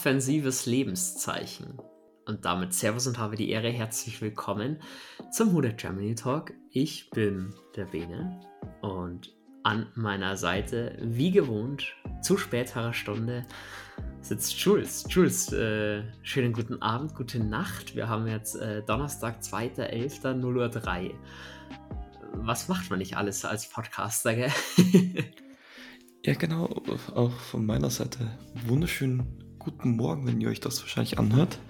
offensives 0.00 0.64
Lebenszeichen. 0.64 1.78
Und 2.24 2.46
damit 2.46 2.72
Servus 2.72 3.06
und 3.06 3.18
habe 3.18 3.36
die 3.36 3.50
Ehre, 3.50 3.68
herzlich 3.68 4.22
willkommen 4.22 4.78
zum 5.30 5.52
Hude 5.52 5.74
Germany 5.74 6.14
Talk. 6.14 6.54
Ich 6.70 7.10
bin 7.10 7.52
der 7.76 7.84
Bene 7.84 8.40
und 8.80 9.30
an 9.62 9.88
meiner 9.96 10.38
Seite, 10.38 10.96
wie 11.02 11.30
gewohnt, 11.30 11.94
zu 12.22 12.38
späterer 12.38 12.94
Stunde, 12.94 13.44
sitzt 14.22 14.58
Jules. 14.58 15.04
Jules, 15.10 15.52
äh, 15.52 16.02
schönen 16.22 16.54
guten 16.54 16.80
Abend, 16.80 17.14
gute 17.14 17.38
Nacht. 17.38 17.94
Wir 17.94 18.08
haben 18.08 18.26
jetzt 18.26 18.54
äh, 18.54 18.82
Donnerstag, 18.82 19.42
2.11.0 19.42 20.42
Uhr. 20.42 21.14
Was 22.32 22.68
macht 22.68 22.88
man 22.88 23.00
nicht 23.00 23.18
alles 23.18 23.44
als 23.44 23.68
Podcaster, 23.68 24.34
gell? 24.34 24.52
ja, 26.24 26.32
genau. 26.32 26.70
Auch 27.14 27.32
von 27.32 27.66
meiner 27.66 27.90
Seite 27.90 28.30
wunderschönen 28.66 29.39
guten 29.60 29.90
Morgen, 29.90 30.26
wenn 30.26 30.40
ihr 30.40 30.48
euch 30.48 30.58
das 30.58 30.80
wahrscheinlich 30.80 31.18
anhört. 31.18 31.60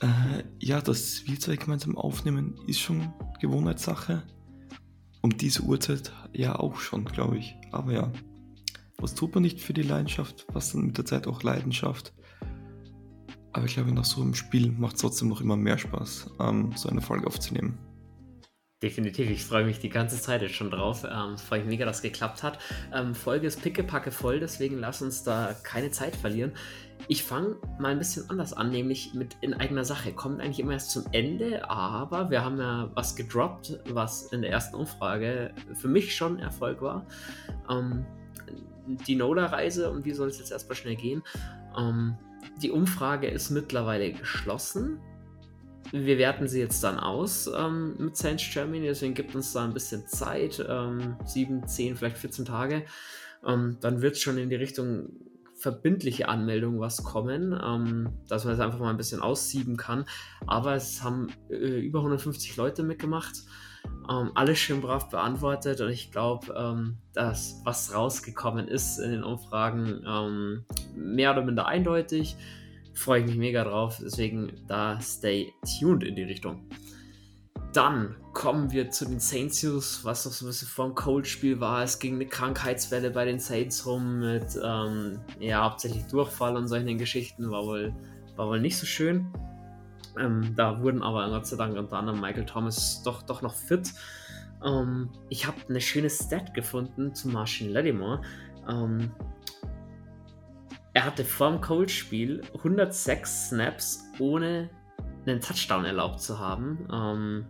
Äh, 0.00 0.44
ja, 0.58 0.80
dass 0.80 1.26
wir 1.26 1.38
zwei 1.38 1.56
gemeinsam 1.56 1.98
aufnehmen, 1.98 2.58
ist 2.66 2.80
schon 2.80 3.12
Gewohnheitssache. 3.40 4.22
Um 5.20 5.36
diese 5.36 5.62
Uhrzeit 5.62 6.12
ja 6.32 6.58
auch 6.58 6.76
schon, 6.76 7.04
glaube 7.04 7.36
ich. 7.36 7.56
Aber 7.72 7.92
ja, 7.92 8.10
was 8.96 9.14
tut 9.14 9.34
man 9.34 9.42
nicht 9.42 9.60
für 9.60 9.74
die 9.74 9.82
Leidenschaft, 9.82 10.46
was 10.52 10.72
dann 10.72 10.86
mit 10.86 10.96
der 10.96 11.04
Zeit 11.04 11.26
auch 11.26 11.42
Leidenschaft. 11.42 12.14
Aber 13.52 13.66
ich 13.66 13.74
glaube, 13.74 13.92
nach 13.92 14.04
so 14.04 14.22
einem 14.22 14.34
Spiel 14.34 14.70
macht 14.70 14.94
es 14.94 15.02
trotzdem 15.02 15.28
noch 15.28 15.40
immer 15.40 15.56
mehr 15.56 15.78
Spaß, 15.78 16.30
ähm, 16.40 16.72
so 16.76 16.88
eine 16.88 17.00
Folge 17.00 17.26
aufzunehmen. 17.26 17.78
Definitiv, 18.80 19.28
ich 19.28 19.44
freue 19.44 19.64
mich 19.64 19.80
die 19.80 19.88
ganze 19.88 20.20
Zeit 20.20 20.40
jetzt 20.40 20.54
schon 20.54 20.70
drauf. 20.70 21.04
Ähm, 21.04 21.36
freue 21.36 21.60
mich 21.60 21.68
mega, 21.68 21.84
dass 21.84 21.96
es 21.96 22.02
geklappt 22.02 22.44
hat. 22.44 22.60
Ähm, 22.94 23.16
Folge 23.16 23.48
ist 23.48 23.60
pickepacke 23.60 24.12
voll, 24.12 24.38
deswegen 24.38 24.78
lass 24.78 25.02
uns 25.02 25.24
da 25.24 25.52
keine 25.64 25.90
Zeit 25.90 26.14
verlieren. 26.14 26.52
Ich 27.06 27.22
fange 27.22 27.56
mal 27.78 27.92
ein 27.92 27.98
bisschen 27.98 28.28
anders 28.28 28.52
an, 28.52 28.70
nämlich 28.70 29.14
mit 29.14 29.36
in 29.40 29.54
eigener 29.54 29.84
Sache. 29.84 30.12
Kommt 30.12 30.40
eigentlich 30.40 30.60
immer 30.60 30.72
erst 30.72 30.90
zum 30.90 31.04
Ende, 31.12 31.70
aber 31.70 32.30
wir 32.30 32.44
haben 32.44 32.58
ja 32.58 32.90
was 32.94 33.14
gedroppt, 33.14 33.78
was 33.90 34.32
in 34.32 34.42
der 34.42 34.50
ersten 34.50 34.76
Umfrage 34.76 35.54
für 35.74 35.88
mich 35.88 36.14
schon 36.16 36.38
Erfolg 36.38 36.82
war. 36.82 37.06
Ähm, 37.70 38.04
die 39.06 39.16
Nola-Reise, 39.16 39.90
um 39.90 40.02
die 40.02 40.12
soll 40.12 40.28
es 40.28 40.38
jetzt 40.38 40.50
erstmal 40.50 40.76
schnell 40.76 40.96
gehen. 40.96 41.22
Ähm, 41.78 42.16
die 42.62 42.70
Umfrage 42.70 43.28
ist 43.28 43.50
mittlerweile 43.50 44.12
geschlossen. 44.12 44.98
Wir 45.92 46.18
werten 46.18 46.48
sie 46.48 46.60
jetzt 46.60 46.82
dann 46.84 46.98
aus 46.98 47.50
ähm, 47.56 47.94
mit 47.98 48.16
Saints 48.16 48.44
Germany, 48.52 48.86
deswegen 48.86 49.14
gibt 49.14 49.34
uns 49.34 49.52
da 49.52 49.64
ein 49.64 49.72
bisschen 49.72 50.06
Zeit, 50.06 50.64
ähm, 50.68 51.16
7, 51.24 51.66
10, 51.66 51.96
vielleicht 51.96 52.18
14 52.18 52.44
Tage. 52.44 52.84
Ähm, 53.46 53.78
dann 53.80 54.02
wird 54.02 54.16
es 54.16 54.20
schon 54.20 54.36
in 54.36 54.50
die 54.50 54.56
Richtung 54.56 55.08
verbindliche 55.58 56.28
Anmeldung 56.28 56.80
was 56.80 57.02
kommen, 57.02 57.58
ähm, 57.62 58.10
dass 58.28 58.44
man 58.44 58.54
es 58.54 58.60
einfach 58.60 58.78
mal 58.78 58.90
ein 58.90 58.96
bisschen 58.96 59.20
aussieben 59.20 59.76
kann. 59.76 60.04
Aber 60.46 60.74
es 60.74 61.02
haben 61.02 61.28
äh, 61.50 61.80
über 61.80 61.98
150 61.98 62.56
Leute 62.56 62.82
mitgemacht, 62.82 63.42
ähm, 64.10 64.30
alles 64.34 64.58
schön 64.58 64.80
brav 64.80 65.10
beantwortet 65.10 65.80
und 65.80 65.90
ich 65.90 66.10
glaube, 66.10 66.54
ähm, 66.56 66.98
dass 67.12 67.60
was 67.64 67.94
rausgekommen 67.94 68.68
ist 68.68 68.98
in 68.98 69.10
den 69.10 69.24
Umfragen 69.24 70.02
ähm, 70.06 70.64
mehr 70.94 71.32
oder 71.32 71.42
minder 71.42 71.66
eindeutig. 71.66 72.36
Freue 72.94 73.20
ich 73.20 73.26
mich 73.26 73.36
mega 73.36 73.64
drauf, 73.64 73.98
deswegen 74.02 74.52
da 74.66 75.00
stay 75.00 75.52
tuned 75.78 76.02
in 76.02 76.16
die 76.16 76.22
Richtung. 76.22 76.68
Dann 77.72 78.16
kommen 78.38 78.70
wir 78.70 78.88
zu 78.88 79.04
den 79.04 79.18
Saints 79.18 79.64
News, 79.64 80.04
was 80.04 80.24
noch 80.24 80.30
so 80.30 80.44
ein 80.44 80.50
bisschen 80.50 80.68
vom 80.68 80.94
Cold-Spiel 80.94 81.58
war. 81.58 81.82
Es 81.82 81.98
ging 81.98 82.14
eine 82.14 82.26
Krankheitswelle 82.26 83.10
bei 83.10 83.24
den 83.24 83.40
Saints 83.40 83.84
rum 83.84 84.20
mit 84.20 84.56
ähm, 84.62 85.18
ja, 85.40 85.64
hauptsächlich 85.64 86.04
Durchfall 86.04 86.56
und 86.56 86.68
solchen 86.68 86.98
Geschichten. 86.98 87.50
War 87.50 87.64
wohl, 87.64 87.92
war 88.36 88.46
wohl 88.46 88.60
nicht 88.60 88.76
so 88.76 88.86
schön. 88.86 89.26
Ähm, 90.16 90.54
da 90.54 90.80
wurden 90.80 91.02
aber 91.02 91.28
Gott 91.30 91.48
sei 91.48 91.56
Dank 91.56 91.76
unter 91.76 91.96
anderem 91.96 92.20
Michael 92.20 92.46
Thomas 92.46 93.02
doch, 93.02 93.22
doch 93.22 93.42
noch 93.42 93.54
fit. 93.56 93.92
Ähm, 94.64 95.10
ich 95.30 95.44
habe 95.44 95.56
eine 95.68 95.80
schöne 95.80 96.08
Stat 96.08 96.54
gefunden 96.54 97.16
zu 97.16 97.30
Martian 97.30 97.70
Lattimore. 97.70 98.22
Ähm, 98.68 99.10
er 100.94 101.06
hatte 101.06 101.24
vorm 101.24 101.60
Cold-Spiel 101.60 102.42
106 102.54 103.48
Snaps 103.48 104.04
ohne 104.20 104.70
einen 105.26 105.40
Touchdown 105.40 105.84
erlaubt 105.84 106.20
zu 106.20 106.38
haben. 106.38 106.88
Ähm, 106.92 107.46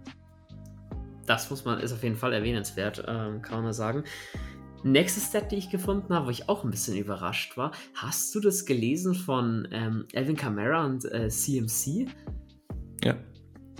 das 1.28 1.50
muss 1.50 1.64
man, 1.64 1.80
ist 1.80 1.92
auf 1.92 2.02
jeden 2.02 2.16
Fall 2.16 2.32
erwähnenswert, 2.32 3.04
ähm, 3.06 3.42
kann 3.42 3.56
man 3.56 3.64
mal 3.64 3.72
sagen. 3.72 4.04
Nächste 4.84 5.20
Stat, 5.20 5.50
die 5.50 5.56
ich 5.56 5.70
gefunden 5.70 6.14
habe, 6.14 6.26
wo 6.26 6.30
ich 6.30 6.48
auch 6.48 6.64
ein 6.64 6.70
bisschen 6.70 6.96
überrascht 6.96 7.56
war. 7.56 7.72
Hast 7.94 8.34
du 8.34 8.40
das 8.40 8.64
gelesen 8.64 9.14
von 9.14 9.66
ähm, 9.72 10.06
Alvin 10.14 10.36
Kamara 10.36 10.84
und 10.84 11.04
äh, 11.04 11.28
CMC? 11.28 12.06
Ja. 13.02 13.16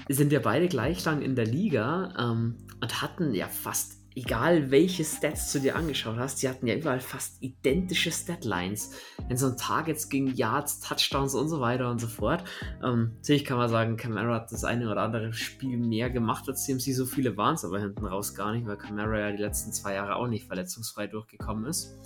Sind 0.09 0.33
ja 0.33 0.41
beide 0.41 0.69
gleich 0.69 1.05
lang 1.05 1.23
in 1.23 1.37
der 1.37 1.47
Liga 1.47 2.15
ähm, 2.19 2.57
und 2.81 3.03
hatten 3.03 3.33
ja 3.35 3.47
fast 3.47 3.98
egal 4.19 4.73
welche 4.73 5.05
Stats 5.05 5.53
du 5.53 5.61
dir 5.61 5.77
angeschaut 5.77 6.17
hast, 6.17 6.43
die 6.43 6.49
hatten 6.49 6.67
ja 6.67 6.75
überall 6.75 7.01
fast 7.01 7.41
identische 7.41 8.11
Statlines. 8.11 8.93
Wenn 9.29 9.37
es 9.37 9.43
um 9.45 9.57
Targets 9.57 10.09
ging, 10.09 10.35
Yards, 10.35 10.81
Touchdowns 10.81 11.35
und 11.35 11.49
so 11.49 11.61
weiter 11.61 11.89
und 11.89 12.01
so 12.01 12.09
fort. 12.09 12.43
Ähm, 12.83 13.13
natürlich 13.19 13.45
kann 13.45 13.59
man 13.59 13.69
sagen, 13.69 13.97
Camara 13.97 14.35
hat 14.35 14.51
das 14.51 14.65
eine 14.65 14.91
oder 14.91 15.03
andere 15.03 15.33
Spiel 15.33 15.79
mehr 15.79 16.11
gemacht 16.11 16.49
als 16.49 16.65
CMC. 16.65 16.95
So 16.95 17.07
viele 17.07 17.37
waren 17.37 17.55
es 17.55 17.65
aber 17.65 17.79
hinten 17.79 18.05
raus 18.05 18.35
gar 18.35 18.53
nicht, 18.53 18.67
weil 18.67 18.77
Camara 18.77 19.19
ja 19.21 19.33
die 19.33 19.43
letzten 19.43 19.73
zwei 19.73 19.95
Jahre 19.95 20.17
auch 20.17 20.27
nicht 20.27 20.47
verletzungsfrei 20.47 21.07
durchgekommen 21.07 21.67
ist. 21.67 21.97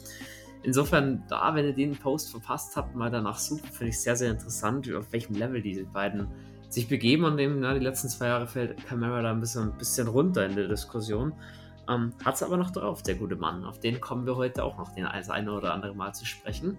Insofern, 0.64 1.24
da, 1.28 1.54
wenn 1.54 1.64
ihr 1.64 1.72
den 1.72 1.96
Post 1.96 2.30
verpasst 2.30 2.76
habt, 2.76 2.94
mal 2.94 3.10
danach 3.10 3.38
suchen, 3.38 3.68
finde 3.72 3.88
ich 3.88 3.98
sehr, 3.98 4.16
sehr 4.16 4.30
interessant, 4.30 4.92
auf 4.94 5.12
welchem 5.12 5.34
Level 5.34 5.62
diese 5.62 5.84
beiden 5.84 6.28
sich 6.68 6.88
begeben. 6.88 7.24
An 7.24 7.36
dem, 7.38 7.60
na, 7.60 7.72
die 7.74 7.80
letzten 7.80 8.08
zwei 8.08 8.26
Jahre 8.26 8.46
fällt 8.46 8.86
Camara 8.86 9.22
da 9.22 9.30
ein 9.30 9.40
bisschen, 9.40 9.72
ein 9.72 9.78
bisschen 9.78 10.08
runter 10.08 10.44
in 10.44 10.54
der 10.54 10.68
Diskussion. 10.68 11.32
Ähm, 11.94 12.12
Hat 12.24 12.36
es 12.36 12.42
aber 12.42 12.56
noch 12.56 12.70
drauf, 12.70 13.02
der 13.02 13.14
gute 13.14 13.36
Mann. 13.36 13.64
Auf 13.64 13.80
den 13.80 14.00
kommen 14.00 14.26
wir 14.26 14.36
heute 14.36 14.64
auch 14.64 14.78
noch 14.78 14.94
den 14.94 15.04
das 15.04 15.30
eine 15.30 15.52
oder 15.52 15.74
andere 15.74 15.94
Mal 15.94 16.12
zu 16.12 16.24
sprechen. 16.26 16.76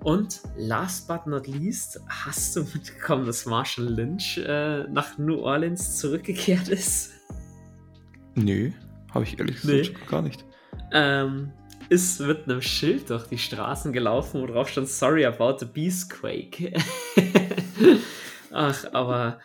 Und 0.00 0.40
last 0.56 1.08
but 1.08 1.26
not 1.26 1.46
least, 1.46 2.00
hast 2.08 2.54
du 2.56 2.62
mitbekommen, 2.62 3.26
dass 3.26 3.46
Marshall 3.46 3.86
Lynch 3.86 4.38
äh, 4.38 4.84
nach 4.84 5.18
New 5.18 5.40
Orleans 5.40 5.98
zurückgekehrt 5.98 6.68
ist? 6.68 7.12
Nö, 8.34 8.70
habe 9.12 9.24
ich 9.24 9.38
ehrlich 9.38 9.60
gesagt 9.60 10.00
nee. 10.00 10.06
gar 10.08 10.22
nicht. 10.22 10.44
Ähm, 10.92 11.52
ist 11.88 12.20
mit 12.20 12.44
einem 12.44 12.62
Schild 12.62 13.10
durch 13.10 13.26
die 13.26 13.38
Straßen 13.38 13.92
gelaufen, 13.92 14.42
wo 14.42 14.46
drauf 14.46 14.68
stand 14.68 14.88
Sorry 14.88 15.24
about 15.24 15.58
the 15.58 15.64
Beastquake. 15.64 16.72
Ach, 18.52 18.84
aber, 18.92 19.38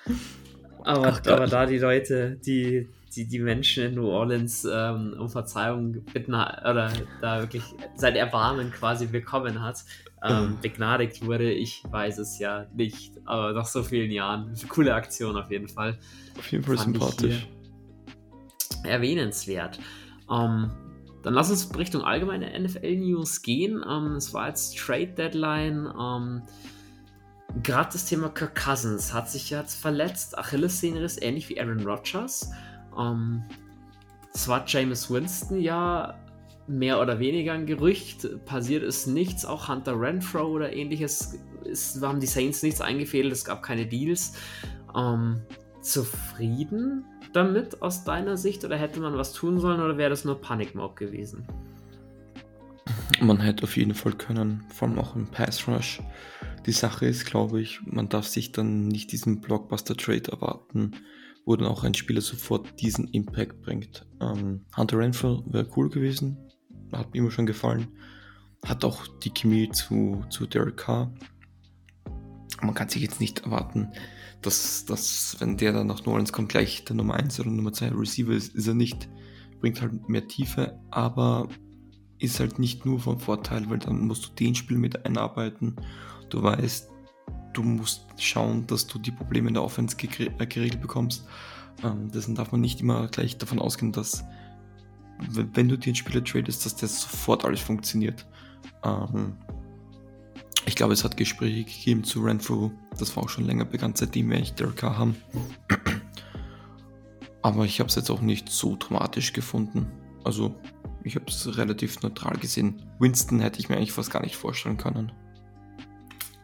aber, 0.84 1.08
Ach, 1.08 1.28
aber 1.28 1.48
da 1.48 1.66
die 1.66 1.80
Leute, 1.80 2.38
die, 2.46 2.90
die, 3.16 3.28
die 3.28 3.40
Menschen 3.40 3.86
in 3.86 3.96
New 3.96 4.08
Orleans 4.08 4.66
ähm, 4.66 5.16
um 5.20 5.30
Verzeihung 5.30 6.04
bitten 6.14 6.34
oder 6.34 6.92
da 7.22 7.42
wirklich 7.42 7.64
sein 7.96 8.16
Erbarmen 8.16 8.72
quasi 8.72 9.08
bekommen 9.08 9.62
hat, 9.62 9.84
ähm, 10.24 10.58
begnadigt 10.62 11.26
wurde. 11.26 11.52
Ich 11.52 11.84
weiß 11.90 12.18
es 12.20 12.40
ja 12.40 12.66
nicht, 12.74 13.14
aber 13.26 13.54
nach 13.54 13.66
so 13.66 13.84
vielen 13.84 14.12
Jahren. 14.12 14.54
Coole 14.70 14.94
Aktion 14.94 15.36
auf 15.38 15.52
jeden 15.52 15.68
Fall. 15.68 15.98
Auf 16.38 16.52
jeden 16.52 16.64
Fall 16.64 16.78
sympathisch. 16.78 17.48
Erwähnenswert. 18.84 19.80
Ähm, 20.30 20.72
dann 21.24 21.34
lass 21.34 21.50
uns 21.50 21.76
Richtung 21.78 22.02
allgemeine 22.04 22.60
NFL-News 22.60 23.42
gehen. 23.42 23.84
Ähm, 23.90 24.16
es 24.18 24.34
war 24.34 24.50
jetzt 24.50 24.78
Trade 24.78 25.08
Deadline. 25.08 25.88
Ähm, 26.00 26.42
Gerade 27.62 27.90
das 27.94 28.06
Thema 28.06 28.30
Kirk 28.30 28.56
Cousins 28.56 29.14
hat 29.14 29.30
sich 29.30 29.50
jetzt 29.50 29.80
verletzt. 29.80 30.38
Achillessehnenriss, 30.38 31.22
ähnlich 31.22 31.50
wie 31.50 31.60
Aaron 31.60 31.86
Rodgers. 31.86 32.52
Ähm, 32.98 33.44
es 34.34 34.48
war 34.48 34.64
James 34.68 35.10
Winston 35.12 35.60
ja 35.60 36.20
mehr 36.68 37.00
oder 37.00 37.20
weniger 37.20 37.54
ein 37.54 37.66
Gerücht. 37.66 38.28
Passiert 38.46 38.84
ist 38.84 39.08
nichts. 39.08 39.46
Auch 39.46 39.68
Hunter 39.68 40.00
Renfro 40.00 40.44
oder 40.44 40.74
ähnliches 40.74 41.40
ist, 41.64 42.02
haben 42.02 42.20
die 42.20 42.28
Saints 42.28 42.64
nichts 42.64 42.82
eingefädelt. 42.82 43.34
Es 43.34 43.46
gab 43.46 43.64
keine 43.64 43.86
Deals. 43.86 44.34
Ähm, 44.96 45.42
zufrieden 45.82 47.06
damit 47.34 47.82
aus 47.82 48.04
deiner 48.04 48.38
Sicht 48.38 48.64
oder 48.64 48.78
hätte 48.78 49.00
man 49.00 49.18
was 49.18 49.34
tun 49.34 49.60
sollen 49.60 49.82
oder 49.82 49.98
wäre 49.98 50.10
das 50.10 50.24
nur 50.24 50.40
Panikmob 50.40 50.96
gewesen? 50.96 51.46
Man 53.20 53.40
hätte 53.40 53.64
auf 53.64 53.76
jeden 53.78 53.94
Fall 53.94 54.14
können, 54.14 54.64
vor 54.70 54.88
allem 54.88 55.00
auch 55.00 55.16
im 55.16 55.28
Pass 55.28 55.68
Rush. 55.68 56.02
Die 56.66 56.72
Sache 56.72 57.06
ist, 57.06 57.26
glaube 57.26 57.62
ich, 57.62 57.82
man 57.86 58.10
darf 58.10 58.28
sich 58.28 58.52
dann 58.52 58.88
nicht 58.88 59.12
diesen 59.12 59.42
Blockbuster 59.42 59.98
Trade 59.98 60.32
erwarten 60.32 60.92
dann 61.46 61.68
auch 61.68 61.84
ein 61.84 61.94
Spieler 61.94 62.22
sofort 62.22 62.80
diesen 62.82 63.08
Impact 63.10 63.62
bringt. 63.62 64.08
Ähm, 64.22 64.66
Hunter 64.76 64.98
Renfrew 64.98 65.44
wäre 65.46 65.70
cool 65.76 65.90
gewesen, 65.90 66.38
hat 66.92 67.14
mir 67.14 67.20
immer 67.20 67.32
schon 67.32 67.46
gefallen. 67.46 67.88
Hat 68.66 68.86
auch 68.86 69.08
die 69.24 69.32
Chemie 69.32 69.70
zu, 69.70 70.24
zu 70.30 70.46
Derek 70.46 70.78
Carr. 70.78 71.14
Man 72.62 72.74
kann 72.74 72.88
sich 72.88 73.02
jetzt 73.02 73.20
nicht 73.20 73.42
erwarten, 73.42 73.90
dass, 74.42 74.86
dass 74.86 75.36
wenn 75.40 75.58
der 75.58 75.74
dann 75.74 75.88
nach 75.88 76.06
New 76.06 76.12
Orleans 76.12 76.32
kommt, 76.32 76.50
gleich 76.50 76.86
der 76.86 76.96
Nummer 76.96 77.16
1 77.16 77.40
oder 77.40 77.50
Nummer 77.50 77.74
2 77.74 77.90
Receiver 77.90 78.32
ist, 78.32 78.56
ist 78.56 78.68
er 78.68 78.74
nicht. 78.74 79.10
Bringt 79.60 79.82
halt 79.82 80.08
mehr 80.08 80.28
Tiefe, 80.28 80.80
aber 80.92 81.50
ist 82.20 82.40
halt 82.40 82.58
nicht 82.58 82.86
nur 82.86 83.00
vom 83.00 83.20
Vorteil, 83.20 83.70
weil 83.70 83.80
dann 83.80 84.08
musst 84.08 84.26
du 84.26 84.34
den 84.34 84.56
Spiel 84.56 84.78
mit 84.78 85.06
einarbeiten. 85.06 85.76
Du 86.30 86.42
weißt, 86.42 86.90
du 87.54 87.64
musst 87.64 88.06
schauen, 88.18 88.68
dass 88.68 88.88
du 88.88 89.00
die 89.00 89.12
Probleme 89.12 89.48
in 89.48 89.54
der 89.54 89.64
Offense 89.64 89.96
äh, 89.98 90.46
geregelt 90.46 90.82
bekommst. 90.82 91.26
Ähm, 91.84 92.12
deswegen 92.14 92.36
darf 92.36 92.52
man 92.52 92.62
nicht 92.62 92.82
immer 92.82 93.08
gleich 93.08 93.38
davon 93.38 93.60
ausgehen, 93.60 93.92
dass 93.92 94.24
wenn 95.30 95.70
du 95.70 95.78
dir 95.78 95.88
einen 95.88 95.96
Spieler 95.96 96.24
tradest, 96.24 96.66
dass 96.66 96.76
das 96.76 97.02
sofort 97.02 97.46
alles 97.46 97.62
funktioniert. 97.62 98.26
Ähm, 98.84 99.38
ich 100.66 100.76
glaube, 100.76 100.94
es 100.94 101.04
hat 101.04 101.18
Gespräche 101.18 101.64
gegeben 101.64 102.04
zu 102.04 102.22
Renfrew. 102.22 102.72
Das 102.98 103.16
war 103.16 103.24
auch 103.24 103.30
schon 103.30 103.46
länger 103.46 103.66
bekannt, 103.66 103.98
seitdem 103.98 104.30
wir 104.30 104.38
eigentlich 104.38 104.54
Derek 104.54 104.78
Carr 104.78 104.98
haben. 104.98 105.16
Aber 107.42 107.66
ich 107.66 107.80
habe 107.80 107.90
es 107.90 107.96
jetzt 107.96 108.10
auch 108.10 108.22
nicht 108.22 108.50
so 108.50 108.78
dramatisch 108.78 109.34
gefunden. 109.34 109.88
Also, 110.24 110.56
ich 111.04 111.16
habe 111.16 111.26
es 111.28 111.58
relativ 111.58 112.02
neutral 112.02 112.38
gesehen. 112.38 112.82
Winston 113.00 113.42
hätte 113.42 113.60
ich 113.60 113.68
mir 113.68 113.76
eigentlich 113.76 113.92
fast 113.92 114.12
gar 114.12 114.22
nicht 114.22 114.38
vorstellen 114.38 114.78
können. 114.78 115.12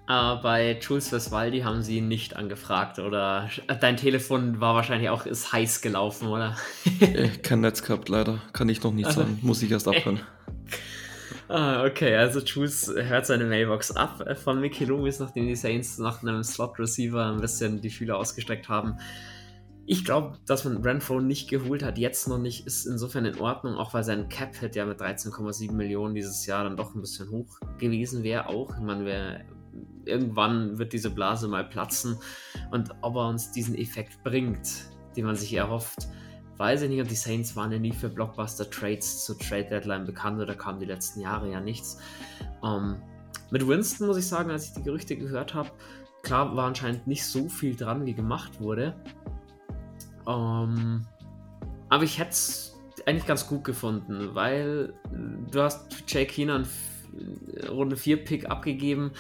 Aber 0.10 0.42
bei 0.42 0.80
Jules 0.82 1.10
Vesvaldi 1.10 1.60
haben 1.60 1.84
sie 1.84 1.98
ihn 1.98 2.08
nicht 2.08 2.36
angefragt 2.36 2.98
oder 2.98 3.48
dein 3.80 3.96
Telefon 3.96 4.60
war 4.60 4.74
wahrscheinlich 4.74 5.10
auch 5.10 5.28
ist 5.28 5.54
heiß 5.54 5.82
gelaufen, 5.82 6.30
oder? 6.30 6.58
Kein 7.44 7.62
Netz 7.62 7.84
gehabt, 7.84 8.10
leider. 8.10 8.42
Kann 8.52 8.70
ich 8.70 8.82
noch 8.82 8.92
nicht 8.92 9.06
also, 9.06 9.22
sagen. 9.22 9.38
Muss 9.44 9.62
ich 9.62 9.70
erst 9.70 9.88
abhören. 9.88 10.22
ah, 11.48 11.86
okay, 11.86 12.16
also 12.16 12.40
Jules 12.40 12.92
hört 12.92 13.28
seine 13.28 13.46
Mailbox 13.46 13.92
ab 13.92 14.26
von 14.44 14.60
Mickey 14.60 14.86
Loomis, 14.86 15.20
nachdem 15.20 15.46
die 15.46 15.56
Saints 15.56 16.00
nach 16.00 16.24
einem 16.24 16.44
Slot-Receiver 16.44 17.28
ein 17.28 17.40
bisschen 17.40 17.80
die 17.80 17.92
Fühler 17.92 18.18
ausgestreckt 18.18 18.68
haben. 18.68 18.98
Ich 19.86 20.06
glaube, 20.06 20.40
dass 20.48 20.66
man 20.66 20.78
Renfro 20.78 21.20
nicht 21.20 21.52
geholt 21.52 21.84
hat, 21.84 22.00
jetzt 22.00 22.28
noch 22.28 22.40
nicht, 22.40 22.66
ist 22.66 22.88
insofern 22.88 23.26
in 23.26 23.40
Ordnung, 23.40 23.76
auch 23.76 23.94
weil 23.94 24.04
sein 24.04 24.28
Cap-Hit 24.28 24.76
ja 24.76 24.88
mit 24.88 25.00
13,7 25.00 25.72
Millionen 25.72 26.16
dieses 26.16 26.48
Jahr 26.48 26.64
dann 26.64 26.78
doch 26.78 26.96
ein 26.96 27.02
bisschen 27.02 27.30
hoch 27.30 27.60
gewesen 27.78 28.24
wäre 28.24 28.48
auch. 28.48 28.72
Ich 28.76 28.84
meine, 28.84 29.06
wer 29.06 29.46
irgendwann 30.06 30.78
wird 30.78 30.94
diese 30.94 31.10
Blase 31.10 31.48
mal 31.48 31.64
platzen 31.64 32.18
und 32.72 32.90
ob 33.02 33.16
er 33.16 33.28
uns 33.28 33.52
diesen 33.52 33.76
Effekt 33.76 34.24
bringt, 34.24 34.86
den 35.16 35.26
man 35.26 35.36
sich 35.36 35.54
erhofft, 35.54 36.08
weiß 36.58 36.84
ich 36.84 36.90
nicht. 36.90 37.02
Und 37.02 37.10
die 37.10 37.16
Saints 37.16 37.56
waren 37.56 37.72
ja 37.72 37.80
nie 37.80 37.94
für 37.94 38.10
Blockbuster-Trades 38.10 39.26
zur 39.26 39.40
Trade-Deadline 39.40 40.06
bekannt 40.06 40.40
oder 40.40 40.56
kamen 40.56 40.80
die 40.80 40.86
letzten 40.86 41.22
Jahre 41.22 41.52
ja 41.52 41.60
nichts. 41.60 41.98
Ähm, 42.64 43.02
mit 43.50 43.68
Winston 43.68 44.08
muss 44.08 44.18
ich 44.18 44.28
sagen, 44.28 44.52
als 44.52 44.68
ich 44.68 44.74
die 44.74 44.84
Gerüchte 44.84 45.16
gehört 45.16 45.54
habe, 45.54 45.72
klar 46.22 46.56
war 46.56 46.68
anscheinend 46.68 47.08
nicht 47.08 47.26
so 47.26 47.50
viel 47.50 47.76
dran, 47.76 48.06
wie 48.06 48.14
gemacht 48.14 48.60
wurde. 48.60 48.96
Ähm, 50.28 51.06
aber 51.88 52.04
ich 52.04 52.20
hätte 52.20 52.32
es 52.32 52.78
eigentlich 53.06 53.26
ganz 53.26 53.48
gut 53.48 53.64
gefunden, 53.64 54.36
weil 54.36 54.94
du 55.50 55.62
hast 55.62 56.04
Jake 56.08 56.32
Keenan 56.32 56.68
Runde 57.68 57.98
4 57.98 58.24
Pick 58.24 58.50
abgegeben 58.50 59.12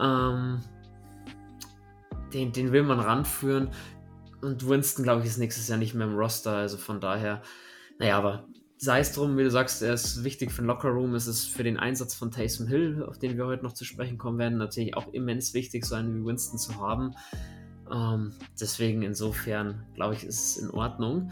ähm, 0.00 0.60
den, 2.32 2.52
den 2.52 2.72
will 2.72 2.82
man 2.82 3.00
ranführen. 3.00 3.70
Und 4.40 4.66
Winston, 4.66 5.02
glaube 5.02 5.20
ich, 5.20 5.26
ist 5.26 5.38
nächstes 5.38 5.68
Jahr 5.68 5.78
nicht 5.78 5.94
mehr 5.94 6.06
im 6.06 6.16
Roster. 6.16 6.56
Also 6.56 6.76
von 6.78 7.00
daher, 7.00 7.42
naja, 7.98 8.16
aber 8.16 8.46
sei 8.78 9.00
es 9.00 9.12
drum, 9.12 9.36
wie 9.36 9.42
du 9.42 9.50
sagst, 9.50 9.82
er 9.82 9.92
ist 9.92 10.24
wichtig 10.24 10.50
für 10.50 10.62
den 10.62 10.68
Lockerroom. 10.68 11.14
Es 11.14 11.26
ist 11.26 11.48
für 11.48 11.62
den 11.62 11.78
Einsatz 11.78 12.14
von 12.14 12.30
Taysom 12.30 12.66
Hill, 12.66 13.04
auf 13.06 13.18
den 13.18 13.36
wir 13.36 13.46
heute 13.46 13.62
noch 13.62 13.74
zu 13.74 13.84
sprechen 13.84 14.16
kommen 14.16 14.38
werden, 14.38 14.56
natürlich 14.56 14.96
auch 14.96 15.12
immens 15.12 15.52
wichtig, 15.52 15.84
so 15.84 15.94
einen 15.94 16.14
wie 16.14 16.26
Winston 16.26 16.58
zu 16.58 16.80
haben. 16.80 17.14
Ähm, 17.92 18.32
deswegen 18.58 19.02
insofern, 19.02 19.84
glaube 19.94 20.14
ich, 20.14 20.24
ist 20.24 20.56
es 20.56 20.62
in 20.62 20.70
Ordnung. 20.70 21.30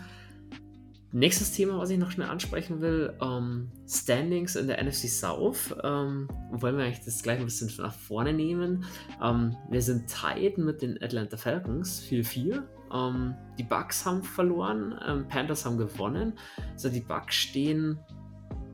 Nächstes 1.11 1.53
Thema, 1.53 1.79
was 1.79 1.89
ich 1.89 1.99
noch 1.99 2.11
schnell 2.11 2.29
ansprechen 2.29 2.83
will, 2.83 3.15
ähm, 3.23 3.71
Standings 3.89 4.57
in 4.57 4.67
der 4.67 4.83
NFC 4.83 5.09
South. 5.09 5.75
Ähm, 5.83 6.29
wollen 6.51 6.77
wir 6.77 6.85
eigentlich 6.85 7.05
das 7.05 7.23
gleich 7.23 7.39
ein 7.39 7.47
bisschen 7.47 7.73
nach 7.79 7.95
vorne 7.95 8.35
nehmen. 8.35 8.85
Ähm, 9.23 9.57
wir 9.71 9.81
sind 9.81 10.07
tied 10.07 10.59
mit 10.59 10.83
den 10.83 11.03
Atlanta 11.03 11.39
Falcons 11.39 12.03
4-4. 12.03 12.63
Ähm, 12.93 13.35
die 13.59 13.63
Bucks 13.63 14.05
haben 14.05 14.23
verloren, 14.23 15.01
ähm, 15.07 15.27
Panthers 15.29 15.65
haben 15.65 15.79
gewonnen. 15.79 16.35
Also 16.73 16.91
die 16.91 17.01
Bucks 17.01 17.37
stehen 17.37 17.99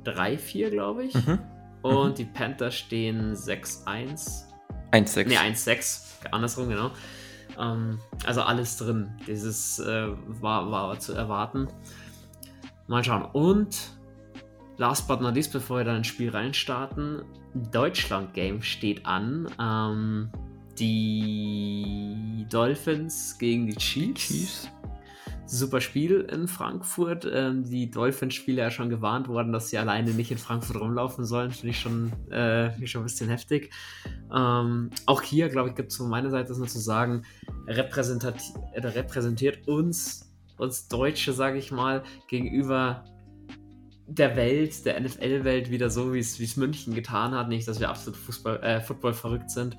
3-4, 0.05 0.71
glaube 0.71 1.05
ich. 1.05 1.15
Mhm. 1.15 1.39
Und 1.83 2.11
mhm. 2.11 2.15
die 2.17 2.25
Panthers 2.25 2.75
stehen 2.75 3.35
6-1. 3.35 4.47
1-6. 4.91 5.29
Ne, 5.29 5.37
1-6. 5.37 6.03
Andersrum, 6.33 6.69
genau. 6.69 6.91
Ähm, 7.59 7.99
also 8.27 8.43
alles 8.43 8.77
drin. 8.77 9.11
Dieses 9.27 9.79
äh, 9.79 10.09
war, 10.41 10.71
war 10.73 10.99
zu 10.99 11.13
erwarten. 11.13 11.69
Mal 12.87 13.03
schauen. 13.03 13.25
Und 13.33 13.95
last 14.77 15.09
but 15.09 15.21
not 15.21 15.35
least, 15.35 15.53
bevor 15.53 15.79
wir 15.79 15.85
dann 15.85 15.99
ins 15.99 16.07
Spiel 16.07 16.31
reinstarten, 16.31 17.23
Deutschland-Game 17.73 18.63
steht 18.63 19.07
an. 19.07 19.49
Ähm, 19.61 20.31
die 20.79 22.47
Dolphins 22.51 23.37
gegen 23.39 23.67
die 23.67 23.77
Chiefs. 23.77 24.27
Chiefs. 24.27 24.71
Super 25.47 25.81
Spiel 25.81 26.27
in 26.33 26.49
Frankfurt. 26.49 27.29
Ähm, 27.31 27.65
die 27.65 27.91
Dolphins-Spieler 27.91 28.65
ja 28.65 28.71
schon 28.71 28.89
gewarnt 28.89 29.29
worden, 29.29 29.53
dass 29.53 29.69
sie 29.69 29.79
alleine 29.79 30.11
nicht 30.11 30.31
in 30.31 30.39
Frankfurt 30.39 30.81
rumlaufen 30.81 31.25
sollen. 31.25 31.53
Finde 31.53 31.71
ich 31.71 31.81
schon, 31.81 32.13
äh, 32.31 32.71
find 32.71 32.85
ich 32.85 32.91
schon 32.91 33.03
ein 33.03 33.05
bisschen 33.05 33.29
heftig. 33.29 33.71
Ähm, 34.35 34.91
auch 35.07 35.23
hier, 35.23 35.49
glaube 35.49 35.69
ich, 35.69 35.75
gibt 35.75 35.93
es 35.93 35.99
von 35.99 36.09
meiner 36.09 36.31
Seite 36.31 36.57
nur 36.57 36.67
zu 36.67 36.81
sagen, 36.81 37.23
repräsentiert 37.67 39.69
uns 39.69 40.24
uns 40.56 40.89
Deutsche, 40.89 41.33
sage 41.33 41.59
ich 41.59 41.73
mal, 41.73 42.03
gegenüber 42.29 43.05
der 44.06 44.37
Welt, 44.37 44.85
der 44.85 45.01
NFL-Welt 45.01 45.71
wieder 45.71 45.91
so, 45.91 46.12
wie 46.12 46.19
es 46.19 46.56
München 46.56 46.95
getan 46.95 47.33
hat. 47.33 47.49
Nicht, 47.49 47.67
dass 47.67 47.81
wir 47.81 47.89
absolut 47.89 48.19
Fußball, 48.19 48.62
äh, 48.62 48.81
Football 48.81 49.15
verrückt 49.15 49.51
sind 49.51 49.77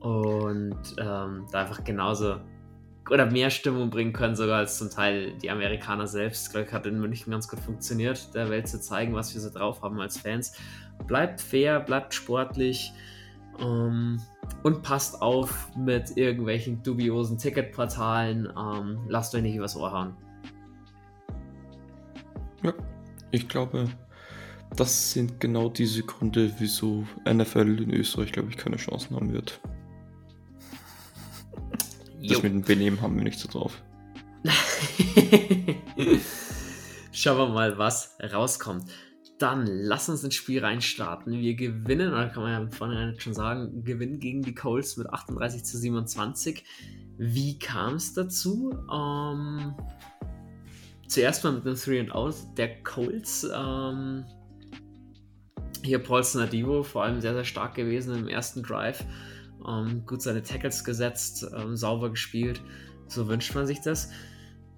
und 0.00 0.76
ähm, 0.98 1.46
da 1.50 1.60
einfach 1.60 1.82
genauso 1.84 2.40
oder 3.08 3.26
mehr 3.26 3.50
Stimmung 3.50 3.88
bringen 3.90 4.12
können, 4.12 4.34
sogar 4.34 4.58
als 4.58 4.78
zum 4.78 4.90
Teil 4.90 5.32
die 5.38 5.50
Amerikaner 5.50 6.06
selbst. 6.06 6.50
Glaube, 6.50 6.72
hat 6.72 6.86
in 6.86 6.98
München 6.98 7.30
ganz 7.30 7.48
gut 7.48 7.60
funktioniert, 7.60 8.34
der 8.34 8.50
Welt 8.50 8.68
zu 8.68 8.80
zeigen, 8.80 9.14
was 9.14 9.32
wir 9.32 9.40
so 9.40 9.50
drauf 9.50 9.82
haben 9.82 10.00
als 10.00 10.18
Fans. 10.18 10.54
Bleibt 11.06 11.40
fair, 11.40 11.80
bleibt 11.80 12.14
sportlich. 12.14 12.92
Ähm, 13.60 14.20
und 14.62 14.82
passt 14.82 15.22
auf 15.22 15.68
mit 15.76 16.16
irgendwelchen 16.16 16.82
dubiosen 16.82 17.38
Ticketportalen. 17.38 18.48
Ähm, 18.56 19.00
lasst 19.08 19.34
euch 19.34 19.42
nicht 19.42 19.56
übers 19.56 19.76
Ohr 19.76 19.92
hauen. 19.92 20.16
Ja, 22.62 22.72
ich 23.30 23.48
glaube, 23.48 23.88
das 24.74 25.12
sind 25.12 25.40
genau 25.40 25.68
diese 25.68 26.02
Gründe, 26.02 26.52
wieso 26.58 27.06
NFL 27.28 27.80
in 27.82 27.92
Österreich, 27.92 28.32
glaube 28.32 28.48
ich, 28.50 28.56
keine 28.56 28.76
Chancen 28.76 29.14
haben 29.16 29.32
wird. 29.32 29.60
Jo. 32.20 32.34
Das 32.34 32.42
mit 32.42 32.52
dem 32.52 32.62
Benehmen 32.62 33.00
haben 33.00 33.16
wir 33.16 33.24
nicht 33.24 33.38
so 33.38 33.48
drauf. 33.48 33.82
Schauen 37.12 37.38
wir 37.38 37.48
mal, 37.48 37.78
was 37.78 38.16
rauskommt. 38.32 38.84
Dann 39.38 39.66
lass 39.66 40.08
uns 40.08 40.24
ins 40.24 40.34
Spiel 40.34 40.64
reinstarten. 40.64 41.32
Wir 41.32 41.54
gewinnen, 41.54 42.12
oder 42.12 42.28
kann 42.28 42.42
man 42.42 42.52
ja 42.52 42.70
vorne 42.70 43.14
schon 43.18 43.34
sagen, 43.34 43.84
gewinnen 43.84 44.18
gegen 44.18 44.42
die 44.42 44.54
Colts 44.54 44.96
mit 44.96 45.10
38 45.10 45.64
zu 45.64 45.76
27. 45.76 46.64
Wie 47.18 47.58
kam 47.58 47.94
es 47.94 48.14
dazu? 48.14 48.72
Ähm, 48.92 49.74
zuerst 51.06 51.44
mal 51.44 51.52
mit 51.52 51.66
einem 51.66 51.76
3 51.76 52.00
and 52.00 52.12
Out 52.12 52.34
der 52.56 52.82
Colts. 52.82 53.46
Ähm, 53.54 54.24
hier 55.82 55.98
Paulson 55.98 56.42
Adivo 56.42 56.82
vor 56.82 57.04
allem 57.04 57.20
sehr, 57.20 57.34
sehr 57.34 57.44
stark 57.44 57.74
gewesen 57.74 58.16
im 58.16 58.28
ersten 58.28 58.62
Drive. 58.62 59.04
Ähm, 59.66 60.04
gut 60.06 60.22
seine 60.22 60.42
Tackles 60.42 60.84
gesetzt, 60.84 61.46
ähm, 61.56 61.76
sauber 61.76 62.10
gespielt. 62.10 62.60
So 63.08 63.28
wünscht 63.28 63.54
man 63.54 63.66
sich 63.66 63.80
das. 63.80 64.10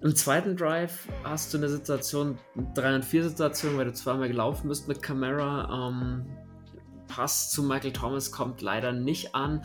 Im 0.01 0.15
zweiten 0.15 0.55
Drive 0.55 1.07
hast 1.25 1.53
du 1.53 1.57
eine 1.57 1.67
Situation, 1.67 2.37
3 2.73 2.95
und 2.95 3.05
4 3.05 3.29
Situation, 3.29 3.77
weil 3.77 3.85
du 3.85 3.93
zweimal 3.93 4.29
gelaufen 4.29 4.69
bist 4.69 4.87
mit 4.87 5.03
Camara. 5.03 5.89
Ähm, 5.89 6.25
Pass 7.07 7.49
zu 7.51 7.63
Michael 7.63 7.91
Thomas 7.91 8.31
kommt 8.31 8.61
leider 8.61 8.93
nicht 8.93 9.35
an. 9.35 9.63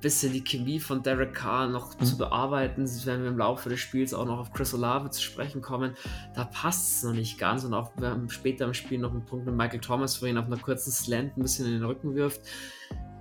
Bisschen 0.00 0.32
die 0.32 0.44
Chemie 0.44 0.78
von 0.78 1.02
Derek 1.02 1.34
Carr 1.34 1.66
noch 1.66 1.98
mhm. 1.98 2.04
zu 2.04 2.18
bearbeiten. 2.18 2.82
Das 2.82 3.04
werden 3.04 3.22
wir 3.22 3.30
im 3.30 3.38
Laufe 3.38 3.68
des 3.68 3.80
Spiels 3.80 4.14
auch 4.14 4.26
noch 4.26 4.38
auf 4.38 4.52
Chris 4.52 4.74
Olave 4.74 5.10
zu 5.10 5.22
sprechen 5.22 5.60
kommen. 5.60 5.96
Da 6.36 6.44
passt 6.44 6.98
es 6.98 7.02
noch 7.02 7.14
nicht 7.14 7.38
ganz. 7.38 7.64
Und 7.64 7.74
auch 7.74 7.90
wir 7.96 8.10
haben 8.10 8.28
später 8.28 8.66
im 8.66 8.74
Spiel 8.74 8.98
noch 8.98 9.12
einen 9.12 9.24
Punkt 9.24 9.46
mit 9.46 9.56
Michael 9.56 9.80
Thomas, 9.80 10.22
wo 10.22 10.26
ihn 10.26 10.38
auf 10.38 10.46
einer 10.46 10.58
kurzen 10.58 10.92
Slant 10.92 11.36
ein 11.36 11.42
bisschen 11.42 11.66
in 11.66 11.72
den 11.72 11.84
Rücken 11.84 12.14
wirft 12.14 12.42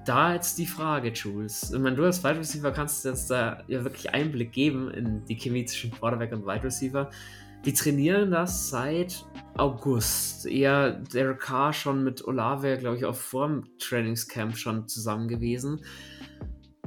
da 0.06 0.34
jetzt 0.34 0.58
die 0.58 0.66
Frage, 0.66 1.12
Jules. 1.12 1.72
Ich 1.72 1.80
meine, 1.80 1.96
du 1.96 2.04
als 2.04 2.24
Wide 2.24 2.40
Receiver 2.40 2.72
kannst 2.72 3.06
jetzt 3.06 3.30
da 3.30 3.64
ja 3.68 3.84
wirklich 3.84 4.14
Einblick 4.14 4.52
geben 4.52 4.92
in 4.92 5.24
die 5.26 5.36
Chemie 5.36 5.66
zwischen 5.66 5.92
Quarterback 5.92 6.32
und 6.32 6.46
Wide 6.46 6.64
Receiver. 6.64 7.10
Die 7.66 7.74
trainieren 7.74 8.32
das 8.32 8.70
seit 8.70 9.26
August. 9.56 10.46
Eher 10.46 10.92
Derek 10.92 11.40
Carr 11.40 11.72
schon 11.72 12.04
mit 12.04 12.28
Olave, 12.28 12.78
glaube 12.78 12.98
ich, 12.98 13.06
auch 13.06 13.16
vor 13.16 13.48
dem 13.48 13.64
Trainingscamp 13.80 14.58
schon 14.58 14.88
zusammen 14.88 15.30
gewesen. 15.30 15.80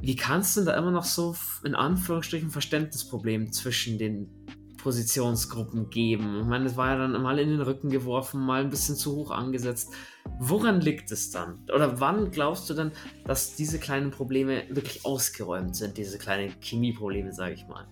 Wie 0.02 0.16
kannst 0.16 0.56
du 0.56 0.60
denn 0.60 0.66
da 0.66 0.76
immer 0.76 0.90
noch 0.90 1.04
so 1.04 1.34
in 1.64 1.74
Anführungsstrichen 1.74 2.50
Verständnisproblem 2.50 3.52
zwischen 3.52 3.98
den 3.98 4.28
Positionsgruppen 4.76 5.90
geben. 5.90 6.40
Ich 6.40 6.46
meine, 6.46 6.66
es 6.66 6.76
war 6.76 6.90
ja 6.90 6.98
dann 6.98 7.20
mal 7.22 7.38
in 7.38 7.48
den 7.48 7.60
Rücken 7.60 7.90
geworfen, 7.90 8.40
mal 8.40 8.62
ein 8.62 8.70
bisschen 8.70 8.96
zu 8.96 9.16
hoch 9.16 9.30
angesetzt. 9.30 9.92
Woran 10.38 10.80
liegt 10.80 11.10
es 11.12 11.30
dann? 11.30 11.60
Oder 11.74 12.00
wann 12.00 12.30
glaubst 12.30 12.68
du 12.70 12.74
denn, 12.74 12.92
dass 13.24 13.56
diese 13.56 13.78
kleinen 13.78 14.10
Probleme 14.10 14.64
wirklich 14.68 15.04
ausgeräumt 15.04 15.76
sind, 15.76 15.96
diese 15.96 16.18
kleinen 16.18 16.54
Chemieprobleme, 16.60 17.32
sage 17.32 17.54
ich 17.54 17.66
mal? 17.66 17.86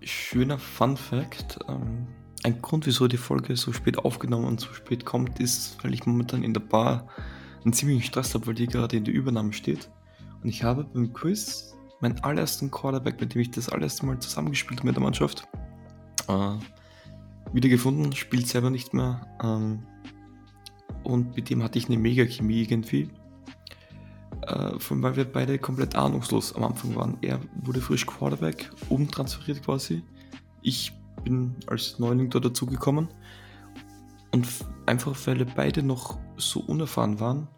Schöner 0.00 0.58
Fun 0.58 0.96
Fact. 0.96 1.58
Ähm, 1.68 2.06
ein 2.42 2.60
Grund, 2.60 2.86
wieso 2.86 3.08
die 3.08 3.16
Folge 3.16 3.56
so 3.56 3.72
spät 3.72 3.98
aufgenommen 3.98 4.44
und 4.44 4.60
so 4.60 4.72
spät 4.72 5.04
kommt, 5.04 5.40
ist, 5.40 5.82
weil 5.82 5.94
ich 5.94 6.06
momentan 6.06 6.42
in 6.42 6.52
der 6.52 6.60
Bar 6.60 7.08
einen 7.64 7.72
ziemlichen 7.72 8.02
Stress 8.02 8.34
habe, 8.34 8.46
weil 8.46 8.54
die 8.54 8.66
gerade 8.66 8.96
in 8.96 9.04
der 9.04 9.14
Übernahme 9.14 9.52
steht. 9.52 9.90
Und 10.42 10.48
ich 10.48 10.62
habe 10.62 10.84
beim 10.84 11.12
Quiz 11.12 11.74
meinen 12.00 12.18
allerersten 12.20 12.70
Quarterback, 12.70 13.18
mit 13.20 13.34
dem 13.34 13.40
ich 13.40 13.50
das 13.50 13.70
allererste 13.70 14.04
Mal 14.04 14.18
zusammengespielt 14.18 14.80
habe 14.80 14.88
mit 14.88 14.96
der 14.96 15.02
Mannschaft, 15.02 15.48
äh, 16.28 16.58
wiedergefunden, 17.52 18.12
spielt 18.12 18.48
selber 18.48 18.70
nicht 18.70 18.94
mehr. 18.94 19.26
Ähm, 19.42 19.84
und 21.02 21.36
mit 21.36 21.50
dem 21.50 21.62
hatte 21.62 21.78
ich 21.78 21.86
eine 21.86 21.98
Mega-Chemie 21.98 22.62
irgendwie. 22.62 23.10
Äh, 24.42 24.78
allem, 24.90 25.02
weil 25.02 25.16
wir 25.16 25.24
beide 25.24 25.58
komplett 25.58 25.94
ahnungslos 25.94 26.54
am 26.54 26.64
Anfang 26.64 26.94
waren. 26.96 27.18
Er 27.22 27.40
wurde 27.62 27.80
frisch 27.80 28.06
Quarterback, 28.06 28.70
umtransferiert 28.88 29.62
quasi. 29.62 30.02
Ich 30.62 30.92
bin 31.22 31.54
als 31.66 31.98
Neuling 31.98 32.30
da 32.30 32.40
dazugekommen. 32.40 33.08
Und 34.32 34.46
einfach, 34.86 35.16
weil 35.26 35.38
wir 35.38 35.46
beide 35.46 35.82
noch 35.82 36.18
so 36.36 36.60
unerfahren 36.60 37.20
waren, 37.20 37.48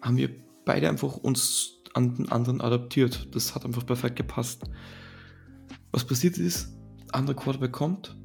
haben 0.00 0.16
wir 0.16 0.30
beide 0.64 0.88
einfach 0.88 1.16
uns 1.16 1.74
an 1.94 2.14
den 2.14 2.32
anderen 2.32 2.60
adaptiert. 2.60 3.28
Das 3.34 3.54
hat 3.54 3.64
einfach 3.64 3.84
perfekt 3.84 4.16
gepasst. 4.16 4.64
Was 5.92 6.04
passiert 6.04 6.38
ist, 6.38 6.72
andere 7.14 7.36
Quarterback 7.36 7.72
kommt, 7.72 8.16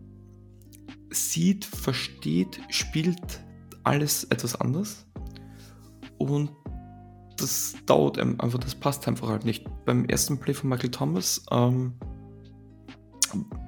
sieht, 1.10 1.66
versteht, 1.66 2.60
spielt 2.70 3.44
alles 3.84 4.26
etwas 4.26 4.60
anders 4.60 5.06
und 6.18 6.52
das 7.38 7.76
dauert 7.86 8.18
einfach, 8.18 8.60
das 8.60 8.76
passt 8.76 9.08
einfach 9.08 9.28
halt 9.28 9.46
nicht. 9.46 9.66
Beim 9.86 10.06
ersten 10.06 10.40
Play 10.40 10.54
von 10.54 10.70
Michael 10.70 10.92
Thomas 10.92 11.46
ähm, 11.52 11.94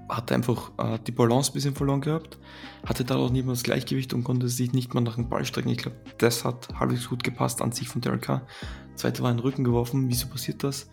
hat 0.09 0.31
er 0.31 0.37
einfach 0.37 0.71
äh, 0.77 0.99
die 1.05 1.11
Balance 1.11 1.51
ein 1.51 1.53
bisschen 1.53 1.75
verloren 1.75 2.01
gehabt, 2.01 2.39
hatte 2.85 3.03
dadurch 3.03 3.31
nicht 3.31 3.45
mehr 3.45 3.53
das 3.53 3.63
Gleichgewicht 3.63 4.13
und 4.13 4.23
konnte 4.23 4.47
sich 4.47 4.71
nicht 4.71 4.93
mehr 4.93 5.03
nach 5.03 5.15
dem 5.15 5.29
Ball 5.29 5.43
strecken. 5.43 5.69
Ich 5.69 5.79
glaube, 5.79 5.97
das 6.17 6.45
hat 6.45 6.69
halbwegs 6.79 7.09
gut 7.09 7.23
gepasst 7.23 7.61
an 7.61 7.71
sich 7.71 7.89
von 7.89 8.01
Derek 8.01 8.21
Carr. 8.21 8.47
Zweite 8.95 9.21
war 9.21 9.31
in 9.31 9.37
den 9.37 9.43
Rücken 9.43 9.63
geworfen. 9.63 10.09
Wieso 10.09 10.27
passiert 10.27 10.63
das? 10.63 10.89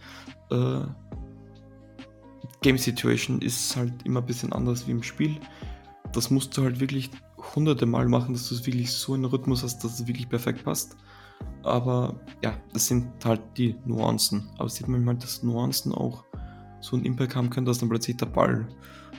Äh, 0.51 0.81
Game 2.65 2.79
Situation 2.79 3.43
ist 3.43 3.77
halt 3.77 3.93
immer 4.07 4.21
ein 4.21 4.27
bisschen 4.27 4.51
anders 4.55 4.89
wie 4.89 4.93
im 4.93 5.03
Spiel. 5.03 5.39
Das 6.15 6.31
musst 6.31 6.57
du 6.57 6.63
halt 6.63 6.81
wirklich 6.81 7.11
hunderte 7.55 7.85
Mal 7.85 8.09
machen, 8.09 8.33
dass 8.33 8.49
du 8.49 8.55
es 8.55 8.65
wirklich 8.65 8.91
so 8.91 9.15
in 9.15 9.27
Rhythmus 9.27 9.63
hast, 9.63 9.85
dass 9.85 10.01
es 10.01 10.07
wirklich 10.07 10.31
perfekt 10.31 10.65
passt. 10.65 10.97
Aber 11.63 12.19
ja, 12.43 12.57
das 12.73 12.87
sind 12.87 13.07
halt 13.23 13.43
die 13.59 13.77
Nuancen. 13.85 14.49
Aber 14.57 14.71
sieht 14.71 14.89
man 14.89 15.07
halt, 15.07 15.23
dass 15.23 15.43
Nuancen 15.43 15.93
auch 15.93 16.25
so 16.81 16.97
einen 16.97 17.05
Impact 17.05 17.37
haben 17.37 17.51
können, 17.51 17.67
dass 17.67 17.81
dann 17.81 17.91
plötzlich 17.91 18.17
der 18.17 18.27
Ball 18.27 18.67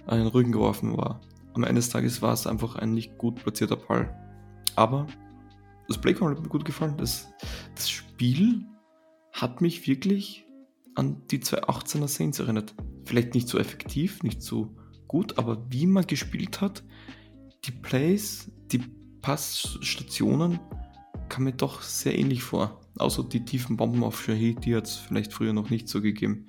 an 0.07 0.17
den 0.17 0.27
Rücken 0.27 0.51
geworfen 0.51 0.97
war. 0.97 1.21
Am 1.53 1.61
Ende 1.61 1.75
des 1.75 1.89
Tages 1.89 2.23
war 2.23 2.33
es 2.33 2.47
einfach 2.47 2.77
ein 2.77 2.95
nicht 2.95 3.15
gut 3.19 3.35
platzierter 3.35 3.77
Ball. 3.77 4.11
Aber 4.75 5.05
das 5.87 5.99
Playcall 5.99 6.31
hat 6.31 6.41
mir 6.41 6.49
gut 6.49 6.65
gefallen. 6.65 6.95
Das, 6.97 7.31
das 7.75 7.91
Spiel 7.91 8.65
hat 9.33 9.61
mich 9.61 9.87
wirklich 9.87 10.45
an 10.95 11.21
die 11.29 11.37
2018er 11.37 12.07
Saints 12.07 12.39
erinnert 12.39 12.73
vielleicht 13.05 13.33
nicht 13.33 13.47
so 13.47 13.57
effektiv, 13.57 14.23
nicht 14.23 14.41
so 14.41 14.75
gut, 15.07 15.37
aber 15.37 15.65
wie 15.69 15.87
man 15.87 16.07
gespielt 16.07 16.61
hat, 16.61 16.83
die 17.65 17.71
Plays, 17.71 18.51
die 18.71 18.81
Passstationen, 19.21 20.59
kam 21.29 21.45
mir 21.45 21.53
doch 21.53 21.81
sehr 21.81 22.17
ähnlich 22.17 22.43
vor. 22.43 22.81
Außer 22.97 23.23
die 23.23 23.43
tiefen 23.43 23.77
Bomben 23.77 24.03
auf 24.03 24.23
Shahid, 24.23 24.65
die 24.65 24.75
hat 24.75 24.85
es 24.85 24.95
vielleicht 24.95 25.33
früher 25.33 25.53
noch 25.53 25.69
nicht 25.69 25.87
so 25.87 26.01
gegeben. 26.01 26.47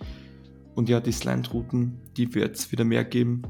Und 0.74 0.88
ja, 0.88 1.00
die 1.00 1.12
Slant-Routen, 1.12 1.98
die 2.16 2.34
wird 2.34 2.56
es 2.56 2.70
wieder 2.70 2.84
mehr 2.84 3.04
geben. 3.04 3.42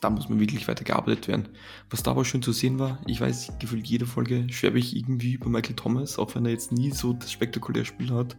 Da 0.00 0.10
muss 0.10 0.28
man 0.28 0.38
wirklich 0.38 0.68
weiter 0.68 0.84
gearbeitet 0.84 1.26
werden. 1.26 1.48
Was 1.90 2.02
da 2.02 2.12
aber 2.12 2.24
schön 2.24 2.42
zu 2.42 2.52
sehen 2.52 2.78
war, 2.78 3.00
ich 3.06 3.20
weiß, 3.20 3.54
gefühlt 3.58 3.86
jede 3.86 4.06
Folge 4.06 4.46
schwerbe 4.50 4.78
ich 4.78 4.94
irgendwie 4.94 5.32
über 5.32 5.48
Michael 5.48 5.74
Thomas, 5.74 6.18
auch 6.18 6.34
wenn 6.34 6.44
er 6.44 6.52
jetzt 6.52 6.70
nie 6.70 6.90
so 6.90 7.14
das 7.14 7.32
spektakuläre 7.32 7.86
Spiel 7.86 8.10
hat 8.10 8.36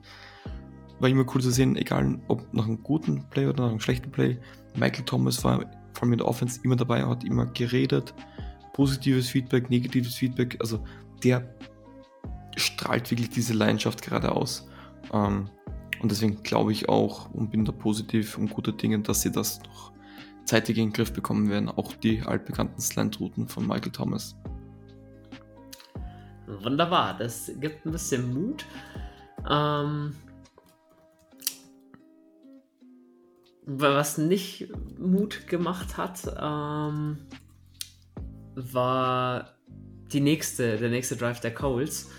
war 0.99 1.09
immer 1.09 1.25
cool 1.33 1.41
zu 1.41 1.51
sehen, 1.51 1.75
egal 1.75 2.19
ob 2.27 2.53
nach 2.53 2.65
einem 2.65 2.83
guten 2.83 3.23
Play 3.29 3.47
oder 3.47 3.63
nach 3.63 3.71
einem 3.71 3.79
schlechten 3.79 4.11
Play. 4.11 4.37
Michael 4.75 5.05
Thomas 5.05 5.43
war 5.43 5.59
vor 5.93 6.03
allem 6.03 6.13
in 6.13 6.19
der 6.19 6.27
Offense 6.27 6.59
immer 6.63 6.75
dabei, 6.75 7.05
hat 7.05 7.23
immer 7.23 7.45
geredet. 7.47 8.13
Positives 8.73 9.29
Feedback, 9.29 9.69
negatives 9.69 10.15
Feedback. 10.15 10.57
Also 10.59 10.83
der 11.23 11.53
strahlt 12.55 13.09
wirklich 13.11 13.29
diese 13.29 13.53
Leidenschaft 13.53 14.01
gerade 14.01 14.31
aus. 14.31 14.67
Ähm, 15.13 15.49
und 16.01 16.11
deswegen 16.11 16.43
glaube 16.43 16.71
ich 16.71 16.87
auch 16.87 17.29
und 17.31 17.51
bin 17.51 17.65
da 17.65 17.71
positiv 17.71 18.37
und 18.37 18.49
guter 18.49 18.71
Dinge, 18.71 18.99
dass 18.99 19.21
sie 19.21 19.31
das 19.31 19.59
noch 19.63 19.91
zeitig 20.45 20.77
in 20.77 20.87
den 20.87 20.93
Griff 20.93 21.13
bekommen 21.13 21.49
werden. 21.49 21.69
Auch 21.69 21.93
die 21.93 22.21
altbekannten 22.21 22.81
Slant-Routen 22.81 23.47
von 23.47 23.67
Michael 23.67 23.91
Thomas. 23.91 24.35
Wunderbar, 26.47 27.17
das 27.17 27.51
gibt 27.59 27.85
ein 27.85 27.91
bisschen 27.91 28.33
Mut. 28.33 28.65
Ähm, 29.49 30.15
was 33.71 34.17
nicht 34.17 34.67
Mut 34.97 35.47
gemacht 35.47 35.97
hat, 35.97 36.21
ähm, 36.41 37.19
war 38.55 39.53
die 40.11 40.21
nächste, 40.21 40.77
der 40.77 40.89
nächste 40.89 41.15
Drive 41.15 41.39
der 41.39 41.53
Coles, 41.53 42.09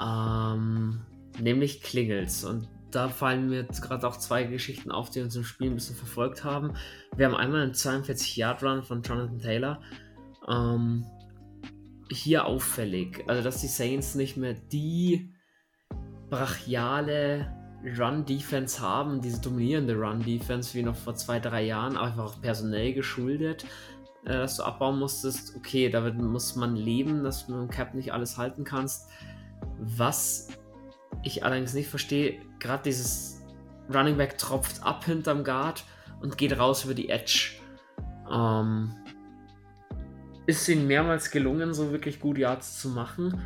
ähm, 0.00 1.00
nämlich 1.40 1.82
Klingels. 1.82 2.44
Und 2.44 2.68
da 2.92 3.08
fallen 3.08 3.48
mir 3.50 3.64
gerade 3.64 4.06
auch 4.06 4.16
zwei 4.16 4.44
Geschichten 4.44 4.92
auf, 4.92 5.10
die 5.10 5.20
uns 5.20 5.34
im 5.34 5.42
Spiel 5.42 5.70
ein 5.70 5.74
bisschen 5.74 5.96
verfolgt 5.96 6.44
haben. 6.44 6.74
Wir 7.16 7.26
haben 7.26 7.34
einmal 7.34 7.62
einen 7.62 7.72
42-Yard-Run 7.72 8.84
von 8.84 9.02
Jonathan 9.02 9.40
Taylor. 9.40 9.80
Ähm, 10.48 11.04
hier 12.08 12.46
auffällig, 12.46 13.24
also 13.26 13.42
dass 13.42 13.60
die 13.60 13.66
Saints 13.66 14.14
nicht 14.14 14.36
mehr 14.36 14.54
die 14.54 15.34
brachiale 16.30 17.65
Run-Defense 17.86 18.80
haben, 18.80 19.20
diese 19.20 19.40
dominierende 19.40 19.94
Run-Defense 19.94 20.74
wie 20.74 20.82
noch 20.82 20.96
vor 20.96 21.14
zwei, 21.14 21.38
drei 21.38 21.62
Jahren, 21.64 21.96
einfach 21.96 22.24
auch 22.24 22.40
personell 22.40 22.92
geschuldet, 22.92 23.64
äh, 24.24 24.32
dass 24.32 24.56
du 24.56 24.64
abbauen 24.64 24.98
musstest. 24.98 25.54
Okay, 25.56 25.88
damit 25.88 26.16
muss 26.16 26.56
man 26.56 26.74
leben, 26.74 27.22
dass 27.22 27.46
du 27.46 27.52
mit 27.52 27.62
dem 27.62 27.70
Cap 27.70 27.94
nicht 27.94 28.12
alles 28.12 28.38
halten 28.38 28.64
kannst. 28.64 29.08
Was 29.78 30.48
ich 31.22 31.44
allerdings 31.44 31.74
nicht 31.74 31.88
verstehe, 31.88 32.40
gerade 32.58 32.82
dieses 32.82 33.42
Running 33.92 34.16
Back 34.16 34.38
tropft 34.38 34.82
ab 34.82 35.04
hinterm 35.04 35.44
Guard 35.44 35.84
und 36.20 36.38
geht 36.38 36.58
raus 36.58 36.84
über 36.84 36.94
die 36.94 37.08
Edge. 37.08 37.52
Ähm, 38.30 38.94
ist 40.46 40.68
ihnen 40.68 40.86
mehrmals 40.86 41.30
gelungen, 41.30 41.74
so 41.74 41.92
wirklich 41.92 42.20
gut 42.20 42.38
Yards 42.38 42.80
zu 42.80 42.88
machen. 42.88 43.40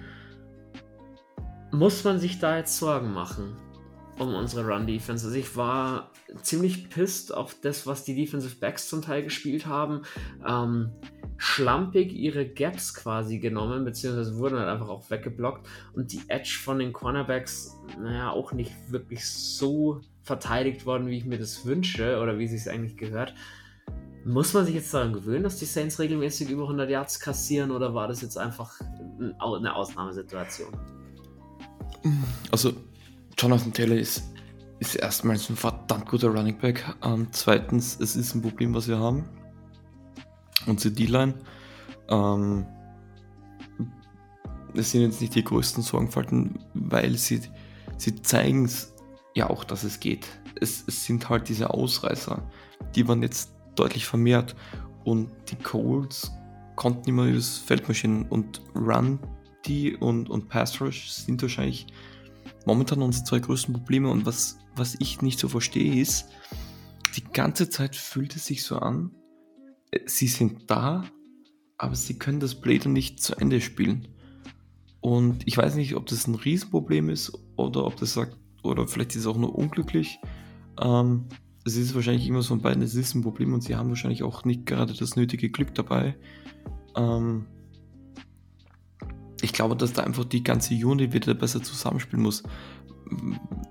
Muss 1.73 2.05
man 2.05 2.19
sich 2.19 2.39
da 2.39 2.57
jetzt 2.57 2.77
Sorgen 2.79 3.13
machen? 3.13 3.57
Um 4.21 4.35
unsere 4.35 4.67
Run-Defense. 4.67 5.27
Also 5.27 5.39
ich 5.39 5.57
war 5.57 6.11
ziemlich 6.43 6.91
pissed 6.91 7.33
auf 7.33 7.57
das, 7.63 7.87
was 7.87 8.05
die 8.05 8.15
Defensive 8.15 8.57
Backs 8.57 8.89
zum 8.89 9.01
Teil 9.01 9.23
gespielt 9.23 9.65
haben. 9.65 10.03
Ähm, 10.47 10.91
schlampig 11.39 12.13
ihre 12.13 12.47
Gaps 12.47 12.93
quasi 12.93 13.39
genommen, 13.39 13.83
beziehungsweise 13.85 14.37
wurden 14.37 14.59
halt 14.59 14.69
einfach 14.69 14.91
auch 14.91 15.11
weggeblockt. 15.11 15.67
Und 15.95 16.13
die 16.13 16.21
Edge 16.29 16.59
von 16.63 16.79
den 16.79 16.93
Cornerbacks, 16.93 17.79
naja, 17.99 18.31
auch 18.31 18.53
nicht 18.53 18.73
wirklich 18.89 19.27
so 19.27 20.03
verteidigt 20.23 20.85
worden, 20.85 21.07
wie 21.07 21.17
ich 21.17 21.25
mir 21.25 21.39
das 21.39 21.65
wünsche 21.65 22.21
oder 22.21 22.39
wie 22.39 22.45
es 22.45 22.69
eigentlich 22.69 22.99
gehört. 22.99 23.35
Muss 24.27 24.53
man 24.53 24.67
sich 24.67 24.75
jetzt 24.75 24.93
daran 24.93 25.15
gewöhnen, 25.15 25.45
dass 25.45 25.57
die 25.57 25.65
Saints 25.65 25.99
regelmäßig 25.99 26.51
über 26.51 26.65
100 26.65 26.91
Yards 26.91 27.21
kassieren 27.21 27.71
oder 27.71 27.95
war 27.95 28.07
das 28.07 28.21
jetzt 28.21 28.37
einfach 28.37 28.79
eine 29.19 29.75
Ausnahmesituation? 29.75 30.75
Also 32.51 32.75
Jonathan 33.41 33.73
Taylor 33.73 33.97
ist, 33.97 34.23
ist 34.81 34.97
erstmals 34.97 35.49
ein 35.49 35.57
verdammt 35.57 36.07
guter 36.07 36.29
Running 36.29 36.59
Back. 36.59 36.85
Ähm, 37.03 37.27
zweitens, 37.31 37.99
es 37.99 38.15
ist 38.15 38.35
ein 38.35 38.43
Problem, 38.43 38.75
was 38.75 38.87
wir 38.87 38.99
haben. 38.99 39.25
Unsere 40.67 40.93
D-Line. 40.93 41.35
Ähm, 42.11 42.67
es 44.75 44.91
sind 44.91 45.01
jetzt 45.01 45.23
nicht 45.23 45.35
die 45.35 45.43
größten 45.43 45.83
Sorgenfalten, 45.83 46.59
weil 46.75 47.17
sie, 47.17 47.41
sie 47.97 48.21
zeigen 48.21 48.67
es 48.67 48.95
ja 49.35 49.49
auch, 49.49 49.65
dass 49.65 49.85
es 49.85 50.01
geht. 50.01 50.29
Es, 50.61 50.85
es 50.87 51.07
sind 51.07 51.31
halt 51.31 51.49
diese 51.49 51.71
Ausreißer, 51.71 52.47
die 52.95 53.09
waren 53.09 53.23
jetzt 53.23 53.53
deutlich 53.75 54.05
vermehrt 54.05 54.55
und 55.05 55.31
die 55.51 55.57
Colts 55.57 56.31
konnten 56.77 57.09
immer 57.09 57.25
übers 57.25 57.57
Feld 57.57 57.89
marschieren 57.89 58.27
und 58.29 58.61
Run 58.75 59.19
die 59.65 59.97
und, 59.97 60.29
und 60.29 60.49
Pass 60.49 60.81
Rush 60.81 61.09
sind 61.09 61.41
wahrscheinlich 61.43 61.87
momentan 62.67 63.03
unsere 63.03 63.25
zwei 63.25 63.39
größten 63.39 63.75
Probleme 63.75 64.11
und 64.11 64.27
was, 64.27 64.59
was 64.77 64.97
ich 64.99 65.23
nicht 65.23 65.39
so 65.39 65.49
verstehe 65.49 66.01
ist, 66.01 66.29
die 67.17 67.25
ganze 67.25 67.69
Zeit 67.69 67.97
fühlt 67.97 68.37
es 68.37 68.47
sich 68.47 68.63
so 68.63 68.79
an, 68.79 69.11
sie 70.07 70.29
sind 70.29 70.71
da, 70.71 71.05
aber 71.79 71.95
sie 71.95 72.19
können 72.19 72.41
das 72.41 72.61
Play 72.61 72.79
dann 72.79 72.93
nicht 72.93 73.23
zu 73.23 73.35
Ende 73.37 73.61
spielen. 73.61 74.09
Und 75.01 75.47
ich 75.47 75.57
weiß 75.57 75.77
nicht, 75.77 75.97
ob 75.97 76.07
das 76.07 76.27
ein 76.27 76.35
Riesenproblem 76.35 77.09
ist 77.09 77.33
oder 77.57 77.87
ob 77.87 77.97
das 77.97 78.13
sagt, 78.13 78.37
oder 78.63 78.87
vielleicht 78.87 79.13
ist 79.13 79.23
es 79.23 79.27
auch 79.27 79.39
nur 79.39 79.55
unglücklich. 79.55 80.19
Ähm, 80.79 81.27
es 81.65 81.77
ist 81.77 81.95
wahrscheinlich 81.95 82.27
immer 82.27 82.43
so 82.43 82.49
von 82.49 82.61
beiden, 82.61 82.83
es 82.83 82.95
ist 82.95 83.15
ein 83.15 83.23
Problem 83.23 83.55
und 83.55 83.63
sie 83.63 83.77
haben 83.77 83.89
wahrscheinlich 83.89 84.23
auch 84.23 84.45
nicht 84.45 84.67
gerade 84.67 84.95
das 84.95 85.17
nötige 85.17 85.51
Glück 85.51 85.75
dabei. 85.75 86.17
Ähm, 86.97 87.47
ich 89.43 89.53
glaube, 89.53 89.77
dass 89.77 89.93
da 89.93 90.03
einfach 90.03 90.25
die 90.25 90.43
ganze 90.43 90.75
Unit 90.75 91.13
wieder 91.13 91.35
besser 91.35 91.63
zusammenspielen 91.63 92.23
muss. 92.23 92.43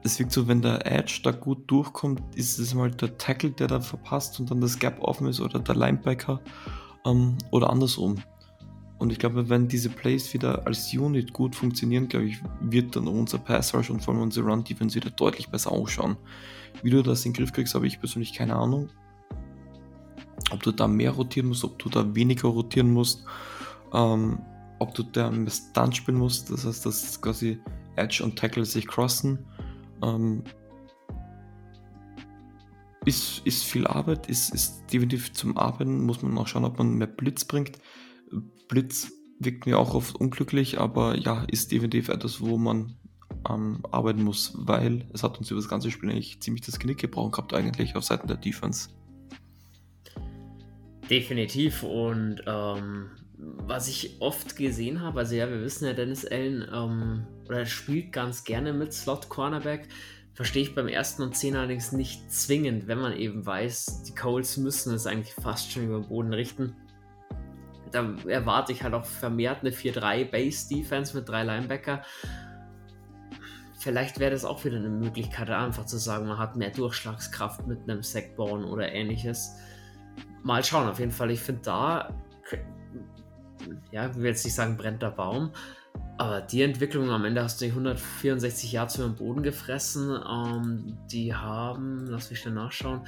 Es 0.04 0.20
wirkt 0.20 0.32
so, 0.32 0.48
wenn 0.48 0.62
der 0.62 0.86
Edge 0.86 1.22
da 1.24 1.32
gut 1.32 1.70
durchkommt, 1.70 2.22
ist 2.36 2.60
es 2.60 2.74
mal 2.74 2.92
der 2.92 3.18
Tackle, 3.18 3.52
der 3.52 3.68
da 3.68 3.80
verpasst 3.80 4.40
und 4.40 4.52
dann 4.52 4.62
das 4.62 4.80
Gap 4.80 5.00
offen 5.02 5.28
ist 5.28 5.40
oder 5.40 5.60
der 5.60 5.76
Linebacker 5.76 6.42
ähm, 7.06 7.38
oder 7.52 7.70
andersrum. 7.70 8.18
Und 8.98 9.14
ich 9.14 9.20
glaube, 9.20 9.48
wenn 9.48 9.70
diese 9.70 9.90
Plays 9.90 10.34
wieder 10.34 10.68
als 10.68 10.94
Unit 10.94 11.32
gut 11.32 11.56
funktionieren, 11.56 12.10
glaube 12.10 12.26
ich, 12.26 12.42
wird 12.60 12.98
dann 12.98 13.08
unser 13.08 13.38
Pass 13.38 13.74
Rush 13.74 13.90
und 13.90 14.04
vor 14.04 14.14
allem 14.14 14.24
unsere 14.24 14.46
Run 14.46 14.66
Defense 14.66 14.96
wieder 14.96 15.10
deutlich 15.10 15.48
besser 15.48 15.72
ausschauen. 15.72 16.18
Wie 16.84 16.90
du 16.90 17.02
das 17.02 17.26
in 17.26 17.32
den 17.32 17.38
Griff 17.38 17.54
kriegst, 17.54 17.76
habe 17.76 17.88
ich 17.88 18.00
persönlich 18.00 18.34
keine 18.34 18.56
Ahnung. 18.56 18.90
Ob 20.52 20.62
du 20.64 20.74
da 20.74 20.88
mehr 20.88 21.12
rotieren 21.12 21.48
musst, 21.48 21.64
ob 21.64 21.80
du 21.80 21.88
da 21.88 22.14
weniger 22.14 22.50
rotieren 22.50 22.92
musst. 22.92 23.24
Ähm, 23.94 24.40
ob 24.80 24.94
du 24.94 25.04
da 25.04 25.28
im 25.28 25.48
Stunt 25.50 25.96
spielen 25.96 26.18
musst, 26.18 26.52
das 26.52 26.66
heißt, 26.66 26.86
dass 26.86 27.22
quasi 27.22 27.60
Edge 27.96 28.24
und 28.24 28.38
Tackle 28.38 28.66
sich 28.66 28.88
crossen. 28.88 29.40
Ähm, 30.02 30.44
ist, 33.06 33.42
ist 33.46 33.64
viel 33.64 33.88
Arbeit, 33.88 34.28
ist, 34.28 34.54
ist 34.54 34.86
definitiv 34.92 35.34
zum 35.34 35.58
Arbeiten, 35.58 36.06
muss 36.06 36.22
man 36.22 36.38
auch 36.38 36.48
schauen, 36.48 36.66
ob 36.66 36.78
man 36.78 36.96
mehr 36.96 37.08
Blitz 37.08 37.46
bringt. 37.46 37.80
Blitz 38.68 39.12
wirkt 39.40 39.66
mir 39.66 39.80
auch 39.80 39.94
oft 39.94 40.16
unglücklich, 40.16 40.80
aber 40.80 41.18
ja, 41.18 41.44
ist 41.46 41.72
definitiv 41.72 42.10
etwas, 42.10 42.42
wo 42.42 42.58
man 42.58 42.96
ähm, 43.50 43.84
arbeiten 43.92 44.24
muss, 44.24 44.54
weil 44.56 45.08
es 45.14 45.24
hat 45.24 45.38
uns 45.38 45.50
über 45.50 45.60
das 45.60 45.70
ganze 45.70 45.92
Spiel 45.92 46.10
eigentlich 46.10 46.42
ziemlich 46.42 46.66
das 46.66 46.80
Knick 46.80 46.98
gebrochen 47.00 47.32
gehabt, 47.32 47.54
eigentlich 47.54 47.96
auf 47.96 48.04
Seiten 48.04 48.28
der 48.28 48.38
Defense. 48.38 48.90
Definitiv 51.10 51.84
und 51.84 52.44
ähm, 52.46 53.10
was 53.42 53.88
ich 53.88 54.18
oft 54.20 54.58
gesehen 54.58 55.02
habe, 55.02 55.20
also 55.20 55.36
ja, 55.36 55.50
wir 55.50 55.62
wissen 55.62 55.86
ja, 55.86 55.94
Dennis 55.94 56.26
Allen 56.26 56.68
ähm, 56.74 57.26
oder 57.48 57.66
spielt 57.66 58.12
ganz 58.12 58.44
gerne 58.44 58.74
mit 58.74 58.94
Slot 58.94 59.30
Cornerback. 59.30 59.88
Verstehe 60.34 60.64
ich 60.64 60.76
beim 60.76 60.88
ersten 60.88 61.22
und 61.22 61.36
zehn 61.36 61.56
allerdings 61.56 61.92
nicht 61.92 62.32
zwingend, 62.32 62.88
wenn 62.88 63.00
man 63.00 63.14
eben 63.14 63.46
weiß, 63.46 64.04
die 64.04 64.16
Coles 64.16 64.58
müssen 64.58 64.94
es 64.94 65.06
eigentlich 65.06 65.34
fast 65.34 65.72
schon 65.72 65.86
über 65.86 66.00
den 66.00 66.08
Boden 66.08 66.34
richten. 66.34 66.76
Da 67.92 68.16
erwarte 68.28 68.72
ich 68.72 68.84
halt 68.84 68.94
auch 68.94 69.06
vermehrt 69.06 69.62
eine 69.62 69.72
4-3 69.72 70.30
Base 70.30 70.70
Defense 70.70 71.16
mit 71.18 71.28
drei 71.28 71.44
Linebacker. 71.44 72.04
Vielleicht 73.80 74.20
wäre 74.20 74.32
das 74.32 74.46
auch 74.46 74.64
wieder 74.66 74.78
eine 74.78 74.90
Möglichkeit, 74.90 75.50
einfach 75.50 75.86
zu 75.86 75.98
sagen, 75.98 76.28
man 76.28 76.38
hat 76.38 76.58
mehr 76.58 76.72
Durchschlagskraft 76.72 77.66
mit 77.68 77.90
einem 77.90 78.04
Sackbone 78.04 78.66
oder 78.68 78.92
ähnliches. 78.92 79.56
Mal 80.44 80.64
schauen, 80.64 80.90
auf 80.90 81.00
jeden 81.00 81.12
Fall. 81.12 81.32
Ich 81.32 81.40
finde 81.40 81.62
da 81.64 82.14
ja, 83.92 84.10
ich 84.10 84.16
will 84.16 84.26
jetzt 84.26 84.46
nicht 84.46 84.56
sagen, 84.56 84.78
brennt 84.78 85.02
der 85.02 85.12
Baum. 85.12 85.52
Aber 86.18 86.42
die 86.42 86.62
Entwicklung 86.62 87.10
am 87.10 87.26
Ende 87.26 87.44
hast 87.44 87.62
du 87.62 87.66
die 87.66 87.72
164 87.72 88.72
Yards 88.72 88.98
über 88.98 89.08
den 89.08 89.16
Boden 89.16 89.44
gefressen. 89.44 90.20
Ähm, 90.30 90.98
die 91.12 91.34
haben, 91.34 92.08
lass 92.08 92.30
mich 92.30 92.40
schnell 92.40 92.54
nachschauen, 92.54 93.02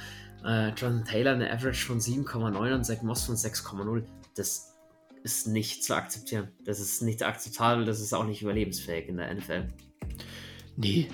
äh, 0.44 0.70
Jonathan 0.70 1.04
Taylor 1.04 1.32
eine 1.32 1.52
Average 1.52 1.86
von 1.86 2.00
7,9 2.00 2.74
und 2.74 2.84
Zach 2.84 3.02
Moss 3.02 3.24
von 3.24 3.36
6,0. 3.36 4.04
Das 4.34 4.74
ist 5.22 5.46
nicht 5.46 5.84
zu 5.84 5.94
akzeptieren. 5.94 6.48
Das 6.64 6.80
ist 6.80 7.02
nicht 7.02 7.22
akzeptabel, 7.22 7.84
das 7.84 8.00
ist 8.00 8.12
auch 8.12 8.24
nicht 8.24 8.42
überlebensfähig 8.42 9.08
in 9.08 9.18
der 9.18 9.32
NFL. 9.34 9.68
Nee, 10.76 11.08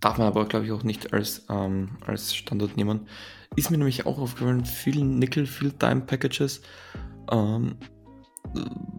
darf 0.00 0.18
man 0.18 0.28
aber, 0.28 0.46
glaube 0.46 0.66
ich, 0.66 0.72
auch 0.72 0.84
nicht 0.84 1.12
als, 1.12 1.44
ähm, 1.50 1.98
als 2.06 2.34
Standard 2.34 2.76
nehmen. 2.76 3.08
Ist 3.56 3.70
mir 3.70 3.78
nämlich 3.78 4.06
auch 4.06 4.18
aufgefallen, 4.18 4.64
viel 4.64 5.04
Nickel, 5.04 5.46
viel 5.46 5.72
Dime 5.72 6.02
Packages. 6.02 6.62
Ähm, 7.30 7.76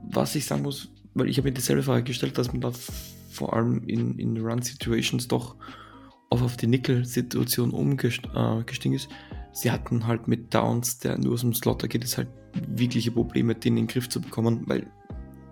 was 0.10 0.36
ich 0.36 0.46
sagen 0.46 0.64
muss, 0.64 0.90
weil 1.14 1.30
ich 1.30 1.38
habe 1.38 1.50
mir 1.50 1.54
dieselbe 1.54 1.84
Frage 1.84 2.04
gestellt, 2.04 2.38
dass 2.38 2.52
man 2.52 2.62
da 2.62 2.72
vor 3.32 3.54
allem 3.54 3.84
in, 3.88 4.18
in 4.18 4.38
Run-Situations 4.38 5.28
doch 5.28 5.56
oft 6.30 6.44
auf 6.44 6.58
die 6.58 6.68
Nickel-Situation 6.68 7.72
umgestiegen 7.72 8.94
ist. 8.94 9.10
Sie 9.52 9.72
hatten 9.72 10.06
halt 10.06 10.28
mit 10.28 10.54
Downs, 10.54 11.00
der 11.00 11.18
nur 11.18 11.34
aus 11.34 11.42
dem 11.42 11.54
Slot 11.54 11.88
geht, 11.90 12.04
es 12.04 12.18
halt 12.18 12.30
wirkliche 12.68 13.12
Probleme, 13.12 13.56
den 13.56 13.78
in 13.78 13.84
den 13.84 13.88
Griff 13.88 14.10
zu 14.10 14.22
bekommen, 14.22 14.64
weil 14.66 14.88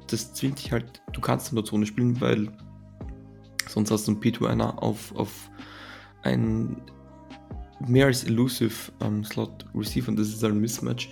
das 0.08 0.34
zwingt 0.34 0.60
dich 0.60 0.72
halt, 0.72 1.02
du 1.14 1.22
kannst 1.22 1.50
in 1.50 1.56
der 1.56 1.66
Zone 1.66 1.86
spielen, 1.86 2.20
weil 2.22 2.52
sonst 3.68 3.92
hast 3.92 4.08
du 4.08 4.12
einen 4.12 4.22
P2-Einer 4.22 4.82
auf, 4.82 5.16
auf 5.16 5.50
ein 6.24 6.82
mehr 7.88 8.08
als 8.08 8.24
elusive 8.24 8.92
ähm, 9.02 9.24
Slot 9.24 9.66
Receiver 9.74 10.10
und 10.10 10.20
das 10.20 10.30
ist 10.30 10.44
halt 10.44 10.54
ein 10.54 10.62
Mismatch 10.62 11.10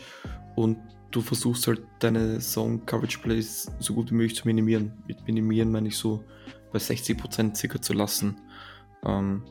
und 0.55 0.77
du 1.13 1.21
versuchst 1.21 1.67
halt 1.67 1.81
deine 1.99 2.39
Zone 2.39 2.79
Coverage 2.85 3.19
Plays 3.19 3.71
so 3.79 3.93
gut 3.93 4.11
wie 4.11 4.15
möglich 4.15 4.35
zu 4.35 4.47
minimieren. 4.47 4.91
Mit 5.07 5.25
minimieren 5.25 5.71
meine 5.71 5.87
ich 5.87 5.97
so 5.97 6.23
bei 6.71 6.79
60% 6.79 7.55
circa 7.55 7.81
zu 7.81 7.93
lassen. 7.93 8.41
Ähm, 9.05 9.43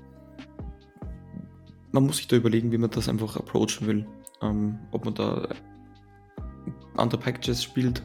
man 1.92 2.05
muss 2.05 2.16
sich 2.16 2.27
da 2.27 2.37
überlegen, 2.37 2.72
wie 2.72 2.79
man 2.79 2.90
das 2.90 3.09
einfach 3.09 3.37
approachen 3.37 3.87
will. 3.87 4.07
Ähm, 4.42 4.79
ob 4.90 5.05
man 5.05 5.14
da 5.14 5.48
andere 6.96 7.20
Packages 7.20 7.62
spielt, 7.62 8.03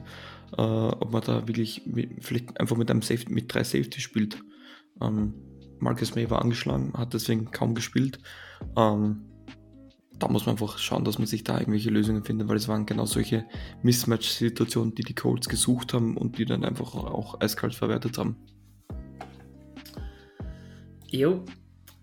äh, 0.57 0.61
ob 0.61 1.11
man 1.11 1.23
da 1.23 1.47
wirklich 1.47 1.85
mit, 1.87 2.23
vielleicht 2.23 2.59
einfach 2.59 2.77
mit 2.77 2.91
einem 2.91 3.01
Safety, 3.01 3.33
mit 3.33 3.53
drei 3.53 3.63
Safety 3.63 3.99
spielt. 3.99 4.39
Ähm, 5.01 5.33
Marcus 5.79 6.15
May 6.15 6.29
war 6.29 6.41
angeschlagen, 6.41 6.93
hat 6.95 7.13
deswegen 7.13 7.51
kaum 7.51 7.75
gespielt. 7.75 8.19
Ähm, 8.75 9.25
da 10.19 10.27
muss 10.27 10.45
man 10.45 10.53
einfach 10.53 10.77
schauen, 10.77 11.03
dass 11.03 11.17
man 11.17 11.27
sich 11.27 11.43
da 11.43 11.59
irgendwelche 11.59 11.89
Lösungen 11.89 12.23
findet, 12.23 12.47
weil 12.47 12.57
es 12.57 12.67
waren 12.67 12.85
genau 12.85 13.05
solche 13.05 13.45
Mismatch-Situationen, 13.83 14.95
die 14.95 15.03
die 15.03 15.15
Colts 15.15 15.47
gesucht 15.47 15.93
haben 15.93 16.17
und 16.17 16.37
die 16.37 16.45
dann 16.45 16.63
einfach 16.63 16.95
auch 16.95 17.39
eiskalt 17.39 17.75
verwertet 17.75 18.17
haben. 18.17 18.35
Jo, 21.09 21.43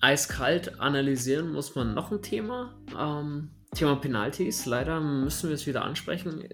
eiskalt 0.01 0.81
analysieren 0.81 1.53
muss 1.53 1.75
man 1.75 1.95
noch 1.95 2.13
ein 2.13 2.23
Thema. 2.23 2.75
Ähm, 2.99 3.51
Thema 3.75 3.97
Penalties. 3.97 4.67
Leider 4.67 5.01
müssen 5.01 5.49
wir 5.49 5.55
es 5.55 5.67
wieder 5.67 5.85
ansprechen. 5.85 6.45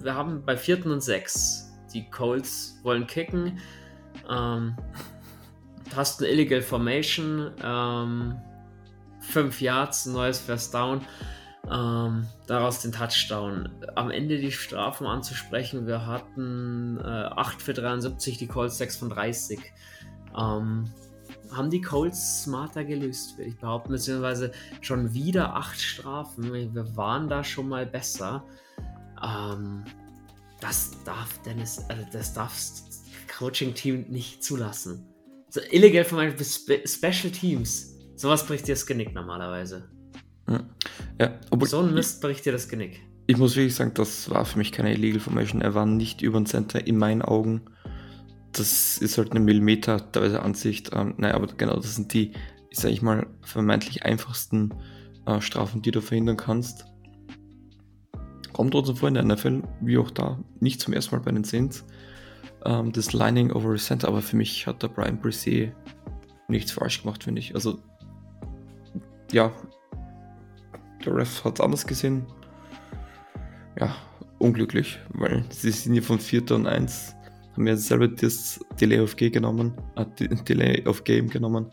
Wir 0.00 0.14
haben 0.14 0.44
bei 0.44 0.56
vierten 0.56 0.90
und 0.90 1.02
sechs. 1.02 1.72
Die 1.92 2.08
Colts 2.10 2.78
wollen 2.82 3.06
kicken. 3.06 3.58
Ähm, 4.30 4.76
hast 5.96 6.20
eine 6.20 6.30
Illegal 6.30 6.60
Formation. 6.60 7.50
Ähm, 7.62 8.36
5 9.24 9.60
Yards, 9.60 10.06
neues 10.06 10.38
First 10.38 10.74
Down. 10.74 11.00
Ähm, 11.70 12.26
daraus 12.46 12.82
den 12.82 12.92
Touchdown. 12.92 13.70
Am 13.94 14.10
Ende 14.10 14.38
die 14.38 14.52
Strafen 14.52 15.06
anzusprechen, 15.06 15.86
wir 15.86 16.06
hatten 16.06 16.98
äh, 16.98 17.02
8 17.02 17.62
für 17.62 17.72
73, 17.72 18.36
die 18.36 18.46
Colts 18.46 18.76
6 18.78 18.96
von 18.98 19.08
30. 19.08 19.60
Ähm, 20.38 20.84
haben 21.52 21.70
die 21.70 21.80
Colts 21.80 22.42
smarter 22.42 22.84
gelöst, 22.84 23.38
würde 23.38 23.50
ich 23.50 23.58
behaupten, 23.58 23.92
beziehungsweise 23.92 24.52
schon 24.82 25.14
wieder 25.14 25.54
8 25.54 25.80
Strafen. 25.80 26.52
Wir 26.52 26.96
waren 26.96 27.28
da 27.28 27.42
schon 27.42 27.68
mal 27.68 27.86
besser. 27.86 28.44
Ähm, 29.22 29.84
das 30.60 30.92
darf 31.04 31.40
Dennis, 31.42 31.82
also 31.88 32.04
das 32.12 32.34
darf 32.34 32.54
Coaching-Team 33.38 34.06
nicht 34.08 34.44
zulassen. 34.44 35.06
So 35.48 35.60
illegal 35.70 36.04
von 36.04 36.18
meinen 36.18 36.36
Special 36.38 37.30
Teams 37.30 37.93
Sowas 38.16 38.46
bricht 38.46 38.68
dir 38.68 38.74
das 38.74 38.86
Genick 38.86 39.14
normalerweise. 39.14 39.88
Ja, 41.18 41.38
obwohl 41.50 41.68
so 41.68 41.80
ein 41.80 41.94
Mist 41.94 42.20
bricht 42.20 42.44
dir 42.44 42.52
das 42.52 42.68
Genick. 42.68 43.00
Ich 43.26 43.38
muss 43.38 43.56
wirklich 43.56 43.74
sagen, 43.74 43.92
das 43.94 44.28
war 44.30 44.44
für 44.44 44.58
mich 44.58 44.72
keine 44.72 44.92
Illegal 44.92 45.20
Formation. 45.20 45.62
Er 45.62 45.74
war 45.74 45.86
nicht 45.86 46.20
über 46.22 46.38
den 46.38 46.46
Center 46.46 46.86
in 46.86 46.98
meinen 46.98 47.22
Augen. 47.22 47.62
Das 48.52 48.98
ist 48.98 49.16
halt 49.16 49.30
eine 49.30 49.40
Millimeter 49.40 50.12
teilweise 50.12 50.42
Ansicht. 50.42 50.90
Ähm, 50.92 51.14
naja, 51.16 51.34
aber 51.34 51.46
genau, 51.46 51.76
das 51.76 51.94
sind 51.94 52.12
die, 52.12 52.32
sag 52.72 52.90
ich 52.90 53.00
mal, 53.00 53.26
vermeintlich 53.42 54.04
einfachsten 54.04 54.74
äh, 55.26 55.40
Strafen, 55.40 55.80
die 55.80 55.90
du 55.90 56.02
verhindern 56.02 56.36
kannst. 56.36 56.84
Kommt 58.52 58.72
trotzdem 58.72 58.96
vor 58.96 59.08
in 59.08 59.14
der 59.14 59.24
NFL, 59.24 59.62
wie 59.80 59.98
auch 59.98 60.10
da, 60.10 60.38
nicht 60.60 60.80
zum 60.80 60.92
ersten 60.92 61.16
Mal 61.16 61.22
bei 61.22 61.32
den 61.32 61.44
Saints. 61.44 61.84
Ähm, 62.64 62.92
das 62.92 63.12
Lining 63.12 63.50
over 63.50 63.76
the 63.76 63.82
Center, 63.82 64.08
aber 64.08 64.20
für 64.20 64.36
mich 64.36 64.66
hat 64.66 64.82
der 64.82 64.88
Brian 64.88 65.18
Brisset 65.18 65.72
nichts 66.48 66.72
falsch 66.72 67.02
gemacht, 67.02 67.24
finde 67.24 67.40
ich. 67.40 67.54
Also 67.54 67.78
ja, 69.32 69.52
der 71.04 71.16
Ref 71.16 71.44
hat 71.44 71.58
es 71.58 71.60
anders 71.60 71.86
gesehen. 71.86 72.26
Ja, 73.78 73.94
unglücklich, 74.38 74.98
weil 75.10 75.44
sie 75.50 75.70
sind 75.70 75.94
ja 75.94 76.02
von 76.02 76.18
4. 76.18 76.50
und 76.52 76.66
1, 76.66 77.14
haben 77.54 77.66
ja 77.66 77.76
selber 77.76 78.08
das 78.08 78.60
Delay 78.80 79.00
of 79.00 79.16
Game 79.16 79.32
genommen, 79.32 79.72
äh, 79.96 80.06
Delay 80.44 80.86
of 80.86 81.04
Game 81.04 81.28
genommen. 81.28 81.70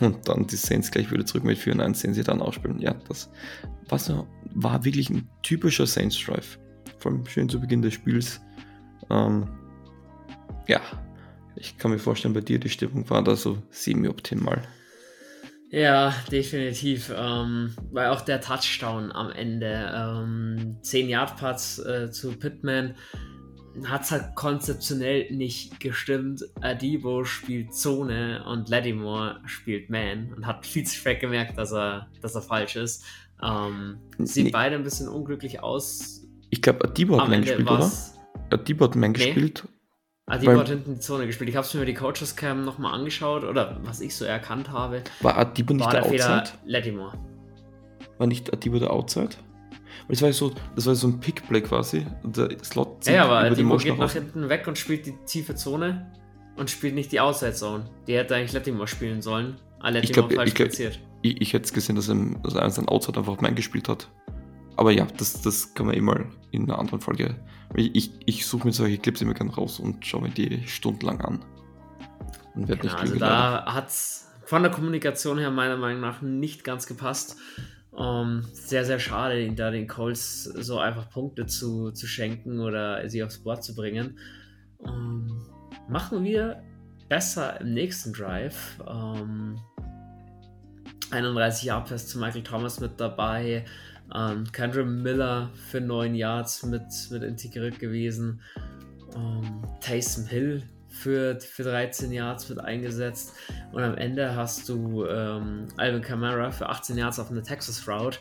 und 0.00 0.28
dann 0.28 0.46
die 0.46 0.56
Saints 0.56 0.90
gleich 0.90 1.10
wieder 1.10 1.26
zurück 1.26 1.44
mit 1.44 1.58
4-1 1.58 1.94
sehen 1.94 2.14
sie 2.14 2.22
dann 2.22 2.40
ausspielen. 2.40 2.78
Ja, 2.78 2.94
das 3.08 3.30
war, 3.88 3.98
so, 3.98 4.26
war 4.54 4.84
wirklich 4.84 5.10
ein 5.10 5.28
typischer 5.42 5.86
Saints 5.86 6.18
Drive. 6.24 6.58
Vor 6.98 7.12
allem 7.12 7.26
schön 7.26 7.48
zu 7.48 7.60
Beginn 7.60 7.82
des 7.82 7.94
Spiels. 7.94 8.40
Ähm, 9.10 9.48
ja, 10.68 10.80
ich 11.56 11.76
kann 11.76 11.90
mir 11.90 11.98
vorstellen, 11.98 12.34
bei 12.34 12.40
dir 12.40 12.58
die 12.58 12.68
Stimmung 12.68 13.08
war 13.10 13.22
da 13.22 13.36
so 13.36 13.58
semi-optimal. 13.70 14.62
Ja, 15.74 16.14
definitiv. 16.30 17.12
Ähm, 17.16 17.74
weil 17.90 18.10
auch 18.10 18.20
der 18.20 18.40
Touchdown 18.40 19.10
am 19.10 19.32
Ende, 19.32 19.92
ähm, 19.92 20.76
10 20.82 21.08
Yard 21.08 21.36
Putts 21.36 21.80
äh, 21.80 22.12
zu 22.12 22.30
Pittman, 22.30 22.94
hat 23.84 24.02
es 24.02 24.12
halt 24.12 24.36
konzeptionell 24.36 25.32
nicht 25.32 25.80
gestimmt. 25.80 26.44
Adibo 26.60 27.24
spielt 27.24 27.74
Zone 27.74 28.44
und 28.46 28.68
Lattimore 28.68 29.40
spielt 29.46 29.90
Man 29.90 30.32
und 30.36 30.46
hat 30.46 30.64
viel 30.64 30.84
zu 30.84 30.94
spät 30.94 31.18
gemerkt, 31.18 31.58
dass 31.58 31.72
er, 31.72 32.06
dass 32.22 32.36
er 32.36 32.42
falsch 32.42 32.76
ist. 32.76 33.04
Ähm, 33.42 33.98
sieht 34.18 34.44
nee. 34.44 34.50
beide 34.52 34.76
ein 34.76 34.84
bisschen 34.84 35.08
unglücklich 35.08 35.60
aus. 35.60 36.24
Ich 36.50 36.62
glaube, 36.62 36.84
Adibo 36.84 37.20
hat 37.20 37.28
Man 37.28 37.40
gespielt, 37.40 37.68
oder? 37.68 37.90
Adibo 38.50 38.84
hat 38.84 38.94
Man 38.94 39.10
nee. 39.10 39.18
gespielt 39.18 39.64
Adibo 40.26 40.58
hat 40.58 40.68
hinten 40.68 40.94
die 40.94 41.00
Zone 41.00 41.26
gespielt. 41.26 41.50
Ich 41.50 41.56
habe 41.56 41.66
es 41.66 41.74
mir 41.74 41.84
die 41.84 41.94
Coaches 41.94 42.34
Cam 42.34 42.64
nochmal 42.64 42.94
angeschaut 42.94 43.44
oder 43.44 43.78
was 43.82 44.00
ich 44.00 44.16
so 44.16 44.24
erkannt 44.24 44.70
habe. 44.70 45.02
War 45.20 45.36
Adibo 45.36 45.74
nicht 45.74 45.84
war 45.84 45.92
der, 45.92 46.02
der 46.02 46.10
Outside? 46.10 46.58
Lattimore. 46.64 47.18
War 48.16 48.26
nicht 48.26 48.52
Adibo 48.52 48.78
der 48.78 48.90
Outside? 48.90 49.30
Weil 50.06 50.16
das 50.16 50.22
war 50.22 50.32
so, 50.32 50.52
das 50.74 50.86
war 50.86 50.94
so 50.94 51.08
ein 51.08 51.20
Pickplay 51.20 51.60
quasi. 51.60 52.06
Der 52.24 52.48
Slot 52.64 53.06
ja, 53.06 53.24
aber 53.24 53.38
Adibo 53.38 53.76
geht 53.76 53.98
nach 53.98 54.12
hinten 54.12 54.48
weg 54.48 54.66
und 54.66 54.78
spielt 54.78 55.04
die 55.04 55.14
tiefe 55.26 55.56
Zone 55.56 56.10
und 56.56 56.70
spielt 56.70 56.94
nicht 56.94 57.12
die 57.12 57.20
Outside 57.20 57.52
Zone. 57.52 57.84
Die 58.06 58.16
hätte 58.16 58.34
eigentlich 58.34 58.54
Lattimore 58.54 58.88
spielen 58.88 59.20
sollen. 59.20 59.56
Ah, 59.80 59.90
Lattimore 59.90 60.04
ich 60.04 60.12
glaub, 60.12 60.32
falsch 60.32 60.48
ich, 60.48 60.54
glaub, 60.54 60.92
ich, 61.20 61.40
ich, 61.40 61.52
hätte 61.52 61.66
es 61.66 61.72
gesehen, 61.74 61.96
dass 61.96 62.08
er, 62.08 62.16
dass 62.42 62.54
er 62.54 62.70
seinen 62.70 62.88
Outside 62.88 63.18
einfach 63.18 63.40
mein 63.42 63.54
gespielt 63.54 63.90
hat. 63.90 64.08
Aber 64.76 64.90
ja, 64.92 65.06
das, 65.16 65.40
das 65.42 65.74
kann 65.74 65.86
man 65.86 65.94
eh 65.94 66.00
mal 66.00 66.26
in 66.50 66.64
einer 66.64 66.78
anderen 66.78 67.00
Folge. 67.00 67.36
Ich, 67.74 67.94
ich, 67.94 68.10
ich 68.26 68.46
suche 68.46 68.66
mir 68.66 68.72
solche 68.72 68.98
Clips 68.98 69.20
immer 69.20 69.34
gerne 69.34 69.54
raus 69.54 69.80
und 69.80 70.04
schaue 70.04 70.22
mir 70.22 70.30
die 70.30 70.66
stundenlang 70.66 71.20
an. 71.20 71.44
Und 72.54 72.68
werde 72.68 72.82
genau, 72.82 72.94
nicht 72.94 73.00
Also 73.00 73.18
da 73.18 73.64
hat 73.66 73.88
es 73.88 74.28
von 74.44 74.62
der 74.62 74.70
Kommunikation 74.70 75.38
her 75.38 75.50
meiner 75.50 75.76
Meinung 75.76 76.00
nach 76.00 76.22
nicht 76.22 76.64
ganz 76.64 76.86
gepasst. 76.86 77.36
Um, 77.90 78.42
ähm, 78.42 78.44
sehr, 78.52 78.84
sehr 78.84 78.98
schade, 78.98 79.52
da 79.52 79.70
den 79.70 79.86
Colts 79.86 80.42
so 80.42 80.80
einfach 80.80 81.10
Punkte 81.10 81.46
zu, 81.46 81.92
zu 81.92 82.08
schenken 82.08 82.58
oder 82.58 83.08
sie 83.08 83.22
aufs 83.22 83.38
Board 83.38 83.62
zu 83.62 83.76
bringen. 83.76 84.18
Um, 84.78 84.88
ähm, 84.88 85.46
machen 85.88 86.24
wir 86.24 86.60
besser 87.08 87.60
im 87.60 87.72
nächsten 87.72 88.12
Drive. 88.12 88.80
Um, 88.84 89.60
31 91.10 91.64
Jahre 91.64 91.96
zu 91.96 92.18
Michael 92.18 92.42
Thomas 92.42 92.80
mit 92.80 92.98
dabei. 92.98 93.64
Ähm, 94.14 94.44
Kendra 94.52 94.84
Miller 94.84 95.50
für 95.70 95.80
9 95.80 96.14
Yards 96.14 96.62
mit, 96.64 96.82
mit 97.10 97.22
integriert 97.22 97.78
gewesen. 97.78 98.40
Ähm, 99.14 99.62
Taysom 99.80 100.26
Hill 100.26 100.62
für, 100.88 101.38
für 101.40 101.64
13 101.64 102.12
Yards 102.12 102.48
wird 102.48 102.60
eingesetzt. 102.60 103.34
Und 103.72 103.82
am 103.82 103.96
Ende 103.96 104.34
hast 104.34 104.68
du 104.68 105.04
ähm, 105.06 105.66
Alvin 105.76 106.02
Kamara 106.02 106.50
für 106.50 106.68
18 106.68 106.96
Yards 106.96 107.18
auf 107.18 107.30
einer 107.30 107.42
Texas 107.42 107.86
Route, 107.88 108.18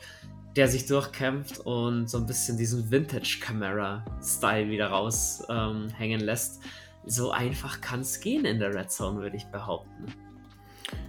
der 0.56 0.68
sich 0.68 0.86
durchkämpft 0.86 1.60
und 1.60 2.10
so 2.10 2.18
ein 2.18 2.26
bisschen 2.26 2.58
diesen 2.58 2.90
Vintage 2.92 3.40
Camara-Style 3.42 4.70
wieder 4.70 4.88
raushängen 4.88 6.20
ähm, 6.20 6.26
lässt. 6.26 6.62
So 7.06 7.32
einfach 7.32 7.82
kann 7.82 8.02
es 8.02 8.20
gehen 8.20 8.46
in 8.46 8.60
der 8.60 8.74
Red 8.74 8.92
Zone, 8.92 9.22
würde 9.22 9.36
ich 9.36 9.46
behaupten. 9.46 10.06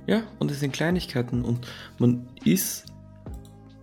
Ja, 0.07 0.23
und 0.39 0.51
es 0.51 0.61
sind 0.61 0.73
Kleinigkeiten 0.73 1.45
und 1.45 1.67
man 1.99 2.29
ist 2.45 2.87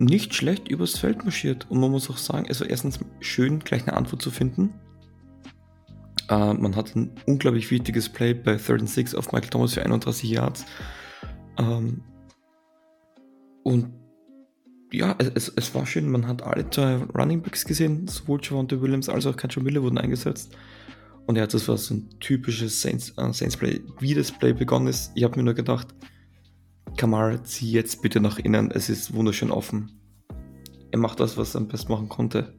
nicht 0.04 0.34
schlecht 0.34 0.68
übers 0.68 0.98
Feld 0.98 1.24
marschiert. 1.24 1.66
Und 1.70 1.80
man 1.80 1.90
muss 1.90 2.10
auch 2.10 2.18
sagen, 2.18 2.46
also 2.48 2.64
erstens 2.64 2.98
schön, 3.20 3.60
gleich 3.60 3.82
eine 3.82 3.96
Antwort 3.96 4.22
zu 4.22 4.30
finden. 4.30 4.74
Äh, 6.28 6.54
man 6.54 6.76
hat 6.76 6.94
ein 6.96 7.12
unglaublich 7.26 7.70
wichtiges 7.70 8.08
Play 8.08 8.34
bei 8.34 8.56
Third 8.56 8.80
and 8.80 8.90
Six 8.90 9.14
auf 9.14 9.32
Michael 9.32 9.50
Thomas 9.50 9.74
für 9.74 9.82
31 9.82 10.30
Yards. 10.30 10.64
Ähm, 11.58 12.02
und 13.62 13.92
ja, 14.92 15.16
es, 15.18 15.48
es 15.48 15.74
war 15.74 15.86
schön, 15.86 16.10
man 16.10 16.26
hat 16.26 16.42
alle 16.42 16.68
zwei 16.68 16.96
Running 16.96 17.40
Backs 17.40 17.64
gesehen, 17.64 18.06
sowohl 18.08 18.40
Javante 18.42 18.80
Williams 18.82 19.08
als 19.08 19.26
auch 19.26 19.36
Kancho 19.36 19.60
Miller 19.60 19.82
wurden 19.82 19.98
eingesetzt. 19.98 20.54
Und 21.26 21.36
ja, 21.36 21.46
das 21.46 21.68
war 21.68 21.78
so 21.78 21.94
ein 21.94 22.10
typisches 22.20 22.82
Saints, 22.82 23.10
äh, 23.16 23.32
Saints 23.32 23.56
Play. 23.56 23.80
Wie 24.00 24.14
das 24.14 24.32
Play 24.32 24.52
begonnen 24.52 24.88
ist, 24.88 25.12
ich 25.14 25.24
habe 25.24 25.36
mir 25.36 25.44
nur 25.44 25.54
gedacht, 25.54 25.88
Kamara, 26.96 27.42
zieh 27.42 27.70
jetzt 27.70 28.02
bitte 28.02 28.20
nach 28.20 28.38
innen, 28.38 28.70
es 28.70 28.88
ist 28.88 29.14
wunderschön 29.14 29.50
offen. 29.50 29.90
Er 30.90 30.98
macht 30.98 31.20
das, 31.20 31.36
was 31.36 31.54
er 31.54 31.62
am 31.62 31.68
besten 31.68 31.92
machen 31.92 32.08
konnte. 32.08 32.54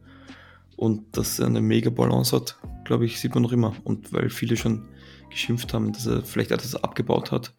Und 0.76 1.16
dass 1.18 1.40
er 1.40 1.46
eine 1.46 1.62
mega 1.62 1.90
Balance 1.90 2.36
hat, 2.36 2.58
glaube 2.84 3.06
ich, 3.06 3.20
sieht 3.20 3.36
man 3.36 3.44
noch 3.44 3.52
immer. 3.52 3.76
Und 3.84 4.12
weil 4.12 4.30
viele 4.30 4.58
schon 4.58 4.90
geschimpft 5.30 5.74
haben, 5.74 5.94
dass 5.94 6.08
er 6.08 6.24
vielleicht 6.24 6.52
etwas 6.52 6.76
abgebaut 6.76 7.32
hat, 7.32 7.54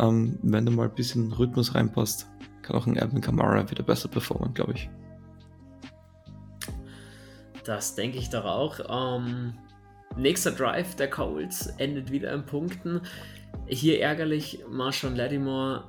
ähm, 0.00 0.38
wenn 0.42 0.66
er 0.66 0.72
mal 0.72 0.88
ein 0.88 0.94
bisschen 0.94 1.32
Rhythmus 1.32 1.74
reinpasst, 1.74 2.26
kann 2.62 2.76
auch 2.76 2.86
ein 2.86 2.96
Erwin 2.96 3.20
Kamara 3.20 3.70
wieder 3.70 3.82
besser 3.82 4.08
performen, 4.08 4.54
glaube 4.54 4.72
ich. 4.72 4.90
Das 7.64 7.94
denke 7.94 8.18
ich 8.18 8.30
doch 8.30 8.44
auch. 8.44 8.80
Ähm, 8.88 9.54
nächster 10.16 10.52
Drive 10.52 10.94
der 10.96 11.10
Colts 11.10 11.66
endet 11.78 12.10
wieder 12.10 12.32
in 12.32 12.46
Punkten. 12.46 13.00
Hier 13.66 14.00
ärgerlich, 14.00 14.64
Marshawn 14.70 15.16
Lattimore 15.16 15.84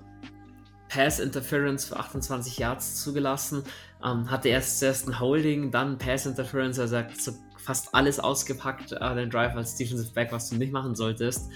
Pass 0.89 1.19
Interference 1.19 1.85
für 1.85 1.97
28 1.97 2.57
Yards 2.57 3.01
zugelassen. 3.01 3.63
Ähm, 4.03 4.29
hatte 4.29 4.49
erst 4.49 4.79
zuerst 4.79 5.07
ein 5.07 5.19
Holding, 5.19 5.71
dann 5.71 5.97
Pass 5.97 6.25
Interference, 6.25 6.79
also 6.79 6.91
sagt 6.91 7.21
so 7.21 7.33
fast 7.57 7.93
alles 7.93 8.19
ausgepackt, 8.19 8.93
äh, 8.93 9.15
den 9.15 9.29
Drive 9.29 9.55
als 9.55 9.75
Defensive 9.75 10.13
Back, 10.13 10.31
was 10.31 10.49
du 10.49 10.55
nicht 10.55 10.71
machen 10.71 10.95
solltest. 10.95 11.49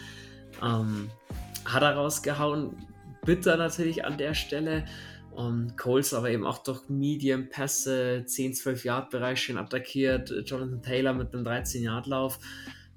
Ähm, 0.62 1.10
hat 1.65 1.84
er 1.84 1.96
rausgehauen. 1.96 2.76
Bitter 3.26 3.56
natürlich 3.56 4.04
an 4.04 4.17
der 4.17 4.34
Stelle. 4.34 4.86
Und 5.32 5.78
Coles 5.78 6.13
aber 6.13 6.30
eben 6.30 6.46
auch 6.46 6.58
durch 6.58 6.89
Medium 6.89 7.48
Pässe, 7.48 8.26
10-12 8.28 8.86
Yard 8.86 9.10
Bereich 9.12 9.41
schön 9.41 9.58
attackiert. 9.58 10.34
Jonathan 10.46 10.82
Taylor 10.82 11.13
mit 11.13 11.34
einem 11.34 11.46
13 11.46 11.84
Yard 11.84 12.08
Lauf. 12.08 12.39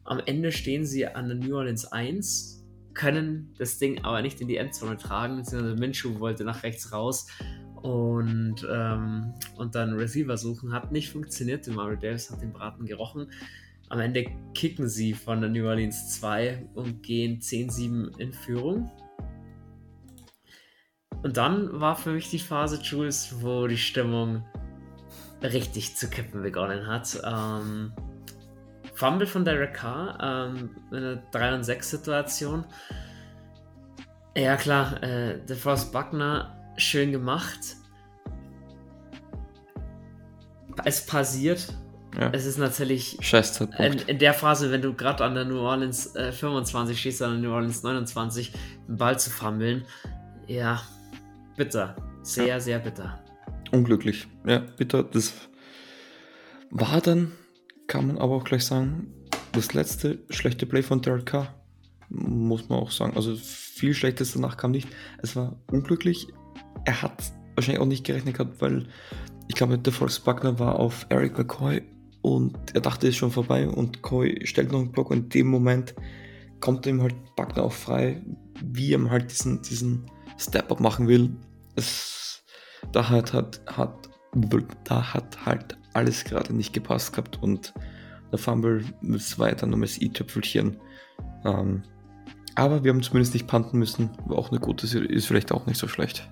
Am 0.03 0.20
Ende 0.27 0.51
stehen 0.51 0.85
sie 0.85 1.07
an 1.07 1.29
der 1.29 1.37
New 1.37 1.57
Orleans 1.57 1.85
1 1.87 2.54
können 2.95 3.55
das 3.59 3.79
Ding 3.79 4.05
aber 4.05 4.23
nicht 4.23 4.41
in 4.41 4.49
die 4.49 4.57
Endzone 4.57 4.97
tragen, 4.97 5.37
beziehungsweise 5.37 5.77
Minshew 5.77 6.21
wollte 6.21 6.45
nach 6.45 6.63
rechts 6.63 6.93
raus 6.93 7.27
und, 7.83 8.67
ähm, 8.71 9.35
und 9.57 9.75
dann 9.75 9.93
Receiver 9.95 10.37
suchen. 10.39 10.73
Hat 10.73 10.91
nicht 10.91 11.11
funktioniert. 11.11 11.67
Mario 11.69 11.97
Davis 11.97 12.31
hat 12.31 12.41
den 12.41 12.53
Braten 12.53 12.87
gerochen. 12.87 13.31
Am 13.91 14.01
Ende 14.01 14.25
kicken 14.55 14.89
sie 14.89 15.13
von 15.13 15.41
der 15.41 15.51
New 15.51 15.67
Orleans 15.67 16.19
2 16.19 16.71
und 16.75 17.03
gehen 17.03 17.41
10-7 17.41 18.19
in 18.19 18.33
Führung. 18.33 18.91
Und 21.23 21.37
dann 21.37 21.81
war 21.81 21.97
für 21.97 22.13
mich 22.13 22.31
die 22.31 22.39
Phase, 22.39 22.81
Jules, 22.83 23.37
wo 23.41 23.67
die 23.67 23.77
Stimmung 23.77 24.45
richtig 25.43 25.97
zu 25.97 26.09
kippen 26.09 26.43
begonnen 26.43 26.87
hat. 26.87 27.21
Ähm, 27.25 27.93
Fumble 29.05 29.27
von 29.27 29.45
Derek 29.45 29.75
Carr, 29.75 30.19
ähm, 30.23 30.71
eine 30.90 31.23
3 31.31 31.57
und 31.57 31.64
6 31.64 31.90
Situation. 31.90 32.64
Ja 34.35 34.57
klar, 34.57 35.03
äh, 35.03 35.38
der 35.47 35.57
Force 35.57 35.93
Buckner, 35.93 36.57
schön 36.79 37.12
gemacht. 37.12 37.59
Es 40.87 41.05
passiert. 41.05 41.69
Ja. 42.19 42.31
Es 42.33 42.47
ist 42.47 42.57
natürlich 42.57 43.19
in, 43.79 43.93
in, 44.07 44.19
der 44.19 44.33
Phase, 44.33 44.71
wenn 44.71 44.81
du 44.81 44.95
gerade 44.95 45.23
an 45.23 45.35
der 45.35 45.45
New 45.45 45.59
Orleans 45.59 46.17
äh, 46.17 46.33
25 46.33 46.99
stehst, 46.99 47.21
an 47.21 47.33
der 47.33 47.40
New 47.40 47.55
Orleans 47.55 47.83
29, 47.83 48.53
den 48.88 48.97
Ball 48.97 49.19
zu 49.19 49.29
fummeln. 49.29 49.85
Ja, 50.47 50.81
bitter. 51.59 51.95
Sehr, 52.23 52.47
ja. 52.47 52.61
sehr 52.61 52.79
bitter. 52.79 53.23
Unglücklich. 53.71 54.27
Ja, 54.47 54.61
bitter. 54.79 55.03
Das 55.03 55.35
war 56.71 57.03
dann 57.03 57.33
kann 57.87 58.07
man 58.07 58.18
aber 58.18 58.35
auch 58.35 58.44
gleich 58.44 58.64
sagen, 58.64 59.12
das 59.53 59.75
letzte 59.75 60.20
schlechte 60.31 60.66
Play 60.66 60.83
von 60.83 61.01
Derek 61.01 61.27
Carr, 61.27 61.55
muss 62.09 62.68
man 62.68 62.79
auch 62.79 62.90
sagen. 62.90 63.16
Also 63.16 63.37
viel 63.37 63.94
Schlechtes 63.94 64.33
danach 64.33 64.57
kam 64.57 64.73
nicht. 64.73 64.88
Es 65.18 65.37
war 65.37 65.59
unglücklich. 65.70 66.29
Er 66.85 67.03
hat 67.03 67.33
wahrscheinlich 67.55 67.81
auch 67.81 67.87
nicht 67.87 68.05
gerechnet 68.05 68.37
gehabt, 68.37 68.61
weil 68.61 68.88
ich 69.49 69.55
glaube, 69.55 69.79
der 69.79 69.92
Volksbagner 69.92 70.59
war 70.59 70.79
auf 70.79 71.07
Eric 71.09 71.38
McCoy 71.38 71.83
und 72.23 72.57
er 72.75 72.81
dachte, 72.81 73.07
es 73.07 73.14
ist 73.14 73.18
schon 73.18 73.31
vorbei 73.31 73.68
und 73.68 74.03
Coy 74.03 74.47
stellt 74.47 74.73
noch 74.73 74.81
einen 74.81 74.92
Block 74.92 75.11
und 75.11 75.18
in 75.18 75.29
dem 75.29 75.47
Moment 75.49 75.94
kommt 76.61 76.87
ihm 76.87 77.03
halt 77.03 77.14
Buckner 77.37 77.64
auch 77.64 77.73
frei, 77.73 78.23
wie 78.64 78.94
er 78.94 79.11
halt 79.11 79.31
diesen, 79.31 79.61
diesen 79.62 80.11
Step-Up 80.38 80.81
machen 80.81 81.07
will. 81.09 81.37
Es, 81.77 82.42
da 82.92 83.09
hat, 83.09 83.33
hat, 83.33 83.61
hat, 83.66 84.09
da 84.85 85.14
hat 85.14 85.44
halt 85.44 85.77
alles 85.95 86.25
gerade 86.25 86.55
nicht 86.55 86.73
gepasst 86.73 87.13
gehabt 87.13 87.43
und 87.43 87.73
der 88.31 88.39
Fumble 88.39 88.85
war 89.37 89.53
dann 89.53 89.71
nur 89.71 89.81
das 89.81 90.01
i-Tüpfelchen. 90.01 90.77
Ähm, 91.45 91.83
Aber 92.57 92.83
wir 92.83 92.93
haben 92.93 93.03
zumindest 93.03 93.35
nicht 93.35 93.47
panten 93.47 93.79
müssen. 93.79 94.11
War 94.27 94.39
auch 94.39 94.51
eine 94.51 94.61
gute 94.61 94.87
Serie, 94.87 95.09
ist 95.09 95.27
vielleicht 95.27 95.53
auch 95.53 95.67
nicht 95.67 95.79
so 95.79 95.87
schlecht. 95.87 96.29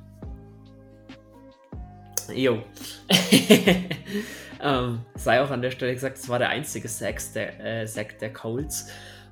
Jo. 2.35 2.63
ähm, 4.61 5.01
sei 5.15 5.43
auch 5.43 5.51
an 5.51 5.63
der 5.63 5.71
Stelle 5.71 5.95
gesagt, 5.95 6.19
es 6.19 6.29
war 6.29 6.39
der 6.39 6.49
einzige 6.49 6.89
Sack 6.89 7.21
der, 7.35 7.83
äh, 7.83 7.87
Sack 7.87 8.19
der 8.19 8.33
Colts. 8.33 8.89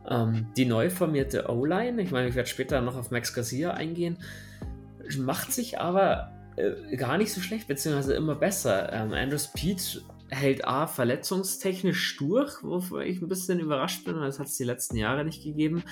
Ähm, 0.09 0.47
die 0.57 0.65
neu 0.65 0.91
formierte 0.91 1.51
O-Line, 1.51 2.01
ich 2.01 2.11
meine, 2.11 2.29
ich 2.29 2.35
werde 2.35 2.49
später 2.49 2.81
noch 2.81 2.97
auf 2.97 3.11
Max 3.11 3.35
Garcia 3.35 3.73
eingehen, 3.73 4.17
macht 5.19 5.53
sich 5.53 5.79
aber 5.79 6.33
äh, 6.57 6.97
gar 6.97 7.19
nicht 7.19 7.33
so 7.33 7.41
schlecht, 7.41 7.69
beziehungsweise 7.69 8.15
immer 8.15 8.35
besser. 8.35 8.93
Ähm, 8.93 9.13
Andrew 9.13 9.39
Speed 9.39 10.03
hält 10.31 10.65
A 10.65 10.87
verletzungstechnisch 10.87 12.17
durch, 12.17 12.63
wofür 12.63 13.03
ich 13.03 13.21
ein 13.21 13.29
bisschen 13.29 13.61
überrascht 13.61 14.05
bin, 14.05 14.17
weil 14.17 14.29
es 14.29 14.39
hat 14.39 14.47
es 14.47 14.57
die 14.57 14.65
letzten 14.65 14.97
Jahre 14.97 15.25
nicht 15.25 15.43
gegeben. 15.43 15.83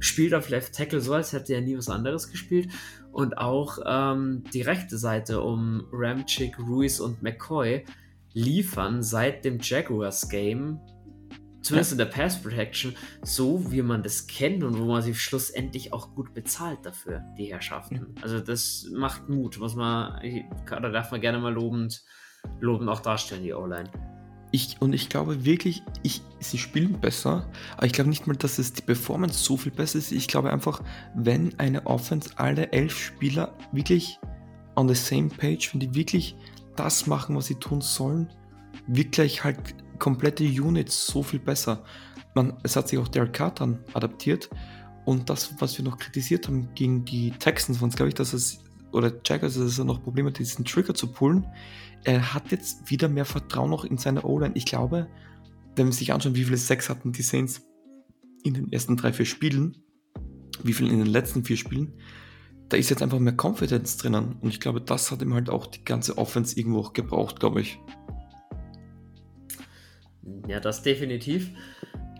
Spielt 0.00 0.34
auf 0.34 0.48
Left 0.48 0.74
Tackle 0.74 1.00
so, 1.00 1.14
als 1.14 1.32
hätte 1.32 1.54
er 1.54 1.60
nie 1.60 1.76
was 1.76 1.88
anderes 1.88 2.30
gespielt. 2.30 2.68
Und 3.12 3.38
auch 3.38 3.78
ähm, 3.86 4.44
die 4.52 4.62
rechte 4.62 4.98
Seite 4.98 5.40
um 5.40 5.86
Ramchick, 5.92 6.58
Ruiz 6.58 7.00
und 7.00 7.22
McCoy 7.22 7.84
liefern 8.32 9.02
seit 9.02 9.44
dem 9.44 9.58
Jaguars 9.60 10.28
Game 10.28 10.80
zumindest 11.64 11.92
in 11.92 11.98
der 11.98 12.04
Pass 12.04 12.40
Protection, 12.40 12.94
so 13.22 13.72
wie 13.72 13.82
man 13.82 14.02
das 14.02 14.26
kennt 14.26 14.62
und 14.62 14.78
wo 14.78 14.84
man 14.84 15.02
sich 15.02 15.20
schlussendlich 15.20 15.92
auch 15.92 16.14
gut 16.14 16.34
bezahlt 16.34 16.80
dafür, 16.82 17.24
die 17.38 17.46
Herrschaften. 17.46 18.14
Also 18.20 18.38
das 18.38 18.86
macht 18.92 19.28
Mut, 19.28 19.60
was 19.60 19.74
man, 19.74 20.20
da 20.68 20.80
darf 20.80 21.10
man 21.10 21.22
gerne 21.22 21.38
mal 21.38 21.54
lobend, 21.54 22.04
lobend 22.60 22.88
auch 22.88 23.00
darstellen, 23.00 23.42
die 23.42 23.52
O-Line. 23.52 23.90
Ich, 24.50 24.76
und 24.80 24.92
ich 24.92 25.08
glaube 25.08 25.44
wirklich, 25.44 25.82
ich, 26.02 26.22
sie 26.38 26.58
spielen 26.58 27.00
besser, 27.00 27.50
aber 27.76 27.86
ich 27.86 27.92
glaube 27.92 28.08
nicht 28.08 28.26
mal, 28.26 28.36
dass 28.36 28.58
es 28.58 28.72
die 28.72 28.82
Performance 28.82 29.42
so 29.42 29.56
viel 29.56 29.72
besser 29.72 29.98
ist. 29.98 30.12
Ich 30.12 30.28
glaube 30.28 30.52
einfach, 30.52 30.80
wenn 31.16 31.58
eine 31.58 31.86
Offense 31.86 32.30
alle 32.36 32.70
elf 32.70 32.96
Spieler 32.96 33.52
wirklich 33.72 34.20
on 34.76 34.88
the 34.88 34.94
same 34.94 35.28
page, 35.28 35.70
wenn 35.72 35.80
die 35.80 35.94
wirklich 35.94 36.36
das 36.76 37.06
machen, 37.06 37.36
was 37.36 37.46
sie 37.46 37.56
tun 37.56 37.80
sollen, 37.80 38.28
wirklich 38.86 39.42
halt 39.42 39.58
komplette 39.98 40.44
Units 40.44 41.06
so 41.06 41.22
viel 41.22 41.40
besser. 41.40 41.84
Man, 42.34 42.54
es 42.62 42.76
hat 42.76 42.88
sich 42.88 42.98
auch 42.98 43.08
Derek 43.08 43.32
dann 43.56 43.80
adaptiert 43.92 44.50
und 45.04 45.30
das, 45.30 45.54
was 45.60 45.76
wir 45.78 45.84
noch 45.84 45.98
kritisiert 45.98 46.46
haben 46.46 46.68
gegen 46.74 47.04
die 47.04 47.30
Texans, 47.32 47.80
waren 47.80 47.90
es 47.90 47.96
glaube 47.96 48.08
ich, 48.08 48.14
dass 48.14 48.32
es, 48.32 48.62
oder 48.92 49.12
Jaggers, 49.24 49.54
dass 49.54 49.78
er 49.78 49.84
noch 49.84 50.02
Probleme 50.02 50.30
hat, 50.30 50.38
diesen 50.38 50.64
Trigger 50.64 50.94
zu 50.94 51.08
pullen. 51.08 51.46
Er 52.04 52.34
hat 52.34 52.52
jetzt 52.52 52.90
wieder 52.90 53.08
mehr 53.08 53.24
Vertrauen 53.24 53.70
noch 53.70 53.84
in 53.84 53.96
seine 53.96 54.22
O-Line. 54.22 54.54
Ich 54.54 54.66
glaube, 54.66 55.08
wenn 55.76 55.86
wir 55.86 55.92
sich 55.92 56.12
anschauen, 56.12 56.34
wie 56.34 56.44
viele 56.44 56.58
Sex 56.58 56.88
hatten 56.88 57.12
die 57.12 57.22
Saints 57.22 57.62
in 58.42 58.54
den 58.54 58.70
ersten 58.70 58.96
drei, 58.96 59.12
vier 59.12 59.26
Spielen, 59.26 59.78
wie 60.62 60.74
viele 60.74 60.90
in 60.90 60.98
den 60.98 61.06
letzten 61.06 61.44
vier 61.44 61.56
Spielen, 61.56 61.94
da 62.68 62.76
ist 62.76 62.90
jetzt 62.90 63.02
einfach 63.02 63.18
mehr 63.18 63.34
Confidence 63.34 63.96
drinnen. 63.96 64.36
Und 64.40 64.50
ich 64.50 64.60
glaube, 64.60 64.80
das 64.80 65.10
hat 65.10 65.22
ihm 65.22 65.34
halt 65.34 65.48
auch 65.48 65.66
die 65.66 65.84
ganze 65.84 66.18
Offense 66.18 66.58
irgendwo 66.58 66.80
auch 66.80 66.92
gebraucht, 66.92 67.40
glaube 67.40 67.62
ich. 67.62 67.78
Ja, 70.46 70.60
das 70.60 70.82
definitiv. 70.82 71.50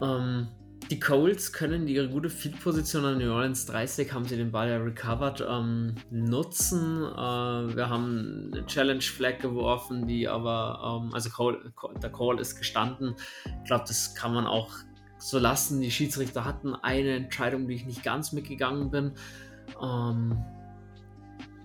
Ähm, 0.02 0.48
die 0.90 1.00
Colts 1.00 1.52
können 1.52 1.88
ihre 1.88 2.08
gute 2.08 2.28
Field-Position 2.30 3.04
an 3.04 3.18
New 3.18 3.32
Orleans 3.32 3.66
30, 3.66 4.12
haben 4.12 4.24
sie 4.24 4.36
den 4.36 4.50
Ball 4.50 4.68
ja 4.68 4.76
recovered, 4.76 5.44
ähm, 5.48 5.94
nutzen. 6.10 7.04
Äh, 7.04 7.76
wir 7.76 7.88
haben 7.88 8.50
eine 8.52 8.66
Challenge-Flag 8.66 9.38
geworfen, 9.38 10.06
die 10.06 10.28
aber, 10.28 11.02
ähm, 11.02 11.14
also 11.14 11.30
Call, 11.30 11.72
der 12.02 12.10
Call 12.10 12.38
ist 12.38 12.56
gestanden. 12.56 13.14
Ich 13.44 13.64
glaube, 13.66 13.84
das 13.88 14.14
kann 14.14 14.34
man 14.34 14.46
auch 14.46 14.72
so 15.18 15.38
lassen. 15.38 15.80
Die 15.80 15.90
Schiedsrichter 15.90 16.44
hatten 16.44 16.74
eine 16.74 17.16
Entscheidung, 17.16 17.66
die 17.66 17.74
ich 17.74 17.86
nicht 17.86 18.02
ganz 18.02 18.32
mitgegangen 18.32 18.90
bin. 18.90 19.12
Ähm, 19.82 20.38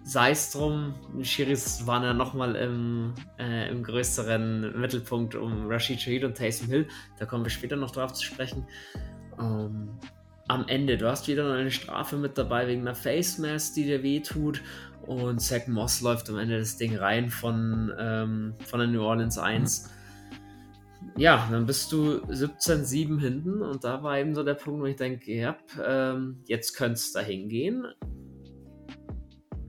sei 0.10 0.32
es 0.32 0.52
drum, 0.52 0.96
Schiris 1.22 1.86
waren 1.86 2.02
ja 2.02 2.14
nochmal 2.16 2.56
im, 2.56 3.14
äh, 3.38 3.70
im 3.70 3.84
größeren 3.84 4.80
Mittelpunkt 4.80 5.36
um 5.36 5.68
Rashid 5.68 6.02
Shahid 6.02 6.24
und 6.24 6.36
Taysom 6.36 6.68
Hill. 6.68 6.88
Da 7.20 7.28
kommen 7.28 7.46
wir 7.46 7.52
später 7.52 7.76
noch 7.76 7.92
drauf 7.92 8.14
zu 8.14 8.26
sprechen. 8.26 8.66
Ähm, 9.40 9.90
am 10.48 10.68
Ende, 10.68 10.98
du 10.98 11.08
hast 11.08 11.28
wieder 11.28 11.54
eine 11.54 11.70
Strafe 11.70 12.18
mit 12.18 12.40
dabei 12.40 12.68
wegen 12.68 12.82
einer 12.82 12.96
Face 12.96 13.38
Mask, 13.38 13.76
die 13.76 13.84
dir 13.84 14.02
wehtut. 14.02 14.64
Und 15.06 15.42
Zach 15.42 15.68
Moss 15.68 16.02
läuft 16.02 16.28
am 16.32 16.40
Ende 16.40 16.58
das 16.58 16.76
Ding 16.78 16.98
rein 16.98 17.30
von, 17.30 17.94
ähm, 18.00 18.56
von 18.66 18.80
der 18.80 18.90
New 18.90 19.04
Orleans 19.04 19.38
1. 19.38 19.92
Ja, 21.18 21.48
dann 21.52 21.68
bist 21.68 21.92
du 21.92 22.20
17-7 22.26 23.20
hinten 23.20 23.62
und 23.62 23.84
da 23.84 24.02
war 24.02 24.18
eben 24.18 24.34
so 24.34 24.44
der 24.44 24.56
Punkt, 24.56 24.82
wo 24.82 24.86
ich 24.86 24.96
denke, 24.96 25.32
ja, 25.34 25.56
ähm, 25.86 26.40
jetzt 26.48 26.74
könnte 26.76 26.94
es 26.94 27.12
da 27.12 27.20
hingehen 27.20 27.86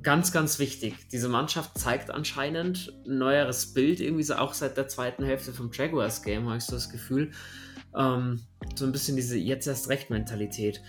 ganz, 0.02 0.32
ganz 0.32 0.58
wichtig. 0.58 1.08
Diese 1.10 1.28
Mannschaft 1.28 1.78
zeigt 1.78 2.10
anscheinend 2.10 2.92
ein 3.06 3.18
neueres 3.18 3.72
Bild, 3.72 4.00
irgendwie 4.00 4.22
so 4.22 4.34
auch 4.34 4.54
seit 4.54 4.76
der 4.76 4.88
zweiten 4.88 5.24
Hälfte 5.24 5.52
vom 5.52 5.70
Jaguars-Game, 5.72 6.46
habe 6.46 6.58
ich 6.58 6.64
so 6.64 6.72
das 6.72 6.90
Gefühl. 6.90 7.32
Ähm, 7.96 8.40
so 8.74 8.84
ein 8.84 8.92
bisschen 8.92 9.16
diese 9.16 9.36
jetzt 9.36 9.66
erst 9.66 9.88
recht 9.88 10.10
Mentalität. 10.10 10.80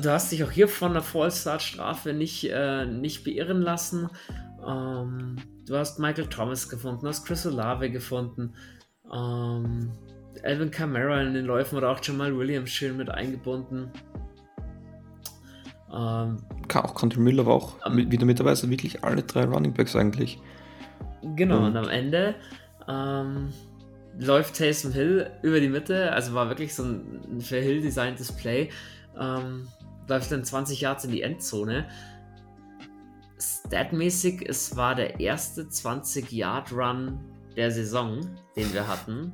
Du 0.00 0.10
hast 0.10 0.30
dich 0.30 0.44
auch 0.44 0.50
hier 0.50 0.68
von 0.68 0.92
der 0.92 1.02
Fallstart-Strafe 1.02 2.12
nicht, 2.12 2.48
äh, 2.50 2.86
nicht 2.86 3.24
beirren 3.24 3.62
lassen. 3.62 4.08
Ähm, 4.66 5.36
du 5.66 5.76
hast 5.76 5.98
Michael 5.98 6.28
Thomas 6.28 6.68
gefunden, 6.68 7.02
du 7.02 7.08
hast 7.08 7.24
Chris 7.24 7.46
Olave 7.46 7.90
gefunden. 7.90 8.54
Ähm, 9.12 9.92
Alvin 10.44 10.70
Kamara 10.70 11.20
in 11.22 11.34
den 11.34 11.44
Läufen 11.44 11.76
oder 11.78 11.90
auch 11.90 12.00
Jamal 12.02 12.36
Williams 12.36 12.70
schön 12.70 12.96
mit 12.96 13.10
eingebunden. 13.10 13.90
Ähm, 15.92 16.38
auch 16.74 16.94
Country 16.94 17.20
Miller 17.20 17.46
war 17.46 17.54
auch 17.54 17.74
ähm, 17.86 18.10
wieder 18.10 18.24
mit 18.24 18.40
dabei, 18.40 18.50
also 18.50 18.70
wirklich 18.70 19.04
alle 19.04 19.22
drei 19.22 19.44
Running 19.44 19.74
Backs 19.74 19.94
eigentlich. 19.94 20.38
Genau, 21.36 21.58
und, 21.58 21.64
und 21.64 21.76
am 21.76 21.88
Ende 21.88 22.34
ähm, 22.88 23.52
läuft 24.18 24.56
Taysom 24.56 24.92
Hill 24.92 25.30
über 25.42 25.60
die 25.60 25.68
Mitte, 25.68 26.12
also 26.12 26.34
war 26.34 26.48
wirklich 26.48 26.74
so 26.74 26.84
ein 26.84 27.40
für 27.40 27.58
Hill 27.58 27.80
designtes 27.80 28.32
Play, 28.32 28.70
ähm, 29.18 29.68
läuft 30.08 30.32
dann 30.32 30.44
20 30.44 30.80
Yards 30.80 31.04
in 31.04 31.12
die 31.12 31.22
Endzone. 31.22 31.86
Statmäßig, 33.38 34.48
es 34.48 34.76
war 34.76 34.94
der 34.94 35.20
erste 35.20 35.62
20-Yard-Run 35.62 37.20
der 37.56 37.70
Saison, 37.70 38.20
den 38.56 38.72
wir 38.72 38.86
hatten. 38.86 39.32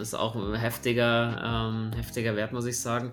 Ist 0.00 0.14
auch 0.14 0.36
ein 0.36 0.54
heftiger, 0.54 1.40
ähm, 1.44 1.92
heftiger 1.94 2.36
Wert, 2.36 2.52
muss 2.52 2.66
ich 2.66 2.78
sagen. 2.78 3.12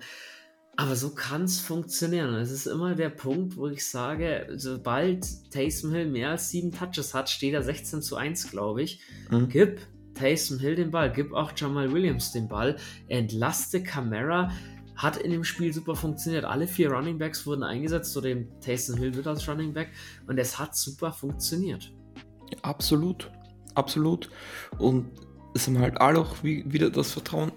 Aber 0.78 0.96
so 0.96 1.14
kann 1.14 1.44
es 1.44 1.60
funktionieren. 1.60 2.34
Es 2.36 2.50
ist 2.50 2.66
immer 2.66 2.96
der 2.96 3.10
Punkt, 3.10 3.58
wo 3.58 3.68
ich 3.68 3.86
sage, 3.86 4.48
sobald 4.56 5.28
Taysom 5.52 5.94
Hill 5.94 6.10
mehr 6.10 6.32
als 6.32 6.50
sieben 6.50 6.72
Touches 6.72 7.14
hat, 7.14 7.30
steht 7.30 7.54
er 7.54 7.62
16 7.62 8.02
zu 8.02 8.16
1, 8.16 8.52
glaube 8.52 8.82
ich. 8.82 9.02
Mhm. 9.30 9.50
Gib 9.50 9.82
Taysom 10.16 10.60
Hill 10.60 10.76
den 10.76 10.92
Ball, 10.92 11.12
gib 11.12 11.34
auch 11.34 11.52
Jamal 11.56 11.92
Williams 11.92 12.32
den 12.32 12.48
Ball, 12.48 12.78
entlaste 13.08 13.84
Camara. 13.84 14.52
Hat 14.96 15.18
in 15.18 15.32
dem 15.32 15.44
Spiel 15.44 15.74
super 15.74 15.96
funktioniert. 15.96 16.46
Alle 16.46 16.68
vier 16.68 16.92
Running 16.92 17.18
Backs 17.18 17.46
wurden 17.46 17.64
eingesetzt, 17.64 18.14
so 18.14 18.22
dem 18.22 18.48
Taysom 18.62 18.98
Hill 18.98 19.16
wird 19.16 19.28
als 19.28 19.48
Running 19.48 19.74
Back 19.74 19.90
und 20.28 20.38
es 20.38 20.58
hat 20.60 20.76
super 20.76 21.12
funktioniert. 21.12 21.92
Absolut, 22.62 23.32
absolut. 23.74 24.30
Und 24.78 25.10
es 25.54 25.68
haben 25.68 25.80
halt 25.80 26.00
alle 26.00 26.20
auch 26.20 26.44
wieder 26.44 26.90
das 26.90 27.12
Vertrauen. 27.12 27.52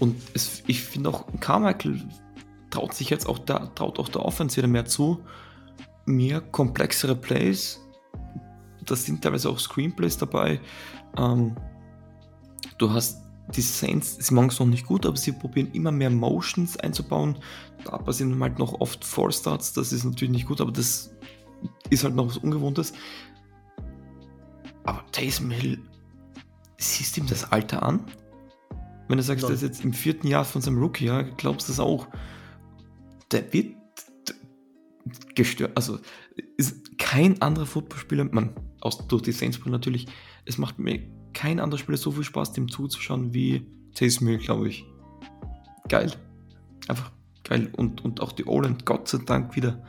Und 0.00 0.16
es, 0.34 0.62
ich 0.66 0.82
finde 0.82 1.10
auch, 1.10 1.26
Carmichael 1.40 2.00
traut 2.74 2.92
sich 2.92 3.08
jetzt 3.08 3.28
auch 3.28 3.38
da, 3.38 3.70
traut 3.74 4.00
auch 4.00 4.08
der 4.08 4.24
Offense 4.24 4.56
wieder 4.56 4.66
mehr 4.66 4.84
zu. 4.84 5.20
Mehr 6.06 6.40
komplexere 6.40 7.14
Plays. 7.14 7.80
Da 8.84 8.96
sind 8.96 9.22
teilweise 9.22 9.48
auch 9.48 9.58
Screenplays 9.60 10.18
dabei. 10.18 10.60
Ähm, 11.16 11.54
du 12.78 12.90
hast 12.90 13.22
die 13.54 13.60
Saints, 13.60 14.16
sie 14.18 14.34
machen 14.34 14.48
es 14.48 14.58
noch 14.58 14.66
nicht 14.66 14.86
gut, 14.86 15.06
aber 15.06 15.16
sie 15.16 15.32
probieren 15.32 15.70
immer 15.72 15.92
mehr 15.92 16.10
Motions 16.10 16.76
einzubauen. 16.78 17.38
Da 17.84 17.96
passieren 17.98 18.42
halt 18.42 18.58
noch 18.58 18.80
oft 18.80 19.04
Four 19.04 19.30
Starts, 19.30 19.72
das 19.72 19.92
ist 19.92 20.04
natürlich 20.04 20.32
nicht 20.32 20.48
gut, 20.48 20.60
aber 20.60 20.72
das 20.72 21.14
ist 21.90 22.02
halt 22.04 22.16
noch 22.16 22.26
was 22.26 22.38
Ungewohntes. 22.38 22.92
Aber 24.82 25.04
Taysom 25.12 25.50
Hill, 25.50 25.78
siehst 26.78 27.16
du 27.16 27.20
ihm 27.20 27.28
das 27.28 27.52
Alter 27.52 27.82
an? 27.82 28.00
Wenn 29.08 29.18
du 29.18 29.22
sagst, 29.22 29.44
der 29.44 29.54
ist 29.54 29.62
jetzt 29.62 29.84
im 29.84 29.92
vierten 29.92 30.26
Jahr 30.26 30.44
von 30.44 30.60
seinem 30.60 30.78
Rookie, 30.78 31.04
ja, 31.04 31.22
glaubst 31.22 31.68
du 31.68 31.72
das 31.72 31.80
auch? 31.80 32.08
Der 33.34 33.52
wird 33.52 33.74
gestört. 35.34 35.72
Also 35.74 35.98
ist 36.56 36.98
kein 36.98 37.42
anderer 37.42 37.66
Footballspieler, 37.66 38.24
man, 38.24 38.54
aus, 38.80 39.06
durch 39.08 39.22
die 39.22 39.32
Saints 39.32 39.60
natürlich, 39.66 40.06
es 40.44 40.58
macht 40.58 40.78
mir 40.78 41.02
kein 41.32 41.60
anderer 41.60 41.78
Spieler 41.78 41.98
so 41.98 42.12
viel 42.12 42.24
Spaß, 42.24 42.52
dem 42.52 42.70
zuzuschauen 42.70 43.34
wie 43.34 43.66
Hill, 43.98 44.38
glaube 44.38 44.68
ich. 44.68 44.86
Geil. 45.88 46.12
Einfach 46.88 47.12
geil. 47.42 47.70
Und, 47.76 48.04
und 48.04 48.20
auch 48.20 48.32
die 48.32 48.46
Oland, 48.46 48.86
Gott 48.86 49.08
sei 49.08 49.18
Dank 49.18 49.56
wieder. 49.56 49.84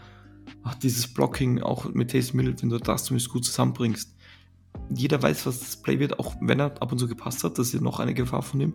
Ach, 0.64 0.76
dieses 0.76 1.12
Blocking 1.12 1.62
auch 1.62 1.86
mit 1.94 2.12
Taysom 2.12 2.40
Hill, 2.40 2.56
wenn 2.60 2.70
du 2.70 2.80
das 2.80 3.06
zumindest 3.06 3.32
gut 3.32 3.46
zusammenbringst. 3.46 4.16
Jeder 4.90 5.22
weiß, 5.22 5.46
was 5.46 5.60
das 5.60 5.82
Play 5.82 6.00
wird, 6.00 6.20
auch 6.20 6.36
wenn 6.42 6.60
er 6.60 6.82
ab 6.82 6.92
und 6.92 7.00
zu 7.00 7.08
gepasst 7.08 7.44
hat. 7.44 7.58
Das 7.58 7.68
ist 7.68 7.74
ja 7.74 7.82
noch 7.82 8.00
eine 8.00 8.14
Gefahr 8.14 8.42
von 8.42 8.62
ihm 8.62 8.74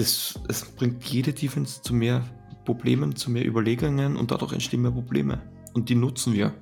das, 0.00 0.40
es 0.48 0.64
bringt 0.64 1.04
jede 1.04 1.32
Defense 1.32 1.82
zu 1.82 1.94
mehr 1.94 2.24
Problemen, 2.64 3.14
zu 3.14 3.30
mehr 3.30 3.46
Überlegungen 3.46 4.16
und 4.16 4.30
dadurch 4.30 4.52
entstehen 4.52 4.82
mehr 4.82 4.90
Probleme. 4.90 5.40
Und 5.74 5.88
die 5.88 5.94
nutzen 5.94 6.32
wir. 6.32 6.54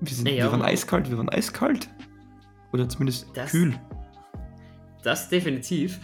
Wir, 0.00 0.14
sind, 0.14 0.28
ja, 0.28 0.44
wir 0.44 0.52
waren 0.52 0.62
eiskalt, 0.62 1.10
wir 1.10 1.18
waren 1.18 1.28
eiskalt. 1.28 1.88
Oder 2.72 2.88
zumindest 2.88 3.26
das, 3.34 3.50
kühl. 3.50 3.74
Das 5.02 5.28
definitiv. 5.28 5.98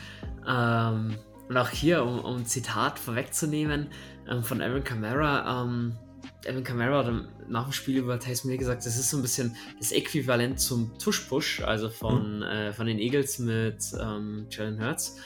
Ähm, 0.46 1.16
und 1.48 1.56
auch 1.56 1.68
hier, 1.68 2.02
um, 2.02 2.18
um 2.20 2.36
ein 2.36 2.46
Zitat 2.46 2.98
vorwegzunehmen 2.98 3.88
ähm, 4.28 4.42
von 4.42 4.60
Evan 4.60 4.82
Kamara, 4.82 5.62
ähm, 5.62 5.96
Evan 6.44 6.64
Kamara 6.64 7.04
hat 7.04 7.14
nach 7.48 7.64
dem 7.64 7.72
Spiel 7.72 7.98
über 7.98 8.18
Taysom 8.18 8.50
Hill 8.50 8.58
gesagt, 8.58 8.84
das 8.84 8.96
ist 8.96 9.10
so 9.10 9.18
ein 9.18 9.22
bisschen 9.22 9.54
das 9.78 9.92
Äquivalent 9.92 10.58
zum 10.58 10.98
Tush-Push, 10.98 11.62
also 11.62 11.88
von, 11.88 12.38
mhm. 12.38 12.42
äh, 12.42 12.72
von 12.72 12.86
den 12.86 12.98
Eagles 12.98 13.38
mit 13.38 13.78
ähm, 14.00 14.46
Jalen 14.50 14.82
Hurts. 14.82 15.16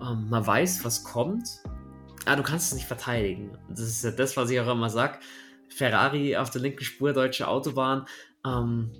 Ähm, 0.00 0.28
man 0.28 0.46
weiß, 0.46 0.84
was 0.84 1.04
kommt, 1.04 1.62
aber 2.26 2.36
du 2.36 2.42
kannst 2.42 2.68
es 2.68 2.74
nicht 2.74 2.86
verteidigen. 2.86 3.56
Das 3.68 3.80
ist 3.80 4.04
ja 4.04 4.10
das, 4.10 4.36
was 4.36 4.50
ich 4.50 4.60
auch 4.60 4.72
immer 4.72 4.90
sage. 4.90 5.18
Ferrari 5.68 6.36
auf 6.36 6.50
der 6.50 6.62
linken 6.62 6.84
Spur, 6.84 7.12
deutsche 7.12 7.48
Autobahn, 7.48 8.06
ähm, 8.46 8.92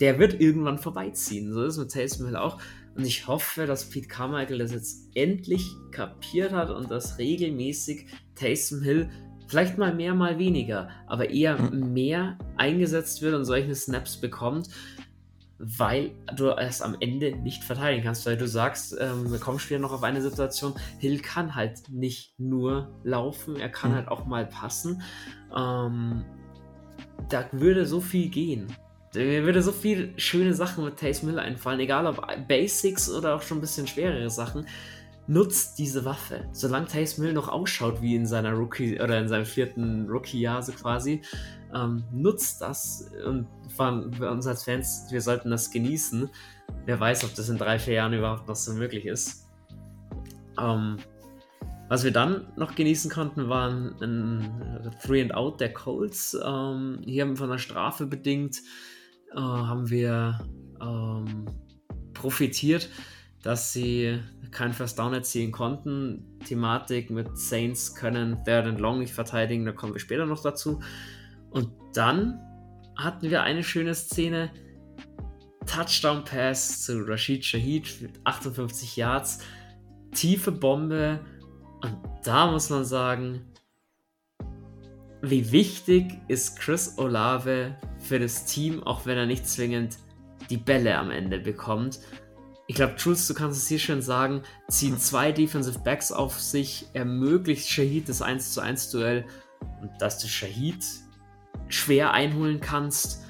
der 0.00 0.18
wird 0.18 0.40
irgendwann 0.40 0.78
vorbeiziehen. 0.78 1.52
So 1.52 1.62
ist 1.64 1.74
es 1.74 1.78
mit 1.78 1.92
Taysom 1.92 2.26
Hill 2.26 2.36
auch. 2.36 2.60
Und 2.94 3.06
ich 3.06 3.26
hoffe, 3.26 3.66
dass 3.66 3.88
Pete 3.88 4.08
Carmichael 4.08 4.58
das 4.58 4.72
jetzt 4.72 5.08
endlich 5.14 5.66
kapiert 5.92 6.52
hat 6.52 6.70
und 6.70 6.90
dass 6.90 7.18
regelmäßig 7.18 8.06
Taysom 8.34 8.82
Hill 8.82 9.08
vielleicht 9.46 9.78
mal 9.78 9.94
mehr, 9.94 10.14
mal 10.14 10.38
weniger, 10.38 10.88
aber 11.06 11.30
eher 11.30 11.58
mhm. 11.58 11.92
mehr 11.92 12.38
eingesetzt 12.56 13.22
wird 13.22 13.34
und 13.34 13.44
solche 13.44 13.74
Snaps 13.74 14.20
bekommt, 14.20 14.68
weil 15.64 16.10
du 16.34 16.50
es 16.50 16.82
am 16.82 16.96
Ende 16.98 17.36
nicht 17.36 17.62
verteidigen 17.62 18.02
kannst, 18.02 18.26
weil 18.26 18.36
du 18.36 18.48
sagst, 18.48 18.96
ähm, 19.00 19.30
wir 19.30 19.38
kommen 19.38 19.60
später 19.60 19.80
noch 19.80 19.92
auf 19.92 20.02
eine 20.02 20.20
Situation, 20.20 20.74
Hill 20.98 21.20
kann 21.20 21.54
halt 21.54 21.88
nicht 21.88 22.38
nur 22.38 22.90
laufen, 23.04 23.56
er 23.56 23.68
kann 23.68 23.92
mhm. 23.92 23.94
halt 23.94 24.08
auch 24.08 24.26
mal 24.26 24.44
passen. 24.44 25.02
Ähm, 25.56 26.24
da 27.28 27.46
würde 27.52 27.86
so 27.86 28.00
viel 28.00 28.28
gehen. 28.28 28.66
Mir 29.14 29.44
würde 29.44 29.62
so 29.62 29.72
viel 29.72 30.14
schöne 30.16 30.52
Sachen 30.54 30.84
mit 30.84 30.96
Taysom 30.96 31.28
Hill 31.28 31.38
einfallen, 31.38 31.78
egal 31.78 32.06
ob 32.06 32.26
Basics 32.48 33.08
oder 33.10 33.36
auch 33.36 33.42
schon 33.42 33.58
ein 33.58 33.60
bisschen 33.60 33.86
schwerere 33.86 34.30
Sachen. 34.30 34.66
Nutzt 35.26 35.78
diese 35.78 36.04
Waffe. 36.04 36.48
Solange 36.52 36.86
Taysom 36.86 37.24
Hill 37.24 37.32
noch 37.32 37.48
ausschaut 37.48 38.02
wie 38.02 38.16
in 38.16 38.26
seiner 38.26 38.52
Rookie 38.52 39.00
oder 39.00 39.18
in 39.20 39.28
seinem 39.28 39.46
vierten 39.46 40.08
Rookie-Jahr 40.08 40.62
so 40.62 40.72
quasi, 40.72 41.22
ähm, 41.74 42.04
nutzt 42.12 42.60
das 42.60 43.10
und 43.26 43.46
für 43.76 44.30
uns 44.30 44.46
als 44.46 44.64
Fans, 44.64 45.06
wir 45.10 45.20
sollten 45.20 45.50
das 45.50 45.70
genießen. 45.70 46.28
Wer 46.84 47.00
weiß, 47.00 47.24
ob 47.24 47.34
das 47.34 47.48
in 47.48 47.58
drei, 47.58 47.78
vier 47.78 47.94
Jahren 47.94 48.12
überhaupt 48.12 48.48
noch 48.48 48.56
so 48.56 48.72
möglich 48.74 49.06
ist. 49.06 49.48
Ähm, 50.60 50.98
was 51.88 52.04
wir 52.04 52.10
dann 52.10 52.46
noch 52.56 52.74
genießen 52.74 53.10
konnten, 53.10 53.48
waren 53.48 53.94
ein 54.02 54.90
Three 55.04 55.22
and 55.22 55.34
Out 55.34 55.60
der 55.60 55.72
Colts. 55.72 56.36
Ähm, 56.42 57.00
hier 57.04 57.36
von 57.36 57.50
der 57.50 57.58
Strafe 57.58 58.06
bedingt 58.06 58.60
äh, 59.32 59.38
haben 59.38 59.90
wir 59.90 60.40
ähm, 60.80 61.46
profitiert, 62.14 62.88
dass 63.42 63.72
sie 63.72 64.20
kein 64.52 64.72
First 64.72 64.98
Down 64.98 65.14
erzielen 65.14 65.52
konnten. 65.52 66.38
Thematik 66.46 67.10
mit 67.10 67.36
Saints 67.36 67.94
können 67.94 68.42
Third 68.44 68.66
and 68.66 68.80
Long 68.80 69.00
nicht 69.00 69.12
verteidigen, 69.12 69.64
da 69.64 69.72
kommen 69.72 69.92
wir 69.92 70.00
später 70.00 70.26
noch 70.26 70.42
dazu. 70.42 70.80
Und 71.50 71.70
dann 71.94 72.40
hatten 72.96 73.30
wir 73.30 73.42
eine 73.42 73.64
schöne 73.64 73.94
Szene. 73.94 74.50
Touchdown 75.66 76.24
Pass 76.24 76.84
zu 76.84 77.04
Rashid 77.06 77.44
Shahid 77.44 78.00
mit 78.00 78.20
58 78.24 78.96
Yards. 78.96 79.40
Tiefe 80.12 80.52
Bombe. 80.52 81.20
Und 81.80 81.96
da 82.24 82.50
muss 82.50 82.70
man 82.70 82.84
sagen, 82.84 83.42
wie 85.22 85.52
wichtig 85.52 86.18
ist 86.28 86.58
Chris 86.58 86.98
Olave 86.98 87.76
für 87.98 88.18
das 88.18 88.44
Team, 88.44 88.82
auch 88.82 89.06
wenn 89.06 89.16
er 89.16 89.26
nicht 89.26 89.46
zwingend 89.46 89.98
die 90.50 90.56
Bälle 90.56 90.98
am 90.98 91.10
Ende 91.10 91.38
bekommt. 91.38 92.00
Ich 92.72 92.76
glaube, 92.76 92.94
Jules, 92.96 93.28
du 93.28 93.34
kannst 93.34 93.58
es 93.60 93.68
hier 93.68 93.78
schon 93.78 94.00
sagen, 94.00 94.40
ziehen 94.66 94.96
zwei 94.96 95.30
Defensive 95.30 95.78
Backs 95.80 96.10
auf 96.10 96.40
sich, 96.40 96.86
ermöglicht 96.94 97.68
Shahid 97.68 98.08
das 98.08 98.22
1 98.22 98.54
zu 98.54 98.62
1 98.62 98.90
Duell 98.92 99.26
und 99.82 99.90
dass 100.00 100.18
du 100.20 100.26
Shahid 100.26 100.82
schwer 101.68 102.12
einholen 102.14 102.62
kannst, 102.62 103.24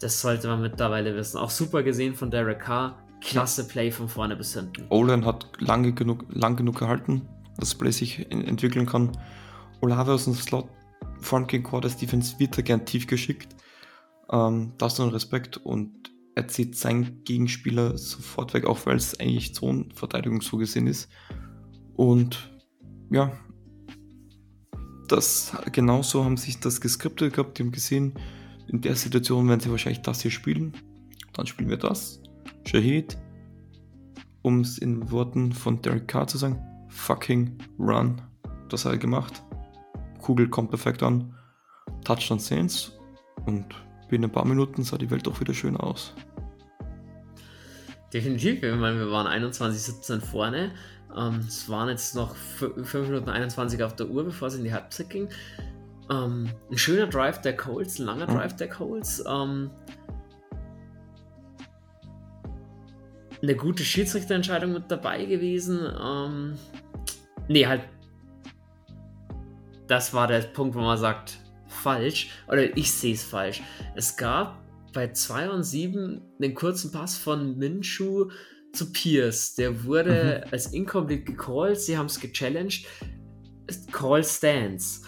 das 0.00 0.22
sollte 0.22 0.48
man 0.48 0.62
mittlerweile 0.62 1.14
wissen. 1.14 1.36
Auch 1.36 1.50
super 1.50 1.82
gesehen 1.82 2.14
von 2.14 2.30
Derek 2.30 2.60
Carr, 2.60 2.96
klasse 3.20 3.68
Play 3.68 3.90
von 3.90 4.08
vorne 4.08 4.34
bis 4.34 4.54
hinten. 4.54 4.86
Olan 4.88 5.26
hat 5.26 5.46
lange 5.58 5.92
genug, 5.92 6.24
lang 6.30 6.56
genug 6.56 6.78
gehalten, 6.78 7.28
dass 7.58 7.68
das 7.68 7.74
Play 7.74 7.90
sich 7.90 8.32
entwickeln 8.32 8.86
kann. 8.86 9.12
Olave 9.82 10.14
aus 10.14 10.24
dem 10.24 10.32
Slot 10.32 10.70
Frontking 11.20 11.64
Quarters 11.64 11.98
Defense 11.98 12.38
wird 12.38 12.56
er 12.56 12.62
gern 12.62 12.86
tief 12.86 13.06
geschickt. 13.06 13.54
Ähm, 14.32 14.72
das 14.78 14.94
ist 14.94 15.00
ein 15.00 15.10
Respekt 15.10 15.58
und 15.58 16.07
er 16.38 16.46
zieht 16.46 16.76
seinen 16.76 17.24
Gegenspieler 17.24 17.98
sofort 17.98 18.54
weg, 18.54 18.64
auch 18.64 18.86
weil 18.86 18.96
es 18.96 19.18
eigentlich 19.18 19.56
Zonenverteidigung 19.56 20.40
so 20.40 20.56
gesehen 20.56 20.86
ist. 20.86 21.08
Und 21.96 22.52
ja, 23.10 23.32
das 25.08 25.56
genauso 25.72 26.24
haben 26.24 26.36
sich 26.36 26.60
das 26.60 26.80
geskriptet 26.80 27.34
gehabt. 27.34 27.58
Die 27.58 27.64
haben 27.64 27.72
gesehen, 27.72 28.14
in 28.68 28.80
der 28.80 28.94
Situation 28.94 29.48
werden 29.48 29.58
sie 29.58 29.70
wahrscheinlich 29.70 30.02
das 30.02 30.22
hier 30.22 30.30
spielen. 30.30 30.74
Dann 31.32 31.46
spielen 31.48 31.70
wir 31.70 31.76
das. 31.76 32.22
Shahid, 32.64 33.18
um 34.42 34.60
es 34.60 34.78
in 34.78 35.10
Worten 35.10 35.52
von 35.52 35.82
Derek 35.82 36.06
Carr 36.06 36.28
zu 36.28 36.38
sagen, 36.38 36.62
fucking 36.88 37.58
run. 37.80 38.22
Das 38.68 38.84
hat 38.84 38.92
er 38.92 38.98
gemacht. 38.98 39.42
Kugel 40.20 40.48
kommt 40.48 40.70
perfekt 40.70 41.02
an, 41.02 41.34
Touchdown 42.04 42.38
Saints 42.38 42.92
und 43.46 43.74
binnen 44.08 44.24
ein 44.24 44.32
paar 44.32 44.46
Minuten 44.46 44.82
sah 44.82 44.98
die 44.98 45.10
Welt 45.10 45.26
doch 45.26 45.40
wieder 45.40 45.54
schön 45.54 45.76
aus. 45.76 46.14
Definitiv, 48.12 48.62
ich 48.62 48.74
meine, 48.74 48.98
wir 48.98 49.10
waren 49.10 49.26
21-17 49.26 50.20
vorne. 50.20 50.72
Ähm, 51.16 51.44
es 51.46 51.68
waren 51.68 51.88
jetzt 51.88 52.14
noch 52.14 52.34
5 52.34 52.94
Minuten 52.94 53.28
21 53.28 53.82
auf 53.82 53.96
der 53.96 54.08
Uhr, 54.08 54.24
bevor 54.24 54.48
es 54.48 54.54
in 54.54 54.64
die 54.64 54.72
Halbzeit 54.72 55.10
ging. 55.10 55.28
Ähm, 56.10 56.48
ein 56.70 56.78
schöner 56.78 57.06
Drive 57.06 57.40
der 57.42 57.56
Colts, 57.56 57.98
ein 57.98 58.06
langer 58.06 58.26
Drive 58.26 58.56
der 58.56 58.68
Colts. 58.68 59.22
Ähm, 59.26 59.70
eine 63.42 63.54
gute 63.54 63.84
Schiedsrichterentscheidung 63.84 64.72
mit 64.72 64.90
dabei 64.90 65.24
gewesen. 65.24 65.80
Ähm, 66.02 66.58
nee, 67.48 67.66
halt 67.66 67.82
das 69.86 70.12
war 70.12 70.26
der 70.26 70.40
Punkt, 70.40 70.74
wo 70.74 70.80
man 70.80 70.98
sagt, 70.98 71.38
falsch. 71.78 72.30
Oder 72.48 72.76
ich 72.76 72.90
sehe 72.90 73.14
es 73.14 73.24
falsch. 73.24 73.62
Es 73.94 74.16
gab 74.16 74.62
bei 74.92 75.12
2 75.12 75.50
und 75.50 75.62
7 75.62 76.20
den 76.38 76.54
kurzen 76.54 76.92
Pass 76.92 77.16
von 77.16 77.58
Minshu 77.58 78.30
zu 78.72 78.92
Pierce. 78.92 79.54
Der 79.54 79.84
wurde 79.84 80.44
mhm. 80.44 80.52
als 80.52 80.72
incomplete 80.72 81.24
gecallt. 81.24 81.80
Sie 81.80 81.96
haben 81.96 82.06
es 82.06 82.20
gechallenged. 82.20 82.86
Call 83.92 84.24
stands. 84.24 85.02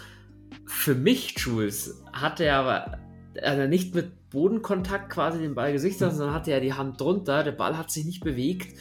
Für 0.67 0.95
mich, 0.95 1.35
Jules, 1.39 2.03
hat 2.13 2.41
er 2.41 2.57
aber 2.57 2.99
also 3.43 3.67
nicht 3.67 3.95
mit 3.95 4.31
Bodenkontakt 4.31 5.11
quasi 5.11 5.39
den 5.39 5.55
Ball 5.55 5.73
gesichtet, 5.73 6.13
mhm. 6.13 6.17
sondern 6.17 6.35
hatte 6.35 6.53
er 6.53 6.61
die 6.61 6.75
Hand 6.75 7.01
drunter. 7.01 7.43
Der 7.43 7.53
Ball 7.53 7.77
hat 7.77 7.91
sich 7.91 8.05
nicht 8.05 8.23
bewegt. 8.23 8.79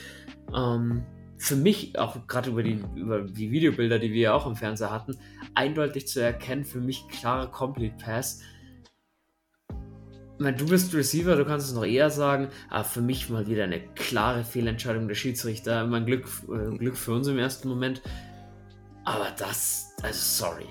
Ähm, 0.56 1.04
für 1.40 1.56
mich, 1.56 1.98
auch 1.98 2.28
gerade 2.28 2.50
über 2.50 2.62
die, 2.62 2.84
über 2.96 3.22
die 3.22 3.50
Videobilder, 3.50 3.98
die 3.98 4.12
wir 4.12 4.22
ja 4.22 4.34
auch 4.34 4.46
im 4.46 4.58
Fernseher 4.58 4.92
hatten, 4.92 5.18
eindeutig 5.56 6.08
zu 6.08 6.22
erkennen, 6.22 6.66
für 6.66 6.82
mich 6.82 7.08
klarer 7.08 7.48
Complete 7.48 7.96
Pass. 7.98 8.42
Ich 9.70 10.44
meine, 10.44 10.58
du 10.58 10.68
bist 10.68 10.94
Receiver, 10.94 11.38
du 11.38 11.46
kannst 11.46 11.68
es 11.68 11.74
noch 11.74 11.86
eher 11.86 12.10
sagen, 12.10 12.50
aber 12.70 12.84
für 12.84 13.02
mich 13.02 13.30
mal 13.30 13.48
wieder 13.48 13.64
eine 13.64 13.80
klare 13.80 14.44
Fehlentscheidung 14.44 15.08
der 15.08 15.16
Schiedsrichter. 15.16 15.88
Mein 15.88 16.06
Glück, 16.06 16.28
äh, 16.50 16.78
Glück 16.78 16.98
für 16.98 17.14
uns 17.14 17.28
im 17.28 17.38
ersten 17.38 17.70
Moment. 17.70 18.02
Aber 19.06 19.28
das, 19.38 19.94
also 20.04 20.46
sorry. 20.48 20.66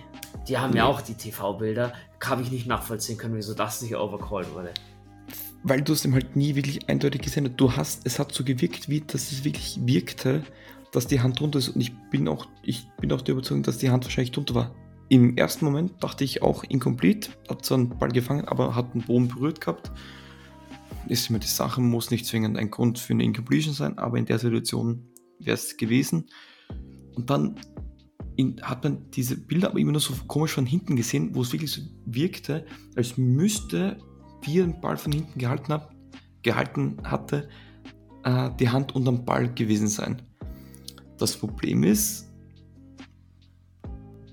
Die 0.49 0.59
haben 0.59 0.73
nee. 0.73 0.79
ja 0.79 0.85
auch 0.85 1.01
die 1.01 1.15
TV-Bilder. 1.15 1.95
Habe 2.23 2.43
ich 2.43 2.51
nicht 2.51 2.67
nachvollziehen 2.67 3.17
können, 3.17 3.37
wieso 3.37 3.55
das 3.55 3.81
nicht 3.81 3.97
overcalled 3.97 4.53
wurde 4.55 4.73
weil 5.63 5.83
du 5.83 5.93
es 5.93 6.05
ihm 6.05 6.15
halt 6.15 6.37
nie 6.37 6.55
wirklich 6.55 6.89
eindeutig 6.89 7.23
gesehen 7.23 7.47
hast. 7.47 7.57
Du 7.57 7.73
hast, 7.73 8.07
es 8.07 8.19
hat 8.19 8.33
so 8.33 8.45
gewirkt, 8.45 8.89
wie 8.89 9.01
dass 9.01 9.33
es 9.33 9.45
wirklich 9.45 9.79
wirkte, 9.83 10.43
dass 10.93 11.07
die 11.07 11.21
Hand 11.21 11.41
drunter 11.41 11.59
ist. 11.59 11.69
Und 11.69 11.81
ich 11.81 11.93
bin 12.11 12.29
auch, 12.29 12.49
ich 12.63 12.89
bin 13.01 13.13
auch 13.13 13.21
der 13.21 13.35
Überzeugung, 13.35 13.63
dass 13.63 13.79
die 13.79 13.91
Hand 13.91 14.05
wahrscheinlich 14.05 14.33
drunter 14.33 14.55
war. 14.55 14.75
Im 15.09 15.37
ersten 15.37 15.65
Moment 15.65 16.03
dachte 16.03 16.25
ich 16.25 16.43
auch 16.43 16.65
incomplete, 16.65 17.31
hat 17.49 17.65
so 17.65 17.75
einen 17.75 17.89
Ball 17.89 18.11
gefangen, 18.11 18.47
aber 18.47 18.75
hat 18.75 18.95
den 18.95 19.03
Boden 19.03 19.29
berührt 19.29 19.61
gehabt. 19.61 19.91
Ist 21.09 21.31
immer 21.31 21.39
die 21.39 21.47
Sache, 21.47 21.81
muss 21.81 22.11
nicht 22.11 22.27
zwingend 22.27 22.59
ein 22.59 22.71
Grund 22.71 22.99
für 22.99 23.15
eine 23.15 23.25
Incompletion 23.25 23.73
sein, 23.73 23.97
aber 23.97 24.19
in 24.19 24.27
der 24.27 24.39
Situation 24.39 25.07
wäre 25.39 25.55
es 25.55 25.77
gewesen. 25.77 26.27
Und 27.15 27.31
dann 27.31 27.59
in, 28.37 28.61
hat 28.63 28.85
man 28.85 29.11
diese 29.11 29.37
Bilder 29.37 29.71
aber 29.71 29.81
immer 29.81 29.93
nur 29.93 30.01
so 30.01 30.13
komisch 30.27 30.53
von 30.53 30.67
hinten 30.67 30.95
gesehen, 30.95 31.35
wo 31.35 31.43
es 31.43 31.53
wirklich 31.53 31.73
so 31.73 31.83
wirkte, 32.05 32.67
als 32.95 33.17
müsste 33.17 33.99
wie 34.43 34.61
er 34.61 34.67
den 34.67 34.81
Ball 34.81 34.97
von 34.97 35.13
hinten 35.13 35.39
gehalten, 35.39 35.73
hab, 35.73 35.95
gehalten 36.43 36.97
hatte, 37.05 37.49
äh, 38.25 38.51
die 38.59 38.69
Hand 38.69 38.95
unterm 38.95 39.25
Ball 39.25 39.53
gewesen 39.53 39.89
sein. 39.89 40.23
Das 41.19 41.37
Problem 41.37 41.83
ist, 41.83 42.29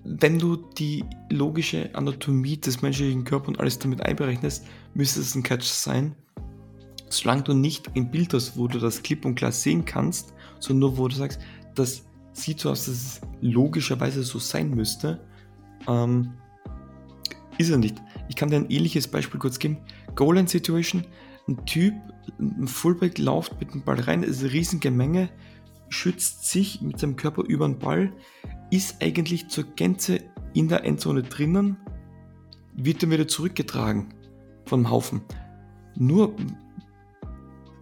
wenn 0.04 0.38
du 0.38 0.56
die 0.56 1.04
logische 1.32 1.90
Anatomie 1.96 2.58
des 2.58 2.82
menschlichen 2.84 3.24
Körpers 3.24 3.50
und 3.50 3.60
alles 3.60 3.80
damit 3.80 4.02
einberechnest, 4.02 4.66
müsste 4.94 5.20
es 5.20 5.34
ein 5.34 5.42
Catch 5.42 5.64
sein. 5.64 6.16
Solange 7.10 7.44
du 7.44 7.54
nicht 7.54 7.96
ein 7.96 8.12
Bild 8.12 8.34
hast, 8.34 8.56
wo 8.56 8.68
du 8.68 8.80
das 8.80 9.02
klipp 9.02 9.26
und 9.26 9.36
klar 9.36 9.52
sehen 9.52 9.84
kannst, 9.84 10.34
sondern 10.60 10.92
nur 10.92 10.98
wo 10.98 11.08
du 11.08 11.16
sagst, 11.16 11.40
das 11.74 12.06
sieht 12.34 12.60
so 12.60 12.70
aus, 12.70 12.86
dass 12.86 12.96
es 12.96 13.22
logischerweise 13.42 14.24
so 14.24 14.38
sein 14.38 14.70
müsste, 14.70 15.20
ähm, 15.88 16.34
ist 17.58 17.70
er 17.70 17.78
nicht. 17.78 18.02
Ich 18.28 18.36
kann 18.36 18.50
dir 18.50 18.58
ein 18.58 18.70
ähnliches 18.70 19.08
Beispiel 19.08 19.40
kurz 19.40 19.60
geben. 19.60 19.78
Goal 20.16 20.48
Situation, 20.48 21.06
ein 21.48 21.66
Typ, 21.66 21.94
ein 22.40 22.68
Fullback 22.68 23.18
läuft 23.18 23.60
mit 23.60 23.74
dem 23.74 23.84
Ball 23.84 24.00
rein, 24.00 24.24
ist 24.24 24.42
eine 24.42 24.52
riesige 24.52 24.92
Menge, 24.92 25.30
schützt 25.90 26.50
sich 26.50 26.82
mit 26.82 27.00
seinem 27.00 27.16
Körper 27.16 27.44
über 27.44 27.68
den 27.68 27.80
Ball, 27.80 28.12
ist 28.72 29.02
eigentlich 29.02 29.48
zur 29.50 29.66
Gänze 29.76 30.22
in 30.54 30.68
der 30.68 30.86
Endzone 30.86 31.24
drinnen, 31.24 31.78
wird 32.74 33.04
dann 33.04 33.12
wieder 33.12 33.28
zurückgetragen 33.28 34.14
vom 34.66 34.90
Haufen. 34.90 35.22
Nur 35.98 36.36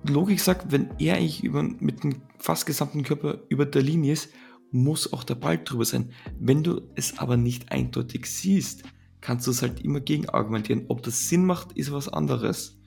Logik 0.07 0.39
sagt, 0.39 0.71
wenn 0.71 0.89
er 0.99 1.15
eigentlich 1.15 1.43
über, 1.43 1.63
mit 1.63 2.03
dem 2.03 2.21
fast 2.37 2.65
gesamten 2.65 3.03
Körper 3.03 3.39
über 3.49 3.65
der 3.65 3.81
Linie 3.81 4.13
ist, 4.13 4.29
muss 4.71 5.13
auch 5.13 5.23
der 5.23 5.35
Ball 5.35 5.57
drüber 5.63 5.85
sein. 5.85 6.11
Wenn 6.39 6.63
du 6.63 6.81
es 6.95 7.17
aber 7.19 7.37
nicht 7.37 7.71
eindeutig 7.71 8.25
siehst, 8.25 8.83
kannst 9.23 9.47
du 9.47 9.51
es 9.51 9.61
halt 9.61 9.79
immer 9.81 10.01
gegen 10.01 10.29
argumentieren. 10.29 10.85
Ob 10.89 11.01
das 11.01 11.29
Sinn 11.29 11.45
macht, 11.45 11.71
ist 11.73 11.91
was 11.91 12.09
anderes. 12.09 12.77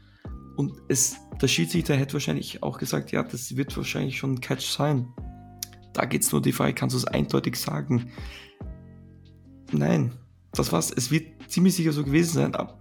Und 0.56 0.74
es, 0.88 1.16
der 1.40 1.48
Schiedsrichter 1.48 1.96
hätte 1.96 2.12
wahrscheinlich 2.12 2.62
auch 2.62 2.78
gesagt, 2.78 3.10
ja, 3.10 3.22
das 3.22 3.56
wird 3.56 3.74
wahrscheinlich 3.76 4.18
schon 4.18 4.34
ein 4.34 4.40
Catch 4.40 4.70
sein. 4.70 5.08
Da 5.94 6.04
geht 6.04 6.22
es 6.22 6.32
nur 6.32 6.42
die 6.42 6.52
Frage, 6.52 6.74
kannst 6.74 6.94
du 6.94 6.98
es 6.98 7.06
eindeutig 7.06 7.56
sagen? 7.56 8.12
Nein, 9.72 10.12
das 10.52 10.72
war's. 10.72 10.92
Es 10.94 11.10
wird 11.10 11.50
ziemlich 11.50 11.74
sicher 11.74 11.92
so 11.92 12.04
gewesen 12.04 12.34
sein. 12.34 12.54
Aber 12.54 12.78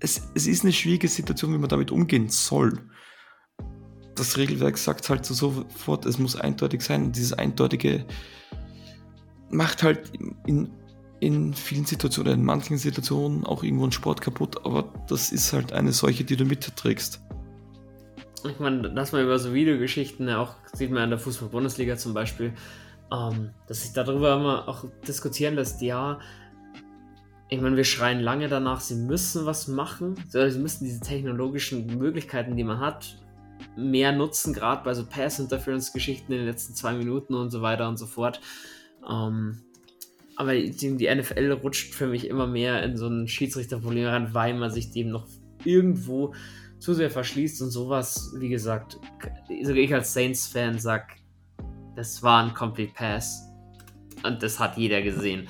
es, 0.00 0.30
es 0.34 0.46
ist 0.46 0.64
eine 0.64 0.72
schwierige 0.72 1.08
Situation, 1.08 1.52
wie 1.52 1.58
man 1.58 1.68
damit 1.68 1.90
umgehen 1.90 2.30
soll. 2.30 2.88
Das 4.14 4.38
Regelwerk 4.38 4.78
sagt 4.78 5.10
halt 5.10 5.26
so 5.26 5.34
sofort, 5.34 6.06
es 6.06 6.18
muss 6.18 6.36
eindeutig 6.36 6.80
sein. 6.80 7.12
Dieses 7.12 7.34
Eindeutige 7.34 8.06
macht 9.50 9.82
halt 9.82 10.10
in 10.16 10.36
in 10.46 10.70
vielen 11.20 11.84
Situationen, 11.84 12.34
in 12.34 12.44
manchen 12.44 12.78
Situationen 12.78 13.44
auch 13.44 13.62
irgendwo 13.62 13.84
einen 13.84 13.92
Sport 13.92 14.20
kaputt, 14.20 14.64
aber 14.64 14.92
das 15.08 15.32
ist 15.32 15.52
halt 15.52 15.72
eine 15.72 15.92
solche, 15.92 16.24
die 16.24 16.36
du 16.36 16.44
mitträgst. 16.44 17.20
Ich 18.44 18.60
meine, 18.60 18.92
dass 18.92 19.12
man 19.12 19.22
über 19.22 19.38
so 19.38 19.54
Videogeschichten, 19.54 20.28
auch 20.30 20.54
sieht 20.72 20.90
man 20.90 21.04
in 21.04 21.10
der 21.10 21.18
Fußball-Bundesliga 21.18 21.96
zum 21.96 22.14
Beispiel, 22.14 22.52
ähm, 23.12 23.50
dass 23.66 23.82
sich 23.82 23.92
darüber 23.92 24.36
immer 24.36 24.68
auch 24.68 24.84
diskutieren 25.06 25.54
lässt, 25.54 25.80
ja, 25.82 26.18
ich 27.48 27.60
meine, 27.60 27.76
wir 27.76 27.84
schreien 27.84 28.20
lange 28.20 28.48
danach, 28.48 28.80
sie 28.80 28.96
müssen 28.96 29.46
was 29.46 29.68
machen, 29.68 30.16
sie 30.28 30.58
müssen 30.58 30.84
diese 30.84 31.00
technologischen 31.00 31.86
Möglichkeiten, 31.98 32.56
die 32.56 32.64
man 32.64 32.80
hat, 32.80 33.18
mehr 33.76 34.12
nutzen, 34.12 34.52
gerade 34.52 34.82
bei 34.84 34.94
so 34.94 35.06
Pass-Interference-Geschichten 35.06 36.32
in 36.32 36.38
den 36.38 36.46
letzten 36.46 36.74
zwei 36.74 36.94
Minuten 36.94 37.34
und 37.34 37.50
so 37.50 37.62
weiter 37.62 37.88
und 37.88 37.98
so 37.98 38.06
fort. 38.06 38.40
Ähm, 39.08 39.62
aber 40.36 40.54
die, 40.54 40.90
NFL 40.90 41.52
rutscht 41.62 41.94
für 41.94 42.06
mich 42.06 42.28
immer 42.28 42.46
mehr 42.46 42.82
in 42.82 42.96
so 42.96 43.08
ein 43.08 43.26
Schiedsrichterproblem 43.26 44.06
rein, 44.06 44.34
weil 44.34 44.54
man 44.54 44.70
sich 44.70 44.92
dem 44.92 45.10
noch 45.10 45.26
irgendwo 45.64 46.34
zu 46.78 46.94
sehr 46.94 47.10
verschließt 47.10 47.62
und 47.62 47.70
sowas, 47.70 48.34
wie 48.38 48.50
gesagt, 48.50 48.98
sogar 49.62 49.76
ich 49.76 49.94
als 49.94 50.12
Saints-Fan 50.12 50.78
sag, 50.78 51.16
das 51.96 52.22
war 52.22 52.44
ein 52.44 52.54
Complete 52.54 52.92
Pass 52.94 53.48
und 54.22 54.42
das 54.42 54.60
hat 54.60 54.76
jeder 54.76 55.00
gesehen. 55.00 55.48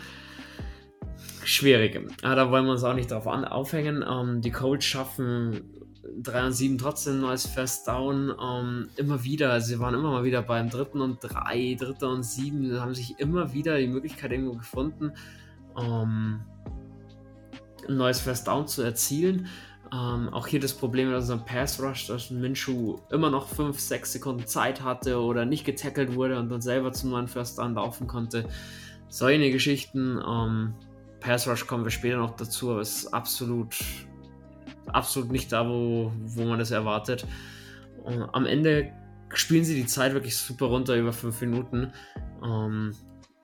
Schwierig. 1.44 2.00
Aber 2.22 2.34
da 2.34 2.50
wollen 2.50 2.64
wir 2.64 2.72
uns 2.72 2.84
auch 2.84 2.94
nicht 2.94 3.10
drauf 3.10 3.26
aufhängen. 3.26 4.04
Ähm, 4.08 4.40
die 4.40 4.50
Colts 4.50 4.84
schaffen 4.84 5.75
3 6.22 6.46
und 6.46 6.52
7 6.52 6.78
trotzdem 6.78 7.14
ein 7.14 7.20
neues 7.20 7.46
First 7.46 7.88
Down. 7.88 8.34
Ähm, 8.40 8.88
immer 8.96 9.22
wieder, 9.24 9.52
also 9.52 9.68
sie 9.68 9.80
waren 9.80 9.94
immer 9.94 10.10
mal 10.10 10.24
wieder 10.24 10.42
beim 10.42 10.70
dritten 10.70 11.00
und 11.00 11.18
3, 11.20 11.76
dritter 11.78 12.10
und 12.10 12.24
7, 12.24 12.80
haben 12.80 12.94
sich 12.94 13.18
immer 13.18 13.52
wieder 13.52 13.78
die 13.78 13.86
Möglichkeit 13.86 14.32
irgendwo 14.32 14.56
gefunden, 14.56 15.12
ähm, 15.78 16.40
ein 17.88 17.96
neues 17.96 18.20
First 18.20 18.46
Down 18.48 18.66
zu 18.66 18.82
erzielen. 18.82 19.48
Ähm, 19.92 20.28
auch 20.30 20.48
hier 20.48 20.58
das 20.58 20.72
Problem 20.72 21.08
mit 21.08 21.16
unserem 21.16 21.44
Pass 21.44 21.80
Rush, 21.80 22.08
dass 22.08 22.30
Minshu 22.30 22.98
immer 23.10 23.30
noch 23.30 23.48
5, 23.48 23.78
6 23.78 24.14
Sekunden 24.14 24.46
Zeit 24.46 24.82
hatte 24.82 25.20
oder 25.20 25.44
nicht 25.44 25.64
getackelt 25.64 26.14
wurde 26.14 26.38
und 26.38 26.48
dann 26.48 26.60
selber 26.60 26.92
zum 26.92 27.10
neuen 27.10 27.28
First 27.28 27.58
Down 27.58 27.74
laufen 27.74 28.08
konnte. 28.08 28.48
Solche 29.08 29.52
Geschichten. 29.52 30.20
Ähm, 30.26 30.74
Pass 31.20 31.46
Rush 31.48 31.66
kommen 31.66 31.84
wir 31.84 31.90
später 31.90 32.18
noch 32.18 32.36
dazu, 32.36 32.72
aber 32.72 32.80
es 32.80 33.04
ist 33.04 33.14
absolut 33.14 33.76
absolut 34.92 35.30
nicht 35.30 35.52
da, 35.52 35.68
wo, 35.68 36.12
wo 36.16 36.44
man 36.44 36.58
das 36.58 36.70
erwartet. 36.70 37.26
Und 38.04 38.22
am 38.32 38.46
Ende 38.46 38.92
spielen 39.34 39.64
sie 39.64 39.74
die 39.74 39.86
Zeit 39.86 40.12
wirklich 40.14 40.36
super 40.36 40.66
runter 40.66 40.96
über 40.96 41.12
5 41.12 41.40
Minuten. 41.42 41.92
Ähm, 42.44 42.92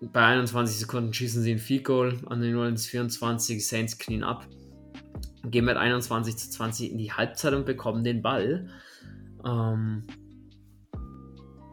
bei 0.00 0.24
21 0.24 0.78
Sekunden 0.78 1.12
schießen 1.12 1.42
sie 1.42 1.52
ein 1.52 1.58
Field 1.58 1.84
Goal 1.84 2.18
an 2.26 2.40
den 2.40 2.52
New 2.54 2.76
24, 2.76 3.66
Saints 3.66 3.98
knien 3.98 4.24
ab, 4.24 4.46
gehen 5.44 5.64
mit 5.64 5.76
21 5.76 6.36
zu 6.36 6.50
20 6.50 6.92
in 6.92 6.98
die 6.98 7.12
Halbzeit 7.12 7.54
und 7.54 7.66
bekommen 7.66 8.02
den 8.02 8.22
Ball. 8.22 8.68
Ähm, 9.44 10.04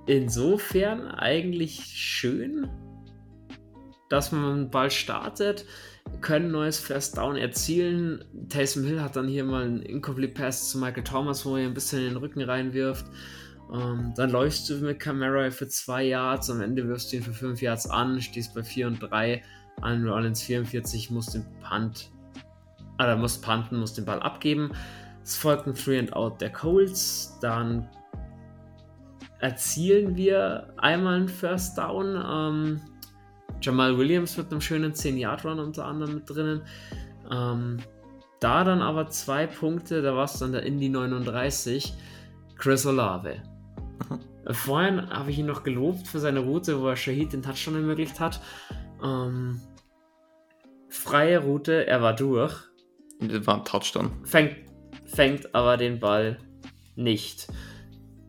insofern 0.05 1.07
eigentlich 1.07 1.83
schön, 1.85 2.67
dass 4.09 4.31
man 4.31 4.69
Ball 4.69 4.91
startet 4.91 5.65
können 6.21 6.51
neues 6.51 6.79
First 6.79 7.17
Down 7.17 7.37
erzielen. 7.37 8.23
Taysom 8.49 8.83
Hill 8.83 9.01
hat 9.01 9.15
dann 9.15 9.27
hier 9.27 9.43
mal 9.43 9.63
einen 9.63 9.81
Incomplete 9.81 10.33
Pass 10.33 10.69
zu 10.69 10.77
Michael 10.77 11.03
Thomas, 11.03 11.45
wo 11.45 11.55
er 11.55 11.67
ein 11.67 11.73
bisschen 11.73 11.99
in 11.99 12.05
den 12.09 12.17
Rücken 12.17 12.41
reinwirft. 12.41 13.05
Ähm, 13.73 14.13
dann 14.15 14.31
läufst 14.31 14.69
du 14.69 14.75
mit 14.77 14.99
Camara 14.99 15.49
für 15.51 15.67
zwei 15.67 16.03
Yards, 16.03 16.49
am 16.49 16.61
Ende 16.61 16.87
wirfst 16.87 17.11
du 17.11 17.17
ihn 17.17 17.23
für 17.23 17.33
fünf 17.33 17.61
Yards 17.61 17.89
an, 17.89 18.21
stehst 18.21 18.53
bei 18.53 18.63
4 18.63 18.87
und 18.87 18.99
3. 18.99 19.43
An 19.81 20.07
Rollins 20.07 20.41
44 20.41 21.09
muss 21.11 21.27
den 21.27 21.45
Punt, 21.61 22.11
oder 22.95 23.15
muss 23.15 23.39
punten, 23.39 23.79
muss 23.79 23.93
den 23.93 24.05
Ball 24.05 24.19
abgeben. 24.19 24.71
Es 25.23 25.37
folgt 25.37 25.67
ein 25.67 25.75
Three 25.75 25.99
and 25.99 26.13
Out 26.13 26.41
der 26.41 26.51
Colts. 26.51 27.37
Dann 27.41 27.87
erzielen 29.39 30.17
wir 30.17 30.73
einmal 30.77 31.15
einen 31.15 31.29
First 31.29 31.77
Down. 31.77 32.15
Ähm, 32.15 32.81
Jamal 33.61 33.97
Williams 33.97 34.37
mit 34.37 34.51
einem 34.51 34.61
schönen 34.61 34.93
10-Yard-Run 34.93 35.59
unter 35.59 35.85
anderem 35.85 36.15
mit 36.15 36.29
drinnen. 36.29 36.61
Ähm, 37.31 37.77
da 38.39 38.63
dann 38.63 38.81
aber 38.81 39.09
zwei 39.09 39.47
Punkte, 39.47 40.01
da 40.01 40.15
war 40.15 40.25
es 40.25 40.39
dann 40.39 40.53
der 40.53 40.63
Indy 40.63 40.89
39, 40.89 41.93
Chris 42.55 42.85
Olave. 42.85 43.41
Mhm. 44.09 44.53
Vorhin 44.53 45.09
habe 45.09 45.31
ich 45.31 45.39
ihn 45.39 45.45
noch 45.45 45.63
gelobt 45.63 46.07
für 46.07 46.19
seine 46.19 46.39
Route, 46.39 46.81
wo 46.81 46.87
er 46.87 46.95
Shahid 46.95 47.33
den 47.33 47.43
Touchdown 47.43 47.75
ermöglicht 47.75 48.19
hat. 48.19 48.41
Ähm, 49.03 49.61
freie 50.89 51.39
Route, 51.39 51.85
er 51.85 52.01
war 52.01 52.15
durch. 52.15 52.55
Das 53.19 53.45
war 53.45 53.57
ein 53.57 53.65
Touchdown. 53.65 54.11
Fängt, 54.23 54.55
fängt 55.05 55.53
aber 55.53 55.77
den 55.77 55.99
Ball 55.99 56.39
nicht. 56.95 57.47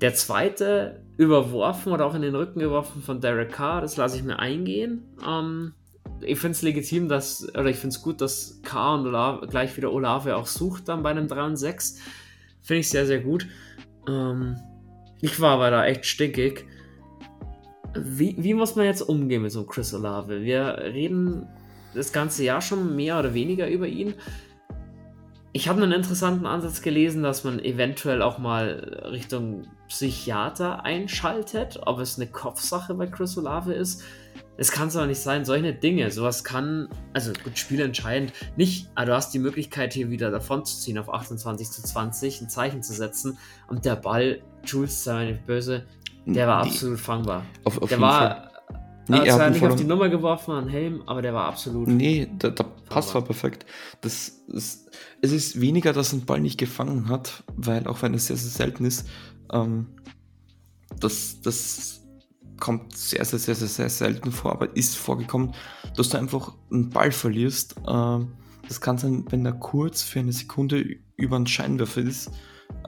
Der 0.01 0.15
zweite 0.15 1.03
überworfen 1.17 1.93
oder 1.93 2.07
auch 2.07 2.15
in 2.15 2.23
den 2.23 2.35
Rücken 2.35 2.61
geworfen 2.61 3.03
von 3.03 3.21
Derek 3.21 3.53
Carr, 3.53 3.83
das 3.83 3.97
lasse 3.97 4.17
ich 4.17 4.23
mir 4.23 4.39
eingehen. 4.39 5.03
Ähm, 5.27 5.75
ich 6.23 6.39
finde 6.39 6.53
es 6.53 6.63
legitim, 6.63 7.09
dass, 7.09 7.49
oder 7.51 7.67
ich 7.67 7.77
finde 7.77 7.95
es 7.95 8.03
gut, 8.03 8.21
dass 8.21 8.61
Carr 8.63 8.99
und 8.99 9.07
Olave, 9.07 9.47
gleich 9.47 9.77
wieder 9.77 9.93
Olave 9.93 10.37
auch 10.37 10.47
sucht 10.47 10.89
dann 10.89 11.03
bei 11.03 11.11
einem 11.11 11.29
3 11.29 11.45
und 11.45 11.57
6. 11.57 11.99
Finde 12.63 12.81
ich 12.81 12.89
sehr, 12.89 13.07
sehr 13.07 13.21
gut. 13.21 13.47
Ähm, 14.09 14.57
ich 15.21 15.41
war 15.41 15.55
aber 15.55 15.71
da 15.71 15.85
echt 15.85 16.07
stinkig. 16.07 16.67
Wie, 17.95 18.37
wie 18.39 18.55
muss 18.55 18.77
man 18.77 18.87
jetzt 18.87 19.03
umgehen 19.03 19.43
mit 19.43 19.53
so 19.53 19.61
einem 19.61 19.69
Chris 19.69 19.93
Olave? 19.93 20.43
Wir 20.43 20.79
reden 20.79 21.49
das 21.95 22.13
ganze 22.13 22.45
Jahr 22.45 22.61
schon 22.61 22.97
mehr 22.97 23.19
oder 23.19 23.35
weniger 23.35 23.69
über 23.69 23.87
ihn. 23.87 24.15
Ich 25.53 25.69
habe 25.69 25.83
einen 25.83 25.93
interessanten 25.93 26.47
Ansatz 26.47 26.81
gelesen, 26.81 27.23
dass 27.23 27.43
man 27.43 27.59
eventuell 27.59 28.23
auch 28.23 28.39
mal 28.39 29.07
Richtung 29.11 29.65
Psychiater 29.89 30.85
einschaltet, 30.85 31.81
ob 31.87 31.99
es 31.99 32.17
eine 32.17 32.29
Kopfsache 32.29 32.95
bei 32.95 33.09
Chris 33.09 33.37
Olave 33.37 33.73
ist. 33.73 34.05
Es 34.57 34.71
kann 34.71 34.89
es 34.89 34.97
aber 34.97 35.07
nicht 35.07 35.21
sein, 35.21 35.45
solche 35.45 35.73
Dinge, 35.73 36.11
sowas 36.11 36.45
kann, 36.45 36.89
also 37.15 37.33
gut, 37.43 37.59
spielentscheidend, 37.59 38.33
nicht, 38.57 38.91
aber 38.95 39.07
du 39.07 39.15
hast 39.15 39.33
die 39.33 39.39
Möglichkeit 39.39 39.95
hier 39.95 40.11
wieder 40.11 40.31
davon 40.31 40.65
zu 40.65 40.79
ziehen 40.79 40.99
auf 40.99 41.13
28 41.13 41.71
zu 41.71 41.83
20, 41.83 42.43
ein 42.43 42.49
Zeichen 42.49 42.83
zu 42.83 42.93
setzen 42.93 43.39
und 43.69 43.85
der 43.85 43.97
Ball, 43.97 44.43
Jules, 44.65 45.03
sei 45.03 45.33
nicht 45.33 45.47
böse, 45.47 45.87
der 46.27 46.47
war 46.47 46.63
nee. 46.63 46.71
absolut 46.71 47.01
fangbar. 47.01 47.45
Auf, 47.65 47.81
auf 47.81 47.89
der 47.89 48.01
war, 48.01 48.19
Fall. 48.19 48.51
Nee, 49.09 49.27
er 49.27 49.39
hat 49.39 49.53
nicht 49.53 49.65
auf 49.65 49.77
die 49.77 49.85
Nummer 49.85 50.09
geworfen, 50.09 50.53
an 50.53 50.69
Helm, 50.69 51.03
aber 51.07 51.23
der 51.23 51.35
war 51.35 51.47
absolut. 51.47 51.89
Nee, 51.89 52.29
der, 52.31 52.51
der 52.51 52.65
Pass 52.89 53.13
war 53.15 53.23
perfekt. 53.23 53.67
Das 54.03 54.29
ist, 54.49 54.90
es 55.23 55.33
ist 55.33 55.61
weniger, 55.61 55.93
dass 55.93 56.13
ein 56.13 56.25
Ball 56.25 56.41
nicht 56.41 56.59
gefangen 56.59 57.09
hat, 57.09 57.45
weil 57.57 57.87
auch 57.87 58.03
wenn 58.03 58.15
es 58.15 58.27
sehr, 58.27 58.37
sehr 58.37 58.51
selten 58.51 58.85
ist, 58.85 59.09
ähm, 59.53 59.87
das, 60.99 61.41
das 61.43 62.01
kommt 62.59 62.97
sehr, 62.97 63.25
sehr, 63.25 63.39
sehr, 63.39 63.55
sehr, 63.55 63.69
sehr 63.69 63.91
selten 63.91 64.33
vor, 64.33 64.53
aber 64.53 64.77
ist 64.77 64.97
vorgekommen, 64.97 65.55
dass 65.97 66.11
du 66.11 66.19
einfach 66.19 66.55
einen 66.71 66.91
Ball 66.91 67.13
verlierst. 67.13 67.77
Ähm, 67.87 68.33
das 68.69 68.81
kann 68.81 68.99
sein, 68.99 69.25
wenn 69.31 69.45
er 69.45 69.53
kurz 69.53 70.03
für 70.03 70.21
eine 70.21 70.33
Sekunde 70.33 70.85
über 71.17 71.37
einen 71.37 71.47
Scheinwerfer 71.47 72.03
ist, 72.03 72.31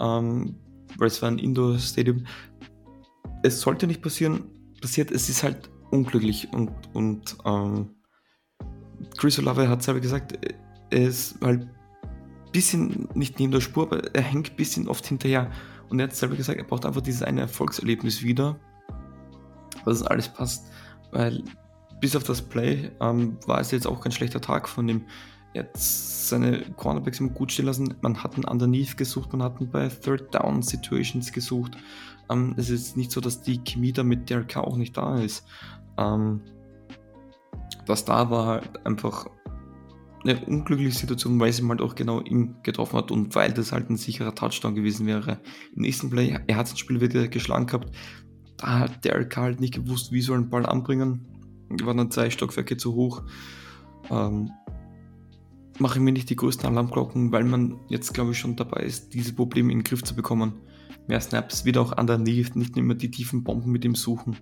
ähm, 0.00 0.56
weil 0.96 1.08
es 1.08 1.20
war 1.22 1.30
ein 1.30 1.38
Indoor-Stadium. 1.38 2.26
Es 3.42 3.60
sollte 3.60 3.86
nicht 3.86 4.02
passieren, 4.02 4.44
passiert, 4.80 5.10
es 5.10 5.28
ist 5.28 5.42
halt 5.42 5.70
unglücklich 5.90 6.48
und, 6.52 6.70
und 6.92 7.36
ähm, 7.44 7.90
Chris 9.16 9.38
Olave 9.38 9.68
hat 9.68 9.82
selber 9.82 10.00
gesagt, 10.00 10.38
er 10.90 11.08
ist 11.08 11.40
halt 11.42 11.68
bisschen 12.52 13.08
nicht 13.14 13.38
neben 13.38 13.52
der 13.52 13.60
Spur, 13.60 13.84
aber 13.84 14.14
er 14.14 14.22
hängt 14.22 14.50
ein 14.50 14.56
bisschen 14.56 14.88
oft 14.88 15.06
hinterher. 15.06 15.50
Und 15.88 15.98
er 15.98 16.04
hat 16.04 16.16
selber 16.16 16.36
gesagt, 16.36 16.58
er 16.58 16.64
braucht 16.64 16.86
einfach 16.86 17.00
dieses 17.00 17.22
eine 17.22 17.42
Erfolgserlebnis 17.42 18.22
wieder, 18.22 18.58
dass 19.84 20.00
es 20.00 20.02
alles 20.02 20.28
passt. 20.28 20.70
Weil 21.10 21.42
bis 22.00 22.16
auf 22.16 22.24
das 22.24 22.42
Play 22.42 22.90
ähm, 23.00 23.36
war 23.46 23.60
es 23.60 23.70
jetzt 23.70 23.86
auch 23.86 24.00
kein 24.00 24.12
schlechter 24.12 24.40
Tag 24.40 24.68
von 24.68 24.88
ihm. 24.88 25.02
Er 25.54 25.64
hat 25.64 25.76
seine 25.76 26.62
Cornerbacks 26.76 27.20
immer 27.20 27.30
gut 27.30 27.52
stehen 27.52 27.66
lassen. 27.66 27.94
Man 28.00 28.22
hat 28.22 28.34
einen 28.34 28.44
Underneath 28.44 28.96
gesucht, 28.96 29.32
man 29.32 29.42
hat 29.42 29.60
einen 29.60 29.70
bei 29.70 29.88
Third 29.88 30.34
Down 30.34 30.62
Situations 30.62 31.30
gesucht. 31.32 31.76
Ähm, 32.30 32.54
es 32.56 32.70
ist 32.70 32.96
nicht 32.96 33.12
so, 33.12 33.20
dass 33.20 33.42
die 33.42 33.62
Chemie 33.62 33.92
da 33.92 34.02
mit 34.02 34.30
Derek 34.30 34.56
auch 34.56 34.76
nicht 34.76 34.96
da 34.96 35.18
ist. 35.18 35.44
Ähm, 35.98 36.40
was 37.86 38.04
da 38.04 38.30
war 38.30 38.46
halt 38.46 38.86
einfach 38.86 39.26
eine 40.24 40.44
unglückliche 40.44 40.96
Situation, 40.96 41.38
weil 41.40 41.52
sie 41.52 41.66
halt 41.66 41.80
auch 41.80 41.94
genau 41.94 42.20
ihn 42.20 42.56
getroffen 42.62 42.96
hat 42.96 43.10
und 43.10 43.34
weil 43.34 43.52
das 43.52 43.72
halt 43.72 43.90
ein 43.90 43.96
sicherer 43.96 44.34
Touchdown 44.34 44.74
gewesen 44.74 45.06
wäre. 45.06 45.40
Im 45.74 45.82
nächsten 45.82 46.10
Play, 46.10 46.38
er 46.46 46.56
hat 46.56 46.70
das 46.70 46.78
Spiel 46.78 47.00
wieder 47.00 47.28
geschlagen 47.28 47.66
gehabt, 47.66 47.94
da 48.56 48.78
hat 48.80 49.04
Derek 49.04 49.36
halt 49.36 49.60
nicht 49.60 49.74
gewusst, 49.74 50.12
wie 50.12 50.20
soll 50.20 50.38
ein 50.38 50.48
Ball 50.50 50.66
anbringen. 50.66 51.26
War 51.82 51.94
dann 51.94 52.10
zwei 52.10 52.30
Stockwerke 52.30 52.76
zu 52.76 52.94
hoch. 52.94 53.22
Ähm, 54.10 54.50
mache 55.78 55.98
ich 55.98 56.04
mir 56.04 56.12
nicht 56.12 56.30
die 56.30 56.36
größten 56.36 56.66
Alarmglocken, 56.66 57.32
weil 57.32 57.44
man 57.44 57.80
jetzt, 57.88 58.14
glaube 58.14 58.32
ich, 58.32 58.38
schon 58.38 58.56
dabei 58.56 58.82
ist, 58.82 59.14
diese 59.14 59.32
Probleme 59.32 59.72
in 59.72 59.78
den 59.78 59.84
Griff 59.84 60.04
zu 60.04 60.14
bekommen. 60.14 60.60
Mehr 61.08 61.20
Snaps, 61.20 61.64
wieder 61.64 61.80
auch 61.80 61.98
underneath, 61.98 62.54
nicht 62.54 62.76
immer 62.76 62.94
die 62.94 63.10
tiefen 63.10 63.42
Bomben 63.42 63.72
mit 63.72 63.84
ihm 63.84 63.96
suchen. 63.96 64.36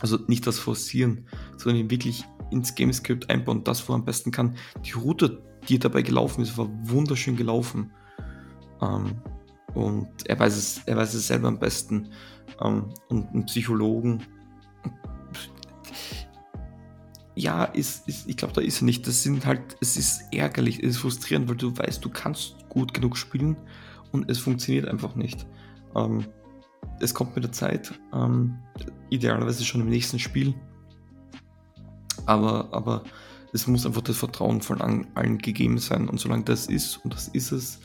Also 0.00 0.18
nicht 0.26 0.46
das 0.46 0.58
Forcieren, 0.58 1.26
sondern 1.56 1.90
wirklich 1.90 2.24
ins 2.50 2.74
Gamescript 2.74 3.28
einbauen, 3.30 3.64
das, 3.64 3.88
wo 3.88 3.92
er 3.92 3.96
am 3.96 4.04
besten 4.04 4.30
kann. 4.30 4.56
Die 4.84 4.92
Route, 4.92 5.42
die 5.68 5.78
dabei 5.78 6.02
gelaufen 6.02 6.42
ist, 6.42 6.56
war 6.56 6.68
wunderschön 6.82 7.36
gelaufen. 7.36 7.92
Ähm, 8.82 9.16
und 9.74 10.08
er 10.26 10.38
weiß 10.38 10.56
es, 10.56 10.80
er 10.86 10.96
weiß 10.96 11.14
es 11.14 11.26
selber 11.26 11.48
am 11.48 11.58
besten. 11.58 12.08
Ähm, 12.62 12.94
und 13.08 13.34
ein 13.34 13.46
Psychologen, 13.46 14.22
ja, 17.36 17.64
ist, 17.64 18.08
ist, 18.08 18.28
ich 18.28 18.36
glaube, 18.36 18.54
da 18.54 18.62
ist 18.62 18.80
er 18.80 18.86
nicht. 18.86 19.06
Das 19.06 19.22
sind 19.22 19.44
halt, 19.44 19.76
es 19.80 19.96
ist 19.96 20.24
ärgerlich, 20.32 20.82
es 20.82 20.92
ist 20.92 20.98
frustrierend, 20.98 21.48
weil 21.48 21.56
du 21.56 21.76
weißt, 21.76 22.02
du 22.04 22.08
kannst 22.08 22.56
gut 22.70 22.94
genug 22.94 23.16
spielen 23.16 23.56
und 24.10 24.30
es 24.30 24.38
funktioniert 24.38 24.88
einfach 24.88 25.14
nicht. 25.14 25.46
Ähm, 25.94 26.24
es 27.00 27.12
kommt 27.12 27.34
mit 27.34 27.44
der 27.44 27.52
Zeit, 27.52 27.92
ähm, 28.14 28.58
idealerweise 29.10 29.64
schon 29.64 29.82
im 29.82 29.88
nächsten 29.88 30.18
Spiel. 30.18 30.54
Aber, 32.26 32.68
aber 32.72 33.04
es 33.52 33.66
muss 33.66 33.86
einfach 33.86 34.02
das 34.02 34.18
Vertrauen 34.18 34.60
von 34.60 34.80
allen 34.80 35.38
gegeben 35.38 35.78
sein. 35.78 36.08
Und 36.08 36.20
solange 36.20 36.44
das 36.44 36.66
ist, 36.66 36.96
und 37.04 37.14
das 37.14 37.28
ist 37.28 37.52
es, 37.52 37.80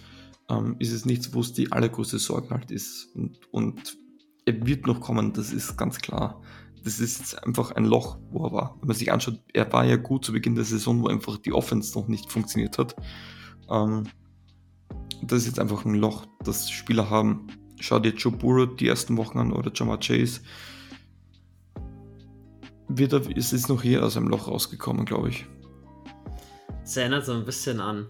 ähm, 0.49 0.75
ist 0.79 0.91
es 0.91 1.05
nichts, 1.05 1.33
wo 1.33 1.39
es 1.39 1.53
die 1.53 1.71
allergrößte 1.71 2.19
Sorge 2.19 2.49
halt 2.49 2.71
ist. 2.71 3.09
Und, 3.15 3.39
und 3.51 3.97
er 4.45 4.65
wird 4.65 4.87
noch 4.87 4.99
kommen, 4.99 5.33
das 5.33 5.53
ist 5.53 5.77
ganz 5.77 5.99
klar. 5.99 6.41
Das 6.83 6.99
ist 6.99 7.41
einfach 7.45 7.71
ein 7.73 7.85
Loch, 7.85 8.17
wo 8.31 8.45
er 8.47 8.51
war. 8.51 8.77
Wenn 8.79 8.87
man 8.87 8.97
sich 8.97 9.11
anschaut, 9.11 9.39
er 9.53 9.71
war 9.71 9.85
ja 9.85 9.97
gut 9.97 10.25
zu 10.25 10.33
Beginn 10.33 10.55
der 10.55 10.65
Saison, 10.65 11.01
wo 11.03 11.07
einfach 11.07 11.37
die 11.37 11.53
Offense 11.53 11.97
noch 11.97 12.07
nicht 12.07 12.31
funktioniert 12.31 12.77
hat. 12.79 12.95
Ähm, 13.69 14.07
das 15.21 15.41
ist 15.41 15.47
jetzt 15.47 15.59
einfach 15.59 15.85
ein 15.85 15.93
Loch, 15.93 16.25
das 16.43 16.71
Spieler 16.71 17.09
haben, 17.09 17.47
schau 17.79 17.99
dir 17.99 18.13
Joe 18.13 18.31
Burrow 18.31 18.75
die 18.75 18.87
ersten 18.87 19.15
Wochen 19.17 19.37
an 19.37 19.53
oder 19.53 19.71
Jamar 19.73 19.99
Chase. 19.99 20.41
Wird 22.97 23.13
er, 23.13 23.37
ist 23.37 23.53
es 23.53 23.69
noch 23.69 23.81
hier 23.81 24.03
aus 24.03 24.17
einem 24.17 24.27
Loch 24.27 24.47
rausgekommen, 24.47 25.05
glaube 25.05 25.29
ich. 25.29 25.45
Es 26.83 26.97
erinnert 26.97 27.25
so 27.25 27.33
ein 27.33 27.45
bisschen 27.45 27.79
an 27.79 28.07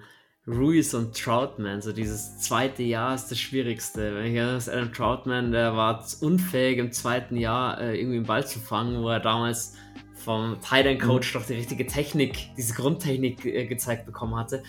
Ruiz 0.48 0.94
und 0.96 1.16
Troutman. 1.16 1.82
So 1.82 1.92
dieses 1.92 2.40
zweite 2.40 2.82
Jahr 2.82 3.14
ist 3.14 3.28
das 3.28 3.40
Schwierigste. 3.40 4.16
Wenn 4.16 4.26
ich 4.26 4.36
erinnere, 4.36 4.72
Adam 4.72 4.92
Troutman, 4.92 5.52
der 5.52 5.76
war 5.76 6.04
unfähig 6.22 6.80
im 6.80 6.92
zweiten 6.92 7.38
Jahr 7.38 7.80
äh, 7.80 8.00
irgendwie 8.00 8.18
einen 8.18 8.26
Ball 8.26 8.46
zu 8.46 8.60
fangen, 8.60 9.04
wo 9.04 9.10
er 9.10 9.20
damals 9.20 9.76
vom 10.16 10.58
Tight 10.62 11.00
Coach 11.00 11.34
mhm. 11.34 11.40
doch 11.40 11.46
die 11.46 11.54
richtige 11.54 11.86
Technik, 11.86 12.56
diese 12.58 12.74
Grundtechnik 12.74 13.46
äh, 13.46 13.68
gezeigt 13.68 14.06
bekommen 14.06 14.36
hatte. 14.36 14.64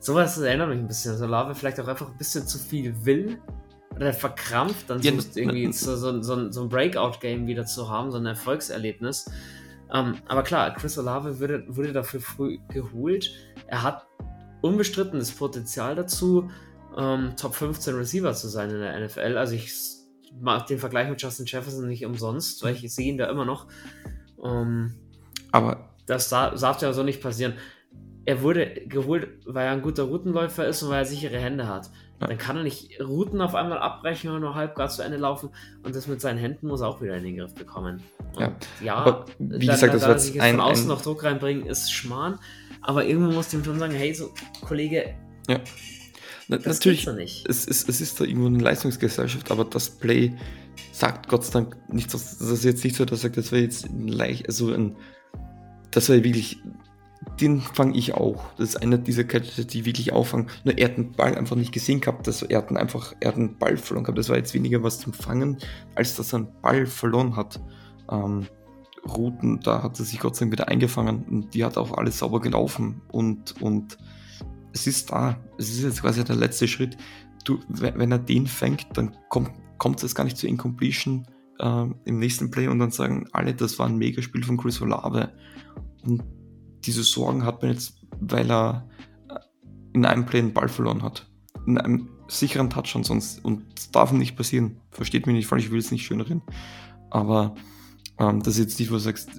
Sowas 0.00 0.36
erinnert 0.38 0.68
mich 0.68 0.78
ein 0.78 0.88
bisschen. 0.88 1.16
So 1.16 1.26
Lave 1.26 1.54
vielleicht 1.54 1.80
auch 1.80 1.88
einfach 1.88 2.10
ein 2.10 2.18
bisschen 2.18 2.46
zu 2.46 2.58
viel 2.58 2.94
will 3.04 3.38
oder 3.96 4.12
verkrampft, 4.12 4.90
dann 4.90 5.00
ja, 5.00 5.12
suchst 5.12 5.36
irgendwie 5.36 5.72
so, 5.72 5.96
so, 5.96 6.22
so, 6.22 6.52
so 6.52 6.62
ein 6.62 6.68
Breakout-Game 6.68 7.46
wieder 7.46 7.64
zu 7.64 7.88
haben, 7.88 8.10
so 8.10 8.18
ein 8.18 8.26
Erfolgserlebnis. 8.26 9.30
Ähm, 9.92 10.16
aber 10.26 10.42
klar, 10.42 10.74
Chris 10.74 10.98
Olave 10.98 11.40
wurde, 11.40 11.64
wurde 11.68 11.92
dafür 11.92 12.20
früh 12.20 12.58
geholt. 12.68 13.30
Er 13.66 13.82
hat 13.82 14.06
unbestritten 14.60 15.18
das 15.18 15.30
Potenzial 15.30 15.94
dazu, 15.94 16.50
ähm, 16.96 17.34
Top 17.36 17.54
15 17.54 17.94
Receiver 17.94 18.34
zu 18.34 18.48
sein 18.48 18.70
in 18.70 18.80
der 18.80 18.98
NFL. 19.00 19.36
Also 19.36 19.54
ich 19.54 19.72
mag 20.40 20.66
den 20.66 20.78
Vergleich 20.78 21.08
mit 21.08 21.20
Justin 21.20 21.46
Jefferson 21.46 21.88
nicht 21.88 22.04
umsonst, 22.04 22.62
weil 22.62 22.74
ich 22.74 22.94
sehe 22.94 23.08
ihn 23.08 23.18
da 23.18 23.30
immer 23.30 23.44
noch. 23.44 23.66
Ähm, 24.42 24.94
aber 25.52 25.90
das 26.06 26.28
darf 26.28 26.82
ja 26.82 26.92
so 26.92 27.02
nicht 27.02 27.22
passieren. 27.22 27.54
Er 28.24 28.42
wurde 28.42 28.66
geholt, 28.86 29.28
weil 29.46 29.66
er 29.66 29.72
ein 29.72 29.82
guter 29.82 30.04
Routenläufer 30.04 30.66
ist 30.66 30.82
und 30.82 30.90
weil 30.90 31.02
er 31.02 31.04
sichere 31.04 31.38
Hände 31.38 31.68
hat. 31.68 31.90
Dann 32.18 32.38
kann 32.38 32.56
er 32.56 32.62
nicht 32.62 32.98
Routen 33.00 33.40
auf 33.40 33.54
einmal 33.54 33.78
abbrechen 33.78 34.30
und 34.30 34.40
nur 34.40 34.54
halbgar 34.54 34.88
zu 34.88 35.02
Ende 35.02 35.18
laufen 35.18 35.50
und 35.82 35.94
das 35.94 36.06
mit 36.06 36.20
seinen 36.20 36.38
Händen 36.38 36.66
muss 36.66 36.80
er 36.80 36.88
auch 36.88 37.02
wieder 37.02 37.16
in 37.16 37.24
den 37.24 37.36
Griff 37.36 37.54
bekommen. 37.54 38.02
Und 38.34 38.40
ja, 38.40 38.56
ja 38.82 38.94
aber 38.94 39.26
wie 39.38 39.66
gesagt, 39.66 39.92
da, 39.92 39.98
das 39.98 40.08
wird 40.08 40.20
sich 40.20 40.40
ein, 40.40 40.56
von 40.56 40.60
außen 40.60 40.84
ein... 40.84 40.88
noch 40.88 41.02
Druck 41.02 41.24
reinbringen, 41.24 41.66
ist 41.66 41.92
Schmarrn. 41.92 42.38
Aber 42.80 43.04
irgendwo 43.04 43.32
muss 43.32 43.52
ihm 43.52 43.64
schon 43.64 43.78
sagen, 43.78 43.94
hey, 43.94 44.14
so 44.14 44.32
Kollege, 44.62 45.14
ja. 45.48 45.60
Na, 46.48 46.58
natürlich, 46.64 47.06
es 47.48 47.64
ist, 47.64 47.88
es 47.88 48.00
ist 48.00 48.20
da 48.20 48.24
irgendwo 48.24 48.46
eine 48.46 48.58
Leistungsgesellschaft, 48.58 49.50
aber 49.50 49.64
das 49.64 49.90
Play 49.90 50.32
sagt 50.92 51.28
Gott 51.28 51.44
sei 51.44 51.52
Dank 51.52 51.76
nicht, 51.92 52.14
das 52.14 52.40
ist 52.40 52.64
jetzt 52.64 52.84
nicht 52.84 52.96
so, 52.96 53.04
dass 53.04 53.20
er 53.20 53.22
sagt, 53.22 53.36
das 53.36 53.52
wäre 53.52 53.62
jetzt 53.62 53.86
ein 53.86 54.08
leicht, 54.08 54.46
also 54.46 54.72
ein, 54.72 54.96
das 55.90 56.08
wäre 56.08 56.22
wirklich 56.22 56.58
den 57.40 57.60
fange 57.60 57.96
ich 57.96 58.14
auch. 58.14 58.52
Das 58.56 58.70
ist 58.70 58.76
einer 58.76 58.98
dieser 58.98 59.24
Catches, 59.24 59.66
die 59.66 59.84
wirklich 59.84 60.12
auffangen. 60.12 60.48
Nur 60.64 60.78
er 60.78 60.88
hat 60.88 60.96
den 60.96 61.12
Ball 61.12 61.36
einfach 61.36 61.56
nicht 61.56 61.72
gesehen 61.72 62.00
gehabt. 62.00 62.26
Das, 62.26 62.42
er, 62.42 62.58
hat 62.58 62.74
einfach, 62.74 63.14
er 63.20 63.28
hat 63.28 63.36
einen 63.36 63.58
Ball 63.58 63.76
verloren 63.76 64.04
gehabt. 64.04 64.18
Das 64.18 64.28
war 64.28 64.36
jetzt 64.36 64.54
weniger 64.54 64.82
was 64.82 64.98
zum 64.98 65.12
Fangen, 65.12 65.58
als 65.94 66.16
dass 66.16 66.32
er 66.32 66.40
einen 66.40 66.60
Ball 66.62 66.86
verloren 66.86 67.36
hat. 67.36 67.60
Ähm, 68.10 68.46
Routen, 69.06 69.60
da 69.60 69.82
hat 69.82 69.98
er 69.98 70.04
sich 70.04 70.18
Gott 70.18 70.34
sei 70.34 70.46
Dank 70.46 70.52
wieder 70.52 70.68
eingefangen 70.68 71.24
und 71.24 71.54
die 71.54 71.64
hat 71.64 71.76
auch 71.76 71.96
alles 71.96 72.18
sauber 72.18 72.40
gelaufen. 72.40 73.02
Und, 73.08 73.60
und 73.60 73.98
es 74.72 74.86
ist 74.86 75.12
da. 75.12 75.40
Es 75.58 75.70
ist 75.70 75.82
jetzt 75.82 76.02
quasi 76.02 76.24
der 76.24 76.36
letzte 76.36 76.68
Schritt. 76.68 76.96
Du, 77.44 77.60
wenn 77.68 78.10
er 78.10 78.18
den 78.18 78.46
fängt, 78.46 78.86
dann 78.94 79.16
kommt, 79.28 79.50
kommt 79.78 80.02
es 80.02 80.14
gar 80.14 80.24
nicht 80.24 80.36
zur 80.36 80.48
Incompletion 80.48 81.26
äh, 81.60 81.86
im 82.04 82.18
nächsten 82.18 82.50
Play 82.50 82.68
und 82.68 82.78
dann 82.78 82.90
sagen 82.90 83.28
alle, 83.32 83.54
das 83.54 83.78
war 83.78 83.86
ein 83.86 83.96
Megaspiel 83.96 84.42
von 84.42 84.56
Chris 84.56 84.80
Olave. 84.82 85.32
Und 86.04 86.22
diese 86.86 87.02
Sorgen 87.02 87.44
hat 87.44 87.62
man 87.62 87.72
jetzt, 87.72 87.98
weil 88.20 88.50
er 88.50 88.88
äh, 89.28 89.38
in 89.92 90.04
einem 90.04 90.26
Play 90.26 90.40
einen 90.40 90.52
Ball 90.52 90.68
verloren 90.68 91.02
hat. 91.02 91.28
In 91.66 91.78
einem 91.78 92.08
sicheren 92.28 92.70
Touchdown 92.70 93.04
sonst. 93.04 93.44
Und 93.44 93.64
das 93.74 93.90
darf 93.90 94.12
nicht 94.12 94.36
passieren. 94.36 94.80
Versteht 94.90 95.26
mich 95.26 95.36
nicht 95.36 95.46
falsch, 95.46 95.66
ich 95.66 95.70
will 95.70 95.78
es 95.78 95.90
nicht 95.90 96.04
schön. 96.04 96.42
Aber 97.10 97.54
ähm, 98.18 98.42
das 98.42 98.54
ist 98.54 98.60
jetzt 98.60 98.78
nicht, 98.78 98.90
wo 98.90 98.94
du 98.94 99.00
sagst, 99.00 99.30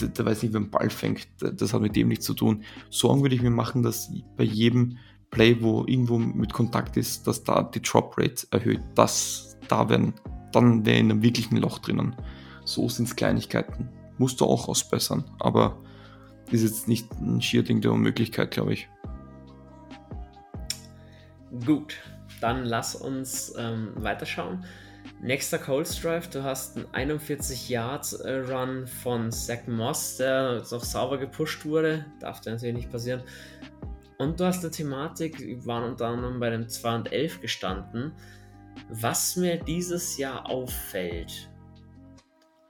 der, 0.00 0.08
der 0.08 0.24
weiß 0.24 0.42
nicht, 0.42 0.52
wer 0.52 0.60
einen 0.60 0.70
Ball 0.70 0.90
fängt. 0.90 1.28
Das 1.40 1.72
hat 1.72 1.82
mit 1.82 1.96
dem 1.96 2.08
nichts 2.08 2.24
zu 2.24 2.34
tun. 2.34 2.62
Sorgen 2.90 3.22
würde 3.22 3.34
ich 3.34 3.42
mir 3.42 3.50
machen, 3.50 3.82
dass 3.82 4.10
bei 4.36 4.44
jedem 4.44 4.98
Play, 5.30 5.56
wo 5.60 5.84
irgendwo 5.86 6.18
mit 6.18 6.52
Kontakt 6.52 6.96
ist, 6.96 7.26
dass 7.26 7.42
da 7.42 7.62
die 7.62 7.80
Drop 7.80 8.16
Rate 8.18 8.46
erhöht. 8.50 8.82
Das 8.94 9.56
da 9.68 9.88
werden, 9.88 10.14
dann 10.52 10.84
wäre 10.84 10.98
in 10.98 11.10
einem 11.10 11.22
wirklichen 11.22 11.56
Loch 11.56 11.78
drinnen. 11.78 12.14
So 12.64 12.88
sind 12.88 13.08
es 13.08 13.16
Kleinigkeiten. 13.16 13.88
Musst 14.18 14.40
du 14.40 14.44
auch 14.44 14.68
ausbessern. 14.68 15.24
Aber 15.40 15.78
ist 16.54 16.62
jetzt 16.62 16.88
nicht 16.88 17.10
ein 17.20 17.40
Schierding 17.40 17.80
der 17.80 17.92
Unmöglichkeit, 17.92 18.50
glaube 18.50 18.74
ich. 18.74 18.88
Gut, 21.64 21.94
dann 22.40 22.64
lass 22.64 22.94
uns 22.94 23.54
ähm, 23.58 23.92
weiterschauen. 23.96 24.64
Nächster 25.20 25.58
Cold 25.58 25.88
Drive, 26.02 26.28
du 26.30 26.42
hast 26.42 26.76
einen 26.76 26.86
41 26.92 27.68
Yard 27.68 28.12
äh, 28.24 28.38
Run 28.38 28.86
von 28.86 29.30
Zach 29.30 29.66
Moss, 29.66 30.16
der 30.16 30.62
noch 30.70 30.84
sauber 30.84 31.18
gepusht 31.18 31.64
wurde. 31.64 32.06
Darf 32.20 32.40
dir 32.40 32.50
natürlich 32.50 32.74
nicht 32.74 32.90
passieren. 32.90 33.22
Und 34.18 34.40
du 34.40 34.44
hast 34.44 34.62
eine 34.64 34.70
Thematik, 34.70 35.38
wir 35.40 35.66
waren 35.66 35.90
unter 35.90 36.08
anderem 36.08 36.40
bei 36.40 36.50
dem 36.50 36.68
2 36.68 36.94
und 36.94 37.12
11 37.12 37.40
gestanden. 37.40 38.12
Was 38.88 39.36
mir 39.36 39.58
dieses 39.58 40.16
Jahr 40.16 40.48
auffällt, 40.48 41.48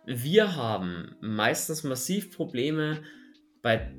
wir 0.05 0.57
haben 0.57 1.15
meistens 1.21 1.85
massiv 1.85 2.37
Probleme 2.37 3.03
bei 3.63 3.93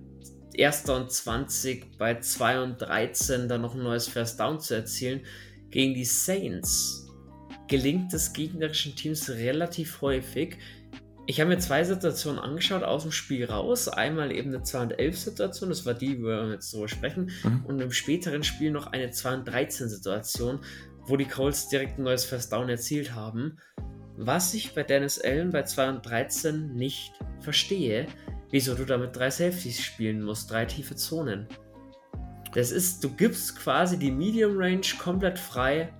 1. 0.59 0.89
und 0.89 1.11
20, 1.11 1.97
bei 1.97 2.19
2 2.19 2.61
und 2.61 2.81
13 2.81 3.47
dann 3.47 3.61
noch 3.61 3.73
ein 3.73 3.83
neues 3.83 4.07
First 4.07 4.39
Down 4.39 4.59
zu 4.59 4.75
erzielen. 4.75 5.21
Gegen 5.71 5.95
die 5.95 6.05
Saints 6.05 7.07
gelingt 7.67 8.13
es 8.13 8.33
gegnerischen 8.33 8.95
Teams 8.95 9.29
relativ 9.29 10.01
häufig. 10.01 10.57
Ich 11.25 11.39
habe 11.39 11.49
mir 11.49 11.57
zwei 11.57 11.83
Situationen 11.85 12.37
angeschaut 12.37 12.83
aus 12.83 13.03
dem 13.03 13.11
Spiel 13.13 13.45
raus. 13.45 13.87
Einmal 13.87 14.31
eben 14.31 14.49
eine 14.53 14.61
2 14.61 14.81
und 14.81 14.99
11 14.99 15.17
Situation, 15.17 15.69
das 15.69 15.85
war 15.85 15.93
die, 15.93 16.19
wo 16.19 16.25
wir 16.25 16.51
jetzt 16.51 16.73
drüber 16.73 16.89
sprechen. 16.89 17.31
Mhm. 17.43 17.65
Und 17.65 17.79
im 17.79 17.91
späteren 17.91 18.43
Spiel 18.43 18.71
noch 18.71 18.87
eine 18.87 19.09
2 19.09 19.35
und 19.35 19.45
13 19.45 19.87
Situation, 19.87 20.59
wo 21.05 21.15
die 21.15 21.25
Colts 21.25 21.69
direkt 21.69 21.97
ein 21.97 22.03
neues 22.03 22.25
First 22.25 22.51
Down 22.51 22.67
erzielt 22.67 23.15
haben. 23.15 23.57
Was 24.17 24.53
ich 24.53 24.75
bei 24.75 24.83
Dennis 24.83 25.19
Allen 25.19 25.49
bei 25.49 25.63
2 25.63 25.89
und 25.89 26.05
13 26.05 26.75
nicht 26.75 27.13
verstehe, 27.39 28.05
wieso 28.53 28.75
du 28.75 28.85
damit 28.85 29.15
drei 29.15 29.31
Safeties 29.31 29.81
spielen 29.81 30.21
musst, 30.21 30.51
drei 30.51 30.65
tiefe 30.65 30.95
Zonen. 30.95 31.47
Das 32.53 32.71
ist, 32.71 33.03
du 33.03 33.09
gibst 33.09 33.57
quasi 33.57 33.97
die 33.97 34.11
Medium 34.11 34.55
Range 34.55 34.85
komplett 34.99 35.39
frei 35.39 35.91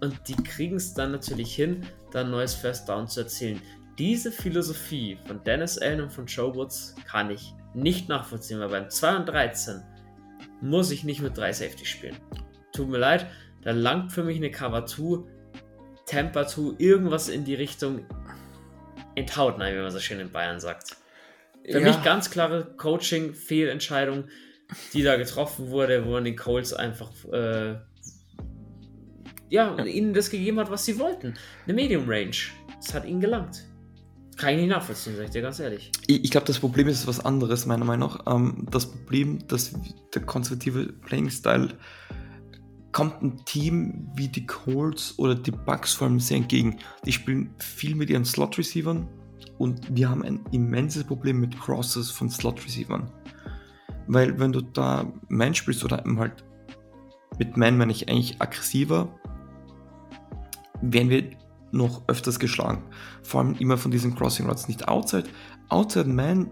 und 0.00 0.16
die 0.26 0.34
kriegen 0.34 0.76
es 0.76 0.94
dann 0.94 1.12
natürlich 1.12 1.54
hin, 1.54 1.86
da 2.10 2.22
ein 2.22 2.30
neues 2.30 2.54
First 2.54 2.88
Down 2.88 3.06
zu 3.06 3.20
erzielen. 3.20 3.60
Diese 3.98 4.32
Philosophie 4.32 5.18
von 5.26 5.44
Dennis 5.44 5.76
Allen 5.76 6.00
und 6.00 6.10
von 6.10 6.24
Joe 6.24 6.54
Woods 6.54 6.94
kann 7.06 7.30
ich 7.30 7.52
nicht 7.74 8.08
nachvollziehen, 8.08 8.60
weil 8.60 8.70
beim 8.70 8.88
2 8.88 9.16
und 9.16 9.26
13 9.26 9.82
muss 10.62 10.90
ich 10.90 11.04
nicht 11.04 11.20
mit 11.20 11.36
drei 11.36 11.52
Safety 11.52 11.84
spielen. 11.84 12.16
Tut 12.72 12.88
mir 12.88 12.96
leid, 12.96 13.26
da 13.60 13.72
langt 13.72 14.10
für 14.10 14.24
mich 14.24 14.38
eine 14.38 14.50
Cover 14.50 14.86
2, 14.86 15.22
Temper 16.06 16.46
2, 16.46 16.76
irgendwas 16.78 17.28
in 17.28 17.44
die 17.44 17.56
Richtung 17.56 18.06
enthaut, 19.16 19.58
nein, 19.58 19.74
wie 19.74 19.82
man 19.82 19.90
so 19.90 20.00
schön 20.00 20.18
in 20.18 20.32
Bayern 20.32 20.60
sagt. 20.60 20.96
Für 21.64 21.80
ja. 21.80 21.86
mich 21.86 22.02
ganz 22.02 22.30
klare 22.30 22.74
Coaching-Fehlentscheidung, 22.76 24.24
die 24.92 25.02
da 25.02 25.16
getroffen 25.16 25.70
wurde, 25.70 26.04
wo 26.06 26.12
man 26.12 26.24
den 26.24 26.36
Coles 26.36 26.72
einfach 26.72 27.10
äh, 27.32 27.76
ja, 29.50 29.76
ja, 29.76 29.84
ihnen 29.84 30.14
das 30.14 30.30
gegeben 30.30 30.58
hat, 30.58 30.70
was 30.70 30.84
sie 30.84 30.98
wollten. 30.98 31.34
Eine 31.64 31.74
Medium 31.74 32.08
Range. 32.08 32.36
Das 32.76 32.94
hat 32.94 33.04
ihnen 33.04 33.20
gelangt. 33.20 33.66
Kann 34.36 34.54
ich 34.54 34.60
nicht 34.60 34.70
nachvollziehen, 34.70 35.16
sag 35.16 35.24
ich 35.24 35.30
dir 35.30 35.42
ganz 35.42 35.60
ehrlich. 35.60 35.90
Ich, 36.06 36.24
ich 36.24 36.30
glaube, 36.30 36.46
das 36.46 36.58
Problem 36.60 36.88
ist 36.88 37.06
was 37.06 37.20
anderes, 37.20 37.66
meiner 37.66 37.84
Meinung 37.84 38.08
nach. 38.08 38.34
Ähm, 38.34 38.66
das 38.70 38.90
Problem, 38.90 39.46
dass 39.48 39.74
der 40.14 40.22
konservative 40.22 40.92
Playing-Style 40.92 41.76
kommt 42.92 43.22
ein 43.22 43.44
Team 43.44 44.10
wie 44.14 44.28
die 44.28 44.46
Colts 44.46 45.18
oder 45.18 45.34
die 45.34 45.50
Bucks 45.50 45.92
vor 45.92 46.06
allem 46.08 46.20
sehr 46.20 46.38
entgegen. 46.38 46.78
Die 47.04 47.12
spielen 47.12 47.54
viel 47.58 47.94
mit 47.94 48.08
ihren 48.08 48.24
Slot-Receivern 48.24 49.08
und 49.58 49.94
wir 49.94 50.08
haben 50.08 50.22
ein 50.22 50.44
immenses 50.52 51.04
Problem 51.04 51.40
mit 51.40 51.58
Crosses 51.58 52.10
von 52.10 52.30
Slot-Receivern. 52.30 53.10
Weil 54.06 54.38
wenn 54.38 54.52
du 54.52 54.60
da 54.60 55.12
Man 55.28 55.54
spielst 55.54 55.84
oder 55.84 56.02
halt 56.18 56.44
mit 57.38 57.56
Man 57.56 57.78
meine 57.78 57.92
ich 57.92 58.08
eigentlich 58.08 58.40
aggressiver, 58.40 59.08
werden 60.82 61.10
wir 61.10 61.30
noch 61.72 62.02
öfters 62.08 62.38
geschlagen. 62.38 62.82
Vor 63.22 63.40
allem 63.40 63.54
immer 63.58 63.76
von 63.76 63.90
diesen 63.90 64.14
Crossing 64.14 64.46
Routes, 64.46 64.68
nicht 64.68 64.88
Outside. 64.88 65.28
Outside 65.68 66.08
Man 66.08 66.50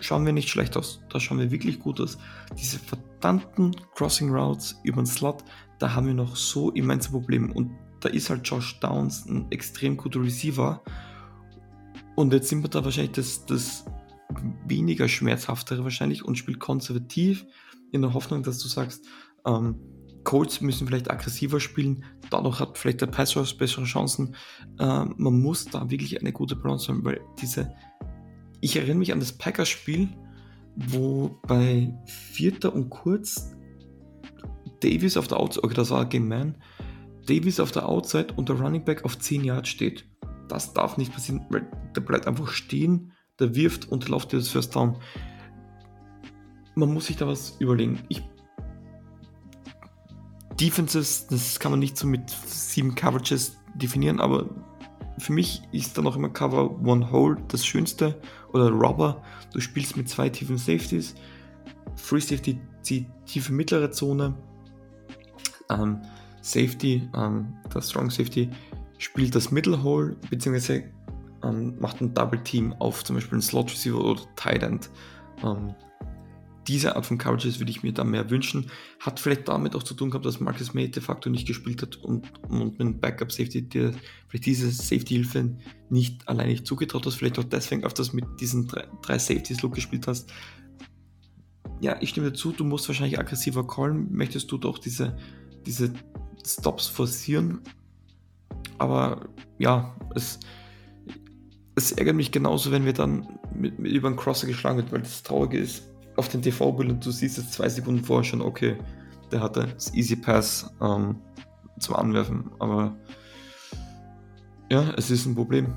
schauen 0.00 0.26
wir 0.26 0.32
nicht 0.32 0.48
schlecht 0.48 0.76
aus. 0.76 1.00
Da 1.10 1.20
schauen 1.20 1.38
wir 1.38 1.50
wirklich 1.50 1.78
gut 1.78 2.00
aus. 2.00 2.18
Diese 2.58 2.78
verdammten 2.78 3.74
Crossing 3.94 4.30
Routes 4.30 4.78
über 4.82 5.02
den 5.02 5.06
Slot, 5.06 5.44
da 5.78 5.94
haben 5.94 6.06
wir 6.06 6.14
noch 6.14 6.36
so 6.36 6.70
immense 6.72 7.10
Probleme. 7.10 7.52
Und 7.52 7.70
da 8.00 8.08
ist 8.08 8.30
halt 8.30 8.46
Josh 8.46 8.78
Downs 8.80 9.26
ein 9.26 9.46
extrem 9.50 9.96
guter 9.96 10.22
Receiver. 10.22 10.82
Und 12.18 12.32
jetzt 12.32 12.48
sind 12.48 12.64
wir 12.64 12.68
da 12.68 12.84
wahrscheinlich 12.84 13.12
das, 13.12 13.46
das 13.46 13.84
weniger 14.66 15.06
schmerzhaftere 15.06 15.84
wahrscheinlich 15.84 16.24
und 16.24 16.36
spielt 16.36 16.58
konservativ 16.58 17.46
in 17.92 18.02
der 18.02 18.12
Hoffnung, 18.12 18.42
dass 18.42 18.58
du 18.58 18.66
sagst, 18.66 19.06
ähm, 19.46 19.76
Colts 20.24 20.60
müssen 20.60 20.88
vielleicht 20.88 21.12
aggressiver 21.12 21.60
spielen, 21.60 22.04
dadurch 22.28 22.58
hat 22.58 22.76
vielleicht 22.76 23.02
der 23.02 23.06
Pass 23.06 23.34
bessere 23.56 23.84
Chancen. 23.84 24.34
Äh, 24.80 25.04
man 25.04 25.40
muss 25.40 25.66
da 25.66 25.88
wirklich 25.92 26.20
eine 26.20 26.32
gute 26.32 26.56
Balance 26.56 26.88
haben, 26.88 27.04
weil 27.04 27.20
diese, 27.40 27.72
ich 28.60 28.74
erinnere 28.74 28.98
mich 28.98 29.12
an 29.12 29.20
das 29.20 29.38
Packers-Spiel, 29.38 30.08
wo 30.74 31.38
bei 31.46 31.96
Vierter 32.32 32.74
und 32.74 32.90
Kurz 32.90 33.56
Davis 34.80 35.16
auf 35.16 35.28
der 35.28 35.38
Outside, 35.38 35.62
okay, 35.62 35.74
das 35.74 35.90
war 35.90 36.04
gegen 36.04 36.26
Man, 36.26 36.56
Davis 37.28 37.60
auf 37.60 37.70
der 37.70 37.88
Outside 37.88 38.34
und 38.34 38.48
der 38.48 38.56
Running 38.56 38.84
Back 38.84 39.04
auf 39.04 39.20
10 39.20 39.44
Yards 39.44 39.68
steht. 39.68 40.07
Das 40.48 40.72
darf 40.72 40.96
nicht 40.96 41.12
passieren, 41.12 41.46
weil 41.50 41.66
der 41.94 42.00
bleibt 42.00 42.26
einfach 42.26 42.48
stehen, 42.48 43.12
der 43.38 43.54
wirft 43.54 43.90
und 43.90 44.08
läuft 44.08 44.32
das 44.32 44.48
First 44.48 44.74
Down. 44.74 44.96
Man 46.74 46.92
muss 46.92 47.06
sich 47.06 47.16
da 47.16 47.26
was 47.26 47.56
überlegen. 47.58 48.00
Ich 48.08 48.22
Defenses, 50.60 51.28
das 51.28 51.60
kann 51.60 51.70
man 51.70 51.78
nicht 51.78 51.96
so 51.96 52.06
mit 52.06 52.28
sieben 52.30 52.96
Coverages 52.96 53.58
definieren, 53.74 54.20
aber 54.20 54.48
für 55.18 55.32
mich 55.32 55.62
ist 55.70 55.96
dann 55.96 56.06
auch 56.06 56.16
immer 56.16 56.30
Cover 56.30 56.80
One 56.84 57.12
Hole 57.12 57.36
das 57.48 57.64
Schönste 57.64 58.20
oder 58.52 58.70
Robber. 58.70 59.22
Du 59.52 59.60
spielst 59.60 59.96
mit 59.96 60.08
zwei 60.08 60.28
tiefen 60.28 60.58
Safeties. 60.58 61.14
Free 61.96 62.20
Safety 62.20 62.60
die 62.88 63.06
tiefe 63.26 63.52
mittlere 63.52 63.90
Zone. 63.90 64.34
Ähm, 65.70 66.00
Safety, 66.40 67.08
ähm, 67.14 67.54
das 67.72 67.90
Strong 67.90 68.10
Safety 68.10 68.48
spielt 68.98 69.34
das 69.34 69.50
Middle 69.50 69.82
Hole, 69.82 70.16
beziehungsweise 70.30 70.84
ähm, 71.44 71.76
macht 71.80 72.00
ein 72.00 72.14
Double 72.14 72.42
Team 72.42 72.72
auf 72.74 73.04
zum 73.04 73.16
Beispiel 73.16 73.34
einen 73.34 73.42
Slot 73.42 73.70
Receiver 73.70 74.02
oder 74.04 74.20
Tight 74.36 74.62
End. 74.62 74.90
Ähm, 75.44 75.74
diese 76.68 76.96
Art 76.96 77.06
von 77.06 77.16
Coverages 77.16 77.58
würde 77.58 77.70
ich 77.70 77.82
mir 77.82 77.92
da 77.92 78.04
mehr 78.04 78.28
wünschen. 78.28 78.70
Hat 79.00 79.18
vielleicht 79.18 79.48
damit 79.48 79.74
auch 79.74 79.82
zu 79.82 79.94
tun 79.94 80.10
gehabt, 80.10 80.26
dass 80.26 80.38
Marcus 80.38 80.74
May 80.74 80.90
de 80.90 81.02
facto 81.02 81.30
nicht 81.30 81.46
gespielt 81.46 81.80
hat 81.80 81.96
und, 81.96 82.30
und 82.50 82.78
mit 82.78 83.00
Backup 83.00 83.32
Safety, 83.32 83.66
der 83.66 83.92
vielleicht 84.28 84.44
diese 84.44 84.70
Safety-Hilfe 84.70 85.56
nicht 85.88 86.28
allein 86.28 86.48
nicht 86.48 86.66
zugetraut 86.66 87.06
hast, 87.06 87.14
vielleicht 87.14 87.38
auch 87.38 87.44
deswegen 87.44 87.84
öfters 87.84 88.12
mit 88.12 88.26
diesen 88.38 88.68
drei, 88.68 88.86
drei 89.00 89.18
Safeties 89.18 89.62
Look 89.62 89.74
gespielt 89.74 90.06
hast. 90.06 90.30
Ja, 91.80 91.96
ich 92.02 92.10
stimme 92.10 92.30
dazu, 92.30 92.52
du 92.52 92.64
musst 92.64 92.86
wahrscheinlich 92.88 93.18
aggressiver 93.18 93.66
callen, 93.66 94.12
möchtest 94.12 94.52
du 94.52 94.58
doch 94.58 94.78
diese, 94.78 95.16
diese 95.64 95.94
Stops 96.44 96.86
forcieren. 96.86 97.60
Aber 98.78 99.28
ja, 99.58 99.94
es, 100.14 100.38
es 101.74 101.92
ärgert 101.92 102.16
mich 102.16 102.32
genauso, 102.32 102.70
wenn 102.70 102.84
wir 102.84 102.92
dann 102.92 103.38
mit, 103.54 103.78
mit 103.78 103.92
über 103.92 104.08
einen 104.08 104.16
Crosser 104.16 104.46
geschlagen 104.46 104.78
wird, 104.78 104.92
weil 104.92 105.00
das 105.00 105.22
Traurige 105.22 105.58
ist, 105.58 105.84
auf 106.16 106.28
den 106.28 106.42
TV-Bild 106.42 106.90
und 106.90 107.06
du 107.06 107.12
siehst 107.12 107.38
es 107.38 107.52
zwei 107.52 107.68
Sekunden 107.68 108.04
vorher 108.04 108.24
schon, 108.24 108.40
okay, 108.40 108.76
der 109.30 109.40
hatte 109.40 109.68
das 109.72 109.94
Easy 109.94 110.16
Pass 110.16 110.68
ähm, 110.80 111.20
zum 111.78 111.94
Anwerfen, 111.94 112.50
aber 112.58 112.96
ja, 114.70 114.92
es 114.96 115.10
ist 115.10 115.26
ein 115.26 115.34
Problem. 115.34 115.74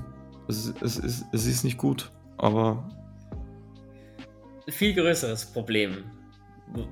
Es, 0.48 0.72
es, 0.80 0.98
es, 0.98 1.24
es 1.32 1.46
ist 1.46 1.64
nicht 1.64 1.78
gut, 1.78 2.10
aber. 2.38 2.88
Viel 4.68 4.94
größeres 4.94 5.46
Problem, 5.46 6.04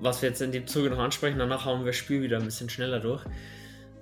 was 0.00 0.22
wir 0.22 0.28
jetzt 0.28 0.40
in 0.40 0.52
dem 0.52 0.66
Zuge 0.66 0.90
noch 0.90 0.98
ansprechen, 0.98 1.38
danach 1.38 1.64
hauen 1.64 1.80
wir 1.80 1.86
das 1.86 1.96
Spiel 1.96 2.22
wieder 2.22 2.38
ein 2.38 2.44
bisschen 2.44 2.70
schneller 2.70 3.00
durch. 3.00 3.24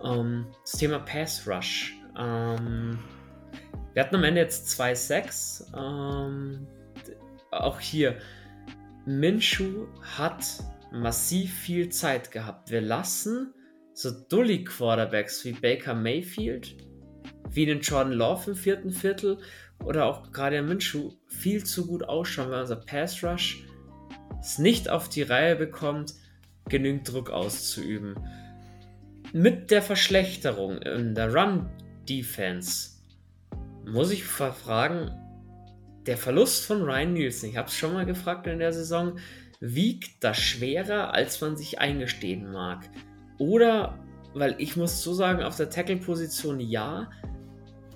Ähm, 0.05 0.47
das 0.63 0.73
Thema 0.73 0.99
Pass 1.01 1.47
Rush. 1.47 1.98
Ähm, 2.19 2.99
wir 3.95 4.03
hatten 4.03 4.17
am 4.17 4.25
Ende 4.25 4.41
jetzt 4.41 4.71
zwei 4.71 4.95
Sacks. 4.95 5.71
Ähm, 5.77 6.67
auch 7.51 7.81
hier 7.81 8.19
Minshu 9.07 9.87
hat 10.17 10.45
massiv 10.93 11.53
viel 11.53 11.89
Zeit 11.89 12.31
gehabt. 12.31 12.71
Wir 12.71 12.81
lassen 12.81 13.55
so 13.95 14.11
dully 14.11 14.65
Quarterbacks 14.65 15.45
wie 15.45 15.53
Baker 15.53 15.95
Mayfield, 15.95 16.77
wie 17.51 17.67
den 17.67 17.81
Jordan 17.81 18.13
Love 18.13 18.51
im 18.51 18.57
vierten 18.57 18.91
Viertel 18.91 19.39
oder 19.85 20.07
auch 20.07 20.31
gerade 20.33 20.61
Minshu 20.63 21.13
viel 21.27 21.65
zu 21.65 21.87
gut 21.87 22.03
ausschauen, 22.03 22.51
weil 22.51 22.61
unser 22.61 22.77
Pass 22.77 23.23
Rush 23.25 23.65
es 24.41 24.59
nicht 24.59 24.89
auf 24.89 25.09
die 25.09 25.23
Reihe 25.23 25.57
bekommt, 25.57 26.15
genügend 26.69 27.11
Druck 27.11 27.31
auszuüben. 27.31 28.15
Mit 29.33 29.71
der 29.71 29.83
Verschlechterung 29.83 30.79
in 30.79 31.15
der 31.15 31.35
Run 31.35 31.69
Defense 32.09 32.91
muss 33.85 34.11
ich 34.11 34.25
fragen, 34.25 35.11
der 36.07 36.17
Verlust 36.17 36.65
von 36.65 36.83
Ryan 36.83 37.13
Nielsen, 37.13 37.51
ich 37.51 37.57
habe 37.57 37.69
es 37.69 37.75
schon 37.75 37.93
mal 37.93 38.07
gefragt 38.07 38.47
in 38.47 38.59
der 38.59 38.73
Saison, 38.73 39.19
wiegt 39.61 40.23
das 40.25 40.39
schwerer, 40.39 41.13
als 41.13 41.41
man 41.41 41.57
sich 41.57 41.81
eingestehen 41.81 42.51
mag? 42.51 42.89
Oder, 43.39 43.99
weil 44.35 44.55
ich 44.59 44.77
muss 44.77 45.03
so 45.03 45.13
sagen, 45.13 45.43
auf 45.43 45.57
der 45.57 45.71
Tackle-Position 45.71 46.61
ja, 46.61 47.11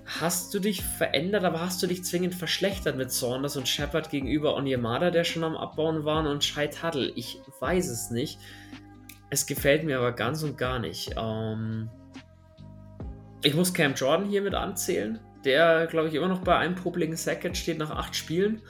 hast 0.05 0.53
du 0.53 0.59
dich 0.59 0.83
verändert, 0.83 1.43
aber 1.43 1.61
hast 1.61 1.81
du 1.81 1.87
dich 1.87 2.03
zwingend 2.03 2.35
verschlechtert 2.35 2.97
mit 2.97 3.11
Saunders 3.11 3.55
und 3.55 3.67
Shepard 3.67 4.09
gegenüber 4.09 4.55
Onyemada, 4.55 5.11
der 5.11 5.23
schon 5.23 5.43
am 5.43 5.55
Abbauen 5.55 6.03
waren, 6.05 6.27
und 6.27 6.43
Shai 6.43 6.67
Tuttle? 6.67 7.11
Ich 7.15 7.39
weiß 7.59 7.87
es 7.89 8.11
nicht. 8.11 8.39
Es 9.29 9.47
gefällt 9.47 9.83
mir 9.85 9.97
aber 9.97 10.11
ganz 10.11 10.43
und 10.43 10.57
gar 10.57 10.79
nicht. 10.79 11.15
Ähm 11.17 11.89
ich 13.43 13.53
muss 13.53 13.73
Cam 13.73 13.93
Jordan 13.93 14.27
hier 14.27 14.41
mit 14.41 14.55
anzählen 14.55 15.19
der, 15.43 15.87
glaube 15.87 16.07
ich, 16.07 16.13
immer 16.15 16.27
noch 16.27 16.39
bei 16.39 16.57
einem 16.57 16.75
popligen 16.75 17.15
Sack 17.15 17.43
jetzt 17.43 17.57
steht 17.57 17.77
nach 17.77 17.91
acht 17.91 18.15
Spielen. 18.15 18.61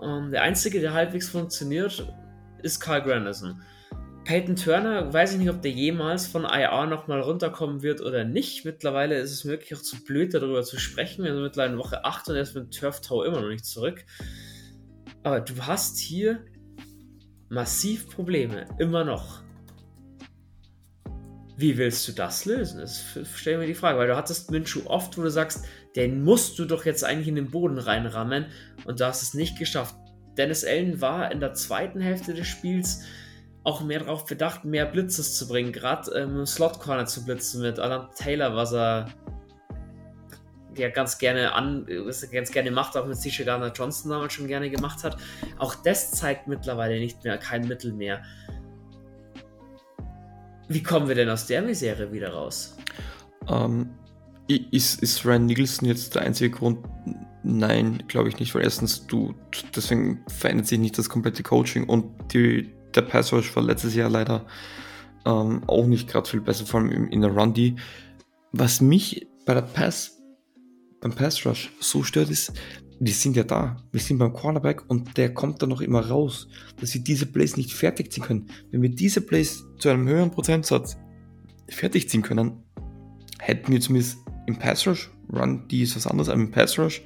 Ähm, 0.00 0.30
der 0.30 0.42
einzige, 0.42 0.80
der 0.80 0.92
halbwegs 0.92 1.28
funktioniert, 1.28 2.06
ist 2.62 2.80
Carl 2.80 3.02
Granderson. 3.02 3.62
Peyton 4.24 4.56
Turner, 4.56 5.12
weiß 5.12 5.34
ich 5.34 5.38
nicht, 5.38 5.50
ob 5.50 5.62
der 5.62 5.70
jemals 5.70 6.26
von 6.26 6.44
IR 6.44 6.86
nochmal 6.86 7.20
runterkommen 7.20 7.82
wird 7.82 8.00
oder 8.00 8.24
nicht. 8.24 8.64
Mittlerweile 8.64 9.18
ist 9.18 9.32
es 9.32 9.44
möglich, 9.44 9.74
auch 9.74 9.82
zu 9.82 10.02
blöd 10.02 10.34
darüber 10.34 10.64
zu 10.64 10.78
sprechen. 10.78 11.24
Wir 11.24 11.32
sind 11.32 11.42
mittlerweile 11.42 11.74
in 11.74 11.78
Woche 11.78 12.04
8 12.04 12.28
und 12.28 12.34
er 12.34 12.42
ist 12.42 12.56
mit 12.56 12.76
Turf 12.76 13.00
Tau 13.00 13.22
immer 13.22 13.40
noch 13.40 13.48
nicht 13.48 13.64
zurück. 13.64 14.04
Aber 15.22 15.40
du 15.40 15.54
hast 15.62 15.98
hier 15.98 16.44
massiv 17.48 18.10
Probleme, 18.10 18.66
immer 18.78 19.04
noch. 19.04 19.45
Wie 21.56 21.78
willst 21.78 22.06
du 22.06 22.12
das 22.12 22.44
lösen? 22.44 22.80
Das 22.80 23.02
stell 23.34 23.56
mir 23.56 23.66
die 23.66 23.74
Frage, 23.74 23.98
weil 23.98 24.08
du 24.08 24.16
hattest 24.16 24.50
Minshu 24.50 24.82
oft, 24.86 25.16
wo 25.16 25.22
du 25.22 25.30
sagst, 25.30 25.64
den 25.96 26.22
musst 26.22 26.58
du 26.58 26.66
doch 26.66 26.84
jetzt 26.84 27.02
eigentlich 27.02 27.28
in 27.28 27.36
den 27.36 27.50
Boden 27.50 27.78
reinrammen 27.78 28.46
und 28.84 29.00
du 29.00 29.06
hast 29.06 29.22
es 29.22 29.32
nicht 29.32 29.58
geschafft. 29.58 29.96
Dennis 30.36 30.64
Allen 30.64 31.00
war 31.00 31.32
in 31.32 31.40
der 31.40 31.54
zweiten 31.54 32.00
Hälfte 32.00 32.34
des 32.34 32.46
Spiels 32.46 33.04
auch 33.64 33.82
mehr 33.82 34.00
darauf 34.00 34.26
bedacht, 34.26 34.64
mehr 34.64 34.86
Blitzes 34.86 35.36
zu 35.36 35.48
bringen, 35.48 35.72
gerade 35.72 36.10
im 36.12 36.40
ähm, 36.40 36.46
Slot 36.46 36.78
Corner 36.78 37.06
zu 37.06 37.24
blitzen 37.24 37.62
mit 37.62 37.80
Alan 37.80 38.08
Taylor, 38.14 38.54
was 38.54 38.72
er 38.72 39.06
ja 40.76 40.90
ganz 40.90 41.18
gerne 41.18 41.52
an, 41.52 41.86
was 42.04 42.22
er 42.22 42.28
ganz 42.28 42.52
gerne 42.52 42.70
macht, 42.70 42.96
auch 42.96 43.06
mit 43.06 43.16
CJ 43.16 43.44
Gardner 43.44 43.72
Johnson 43.72 44.10
damals 44.10 44.34
schon 44.34 44.46
gerne 44.46 44.70
gemacht 44.70 45.02
hat. 45.02 45.16
Auch 45.58 45.74
das 45.74 46.12
zeigt 46.12 46.46
mittlerweile 46.46 47.00
nicht 47.00 47.24
mehr, 47.24 47.38
kein 47.38 47.66
Mittel 47.66 47.92
mehr. 47.92 48.22
Wie 50.68 50.82
kommen 50.82 51.08
wir 51.08 51.14
denn 51.14 51.28
aus 51.28 51.46
der 51.46 51.62
Misere 51.62 52.12
wieder 52.12 52.30
raus? 52.30 52.76
Ähm, 53.48 53.90
ist, 54.48 55.02
ist 55.02 55.24
Ryan 55.24 55.46
Nicholson 55.46 55.88
jetzt 55.88 56.14
der 56.14 56.22
einzige 56.22 56.50
Grund? 56.50 56.84
Nein, 57.42 58.02
glaube 58.08 58.28
ich 58.28 58.38
nicht, 58.38 58.54
weil 58.54 58.62
erstens 58.62 59.06
du, 59.06 59.34
deswegen 59.74 60.24
verändert 60.26 60.66
sich 60.66 60.78
nicht 60.78 60.98
das 60.98 61.08
komplette 61.08 61.42
Coaching 61.42 61.84
und 61.84 62.32
die, 62.32 62.72
der 62.94 63.02
Pass 63.02 63.32
Rush 63.32 63.54
war 63.54 63.62
letztes 63.62 63.94
Jahr 63.94 64.10
leider 64.10 64.44
ähm, 65.24 65.62
auch 65.68 65.86
nicht 65.86 66.08
gerade 66.08 66.28
viel 66.28 66.40
besser, 66.40 66.66
vor 66.66 66.80
allem 66.80 67.08
in 67.08 67.20
der 67.20 67.30
Run. 67.30 67.78
Was 68.52 68.80
mich 68.80 69.28
bei 69.44 69.54
der 69.54 69.62
Pass, 69.62 70.18
beim 71.00 71.12
Pass 71.12 71.46
Rush 71.46 71.72
so 71.80 72.02
stört, 72.02 72.30
ist, 72.30 72.52
wir 72.98 73.12
sind 73.12 73.36
ja 73.36 73.44
da. 73.44 73.76
Wir 73.92 74.00
sind 74.00 74.18
beim 74.18 74.32
Cornerback 74.32 74.88
und 74.88 75.16
der 75.16 75.34
kommt 75.34 75.60
dann 75.62 75.68
noch 75.68 75.80
immer 75.80 76.06
raus, 76.06 76.48
dass 76.80 76.94
wir 76.94 77.02
diese 77.02 77.26
Plays 77.26 77.56
nicht 77.56 77.72
fertig 77.72 78.12
ziehen 78.12 78.24
können. 78.24 78.46
Wenn 78.70 78.82
wir 78.82 78.90
diese 78.90 79.20
Plays 79.20 79.64
zu 79.78 79.88
einem 79.88 80.08
höheren 80.08 80.30
Prozentsatz 80.30 80.96
fertig 81.68 82.08
ziehen 82.08 82.22
können, 82.22 82.62
hätten 83.38 83.72
wir 83.72 83.80
zumindest 83.80 84.18
im 84.46 84.58
Pass 84.58 84.86
Rush, 84.86 85.10
Run 85.32 85.68
D 85.68 85.82
ist 85.82 85.96
was 85.96 86.06
anderes, 86.06 86.28
aber 86.28 86.40
im 86.40 86.50
Pass 86.50 86.78
Rush 86.78 87.02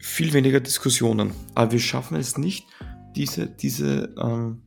viel 0.00 0.32
weniger 0.32 0.60
Diskussionen. 0.60 1.32
Aber 1.54 1.72
wir 1.72 1.80
schaffen 1.80 2.16
es 2.16 2.38
nicht, 2.38 2.66
diese, 3.16 3.46
diese, 3.46 4.14
ähm, 4.18 4.62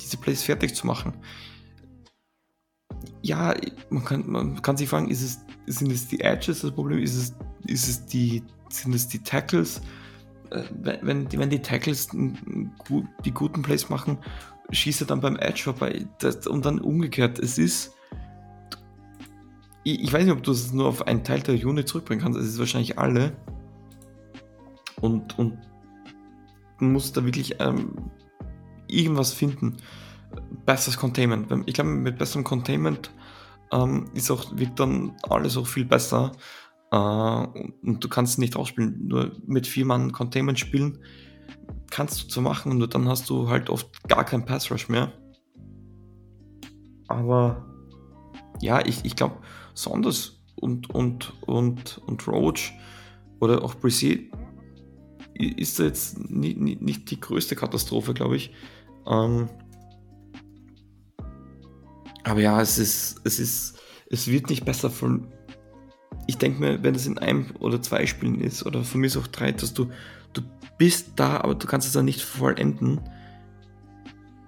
diese 0.00 0.16
Plays 0.16 0.42
fertig 0.42 0.74
zu 0.74 0.86
machen. 0.86 1.14
Ja, 3.22 3.54
man 3.90 4.04
kann, 4.04 4.24
man 4.30 4.62
kann 4.62 4.76
sich 4.76 4.88
fragen, 4.88 5.10
ist 5.10 5.22
es, 5.22 5.40
sind 5.66 5.92
es 5.92 6.08
die 6.08 6.20
Edges 6.20 6.60
das 6.60 6.72
Problem? 6.72 7.00
Ist 7.00 7.16
es, 7.16 7.34
ist 7.66 7.88
es 7.88 8.06
die, 8.06 8.42
sind 8.70 8.94
es 8.94 9.08
die 9.08 9.22
Tackles? 9.22 9.80
Äh, 10.50 10.62
wenn, 10.70 11.30
wenn 11.32 11.50
die 11.50 11.62
Tackles 11.62 12.08
die 12.08 13.30
guten 13.32 13.62
Plays 13.62 13.88
machen, 13.88 14.18
schießt 14.70 15.02
er 15.02 15.06
dann 15.06 15.20
beim 15.20 15.36
Edge 15.36 15.62
vorbei. 15.64 16.06
Und 16.48 16.64
dann 16.64 16.80
umgekehrt. 16.80 17.38
Es 17.38 17.58
ist. 17.58 17.94
Ich, 19.84 20.12
weiß 20.12 20.24
nicht, 20.24 20.32
ob 20.32 20.42
du 20.42 20.52
es 20.52 20.72
nur 20.72 20.86
auf 20.86 21.06
einen 21.06 21.24
Teil 21.24 21.40
der 21.40 21.54
Unit 21.54 21.88
zurückbringen 21.88 22.22
kannst. 22.22 22.38
Es 22.38 22.46
ist 22.46 22.58
wahrscheinlich 22.58 22.98
alle. 22.98 23.34
Und, 25.00 25.38
und 25.38 25.58
muss 26.78 27.12
da 27.12 27.24
wirklich 27.24 27.56
ähm, 27.60 27.94
irgendwas 28.86 29.32
finden. 29.32 29.76
Besseres 30.66 30.98
Containment. 30.98 31.46
Ich 31.66 31.74
glaube, 31.74 31.90
mit 31.90 32.18
besserem 32.18 32.44
Containment 32.44 33.10
ähm, 33.72 34.10
ist 34.12 34.30
auch, 34.30 34.54
wird 34.56 34.78
dann 34.78 35.16
alles 35.22 35.56
auch 35.56 35.66
viel 35.66 35.86
besser. 35.86 36.32
Äh, 36.90 36.96
und 36.96 37.98
du 38.00 38.08
kannst 38.08 38.38
nicht 38.38 38.56
ausspielen. 38.56 39.06
Nur 39.08 39.32
mit 39.46 39.66
vier 39.66 39.84
Mann 39.84 40.12
Containment 40.12 40.58
spielen 40.58 40.98
kannst 41.90 42.22
du 42.22 42.28
zu 42.28 42.42
machen, 42.42 42.78
nur 42.78 42.88
dann 42.88 43.08
hast 43.08 43.30
du 43.30 43.48
halt 43.48 43.70
oft 43.70 44.08
gar 44.08 44.24
keinen 44.24 44.44
Pass 44.44 44.70
Rush 44.70 44.88
mehr. 44.88 45.12
Aber 47.08 47.66
ja, 48.60 48.84
ich, 48.84 49.04
ich 49.04 49.16
glaube, 49.16 49.36
Saunders 49.74 50.42
und, 50.56 50.90
und, 50.90 51.32
und, 51.42 51.98
und 52.06 52.28
Roach 52.28 52.72
oder 53.40 53.62
auch 53.62 53.74
Brisset 53.74 54.30
ist 55.34 55.78
jetzt 55.78 56.18
nicht, 56.30 56.58
nicht, 56.58 56.82
nicht 56.82 57.10
die 57.10 57.20
größte 57.20 57.56
Katastrophe, 57.56 58.12
glaube 58.12 58.36
ich. 58.36 58.52
Ähm, 59.06 59.48
aber 62.24 62.40
ja, 62.40 62.60
es 62.60 62.78
ist, 62.78 63.20
es 63.24 63.38
ist, 63.38 63.78
es 64.10 64.26
wird 64.28 64.50
nicht 64.50 64.64
besser 64.64 64.90
von. 64.90 65.32
Ich 66.28 66.36
denke 66.38 66.60
mir, 66.60 66.82
wenn 66.82 66.94
es 66.94 67.06
in 67.06 67.18
einem 67.18 67.46
oder 67.58 67.82
zwei 67.82 68.06
Spielen 68.06 68.40
ist, 68.40 68.64
oder 68.64 68.84
von 68.84 69.00
mir 69.00 69.08
ist 69.08 69.16
auch 69.16 69.26
drei, 69.26 69.50
dass 69.50 69.74
du, 69.74 69.90
du 70.34 70.42
bist 70.76 71.12
da, 71.16 71.38
aber 71.38 71.54
du 71.54 71.66
kannst 71.66 71.86
es 71.86 71.94
dann 71.94 72.04
nicht 72.04 72.20
vollenden. 72.20 73.00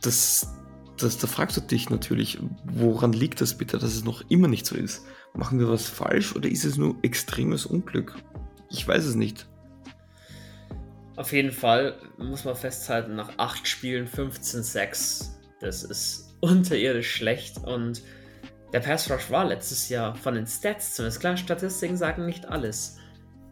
Das, 0.02 0.54
das, 0.98 1.18
da 1.18 1.26
fragst 1.26 1.56
du 1.56 1.62
dich 1.62 1.90
natürlich, 1.90 2.38
woran 2.64 3.12
liegt 3.12 3.40
das 3.40 3.56
bitte, 3.56 3.78
dass 3.78 3.94
es 3.94 4.04
noch 4.04 4.22
immer 4.28 4.46
nicht 4.46 4.66
so 4.66 4.76
ist? 4.76 5.04
Machen 5.34 5.58
wir 5.58 5.68
was 5.68 5.88
falsch 5.88 6.36
oder 6.36 6.48
ist 6.48 6.64
es 6.64 6.76
nur 6.76 6.96
extremes 7.02 7.64
Unglück? 7.64 8.14
Ich 8.68 8.86
weiß 8.86 9.06
es 9.06 9.14
nicht. 9.14 9.48
Auf 11.16 11.32
jeden 11.32 11.52
Fall 11.52 11.96
muss 12.18 12.44
man 12.44 12.56
festhalten, 12.56 13.14
nach 13.14 13.30
8 13.36 13.66
Spielen 13.66 14.06
15-6, 14.06 15.28
das 15.60 15.82
ist 15.82 16.34
unterirdisch 16.40 17.10
schlecht 17.10 17.58
und 17.64 18.02
der 18.72 18.80
Pass 18.80 19.10
Rush 19.10 19.30
war 19.30 19.46
letztes 19.46 19.88
Jahr 19.88 20.14
von 20.14 20.34
den 20.34 20.46
Stats 20.46 20.94
zumindest. 20.94 21.20
Klar, 21.20 21.36
Statistiken 21.36 21.96
sagen 21.96 22.26
nicht 22.26 22.46
alles. 22.46 22.98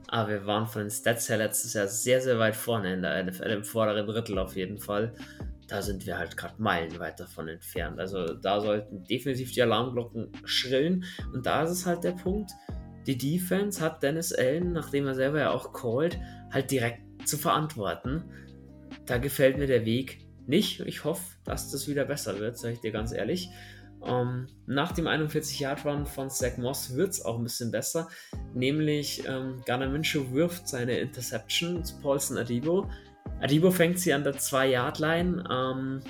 Aber 0.06 0.28
wir 0.30 0.46
waren 0.46 0.66
von 0.66 0.82
den 0.82 0.90
Stats 0.90 1.28
her 1.28 1.36
letztes 1.36 1.74
Jahr 1.74 1.86
sehr, 1.88 2.20
sehr 2.20 2.38
weit 2.38 2.56
vorne 2.56 2.94
in 2.94 3.02
der 3.02 3.22
NFL, 3.24 3.50
im 3.50 3.64
vorderen 3.64 4.06
Drittel 4.06 4.38
auf 4.38 4.56
jeden 4.56 4.78
Fall. 4.78 5.12
Da 5.66 5.82
sind 5.82 6.06
wir 6.06 6.16
halt 6.16 6.36
gerade 6.36 6.54
meilenweit 6.56 7.20
davon 7.20 7.48
entfernt. 7.48 8.00
Also 8.00 8.34
da 8.34 8.60
sollten 8.60 9.04
definitiv 9.04 9.52
die 9.52 9.60
Alarmglocken 9.60 10.32
schrillen. 10.44 11.04
Und 11.34 11.44
da 11.44 11.64
ist 11.64 11.70
es 11.70 11.84
halt 11.84 12.04
der 12.04 12.12
Punkt, 12.12 12.52
die 13.06 13.18
Defense 13.18 13.82
hat 13.82 14.02
Dennis 14.02 14.32
Allen, 14.32 14.72
nachdem 14.72 15.06
er 15.06 15.14
selber 15.14 15.40
ja 15.40 15.50
auch 15.50 15.72
called, 15.72 16.18
halt 16.52 16.70
direkt 16.70 17.02
zu 17.26 17.36
verantworten. 17.36 18.24
Da 19.04 19.18
gefällt 19.18 19.58
mir 19.58 19.66
der 19.66 19.84
Weg 19.84 20.26
nicht. 20.46 20.80
Ich 20.80 21.04
hoffe, 21.04 21.36
dass 21.44 21.70
das 21.70 21.88
wieder 21.88 22.06
besser 22.06 22.38
wird, 22.38 22.56
sage 22.56 22.74
ich 22.74 22.80
dir 22.80 22.92
ganz 22.92 23.12
ehrlich. 23.12 23.50
Ähm, 24.04 24.46
nach 24.66 24.92
dem 24.92 25.06
41-Yard-Run 25.06 26.06
von 26.06 26.30
Zach 26.30 26.56
Moss 26.56 26.94
wird 26.94 27.10
es 27.10 27.24
auch 27.24 27.38
ein 27.38 27.44
bisschen 27.44 27.70
besser. 27.70 28.08
Nämlich 28.54 29.26
ähm, 29.26 29.62
Gunnar 29.66 29.88
Minshew 29.88 30.30
wirft 30.32 30.68
seine 30.68 30.98
Interception 30.98 31.84
zu 31.84 31.98
Paulson 32.00 32.38
Adibo. 32.38 32.88
Adibo 33.40 33.70
fängt 33.70 33.98
sie 33.98 34.12
an 34.12 34.24
der 34.24 34.34
2-Yard-Line, 34.34 35.44
ähm, 35.50 36.00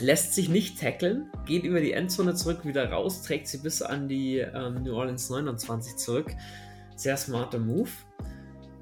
lässt 0.00 0.34
sich 0.34 0.48
nicht 0.48 0.80
tackeln, 0.80 1.30
geht 1.46 1.64
über 1.64 1.80
die 1.80 1.92
Endzone 1.92 2.34
zurück, 2.34 2.64
wieder 2.64 2.90
raus, 2.90 3.22
trägt 3.22 3.48
sie 3.48 3.58
bis 3.58 3.82
an 3.82 4.08
die 4.08 4.38
ähm, 4.38 4.82
New 4.82 4.94
Orleans 4.94 5.28
29 5.30 5.96
zurück. 5.96 6.34
Sehr 6.96 7.16
smarter 7.16 7.58
Move. 7.58 7.90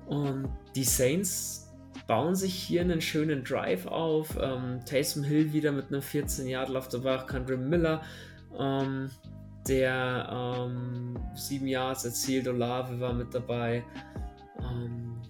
Und 0.07 0.49
die 0.74 0.84
Saints 0.84 1.67
bauen 2.09 2.34
sich 2.34 2.54
hier 2.54 2.80
einen 2.80 3.00
schönen 3.00 3.44
Drive 3.44 3.86
auf. 3.86 4.36
Ähm, 4.40 4.80
Taysom 4.84 5.22
Hill 5.22 5.52
wieder 5.52 5.70
mit 5.70 5.88
einem 5.88 6.00
14-Yard-Lauf 6.00 6.88
dabei, 6.88 7.16
auch 7.16 7.26
Kendra 7.26 7.56
Miller, 7.56 8.02
ähm, 8.59 9.11
der 9.68 10.66
ähm, 10.66 11.18
7 11.34 11.66
Yards 11.66 12.06
erzielt, 12.06 12.48
Olave 12.48 12.98
war 12.98 13.12
mit 13.12 13.32
dabei. 13.34 13.84
Ähm, 14.59 15.20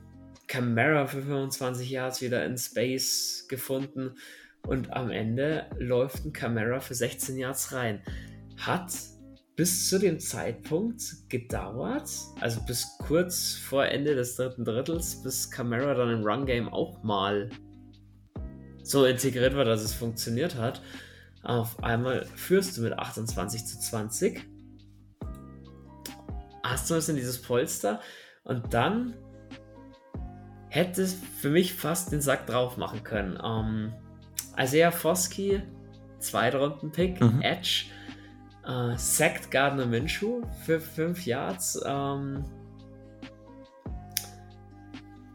Camara 0.47 1.07
für 1.07 1.20
25 1.20 1.91
Yards 1.91 2.22
wieder 2.22 2.47
in 2.47 2.57
Space 2.57 3.47
gefunden. 3.49 4.14
Und 4.62 4.93
am 4.93 5.11
Ende 5.11 5.66
läuft 5.79 6.24
ein 6.24 6.33
Camara 6.33 6.79
für 6.79 6.95
16 6.95 7.37
Yards 7.37 7.72
rein. 7.72 8.03
Hat 8.57 8.93
bis 9.59 9.89
zu 9.89 9.99
dem 9.99 10.21
Zeitpunkt 10.21 11.03
gedauert, 11.29 12.09
also 12.41 12.61
bis 12.61 12.97
kurz 12.99 13.55
vor 13.55 13.85
Ende 13.87 14.15
des 14.15 14.37
dritten 14.37 14.65
Drittels, 14.65 15.21
bis 15.21 15.51
Camara 15.51 15.95
dann 15.95 16.11
im 16.11 16.23
Run-Game 16.23 16.69
auch 16.69 17.03
mal 17.03 17.51
so 18.85 19.05
integriert 19.05 19.57
war, 19.57 19.65
dass 19.65 19.83
es 19.83 19.93
funktioniert 19.93 20.55
hat. 20.55 20.81
Auf 21.43 21.83
einmal 21.83 22.25
führst 22.37 22.77
du 22.77 22.83
mit 22.83 22.97
28 22.97 23.67
zu 23.67 23.81
20. 23.81 24.47
Hast 26.63 26.89
du 26.89 26.95
ein 26.95 26.99
bisschen 26.99 27.17
dieses 27.17 27.43
Polster 27.43 28.01
und 28.45 28.73
dann 28.73 29.15
hätte 30.69 31.03
es 31.03 31.17
für 31.41 31.51
mich 31.51 31.75
fast 31.75 32.13
den 32.13 32.21
Sack 32.21 32.47
drauf 32.47 32.77
machen 32.77 33.03
können. 33.03 33.37
Ähm, 33.45 33.93
Isaiah 34.57 34.93
Foskey, 34.93 35.63
Zweitrunden-Pick, 36.21 37.21
mhm. 37.21 37.43
Edge, 37.43 37.87
äh, 38.69 38.97
sackt 38.97 39.51
Gardner 39.51 39.87
Minshew 39.87 40.43
für 40.64 40.79
5 40.79 41.27
Yards. 41.27 41.81
Ähm, 41.85 42.45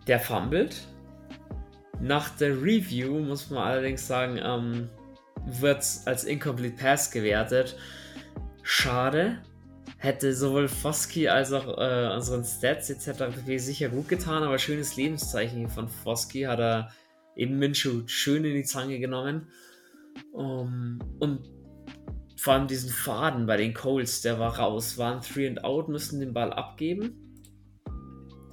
der 0.08 0.20
fummelt. 0.20 0.88
Nach 2.00 2.30
der 2.38 2.62
Review 2.62 3.20
muss 3.20 3.50
man 3.50 3.64
allerdings 3.64 4.06
sagen, 4.06 4.40
ähm, 4.44 4.90
wird 5.46 5.82
es 5.82 6.06
als 6.06 6.26
Incomplete 6.26 6.76
Pass 6.76 7.12
gewertet. 7.12 7.78
Schade. 8.62 9.42
Hätte 9.98 10.34
sowohl 10.34 10.68
Foski 10.68 11.30
als 11.30 11.54
auch 11.54 11.78
äh, 11.78 12.14
unseren 12.14 12.44
Stats 12.44 12.90
etc. 12.90 13.24
sicher 13.58 13.88
gut 13.88 14.10
getan, 14.10 14.44
aber 14.44 14.58
schönes 14.60 14.98
Lebenszeichen 14.98 15.70
von 15.70 15.88
Foski 15.88 16.42
hat 16.42 16.60
er 16.60 16.92
eben 17.38 17.58
Minshu 17.58 18.04
schön 18.08 18.44
in 18.44 18.54
die 18.54 18.66
Zange 18.66 19.00
genommen. 19.00 19.48
Um, 20.34 21.00
und 21.20 21.53
vor 22.44 22.56
allem 22.56 22.68
diesen 22.68 22.90
Faden 22.90 23.46
bei 23.46 23.56
den 23.56 23.74
Coles, 23.74 24.20
der 24.20 24.38
war 24.38 24.60
raus, 24.60 24.98
waren 24.98 25.22
3 25.22 25.48
and 25.48 25.64
out, 25.64 25.88
müssen 25.88 26.20
den 26.20 26.34
Ball 26.34 26.52
abgeben. 26.52 27.16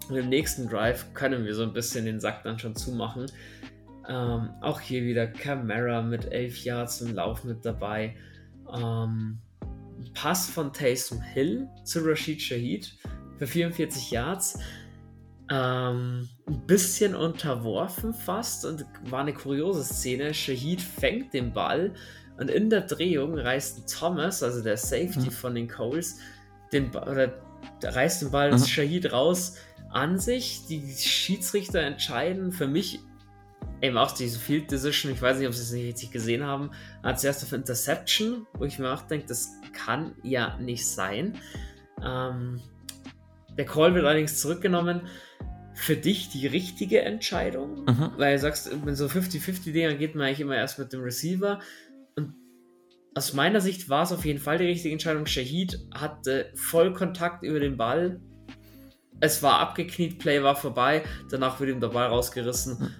Und 0.08 0.14
im 0.14 0.28
nächsten 0.28 0.68
Drive 0.68 1.12
können 1.12 1.44
wir 1.44 1.56
so 1.56 1.64
ein 1.64 1.72
bisschen 1.72 2.04
den 2.04 2.20
Sack 2.20 2.44
dann 2.44 2.56
schon 2.56 2.76
zumachen. 2.76 3.26
Ähm, 4.08 4.50
auch 4.60 4.78
hier 4.78 5.02
wieder 5.02 5.26
Camara 5.26 6.02
mit 6.02 6.26
11 6.26 6.62
Yards 6.62 7.00
im 7.00 7.16
Lauf 7.16 7.42
mit 7.42 7.64
dabei. 7.64 8.14
Ähm, 8.72 9.40
Pass 10.14 10.48
von 10.48 10.72
Taysom 10.72 11.20
Hill 11.20 11.66
zu 11.82 11.98
Rashid 12.04 12.40
Shahid 12.40 12.96
für 13.38 13.48
44 13.48 14.12
Yards. 14.12 14.56
Ähm, 15.50 16.28
ein 16.46 16.66
bisschen 16.68 17.16
unterworfen 17.16 18.14
fast 18.14 18.64
und 18.64 18.86
war 19.06 19.22
eine 19.22 19.34
kuriose 19.34 19.82
Szene. 19.82 20.32
Shahid 20.32 20.80
fängt 20.80 21.34
den 21.34 21.52
Ball 21.52 21.92
und 22.40 22.50
in 22.50 22.70
der 22.70 22.80
Drehung 22.80 23.38
reißt 23.38 23.94
Thomas, 23.94 24.42
also 24.42 24.62
der 24.62 24.78
Safety 24.78 25.26
mhm. 25.26 25.30
von 25.30 25.54
den 25.54 25.68
Coles, 25.68 26.18
den 26.72 26.88
oder 26.88 27.34
reißt 27.82 28.22
den 28.22 28.30
Ball 28.30 28.50
mhm. 28.50 28.64
Shahid 28.64 29.12
raus 29.12 29.56
an 29.90 30.18
sich. 30.18 30.62
Die 30.66 30.82
Schiedsrichter 30.96 31.80
entscheiden 31.80 32.50
für 32.50 32.66
mich 32.66 33.00
eben 33.82 33.98
auch 33.98 34.12
diese 34.12 34.38
Field 34.38 34.70
Decision. 34.70 35.12
Ich 35.12 35.20
weiß 35.20 35.38
nicht, 35.38 35.48
ob 35.48 35.54
sie 35.54 35.62
es 35.62 35.72
nicht 35.72 35.86
richtig 35.86 36.12
gesehen 36.12 36.42
haben. 36.42 36.70
Als 37.02 37.24
erst 37.24 37.44
auf 37.44 37.52
Interception, 37.52 38.46
wo 38.54 38.64
ich 38.64 38.78
mir 38.78 38.90
auch 38.90 39.02
denke, 39.02 39.26
das 39.26 39.50
kann 39.72 40.14
ja 40.22 40.56
nicht 40.58 40.86
sein. 40.86 41.34
Ähm, 42.02 42.60
der 43.58 43.66
Call 43.66 43.94
wird 43.94 44.06
allerdings 44.06 44.40
zurückgenommen. 44.40 45.02
Für 45.74 45.96
dich 45.96 46.30
die 46.30 46.46
richtige 46.46 47.02
Entscheidung, 47.02 47.84
mhm. 47.84 48.12
weil 48.16 48.34
du 48.34 48.40
sagst, 48.40 48.70
wenn 48.84 48.96
so 48.96 49.06
50-50-Dinger 49.06 49.94
geht 49.94 50.14
man 50.14 50.26
eigentlich 50.26 50.40
immer 50.40 50.56
erst 50.56 50.78
mit 50.78 50.92
dem 50.92 51.02
Receiver. 51.02 51.60
Aus 53.14 53.32
meiner 53.32 53.60
Sicht 53.60 53.88
war 53.88 54.04
es 54.04 54.12
auf 54.12 54.24
jeden 54.24 54.38
Fall 54.38 54.58
die 54.58 54.66
richtige 54.66 54.92
Entscheidung. 54.92 55.26
Shahid 55.26 55.80
hatte 55.92 56.52
voll 56.54 56.92
Kontakt 56.92 57.42
über 57.42 57.58
den 57.58 57.76
Ball. 57.76 58.20
Es 59.18 59.42
war 59.42 59.58
abgekniet, 59.58 60.18
Play 60.18 60.42
war 60.42 60.54
vorbei. 60.54 61.02
Danach 61.28 61.58
wird 61.58 61.70
ihm 61.70 61.80
der 61.80 61.88
Ball 61.88 62.06
rausgerissen. 62.06 62.94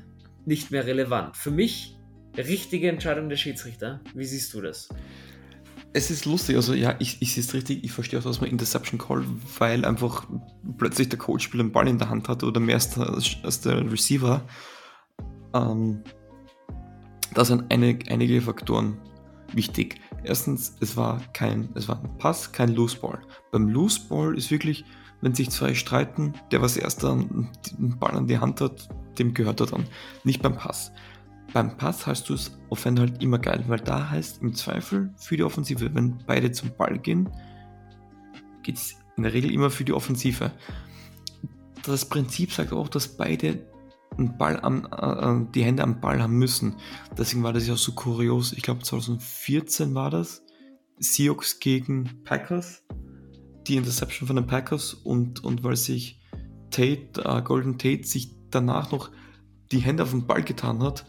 Nicht 0.45 0.73
mehr 0.73 0.85
relevant. 0.85 1.37
Für 1.37 1.53
mich 1.53 1.97
richtige 2.37 2.89
Entscheidung 2.89 3.29
der 3.29 3.37
Schiedsrichter. 3.37 4.01
Wie 4.15 4.25
siehst 4.25 4.53
du 4.53 4.61
das? 4.61 4.89
Es 5.93 6.11
ist 6.11 6.25
lustig, 6.25 6.55
also 6.55 6.73
ja, 6.73 6.95
ich, 7.01 7.21
ich 7.21 7.35
sehe 7.35 7.43
es 7.43 7.53
richtig, 7.53 7.83
ich 7.83 7.91
verstehe 7.91 8.21
auch 8.21 8.27
aus 8.27 8.39
dem 8.39 8.47
Interception 8.47 8.99
Call, 8.99 9.25
weil 9.59 9.85
einfach 9.85 10.29
plötzlich 10.79 11.09
der 11.09 11.19
Coach 11.19 11.51
den 11.51 11.73
Ball 11.73 11.89
in 11.89 11.99
der 11.99 12.09
Hand 12.09 12.29
hat 12.29 12.45
oder 12.45 12.61
mehr 12.61 12.77
als 12.77 12.91
der, 12.91 13.09
als 13.43 13.61
der 13.61 13.91
Receiver. 13.91 14.43
Ähm, 15.53 16.03
da 17.35 17.45
sind 17.45 17.73
eine, 17.73 17.99
einige 18.09 18.41
Faktoren 18.41 18.99
wichtig. 19.53 20.01
Erstens, 20.23 20.77
es 20.81 20.97
war 20.97 21.21
kein, 21.33 21.69
es 21.75 21.89
war 21.89 22.03
ein 22.03 22.19
Pass, 22.19 22.53
kein 22.53 22.75
Loose 22.75 22.99
Ball. 22.99 23.21
Beim 23.53 23.69
Loose 23.69 24.01
Ball 24.09 24.37
ist 24.37 24.51
wirklich, 24.51 24.85
wenn 25.21 25.35
sich 25.35 25.51
zwei 25.51 25.75
streiten, 25.75 26.35
der 26.51 26.63
was 26.63 26.77
erster 26.77 27.15
den 27.17 27.99
Ball 27.99 28.13
an 28.13 28.27
die 28.27 28.39
Hand 28.39 28.61
hat, 28.61 28.89
dem 29.19 29.35
gehört 29.35 29.61
er 29.61 29.67
dann. 29.67 29.85
Nicht 30.25 30.43
beim 30.43 30.57
Pass. 30.57 30.93
Beim 31.53 31.77
Pass 31.77 32.07
hast 32.07 32.29
du 32.29 32.35
es 32.35 32.57
Ende 32.85 33.03
halt 33.03 33.23
immer 33.23 33.39
geil, 33.39 33.65
weil 33.67 33.81
da 33.81 34.11
heißt 34.11 34.41
im 34.41 34.55
Zweifel 34.55 35.13
für 35.17 35.37
die 35.37 35.43
Offensive, 35.43 35.95
wenn 35.95 36.19
beide 36.27 36.53
zum 36.53 36.71
Ball 36.77 36.99
gehen, 36.99 37.29
geht 38.63 38.77
es 38.77 38.97
in 39.17 39.25
der 39.25 39.33
Regel 39.33 39.53
immer 39.53 39.71
für 39.71 39.85
die 39.85 39.93
Offensive. 39.93 40.53
Das 41.83 42.05
Prinzip 42.05 42.53
sagt 42.53 42.73
auch, 42.73 42.89
dass 42.89 43.09
beide 43.09 43.67
einen 44.21 44.39
Ball 44.39 44.61
am, 44.61 44.87
äh, 44.91 45.51
die 45.53 45.65
Hände 45.65 45.83
am 45.83 46.01
Ball 46.01 46.23
haben 46.23 46.39
müssen. 46.39 46.77
Deswegen 47.17 47.43
war 47.43 47.53
das 47.53 47.67
ja 47.67 47.77
so 47.77 47.93
kurios. 47.93 48.53
Ich 48.53 48.63
glaube 48.63 48.83
2014 48.83 49.95
war 49.95 50.11
das. 50.11 50.43
Seahawks 50.99 51.59
gegen 51.59 52.23
Packers. 52.25 52.85
Die 53.67 53.77
Interception 53.77 54.27
von 54.27 54.37
den 54.37 54.47
Packers 54.47 54.95
und, 54.95 55.43
und 55.45 55.65
weil 55.65 55.77
sich 55.77 56.21
Tate, 56.71 57.23
äh, 57.25 57.43
Golden 57.43 57.79
Tate 57.79 58.05
sich 58.05 58.37
danach 58.51 58.93
noch 58.93 59.11
die 59.73 59.79
Hände 59.79 60.03
auf 60.03 60.11
den 60.11 60.27
Ball 60.27 60.43
getan 60.43 60.83
hat, 60.83 61.07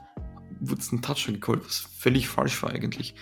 wurde 0.60 0.82
es 0.82 0.92
ein 0.92 1.02
Touchdown 1.02 1.36
gecallt, 1.36 1.66
was 1.66 1.78
völlig 1.78 2.28
falsch 2.28 2.62
war 2.64 2.72
eigentlich. 2.72 3.16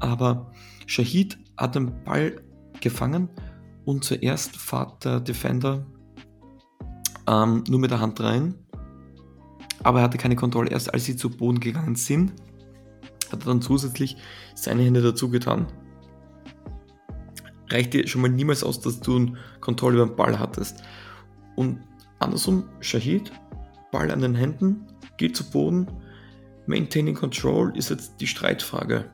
Aber 0.00 0.52
Shahid 0.86 1.38
hat 1.56 1.74
den 1.74 2.04
Ball 2.04 2.42
gefangen 2.80 3.28
und 3.84 4.04
zuerst 4.04 4.56
fährt 4.56 5.04
der 5.04 5.20
Defender 5.20 5.86
ähm, 7.28 7.64
nur 7.68 7.80
mit 7.80 7.90
der 7.90 8.00
Hand 8.00 8.20
rein, 8.20 8.54
aber 9.86 10.00
er 10.00 10.04
hatte 10.04 10.18
keine 10.18 10.34
Kontrolle. 10.34 10.70
Erst 10.70 10.92
als 10.92 11.04
sie 11.04 11.14
zu 11.14 11.30
Boden 11.30 11.60
gegangen 11.60 11.94
sind, 11.94 12.32
hat 13.30 13.42
er 13.42 13.46
dann 13.46 13.62
zusätzlich 13.62 14.16
seine 14.56 14.82
Hände 14.82 15.00
dazu 15.00 15.30
getan. 15.30 15.68
Reicht 17.70 17.94
dir 17.94 18.08
schon 18.08 18.20
mal 18.22 18.28
niemals 18.28 18.64
aus, 18.64 18.80
dass 18.80 18.98
du 18.98 19.36
Kontrolle 19.60 19.98
über 19.98 20.06
den 20.06 20.16
Ball 20.16 20.40
hattest. 20.40 20.82
Und 21.54 21.78
andersrum, 22.18 22.64
Shahid, 22.80 23.30
Ball 23.92 24.10
an 24.10 24.22
den 24.22 24.34
Händen, 24.34 24.86
geht 25.18 25.36
zu 25.36 25.48
Boden, 25.48 25.86
Maintaining 26.66 27.14
Control 27.14 27.72
ist 27.76 27.90
jetzt 27.90 28.20
die 28.20 28.26
Streitfrage. 28.26 29.04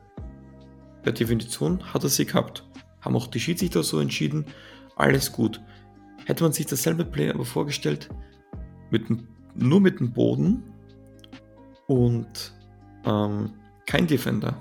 Per 1.03 1.11
Definition 1.11 1.83
hat 1.93 2.03
er 2.03 2.09
sie 2.09 2.25
gehabt. 2.25 2.67
Haben 3.01 3.15
auch 3.15 3.27
die 3.27 3.39
Schiedsrichter 3.39 3.83
so 3.83 3.99
entschieden. 3.99 4.45
Alles 4.95 5.31
gut. 5.31 5.61
Hätte 6.25 6.43
man 6.43 6.51
sich 6.51 6.65
dasselbe 6.65 7.05
Play 7.05 7.29
aber 7.29 7.45
vorgestellt, 7.45 8.09
mit 8.89 9.07
dem, 9.09 9.27
nur 9.55 9.79
mit 9.79 9.99
dem 9.99 10.13
Boden 10.13 10.63
und 11.87 12.53
ähm, 13.05 13.51
kein 13.85 14.07
Defender, 14.07 14.55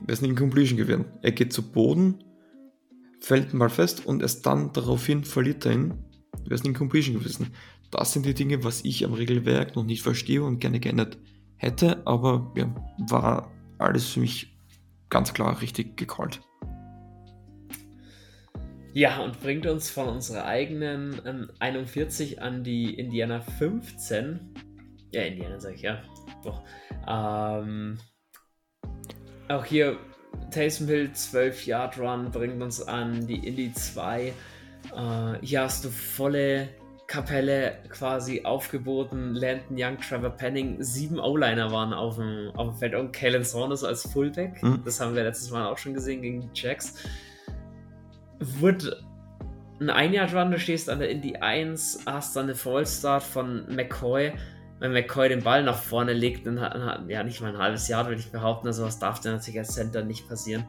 wäre 0.00 0.12
es 0.12 0.20
eine 0.20 0.28
Incompletion 0.28 0.76
gewesen. 0.76 1.04
Er 1.22 1.32
geht 1.32 1.52
zu 1.52 1.62
Boden, 1.62 2.24
fällt 3.20 3.54
mal 3.54 3.70
fest 3.70 4.06
und 4.06 4.22
erst 4.22 4.46
dann 4.46 4.72
daraufhin 4.72 5.24
verliert 5.24 5.64
er 5.66 5.72
ihn, 5.72 5.94
wäre 6.44 6.54
es 6.54 6.60
eine 6.62 6.70
Incompletion 6.70 7.18
gewesen. 7.18 7.48
Das 7.90 8.12
sind 8.12 8.24
die 8.24 8.34
Dinge, 8.34 8.64
was 8.64 8.84
ich 8.84 9.04
am 9.04 9.12
Regelwerk 9.12 9.76
noch 9.76 9.84
nicht 9.84 10.02
verstehe 10.02 10.42
und 10.42 10.60
gerne 10.60 10.80
geändert 10.80 11.18
hätte, 11.56 12.06
aber 12.06 12.52
ja, 12.56 12.74
war 13.10 13.52
alles 13.78 14.06
für 14.06 14.20
mich 14.20 14.58
ganz 15.10 15.34
klar 15.34 15.60
richtig 15.60 15.96
gecallt. 15.96 16.40
Ja, 18.94 19.20
und 19.20 19.40
bringt 19.40 19.66
uns 19.66 19.90
von 19.90 20.08
unserer 20.08 20.44
eigenen 20.44 21.20
ähm, 21.24 21.50
41 21.58 22.42
an 22.42 22.62
die 22.62 22.94
Indiana 22.94 23.40
15. 23.40 24.54
Ja, 25.12 25.22
Indiana 25.22 25.58
sag 25.58 25.74
ich, 25.74 25.82
ja. 25.82 26.02
Doch. 26.44 26.62
Ähm, 27.08 27.98
auch 29.48 29.64
hier 29.64 29.98
Taysom 30.50 30.88
Hill 30.88 31.12
12 31.12 31.66
Yard 31.66 31.98
Run 31.98 32.30
bringt 32.30 32.62
uns 32.62 32.82
an 32.82 33.26
die 33.26 33.46
Indy 33.46 33.72
2. 33.72 34.26
Äh, 34.26 34.32
hier 35.40 35.62
hast 35.62 35.84
du 35.84 35.90
volle 35.90 36.68
Kapelle 37.06 37.78
quasi 37.88 38.44
aufgeboten. 38.44 39.34
Landon 39.34 39.76
Young, 39.78 39.98
Trevor 40.00 40.30
Penning, 40.30 40.82
sieben 40.82 41.18
O-Liner 41.18 41.72
waren 41.72 41.92
auf 41.92 42.16
dem, 42.16 42.50
auf 42.54 42.68
dem 42.68 42.78
Feld 42.78 42.94
und 42.94 43.12
Kalen 43.12 43.44
Saunders 43.44 43.84
als 43.84 44.10
Fullback. 44.10 44.62
Mhm. 44.62 44.82
Das 44.84 45.00
haben 45.00 45.14
wir 45.14 45.22
letztes 45.22 45.50
Mal 45.50 45.66
auch 45.66 45.78
schon 45.78 45.94
gesehen 45.94 46.22
gegen 46.22 46.40
die 46.40 46.50
Jacks. 46.54 46.94
Wurde 48.42 49.04
ein 49.80 49.90
Ein-Yard-Run, 49.90 50.50
du 50.50 50.58
stehst 50.58 50.90
an 50.90 50.98
der 50.98 51.10
Indy 51.10 51.36
1, 51.36 52.00
hast 52.06 52.36
dann 52.36 52.44
eine 52.44 52.54
Fallstart 52.54 53.22
von 53.22 53.66
McCoy. 53.74 54.32
Wenn 54.78 54.92
McCoy 54.92 55.28
den 55.28 55.42
Ball 55.42 55.62
nach 55.62 55.80
vorne 55.80 56.12
legt, 56.12 56.46
dann 56.46 56.60
hat, 56.60 57.08
ja 57.08 57.22
nicht 57.22 57.40
mal 57.40 57.52
ein 57.52 57.58
halbes 57.58 57.88
Jahr, 57.88 58.06
würde 58.06 58.20
ich 58.20 58.32
behaupten. 58.32 58.66
Also 58.66 58.84
was 58.84 58.98
darf 58.98 59.20
denn 59.20 59.32
natürlich 59.32 59.58
als 59.58 59.74
Center 59.74 60.02
nicht 60.02 60.28
passieren. 60.28 60.64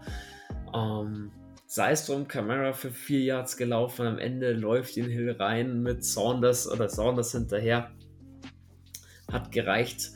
Ähm, 0.73 1.31
sei 1.65 1.91
es 1.91 2.05
drum, 2.05 2.27
Camara 2.27 2.73
für 2.73 2.91
vier 2.91 3.21
Yards 3.21 3.57
gelaufen, 3.57 4.05
am 4.05 4.19
Ende 4.19 4.53
läuft 4.53 4.97
ihn 4.97 5.09
Hill 5.09 5.31
rein 5.31 5.81
mit 5.81 6.05
Saunders 6.05 6.71
oder 6.71 6.89
Saunders 6.89 7.31
hinterher. 7.31 7.91
Hat 9.31 9.51
gereicht. 9.51 10.11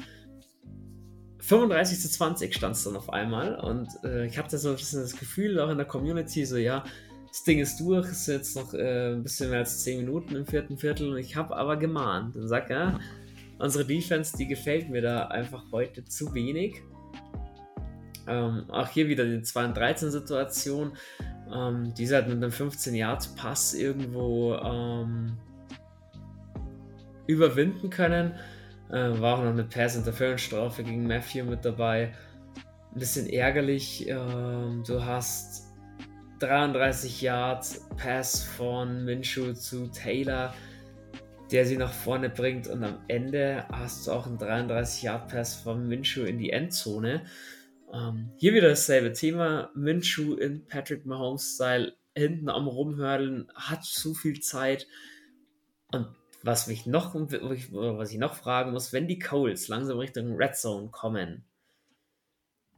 35 1.40 2.00
zu 2.00 2.10
20 2.10 2.54
stand 2.54 2.76
es 2.76 2.84
dann 2.84 2.98
auf 2.98 3.10
einmal 3.10 3.56
und 3.56 3.88
äh, 4.04 4.26
ich 4.26 4.38
da 4.38 4.58
so 4.58 4.70
ein 4.70 4.76
bisschen 4.76 5.02
das 5.02 5.18
Gefühl, 5.18 5.60
auch 5.60 5.70
in 5.70 5.78
der 5.78 5.88
Community, 5.88 6.46
so 6.46 6.58
ja, 6.58 6.84
das 7.38 7.44
Ding 7.44 7.60
ist 7.60 7.80
durch, 7.80 8.08
es 8.08 8.22
ist 8.22 8.28
jetzt 8.28 8.56
noch 8.56 8.74
äh, 8.74 9.14
ein 9.14 9.22
bisschen 9.22 9.52
mehr 9.52 9.60
als 9.60 9.84
10 9.84 10.00
Minuten 10.00 10.36
im 10.36 10.48
vierten 10.48 10.76
Viertel 10.76 11.12
und 11.12 11.18
ich 11.18 11.36
habe 11.36 11.56
aber 11.56 11.78
gemahnt 11.78 12.36
und 12.36 12.48
sag 12.48 12.68
ja, 12.72 13.00
unsere 13.60 13.86
Defense, 13.86 14.36
die 14.36 14.48
gefällt 14.48 14.90
mir 14.90 15.04
da 15.04 15.28
einfach 15.28 15.64
heute 15.72 16.04
zu 16.04 16.34
wenig. 16.34 16.82
Ähm, 18.28 18.66
auch 18.70 18.88
hier 18.90 19.08
wieder 19.08 19.24
die 19.24 19.44
2 19.44 19.68
13 19.68 20.10
Situation. 20.10 20.94
Ähm, 21.54 21.94
dieser 21.94 22.18
hat 22.18 22.28
mit 22.28 22.38
einem 22.38 22.52
15 22.52 22.96
Yards 22.96 23.36
Pass 23.36 23.76
irgendwo 23.76 24.56
ähm, 24.56 25.38
überwinden 27.28 27.92
können. 27.92 28.34
Äh, 28.90 29.22
war 29.22 29.36
auch 29.38 29.44
noch 29.44 29.52
eine 29.52 29.64
Pass-Interference-Strafe 29.64 30.84
gegen 30.84 31.06
Matthew 31.06 31.46
mit 31.46 31.64
dabei. 31.64 32.14
Ein 32.94 33.00
bisschen 33.00 33.30
ärgerlich. 33.30 34.10
Äh, 34.10 34.16
du 34.16 35.06
hast 35.06 35.67
33 36.40 37.22
Yards 37.22 37.88
Pass 37.98 38.44
von 38.44 39.06
Minshew 39.06 39.54
zu 39.54 39.88
Taylor, 39.88 40.54
der 41.52 41.66
sie 41.66 41.78
nach 41.78 41.94
vorne 41.94 42.30
bringt. 42.30 42.68
Und 42.68 42.84
am 42.84 43.00
Ende 43.08 43.66
hast 43.72 44.08
du 44.08 44.12
auch 44.12 44.28
einen 44.28 44.38
33 44.38 45.04
Yard 45.04 45.30
Pass 45.30 45.56
von 45.56 45.88
Minshew 45.88 46.24
in 46.24 46.38
die 46.38 46.52
Endzone. 46.52 47.26
Ähm, 47.94 48.32
hier 48.38 48.54
wieder 48.54 48.70
dasselbe 48.70 49.14
Thema. 49.14 49.72
Minshew 49.74 50.36
in 50.36 50.66
Patrick 50.68 51.06
Mahomes-Style 51.06 51.96
hinten 52.16 52.50
am 52.50 52.68
Rumhördeln, 52.68 53.48
hat 53.56 53.84
zu 53.84 54.14
viel 54.14 54.40
Zeit. 54.40 54.88
Und 55.92 56.08
was 56.44 56.68
mich 56.68 56.86
noch, 56.86 57.16
was 57.16 58.12
ich 58.12 58.20
noch 58.20 58.36
fragen 58.36 58.72
muss, 58.72 58.94
wenn 58.94 59.08
die 59.08 59.20
Coles 59.20 59.68
langsam 59.68 59.98
Richtung 59.98 60.36
Red 60.36 60.56
Zone 60.56 60.90
kommen, 60.90 61.46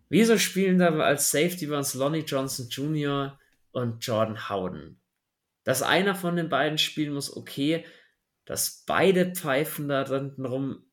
wieso 0.09 0.37
spielen 0.37 0.79
da 0.79 0.89
als 0.99 1.31
Safety 1.31 1.67
bei 1.67 1.77
uns 1.77 1.93
Lonnie 1.93 2.19
Johnson 2.19 2.67
Jr. 2.69 3.38
und 3.71 4.05
Jordan 4.05 4.49
Howden? 4.49 5.01
Dass 5.63 5.81
einer 5.81 6.15
von 6.15 6.35
den 6.35 6.49
beiden 6.49 6.77
spielen 6.77 7.13
muss, 7.13 7.35
okay, 7.35 7.85
dass 8.45 8.83
beide 8.85 9.33
Pfeifen 9.33 9.87
da 9.87 10.03
drin 10.03 10.33
rum 10.39 10.85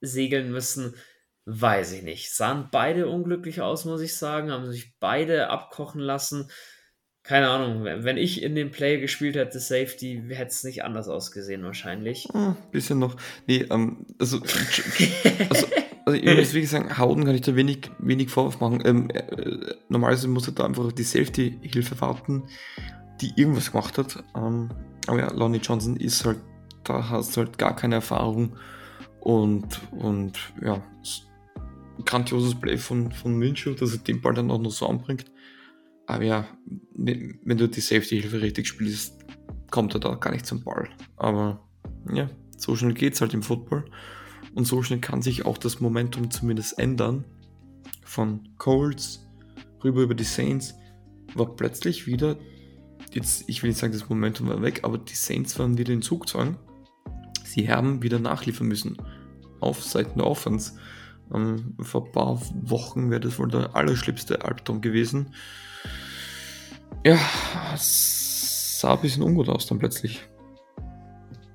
segeln 0.00 0.50
müssen, 0.50 0.96
weiß 1.44 1.92
ich 1.92 2.02
nicht. 2.02 2.34
Sahen 2.34 2.68
beide 2.72 3.08
unglücklich 3.08 3.60
aus, 3.60 3.84
muss 3.84 4.00
ich 4.00 4.16
sagen, 4.16 4.50
haben 4.50 4.70
sich 4.70 4.98
beide 4.98 5.48
abkochen 5.48 6.00
lassen 6.00 6.50
keine 7.26 7.48
Ahnung, 7.48 7.84
wenn 7.84 8.16
ich 8.16 8.40
in 8.40 8.54
dem 8.54 8.70
Play 8.70 9.00
gespielt 9.00 9.34
hätte, 9.34 9.58
Safety, 9.58 10.22
hätte 10.28 10.50
es 10.50 10.62
nicht 10.62 10.84
anders 10.84 11.08
ausgesehen 11.08 11.64
wahrscheinlich. 11.64 12.28
Ein 12.32 12.40
ah, 12.40 12.56
bisschen 12.70 13.00
noch. 13.00 13.16
Nee, 13.48 13.66
ähm, 13.68 14.06
also, 14.20 14.38
also, 15.50 15.66
also 16.06 16.20
ich 16.20 16.24
muss 16.24 16.54
wirklich 16.54 16.70
sagen, 16.70 16.96
Hauden 16.98 17.24
kann 17.24 17.34
ich 17.34 17.40
da 17.40 17.56
wenig, 17.56 17.90
wenig 17.98 18.30
Vorwurf 18.30 18.60
machen. 18.60 18.80
Ähm, 18.84 19.10
äh, 19.10 19.74
normalerweise 19.88 20.28
muss 20.28 20.46
er 20.46 20.54
da 20.54 20.64
einfach 20.64 20.92
die 20.92 21.02
Safety-Hilfe 21.02 22.00
warten, 22.00 22.44
die 23.20 23.32
irgendwas 23.34 23.72
gemacht 23.72 23.98
hat. 23.98 24.22
Ähm, 24.36 24.70
aber 25.08 25.18
ja, 25.18 25.32
Lonnie 25.32 25.58
Johnson 25.58 25.96
ist 25.96 26.24
halt, 26.24 26.38
da 26.84 27.08
hast 27.10 27.36
du 27.36 27.40
halt 27.40 27.58
gar 27.58 27.74
keine 27.74 27.96
Erfahrung 27.96 28.56
und, 29.18 29.80
und 29.98 30.38
ja, 30.62 30.80
grandioses 32.04 32.54
Play 32.54 32.78
von, 32.78 33.10
von 33.10 33.36
Minshew, 33.36 33.74
dass 33.74 33.92
er 33.92 33.98
den 33.98 34.20
Ball 34.20 34.34
dann 34.34 34.52
auch 34.52 34.60
noch 34.60 34.70
so 34.70 34.86
anbringt. 34.86 35.24
Aber 36.06 36.22
ja, 36.22 36.46
wenn 36.94 37.58
du 37.58 37.68
die 37.68 37.80
Safety-Hilfe 37.80 38.42
richtig 38.42 38.68
spielst, 38.68 39.24
kommt 39.72 39.92
er 39.94 40.00
da 40.00 40.14
gar 40.14 40.30
nicht 40.30 40.46
zum 40.46 40.62
Ball. 40.62 40.88
Aber 41.16 41.66
ja, 42.12 42.30
so 42.56 42.76
schnell 42.76 42.94
geht 42.94 43.14
es 43.14 43.20
halt 43.20 43.34
im 43.34 43.42
Football. 43.42 43.86
Und 44.56 44.64
so 44.64 44.82
schnell 44.82 45.00
kann 45.00 45.20
sich 45.20 45.44
auch 45.44 45.58
das 45.58 45.80
Momentum 45.80 46.30
zumindest 46.30 46.78
ändern. 46.78 47.24
Von 48.02 48.48
Colts 48.56 49.28
rüber 49.84 50.00
über 50.00 50.14
die 50.14 50.24
Saints 50.24 50.74
war 51.34 51.54
plötzlich 51.54 52.06
wieder, 52.06 52.38
jetzt, 53.12 53.44
ich 53.48 53.62
will 53.62 53.68
nicht 53.68 53.78
sagen, 53.78 53.92
das 53.92 54.08
Momentum 54.08 54.48
war 54.48 54.62
weg, 54.62 54.80
aber 54.82 54.96
die 54.96 55.14
Saints 55.14 55.58
waren 55.58 55.76
wieder 55.76 55.92
in 55.92 56.00
Zugzwang. 56.00 56.56
Sie 57.44 57.68
haben 57.68 58.02
wieder 58.02 58.18
nachliefern 58.18 58.66
müssen 58.66 58.96
auf 59.60 59.84
Seiten 59.84 60.20
der 60.20 60.26
Offense. 60.26 60.72
Ähm, 61.34 61.74
vor 61.82 62.06
ein 62.06 62.12
paar 62.12 62.40
Wochen 62.62 63.10
wäre 63.10 63.20
das 63.20 63.38
wohl 63.38 63.48
der 63.48 63.76
allerschlimmste 63.76 64.42
Albtraum 64.42 64.80
gewesen. 64.80 65.34
Ja, 67.04 67.18
es 67.74 68.80
sah 68.80 68.94
ein 68.94 69.02
bisschen 69.02 69.22
ungut 69.22 69.50
aus 69.50 69.66
dann 69.66 69.78
plötzlich. 69.78 70.26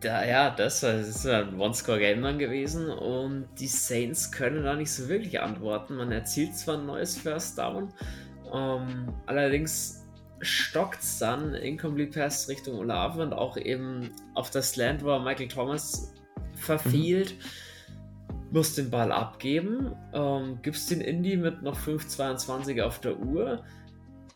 Da, 0.01 0.25
ja, 0.25 0.49
das 0.49 0.81
das 0.81 1.07
ist 1.07 1.27
ein 1.27 1.59
One-Score-Game 1.59 2.21
dann 2.21 2.39
gewesen 2.39 2.89
und 2.89 3.47
die 3.59 3.67
Saints 3.67 4.31
können 4.31 4.63
da 4.63 4.75
nicht 4.75 4.91
so 4.91 5.07
wirklich 5.07 5.39
antworten. 5.39 5.95
Man 5.95 6.11
erzielt 6.11 6.55
zwar 6.55 6.77
ein 6.77 6.85
neues 6.85 7.17
First 7.17 7.57
Down, 7.57 7.93
ähm, 8.51 9.13
allerdings 9.27 10.03
stockt 10.41 11.01
es 11.01 11.19
dann 11.19 11.53
Incomplete 11.53 12.19
Pass 12.19 12.49
Richtung 12.49 12.79
Olave 12.79 13.21
und 13.21 13.33
auch 13.33 13.57
eben 13.57 14.09
auf 14.33 14.49
das 14.49 14.75
Land, 14.75 15.03
wo 15.03 15.19
Michael 15.19 15.47
Thomas 15.47 16.13
verfehlt. 16.55 17.35
Mhm 17.37 17.45
musst 18.51 18.77
den 18.77 18.89
Ball 18.89 19.11
abgeben, 19.11 19.95
ähm, 20.13 20.59
gibst 20.61 20.91
den 20.91 21.01
Indy 21.01 21.37
mit 21.37 21.61
noch 21.61 21.77
5,22 21.77 22.81
auf 22.81 22.99
der 22.99 23.17
Uhr. 23.17 23.63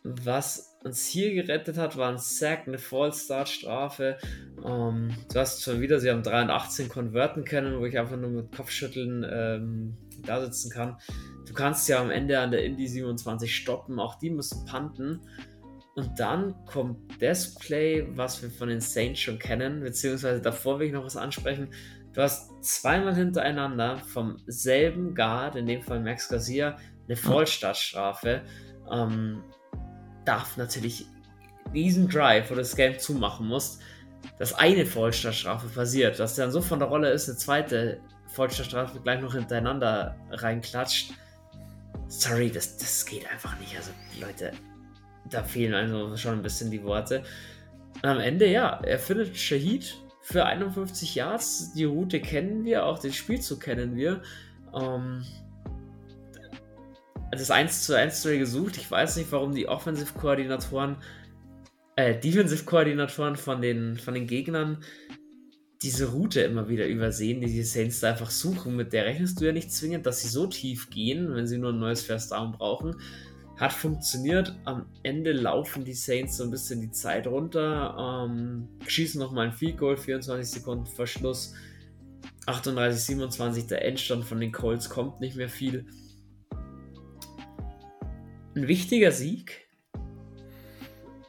Was 0.02 0.75
uns 0.84 1.06
hier 1.06 1.34
gerettet 1.34 1.76
hat, 1.78 1.96
war 1.96 2.10
ein 2.10 2.18
Sack, 2.18 2.66
eine 2.66 2.78
Fallstart-Strafe. 2.78 4.18
Ähm, 4.64 5.10
du 5.32 5.38
hast 5.38 5.62
schon 5.62 5.80
wieder, 5.80 5.98
sie 6.00 6.10
haben 6.10 6.22
3 6.22 6.42
und 6.42 6.50
18 6.50 6.88
konverten 6.88 7.44
können, 7.44 7.80
wo 7.80 7.86
ich 7.86 7.98
einfach 7.98 8.16
nur 8.16 8.30
mit 8.30 8.54
Kopfschütteln 8.54 9.26
ähm, 9.28 9.96
da 10.24 10.40
sitzen 10.44 10.70
kann. 10.70 10.96
Du 11.46 11.54
kannst 11.54 11.88
ja 11.88 12.00
am 12.00 12.10
Ende 12.10 12.38
an 12.38 12.50
der 12.50 12.64
Indy 12.64 12.86
27 12.86 13.54
stoppen, 13.54 13.98
auch 13.98 14.16
die 14.16 14.30
müssen 14.30 14.64
panten. 14.64 15.20
Und 15.94 16.20
dann 16.20 16.54
kommt 16.66 17.22
das 17.22 17.54
Play, 17.54 18.06
was 18.10 18.42
wir 18.42 18.50
von 18.50 18.68
den 18.68 18.80
Saints 18.80 19.20
schon 19.20 19.38
kennen, 19.38 19.80
beziehungsweise 19.80 20.42
davor 20.42 20.78
will 20.78 20.88
ich 20.88 20.92
noch 20.92 21.04
was 21.04 21.16
ansprechen. 21.16 21.70
Du 22.12 22.22
hast 22.22 22.50
zweimal 22.62 23.14
hintereinander 23.14 23.98
vom 23.98 24.36
selben 24.46 25.14
Guard, 25.14 25.56
in 25.56 25.66
dem 25.66 25.82
Fall 25.82 26.00
Max 26.00 26.28
Garcia, 26.28 26.76
eine 27.06 27.16
Vollstartstrafe. 27.16 28.42
Ähm, 28.90 29.42
darf 30.26 30.56
natürlich 30.56 31.06
diesen 31.74 32.08
Drive, 32.08 32.50
wo 32.50 32.54
du 32.54 32.60
das 32.60 32.76
Game 32.76 32.98
zumachen 32.98 33.46
musst, 33.46 33.80
dass 34.38 34.54
eine 34.54 34.86
Vollstartstrafe 34.86 35.68
passiert, 35.68 36.18
dass 36.18 36.34
dann 36.34 36.50
so 36.50 36.60
von 36.60 36.78
der 36.78 36.88
Rolle 36.88 37.10
ist, 37.10 37.28
eine 37.28 37.38
zweite 37.38 38.00
Vollstartstrafe 38.28 39.00
gleich 39.00 39.20
noch 39.20 39.34
hintereinander 39.34 40.16
reinklatscht. 40.30 41.12
Sorry, 42.08 42.50
das, 42.50 42.76
das 42.76 43.04
geht 43.06 43.30
einfach 43.30 43.58
nicht. 43.58 43.76
Also, 43.76 43.90
Leute, 44.20 44.52
da 45.30 45.42
fehlen 45.42 45.74
also 45.74 46.16
schon 46.16 46.34
ein 46.34 46.42
bisschen 46.42 46.70
die 46.70 46.82
Worte. 46.82 47.22
Und 48.02 48.08
am 48.08 48.20
Ende, 48.20 48.46
ja, 48.46 48.80
er 48.82 48.98
findet 48.98 49.36
Shahid 49.36 49.96
für 50.20 50.44
51 50.44 51.14
Yards. 51.14 51.72
Die 51.72 51.84
Route 51.84 52.20
kennen 52.20 52.64
wir, 52.64 52.84
auch 52.84 52.98
den 52.98 53.12
Spielzug 53.12 53.60
kennen 53.60 53.96
wir. 53.96 54.22
Ähm, 54.74 55.24
das 57.30 57.50
1 57.50 57.84
zu 57.84 57.96
1 57.96 58.20
Story 58.20 58.38
gesucht. 58.38 58.76
Ich 58.76 58.90
weiß 58.90 59.16
nicht, 59.16 59.32
warum 59.32 59.54
die 59.54 59.68
Offensive-Koordinatoren, 59.68 60.96
äh, 61.96 62.18
Defensive-Koordinatoren 62.18 63.36
von 63.36 63.60
den, 63.60 63.96
von 63.96 64.14
den 64.14 64.26
Gegnern 64.26 64.78
diese 65.82 66.10
Route 66.10 66.40
immer 66.40 66.68
wieder 66.68 66.86
übersehen, 66.86 67.40
die 67.40 67.52
die 67.52 67.62
Saints 67.62 68.00
da 68.00 68.10
einfach 68.10 68.30
suchen. 68.30 68.76
Mit 68.76 68.92
der 68.92 69.04
rechnest 69.04 69.40
du 69.40 69.44
ja 69.44 69.52
nicht 69.52 69.70
zwingend, 69.70 70.06
dass 70.06 70.22
sie 70.22 70.28
so 70.28 70.46
tief 70.46 70.90
gehen, 70.90 71.34
wenn 71.34 71.46
sie 71.46 71.58
nur 71.58 71.72
ein 71.72 71.78
neues 71.78 72.02
First 72.02 72.32
Down 72.32 72.52
brauchen. 72.52 72.96
Hat 73.58 73.72
funktioniert. 73.72 74.54
Am 74.64 74.86
Ende 75.02 75.32
laufen 75.32 75.84
die 75.84 75.94
Saints 75.94 76.36
so 76.36 76.44
ein 76.44 76.50
bisschen 76.50 76.80
die 76.80 76.90
Zeit 76.90 77.26
runter, 77.26 78.24
ähm, 78.26 78.68
schießen 78.86 79.20
nochmal 79.20 79.46
ein 79.46 79.52
Field 79.52 79.78
Goal, 79.78 79.96
24 79.96 80.60
Sekunden 80.60 80.86
Verschluss. 80.86 81.54
38, 82.46 83.00
27, 83.00 83.66
der 83.66 83.84
Endstand 83.84 84.24
von 84.24 84.40
den 84.40 84.52
Colts 84.52 84.88
kommt 84.88 85.20
nicht 85.20 85.36
mehr 85.36 85.48
viel 85.48 85.86
ein 88.56 88.68
wichtiger 88.68 89.12
Sieg. 89.12 89.68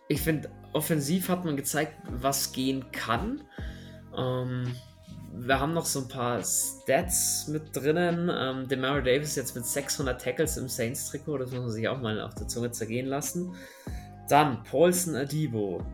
Ich 0.08 0.22
finde, 0.22 0.50
offensiv 0.74 1.30
hat 1.30 1.44
man 1.44 1.58
gezeigt, 1.58 1.94
was 2.10 2.54
gehen 2.54 2.86
kann. 2.92 3.42
Ähm, 4.18 4.74
wir 5.34 5.60
haben 5.60 5.74
noch 5.74 5.86
so 5.86 6.02
ein 6.02 6.08
paar 6.08 6.42
Stats 6.42 7.48
mit 7.50 7.76
drinnen. 7.76 8.32
Ähm, 8.34 8.68
Demario 8.68 9.04
Davis 9.04 9.36
jetzt 9.36 9.56
mit 9.56 9.66
600 9.66 10.20
Tackles 10.20 10.58
im 10.58 10.70
Saints-Trikot, 10.70 11.38
das 11.38 11.52
muss 11.52 11.60
man 11.60 11.72
sich 11.72 11.88
auch 11.88 12.00
mal 12.00 12.20
auf 12.22 12.34
der 12.36 12.48
Zunge 12.48 12.72
zergehen 12.72 13.08
lassen. 13.08 13.54
Dann 14.30 14.64
Paulson 14.64 15.16
Adibo. 15.16 15.86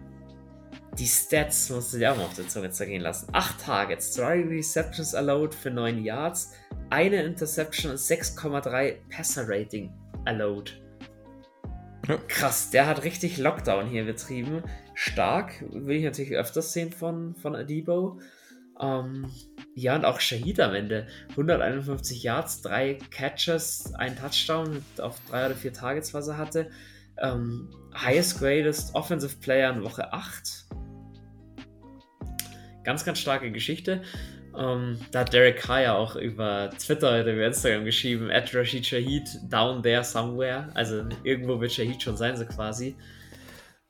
Die 0.99 1.07
Stats 1.07 1.71
musst 1.71 1.93
du 1.93 1.97
dir 1.97 2.11
auch 2.11 2.17
mal 2.17 2.25
auf 2.25 2.36
der 2.36 2.47
Zunge 2.47 2.69
zergehen 2.69 3.01
lassen. 3.01 3.27
8 3.31 3.59
Targets, 3.59 4.13
3 4.13 4.43
Receptions 4.43 5.15
allowed 5.15 5.55
für 5.55 5.71
9 5.71 6.03
Yards, 6.03 6.51
eine 6.91 7.23
Interception 7.23 7.91
und 7.91 7.97
6,3 7.97 8.97
Passer 9.09 9.45
Rating 9.47 9.91
allowed. 10.25 10.82
Ja. 12.07 12.17
Krass, 12.27 12.69
der 12.69 12.87
hat 12.87 13.03
richtig 13.03 13.37
Lockdown 13.37 13.87
hier 13.87 14.05
betrieben. 14.05 14.63
Stark, 14.93 15.63
will 15.71 15.97
ich 15.97 16.03
natürlich 16.03 16.33
öfters 16.33 16.73
sehen 16.73 16.91
von, 16.91 17.35
von 17.35 17.55
Adibo. 17.55 18.19
Ähm, 18.79 19.31
ja, 19.75 19.95
und 19.95 20.05
auch 20.05 20.19
Shahid 20.19 20.59
am 20.59 20.73
Ende. 20.73 21.07
151 21.31 22.23
Yards, 22.23 22.61
drei 22.61 22.97
Catches, 23.11 23.93
ein 23.95 24.17
Touchdown 24.17 24.83
auf 24.99 25.19
drei 25.29 25.45
oder 25.45 25.55
vier 25.55 25.73
Targets, 25.73 26.13
was 26.13 26.27
er 26.27 26.37
hatte. 26.37 26.69
Ähm, 27.21 27.69
highest 27.95 28.39
Greatest 28.39 28.95
Offensive 28.95 29.37
Player 29.39 29.71
in 29.73 29.83
Woche 29.83 30.11
8. 30.11 30.65
Ganz, 32.83 33.05
ganz 33.05 33.19
starke 33.19 33.51
Geschichte. 33.51 34.01
Um, 34.53 34.59
ähm, 34.63 34.99
da 35.11 35.21
hat 35.21 35.33
Derek 35.33 35.67
ja 35.67 35.95
auch 35.95 36.15
über 36.15 36.69
Twitter 36.77 37.09
oder 37.09 37.33
über 37.33 37.47
Instagram 37.47 37.85
geschrieben, 37.85 38.29
at 38.29 38.53
Rashid 38.53 38.85
Shahid, 38.85 39.27
down 39.49 39.81
there 39.81 40.03
somewhere. 40.03 40.69
Also 40.75 41.03
irgendwo 41.23 41.59
wird 41.59 41.71
Shahid 41.71 42.01
schon 42.01 42.17
sein, 42.17 42.37
so 42.37 42.45
quasi. 42.45 42.95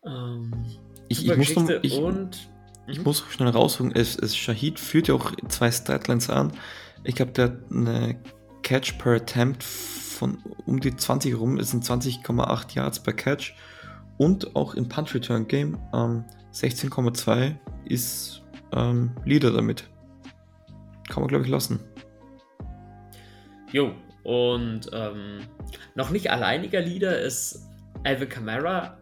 Um, 0.02 0.54
ähm, 0.54 0.66
ich, 1.10 1.28
ich 1.28 1.38
muss 1.38 1.56
noch, 1.56 1.70
ich, 1.82 1.98
und 1.98 2.50
Ich 2.88 2.98
mhm. 2.98 3.04
muss 3.04 3.24
schnell 3.30 3.50
rausholen. 3.50 3.94
Es, 3.96 4.18
es 4.18 4.36
Shahid 4.36 4.80
führt 4.80 5.08
ja 5.08 5.16
auch 5.16 5.32
zwei 5.48 5.72
Statlines 5.72 6.30
an. 6.30 6.54
Ich 7.04 7.16
glaube, 7.16 7.32
der 7.32 7.46
hat 7.46 7.58
eine 7.70 8.18
Catch 8.62 8.98
per 8.98 9.14
Attempt 9.14 9.64
von 9.64 10.38
um 10.66 10.80
die 10.80 10.96
20 10.96 11.38
rum. 11.38 11.58
Es 11.60 11.72
sind 11.72 11.84
20,8 11.84 12.76
Yards 12.76 13.02
per 13.02 13.14
Catch. 13.14 13.54
Und 14.18 14.56
auch 14.56 14.76
im 14.76 14.88
Punch 14.88 15.14
Return 15.16 15.48
Game 15.48 15.78
ähm, 15.94 16.24
16,2 16.54 17.56
ist 17.86 18.42
ähm, 18.74 19.12
Leader 19.26 19.52
damit. 19.52 19.90
Kann 21.10 21.22
man, 21.22 21.28
glaube 21.28 21.46
ich, 21.46 21.50
lassen. 21.50 21.80
Jo, 23.72 23.94
und 24.24 24.90
ähm, 24.94 25.40
noch 25.96 26.10
nicht 26.10 26.32
alleiniger 26.32 26.82
Leader 26.82 27.20
ist 27.20 27.68
Alvin 28.04 28.30
Kamara. 28.30 28.98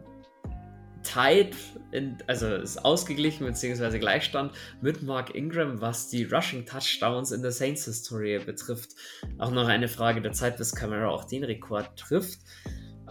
Tied, 1.02 1.56
in, 1.90 2.16
also 2.28 2.46
ist 2.54 2.84
ausgeglichen 2.84 3.44
bzw. 3.44 3.98
Gleichstand 3.98 4.52
mit 4.80 5.02
Mark 5.02 5.34
Ingram, 5.34 5.80
was 5.80 6.08
die 6.08 6.24
Rushing 6.24 6.64
Touchdowns 6.64 7.32
in 7.32 7.42
der 7.42 7.50
Saints-Historie 7.50 8.38
betrifft. 8.38 8.92
Auch 9.38 9.50
noch 9.50 9.66
eine 9.66 9.88
Frage 9.88 10.22
der 10.22 10.32
Zeit, 10.32 10.56
bis 10.58 10.74
Kamara 10.74 11.08
auch 11.08 11.24
den 11.24 11.42
Rekord 11.42 11.96
trifft. 11.96 12.40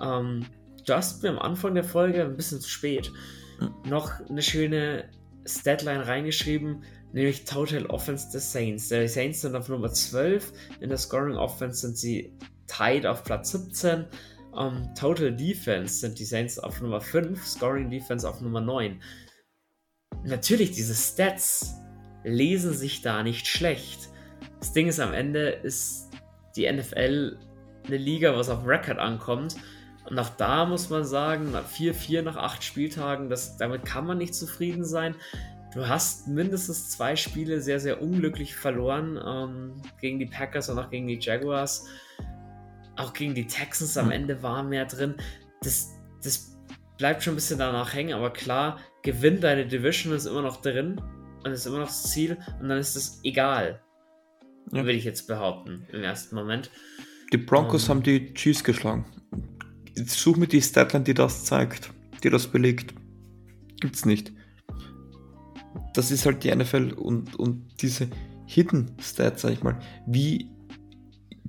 Ähm, 0.01 0.45
du 0.85 0.93
hast 0.93 1.21
mir 1.21 1.29
am 1.29 1.39
Anfang 1.39 1.75
der 1.75 1.83
Folge 1.83 2.23
ein 2.23 2.37
bisschen 2.37 2.61
zu 2.61 2.69
spät 2.69 3.11
noch 3.85 4.11
eine 4.29 4.41
schöne 4.41 5.09
Statline 5.45 6.07
reingeschrieben, 6.07 6.83
nämlich 7.14 7.45
Total 7.45 7.86
Offense 7.88 8.32
des 8.32 8.51
Saints. 8.51 8.89
Die 8.89 9.07
Saints 9.07 9.41
sind 9.41 9.55
auf 9.55 9.70
Nummer 9.70 9.91
12, 9.91 10.51
in 10.80 10.89
der 10.89 10.97
Scoring 10.97 11.36
Offense 11.36 11.82
sind 11.82 11.97
sie 11.97 12.34
tied 12.68 13.05
auf 13.05 13.24
Platz 13.24 13.51
17. 13.51 14.05
Um, 14.51 14.76
ähm, 14.76 14.95
Total 14.95 15.34
Defense 15.34 15.99
sind 15.99 16.20
die 16.20 16.26
Saints 16.26 16.59
auf 16.59 16.82
Nummer 16.82 16.99
5, 16.99 17.45
Scoring 17.45 17.89
Defense 17.89 18.28
auf 18.28 18.41
Nummer 18.41 18.59
9. 18.59 19.01
Natürlich, 20.24 20.72
diese 20.72 20.93
Stats 20.93 21.74
lesen 22.24 22.74
sich 22.74 23.01
da 23.01 23.24
nicht 23.24 23.47
schlecht. 23.47 24.09
Das 24.59 24.74
Ding 24.74 24.88
ist, 24.88 24.99
am 24.99 25.14
Ende 25.14 25.49
ist 25.49 26.09
die 26.55 26.72
NFL 26.72 27.38
eine 27.88 27.97
Liga, 27.97 28.36
was 28.36 28.49
auf 28.49 28.68
Record 28.68 28.99
ankommt. 28.99 29.55
Und 30.09 30.20
auch 30.20 30.30
da 30.30 30.66
muss 30.66 30.89
man 30.89 31.05
sagen, 31.05 31.55
4-4 31.55 32.22
nach 32.22 32.36
8 32.36 32.64
Spieltagen, 32.64 33.30
das, 33.30 33.57
damit 33.57 33.86
kann 33.86 34.05
man 34.05 34.18
nicht 34.18 34.36
zufrieden 34.36 34.84
sein. 34.84 35.16
Du 35.74 35.88
hast 35.88 36.28
mindestens 36.28 36.89
zwei 36.89 37.15
Spiele 37.15 37.61
sehr, 37.61 37.80
sehr 37.80 38.01
unglücklich 38.01 38.55
verloren 38.55 39.19
ähm, 39.26 39.82
gegen 39.99 40.19
die 40.19 40.26
Packers 40.26 40.69
und 40.69 40.78
auch 40.78 40.89
gegen 40.89 41.07
die 41.07 41.19
Jaguars. 41.19 41.88
Auch 42.97 43.13
gegen 43.13 43.34
die 43.34 43.47
Texans 43.47 43.97
am 43.97 44.07
hm. 44.07 44.11
Ende 44.11 44.43
war 44.43 44.63
mehr 44.63 44.86
drin. 44.86 45.15
Das, 45.61 45.89
das 46.24 46.57
bleibt 46.97 47.24
schon 47.24 47.34
ein 47.34 47.36
bisschen 47.36 47.59
danach 47.59 47.93
hängen, 47.93 48.13
aber 48.13 48.32
klar, 48.32 48.80
Gewinn 49.01 49.39
deine 49.39 49.65
Division 49.65 50.13
ist 50.13 50.26
immer 50.26 50.41
noch 50.41 50.61
drin 50.61 51.01
und 51.43 51.51
ist 51.51 51.65
immer 51.65 51.80
noch 51.80 51.88
das 51.88 52.03
Ziel 52.11 52.38
und 52.59 52.69
dann 52.69 52.78
ist 52.78 52.95
es 52.95 53.22
egal. 53.24 53.82
Ja. 54.72 54.86
Will 54.86 54.95
ich 54.95 55.05
jetzt 55.05 55.28
behaupten, 55.28 55.88
im 55.91 56.03
ersten 56.03 56.36
Moment. 56.36 56.69
Die 57.32 57.38
Broncos 57.38 57.86
ähm. 57.86 57.89
haben 57.89 58.03
die 58.03 58.34
Chiefs 58.34 58.63
geschlagen 58.63 59.05
such 60.09 60.38
mir 60.38 60.47
die 60.47 60.61
Statline, 60.61 61.03
die 61.03 61.13
das 61.13 61.45
zeigt, 61.45 61.91
die 62.24 62.30
das 62.30 62.47
belegt. 62.47 62.93
Gibt's 63.80 64.05
nicht. 64.05 64.34
Das 65.93 66.11
ist 66.11 66.26
halt 66.26 66.43
die 66.43 66.53
NFL 66.53 66.93
und, 66.93 67.36
und 67.36 67.82
diese 67.82 68.07
Hidden 68.45 68.91
Stats, 68.99 69.41
sag 69.41 69.53
ich 69.53 69.63
mal. 69.63 69.80
Wie 70.05 70.49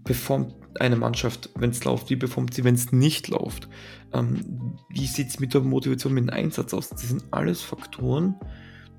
performt 0.04 0.54
eine 0.80 0.96
Mannschaft, 0.96 1.50
wenn 1.54 1.70
es 1.70 1.84
läuft? 1.84 2.10
Wie 2.10 2.16
performt 2.16 2.54
sie, 2.54 2.64
wenn 2.64 2.74
es 2.74 2.92
nicht 2.92 3.28
läuft? 3.28 3.68
Ähm, 4.12 4.76
wie 4.88 5.06
sieht 5.06 5.28
es 5.28 5.40
mit 5.40 5.54
der 5.54 5.60
Motivation, 5.60 6.14
mit 6.14 6.24
dem 6.24 6.30
Einsatz 6.30 6.74
aus? 6.74 6.90
Das 6.90 7.02
sind 7.02 7.24
alles 7.30 7.60
Faktoren, 7.62 8.36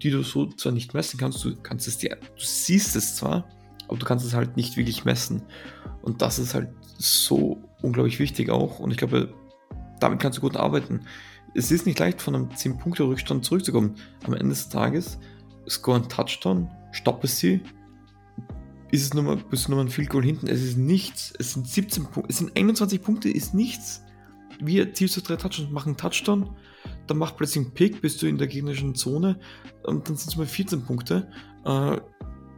die 0.01 0.11
du 0.11 0.21
so 0.24 0.47
zwar 0.47 0.71
nicht 0.71 0.93
messen 0.93 1.19
kannst, 1.19 1.43
du 1.43 1.55
kannst 1.55 1.88
es 1.88 1.97
dir, 1.97 2.17
du 2.17 2.43
siehst 2.43 2.95
es 2.95 3.15
zwar, 3.15 3.47
aber 3.88 3.97
du 3.97 4.05
kannst 4.05 4.26
es 4.26 4.34
halt 4.34 4.57
nicht 4.57 4.78
wirklich 4.78 5.05
messen. 5.05 5.43
Und 6.01 6.21
das 6.21 6.39
ist 6.39 6.53
halt 6.53 6.69
so 6.97 7.57
unglaublich 7.82 8.19
wichtig 8.19 8.49
auch. 8.49 8.80
Und 8.80 8.91
ich 8.91 8.97
glaube, 8.97 9.34
damit 9.99 10.19
kannst 10.19 10.38
du 10.38 10.41
gut 10.41 10.57
arbeiten. 10.57 11.01
Es 11.55 11.71
ist 11.71 11.85
nicht 11.85 11.99
leicht, 11.99 12.21
von 12.21 12.35
einem 12.35 12.49
10-Punkte-Rückstand 12.49 13.45
zurückzukommen. 13.45 13.95
Am 14.23 14.33
Ende 14.33 14.49
des 14.49 14.69
Tages, 14.69 15.19
score 15.69 15.97
ein 15.97 16.09
Touchdown, 16.09 16.69
stoppe 16.91 17.27
sie, 17.27 17.61
ist 18.91 19.03
es 19.03 19.13
nur 19.13 19.23
mal, 19.23 19.37
bist 19.37 19.65
du 19.65 19.71
nur 19.71 19.77
mal 19.77 19.85
ein 19.85 19.91
Field 19.91 20.09
Goal 20.09 20.23
hinten. 20.23 20.47
Es 20.47 20.61
ist 20.61 20.77
nichts. 20.77 21.33
Es 21.39 21.53
sind 21.53 21.67
17 21.67 22.05
Punkte, 22.05 22.29
es 22.29 22.37
sind 22.37 22.55
21 22.55 23.01
Punkte, 23.01 23.29
ist 23.29 23.55
nichts. 23.55 24.03
Wir 24.59 24.85
erzielst 24.85 25.17
du 25.17 25.21
drei 25.21 25.35
Touchdowns, 25.35 25.71
machen 25.71 25.97
Touchdown, 25.97 26.55
dann 27.07 27.17
macht 27.17 27.37
plötzlich 27.37 27.65
einen 27.65 27.73
Pick, 27.73 28.01
bist 28.01 28.21
du 28.21 28.27
in 28.27 28.37
der 28.37 28.47
gegnerischen 28.47 28.93
Zone 28.93 29.39
und 29.83 30.07
dann 30.07 30.15
sind 30.15 30.29
es 30.29 30.37
mal 30.37 30.45
14 30.45 30.83
Punkte. 30.85 31.27
Äh, 31.65 31.97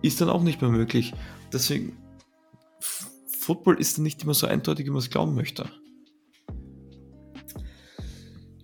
ist 0.02 0.20
dann 0.20 0.30
auch 0.30 0.44
nicht 0.44 0.62
mehr 0.62 0.70
möglich. 0.70 1.14
Deswegen, 1.54 1.98
Football 3.40 3.80
ist 3.80 3.98
dann 3.98 4.04
nicht 4.04 4.24
immer 4.24 4.34
so 4.34 4.46
eindeutig, 4.46 4.86
wie 4.86 4.92
man 4.92 5.00
es 5.00 5.10
glauben 5.10 5.36
möchte. 5.36 5.70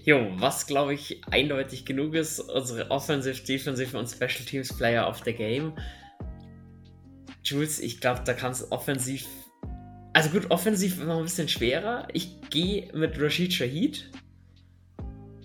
Jo, 0.03 0.31
was 0.37 0.65
glaube 0.65 0.95
ich 0.95 1.21
eindeutig 1.29 1.85
genug 1.85 2.15
ist, 2.15 2.39
unsere 2.39 2.89
Offensive, 2.89 3.43
Defensive 3.43 3.97
und 3.97 4.09
Special 4.09 4.43
Teams 4.45 4.75
Player 4.75 5.07
of 5.07 5.21
the 5.23 5.33
Game. 5.33 5.73
Jules, 7.43 7.79
ich 7.79 8.01
glaube, 8.01 8.21
da 8.25 8.33
kann 8.33 8.51
es 8.51 8.71
offensiv. 8.71 9.27
Also 10.13 10.29
gut, 10.29 10.49
offensiv 10.49 10.99
immer 10.99 11.17
ein 11.17 11.23
bisschen 11.23 11.47
schwerer. 11.47 12.07
Ich 12.13 12.41
gehe 12.49 12.91
mit 12.93 13.19
Rashid 13.19 13.53
Shahid. 13.53 14.09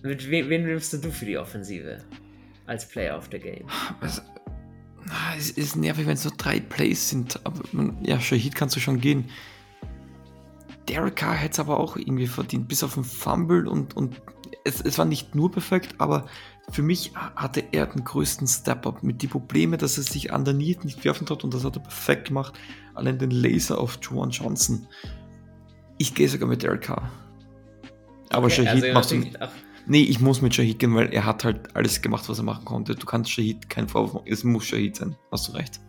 Mit 0.02 0.30
we 0.30 0.48
wen 0.48 0.64
nimmst 0.64 0.92
du 0.92 1.10
für 1.10 1.26
die 1.26 1.36
Offensive 1.36 1.98
als 2.66 2.88
Player 2.88 3.16
of 3.16 3.28
the 3.30 3.38
Game? 3.38 3.66
Also, 4.00 4.22
es 5.36 5.50
ist 5.50 5.76
nervig, 5.76 6.06
wenn 6.06 6.14
es 6.14 6.22
so 6.22 6.30
drei 6.36 6.60
Plays 6.60 7.10
sind. 7.10 7.40
Aber 7.44 7.62
ja, 8.02 8.18
Shahid 8.20 8.54
kannst 8.54 8.76
du 8.76 8.80
schon 8.80 9.00
gehen. 9.00 9.30
Derek 10.88 11.16
Carr 11.16 11.34
hätte 11.34 11.52
es 11.52 11.60
aber 11.60 11.78
auch 11.78 11.96
irgendwie 11.96 12.26
verdient, 12.26 12.68
bis 12.68 12.82
auf 12.82 12.94
den 12.94 13.04
Fumble 13.04 13.68
und, 13.68 13.96
und 13.96 14.20
es, 14.66 14.80
es 14.80 14.98
war 14.98 15.04
nicht 15.04 15.34
nur 15.34 15.50
perfekt, 15.50 15.94
aber 15.98 16.26
für 16.70 16.82
mich 16.82 17.12
hatte 17.14 17.62
er 17.72 17.86
den 17.86 18.04
größten 18.04 18.46
Step-Up 18.46 19.02
mit 19.02 19.22
den 19.22 19.30
Problemen, 19.30 19.78
dass 19.78 19.96
er 19.96 20.02
sich 20.02 20.32
an 20.32 20.44
der 20.44 20.54
Niet 20.54 20.84
nicht 20.84 21.04
werfen 21.04 21.28
hat 21.30 21.44
und 21.44 21.54
das 21.54 21.64
hat 21.64 21.76
er 21.76 21.82
perfekt 21.82 22.28
gemacht. 22.28 22.54
Allein 22.94 23.18
den 23.18 23.30
Laser 23.30 23.78
auf 23.78 23.98
Juan 24.02 24.30
Johnson. 24.30 24.86
Ich 25.98 26.14
gehe 26.14 26.28
sogar 26.28 26.48
mit 26.48 26.62
Derek 26.62 26.82
Carr. 26.82 27.10
Aber 28.30 28.46
okay, 28.46 28.66
Shahid 28.66 28.82
also 28.82 28.94
machst 28.94 29.10
du. 29.12 29.24
Nee, 29.86 30.02
ich 30.02 30.18
muss 30.18 30.42
mit 30.42 30.54
Shahid 30.54 30.80
gehen, 30.80 30.94
weil 30.96 31.12
er 31.12 31.24
hat 31.24 31.44
halt 31.44 31.76
alles 31.76 32.02
gemacht, 32.02 32.28
was 32.28 32.38
er 32.38 32.44
machen 32.44 32.64
konnte. 32.64 32.96
Du 32.96 33.06
kannst 33.06 33.30
Shahid 33.30 33.70
keinen 33.70 33.88
Vorwurf 33.88 34.14
machen. 34.14 34.26
Es 34.26 34.42
muss 34.42 34.64
Shahid 34.64 34.96
sein. 34.96 35.14
Hast 35.30 35.48
du 35.48 35.52
recht. 35.52 35.80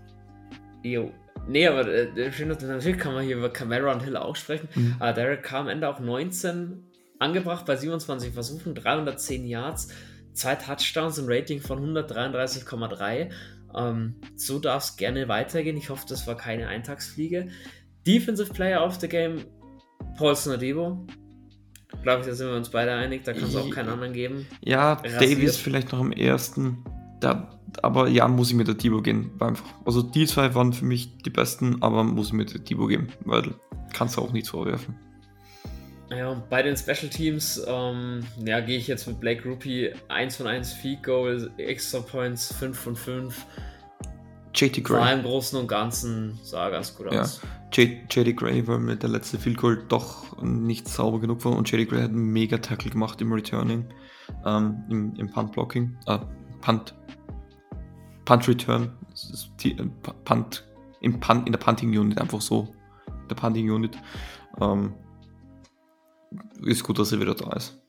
Jo. 0.83 1.11
Nee, 1.47 1.67
aber 1.67 1.87
äh, 1.87 2.07
natürlich 2.15 2.97
kann 2.97 3.13
man 3.13 3.25
hier 3.25 3.37
über 3.37 3.49
Camara 3.49 3.93
und 3.93 4.03
Hill 4.03 4.17
auch 4.17 4.35
sprechen. 4.35 4.67
Mhm. 4.75 4.95
Aber 4.99 5.13
Derek 5.13 5.43
Carr 5.43 5.61
am 5.61 5.69
Ende 5.69 5.89
auch 5.89 5.99
19 5.99 6.86
angebracht 7.19 7.65
bei 7.65 7.75
27 7.75 8.33
Versuchen, 8.33 8.75
310 8.75 9.45
Yards, 9.45 9.89
zwei 10.33 10.55
Touchdowns, 10.55 11.19
ein 11.19 11.25
Rating 11.27 11.61
von 11.61 11.79
133,3. 11.95 13.29
Ähm, 13.75 14.15
so 14.35 14.59
darf 14.59 14.83
es 14.83 14.97
gerne 14.97 15.27
weitergehen. 15.27 15.77
Ich 15.77 15.89
hoffe, 15.89 16.05
das 16.07 16.27
war 16.27 16.35
keine 16.35 16.67
Eintagsfliege. 16.67 17.49
Defensive 18.05 18.53
Player 18.53 18.85
of 18.85 18.95
the 18.99 19.07
Game, 19.07 19.43
Paulson 20.17 20.53
Adebo. 20.53 21.05
Glaube 22.03 22.21
ich, 22.21 22.27
da 22.27 22.33
sind 22.33 22.47
wir 22.47 22.55
uns 22.55 22.69
beide 22.69 22.93
einig. 22.93 23.23
Da 23.23 23.33
kann 23.33 23.43
es 23.43 23.55
auch 23.55 23.69
keinen 23.69 23.89
anderen 23.89 24.13
geben. 24.13 24.45
Ja, 24.63 24.95
Davis 24.95 25.57
vielleicht 25.57 25.91
noch 25.91 25.99
am 25.99 26.11
ersten. 26.11 26.83
Da, 27.19 27.59
aber 27.81 28.07
ja, 28.07 28.27
muss 28.27 28.49
ich 28.49 28.55
mit 28.55 28.67
der 28.67 28.75
Debo 28.75 29.01
gehen. 29.01 29.31
Einfach. 29.39 29.65
Also 29.85 30.01
die 30.01 30.25
zwei 30.25 30.53
waren 30.53 30.73
für 30.73 30.85
mich 30.85 31.17
die 31.17 31.29
besten, 31.29 31.81
aber 31.81 32.03
muss 32.03 32.27
ich 32.27 32.33
mit 32.33 32.53
der 32.53 32.61
Debo 32.61 32.87
gehen, 32.87 33.11
weil 33.25 33.55
kannst 33.93 34.17
du 34.17 34.21
auch 34.21 34.31
nichts 34.31 34.49
vorwerfen. 34.49 34.95
Ja, 36.09 36.41
bei 36.49 36.63
den 36.63 36.77
Special 36.77 37.09
Teams, 37.09 37.61
ähm, 37.67 38.23
ja, 38.45 38.61
gehe 38.61 38.77
ich 38.77 38.87
jetzt 38.87 39.07
mit 39.07 39.19
Blake 39.19 39.47
Rupee 39.47 39.93
1 40.07 40.37
von 40.37 40.47
1 40.47 40.73
Feed 40.73 41.03
Goal, 41.03 41.51
Extra 41.57 41.99
Points 41.99 42.53
5 42.53 42.79
von 42.79 42.95
5. 42.95 43.45
JT 44.55 44.83
Gray. 44.83 44.99
War 44.99 45.13
im 45.13 45.23
Großen 45.23 45.59
und 45.59 45.67
Ganzen 45.67 46.39
sah 46.43 46.69
ganz 46.69 46.95
gut 46.95 47.11
ja. 47.11 47.21
aus. 47.21 47.41
JD 47.73 48.37
Gray 48.37 48.65
war 48.67 48.79
mit 48.79 49.03
der 49.03 49.09
letzte 49.09 49.37
Field 49.37 49.57
Goal 49.57 49.83
doch 49.87 50.41
nicht 50.41 50.87
sauber 50.87 51.19
genug 51.19 51.43
war 51.43 51.51
und 51.51 51.69
JD 51.69 51.89
Gray 51.89 52.01
hat 52.01 52.11
einen 52.11 52.31
mega 52.31 52.57
Tackle 52.57 52.89
gemacht 52.89 53.21
im 53.21 53.33
Returning, 53.33 53.85
ähm, 54.45 54.83
im, 54.89 55.13
im 55.15 55.29
Punt 55.29 55.51
Blocking, 55.51 55.97
äh, 56.07 56.19
Punt, 56.61 56.95
Punt 58.23 58.47
Return, 58.47 58.93
die, 59.59 59.77
äh, 59.77 59.89
Punt, 60.23 60.65
im 61.01 61.19
Punt, 61.19 61.45
in 61.45 61.51
der 61.51 61.59
Punting 61.59 61.89
Unit, 61.89 62.19
einfach 62.19 62.41
so, 62.41 62.73
der 63.29 63.35
Punting 63.35 63.69
Unit. 63.69 63.97
Ähm, 64.61 64.93
ist 66.63 66.83
gut, 66.83 66.99
dass 66.99 67.11
er 67.11 67.19
wieder 67.19 67.35
da 67.35 67.53
ist. 67.53 67.79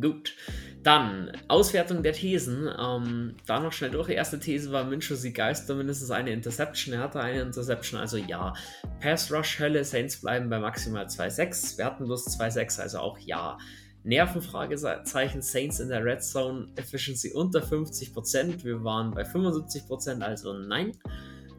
Gut. 0.00 0.34
Dann, 0.82 1.32
Auswertung 1.48 2.02
der 2.02 2.12
Thesen. 2.12 2.68
Ähm, 2.78 3.36
da 3.46 3.60
noch 3.60 3.72
schnell 3.72 3.90
durch. 3.90 4.08
Die 4.08 4.14
erste 4.14 4.38
These 4.38 4.72
war, 4.72 4.84
Minshew 4.84 5.14
sie 5.14 5.32
Geister 5.32 5.74
mindestens 5.74 6.10
eine 6.10 6.30
Interception. 6.30 6.94
Er 6.94 7.00
hatte 7.00 7.20
eine 7.20 7.40
Interception, 7.40 8.00
also 8.00 8.16
ja. 8.16 8.52
Pass 9.00 9.32
Rush 9.32 9.58
Hölle, 9.58 9.84
Saints 9.84 10.20
bleiben 10.20 10.50
bei 10.50 10.58
maximal 10.58 11.06
2,6. 11.06 11.78
Wir 11.78 11.86
hatten 11.86 12.04
bloß 12.04 12.38
2,6, 12.38 12.80
also 12.80 12.98
auch 12.98 13.18
ja. 13.18 13.56
Nervenfragezeichen. 14.04 15.40
Saints 15.40 15.80
in 15.80 15.88
der 15.88 16.04
Red 16.04 16.22
Zone 16.22 16.72
Efficiency 16.76 17.32
unter 17.32 17.60
50%. 17.60 18.64
Wir 18.64 18.82
waren 18.82 19.12
bei 19.12 19.22
75%, 19.22 20.20
also 20.20 20.52
nein. 20.52 20.92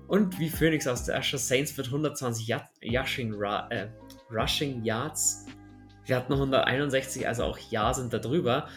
Und 0.07 0.37
wie 0.37 0.49
Phoenix 0.49 0.85
aus 0.85 1.05
der 1.05 1.17
Asche, 1.17 1.37
Saints 1.37 1.75
mit 1.77 1.87
120 1.87 2.45
Yard, 2.45 2.69
Rushing, 2.83 3.33
äh, 3.69 3.87
Rushing 4.33 4.83
Yards. 4.83 5.45
Wir 6.05 6.17
hatten 6.17 6.33
161, 6.33 7.27
also 7.27 7.43
auch 7.43 7.57
Ja 7.57 7.93
sind 7.93 8.11
da 8.13 8.19
drüber. 8.19 8.67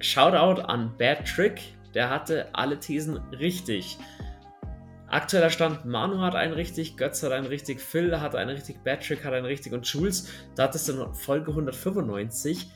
Shoutout 0.00 0.62
an 0.62 0.92
Bad 0.96 1.26
Trick, 1.26 1.60
der 1.94 2.10
hatte 2.10 2.48
alle 2.52 2.78
Thesen 2.78 3.16
richtig. 3.32 3.98
Aktueller 5.08 5.50
Stand, 5.50 5.86
Manu 5.86 6.20
hat 6.20 6.34
einen 6.34 6.52
richtig, 6.52 6.96
Götz 6.98 7.22
hat 7.22 7.32
einen 7.32 7.46
richtig, 7.46 7.80
Phil 7.80 8.20
hat 8.20 8.36
einen 8.36 8.50
richtig, 8.50 8.84
Patrick 8.84 9.24
hat 9.24 9.32
einen 9.32 9.46
richtig 9.46 9.72
und 9.72 9.86
Jules, 9.86 10.28
da 10.54 10.64
hat 10.64 10.74
es 10.74 10.84
dann 10.84 11.14
Folge 11.14 11.50
195 11.50 12.70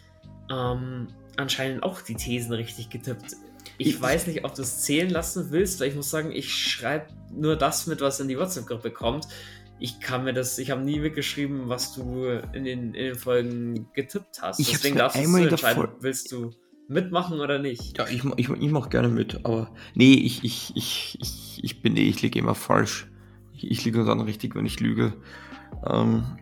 ähm, 0.51 1.09
anscheinend 1.37 1.83
auch 1.83 2.01
die 2.01 2.15
Thesen 2.15 2.55
richtig 2.55 2.89
getippt. 2.89 3.37
Ich, 3.77 3.89
ich 3.89 4.01
weiß 4.01 4.27
nicht, 4.29 4.45
ob 4.45 4.55
du 4.55 4.63
es 4.63 4.83
zählen 4.83 5.11
lassen 5.11 5.51
willst, 5.51 5.81
weil 5.81 5.89
ich 5.89 5.95
muss 5.95 6.11
sagen, 6.11 6.33
ich 6.33 6.53
schreibe 6.55 7.07
nur 7.31 7.57
das 7.57 7.87
mit, 7.87 8.01
was 8.01 8.19
in 8.21 8.29
die 8.29 8.39
WhatsApp-Gruppe 8.39 8.91
kommt. 8.91 9.29
Ich 9.83 9.99
kann 9.99 10.23
mir 10.23 10.33
das, 10.33 10.61
ich 10.61 10.71
habe 10.71 10.83
nie 10.83 11.01
mitgeschrieben, 11.01 11.69
was 11.69 11.93
du 11.93 12.27
in 12.53 12.63
den, 12.63 12.95
in 12.95 13.05
den 13.05 13.15
Folgen 13.17 13.89
getippt 13.95 14.41
hast. 14.41 14.61
Ich 14.61 14.71
Deswegen 14.71 14.97
darfst 14.97 15.17
du 15.17 15.37
entscheiden, 15.37 15.89
willst 15.99 16.31
du 16.31 16.53
mitmachen 16.87 17.41
oder 17.41 17.59
nicht? 17.59 17.99
Ja, 17.99 18.07
ich, 18.07 18.23
ich, 18.37 18.49
ich 18.49 18.71
mache 18.71 18.91
gerne 18.91 19.09
mit, 19.09 19.45
aber 19.45 19.75
nee, 19.95 20.15
ich, 20.15 20.45
ich, 20.45 20.71
ich, 20.77 21.19
ich, 21.21 21.65
ich 21.65 21.83
bin 21.83 21.97
eh, 21.97 22.03
ich 22.03 22.23
liege 22.23 22.39
immer 22.39 22.55
falsch. 22.55 23.11
Ich, 23.55 23.69
ich 23.69 23.85
liege 23.85 24.05
dann 24.05 24.21
richtig, 24.21 24.55
wenn 24.55 24.67
ich 24.67 24.79
lüge. 24.79 25.15
Ähm, 25.85 26.39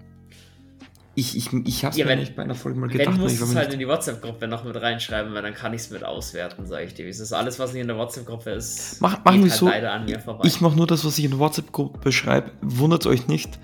ich, 1.20 1.36
ich, 1.36 1.52
ich 1.52 1.84
habe 1.84 1.92
es 1.92 1.98
ja, 1.98 2.06
mir 2.06 2.16
nicht 2.16 2.34
bei 2.34 2.42
einer 2.42 2.54
Folge 2.54 2.78
mal 2.78 2.88
gedacht. 2.88 3.08
Wenn 3.08 3.16
du 3.16 3.22
musst 3.22 3.40
es 3.40 3.54
halt 3.54 3.72
in 3.72 3.78
die 3.78 3.86
WhatsApp-Gruppe 3.86 4.48
noch 4.48 4.64
mit 4.64 4.74
reinschreiben, 4.74 5.32
weil 5.34 5.42
dann 5.42 5.54
kann 5.54 5.72
ich 5.74 5.82
es 5.82 5.90
mit 5.90 6.02
auswerten, 6.02 6.66
sage 6.66 6.86
ich 6.86 6.94
dir. 6.94 7.06
Es 7.06 7.20
ist 7.20 7.32
alles, 7.32 7.58
was 7.58 7.72
nicht 7.72 7.82
in 7.82 7.88
der 7.88 7.96
WhatsApp-Gruppe 7.96 8.50
ist, 8.50 9.00
Mach, 9.00 9.24
machen 9.24 9.44
wir 9.44 9.50
halt 9.50 9.58
so. 9.60 9.68
an 9.68 10.04
mir 10.06 10.18
vorbei. 10.18 10.46
Ich 10.46 10.60
mache 10.60 10.76
nur 10.76 10.86
das, 10.86 11.04
was 11.04 11.18
ich 11.18 11.24
in 11.24 11.30
der 11.32 11.40
WhatsApp-Gruppe 11.40 12.10
schreibe. 12.10 12.50
Wundert 12.62 13.06
euch 13.06 13.28
nicht, 13.28 13.58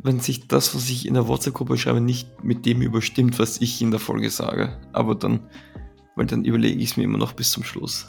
wenn 0.00 0.20
sich 0.20 0.46
das, 0.46 0.74
was 0.74 0.88
ich 0.88 1.06
in 1.06 1.14
der 1.14 1.26
WhatsApp-Gruppe 1.26 1.76
schreibe, 1.78 2.00
nicht 2.00 2.44
mit 2.44 2.66
dem 2.66 2.82
überstimmt, 2.82 3.38
was 3.38 3.60
ich 3.60 3.82
in 3.82 3.90
der 3.90 4.00
Folge 4.00 4.30
sage. 4.30 4.76
Aber 4.92 5.14
dann 5.14 5.40
weil 6.18 6.26
dann 6.26 6.44
überlege 6.44 6.76
ich 6.82 6.90
es 6.90 6.96
mir 6.96 7.04
immer 7.04 7.16
noch 7.16 7.32
bis 7.32 7.52
zum 7.52 7.62
Schluss. 7.62 8.08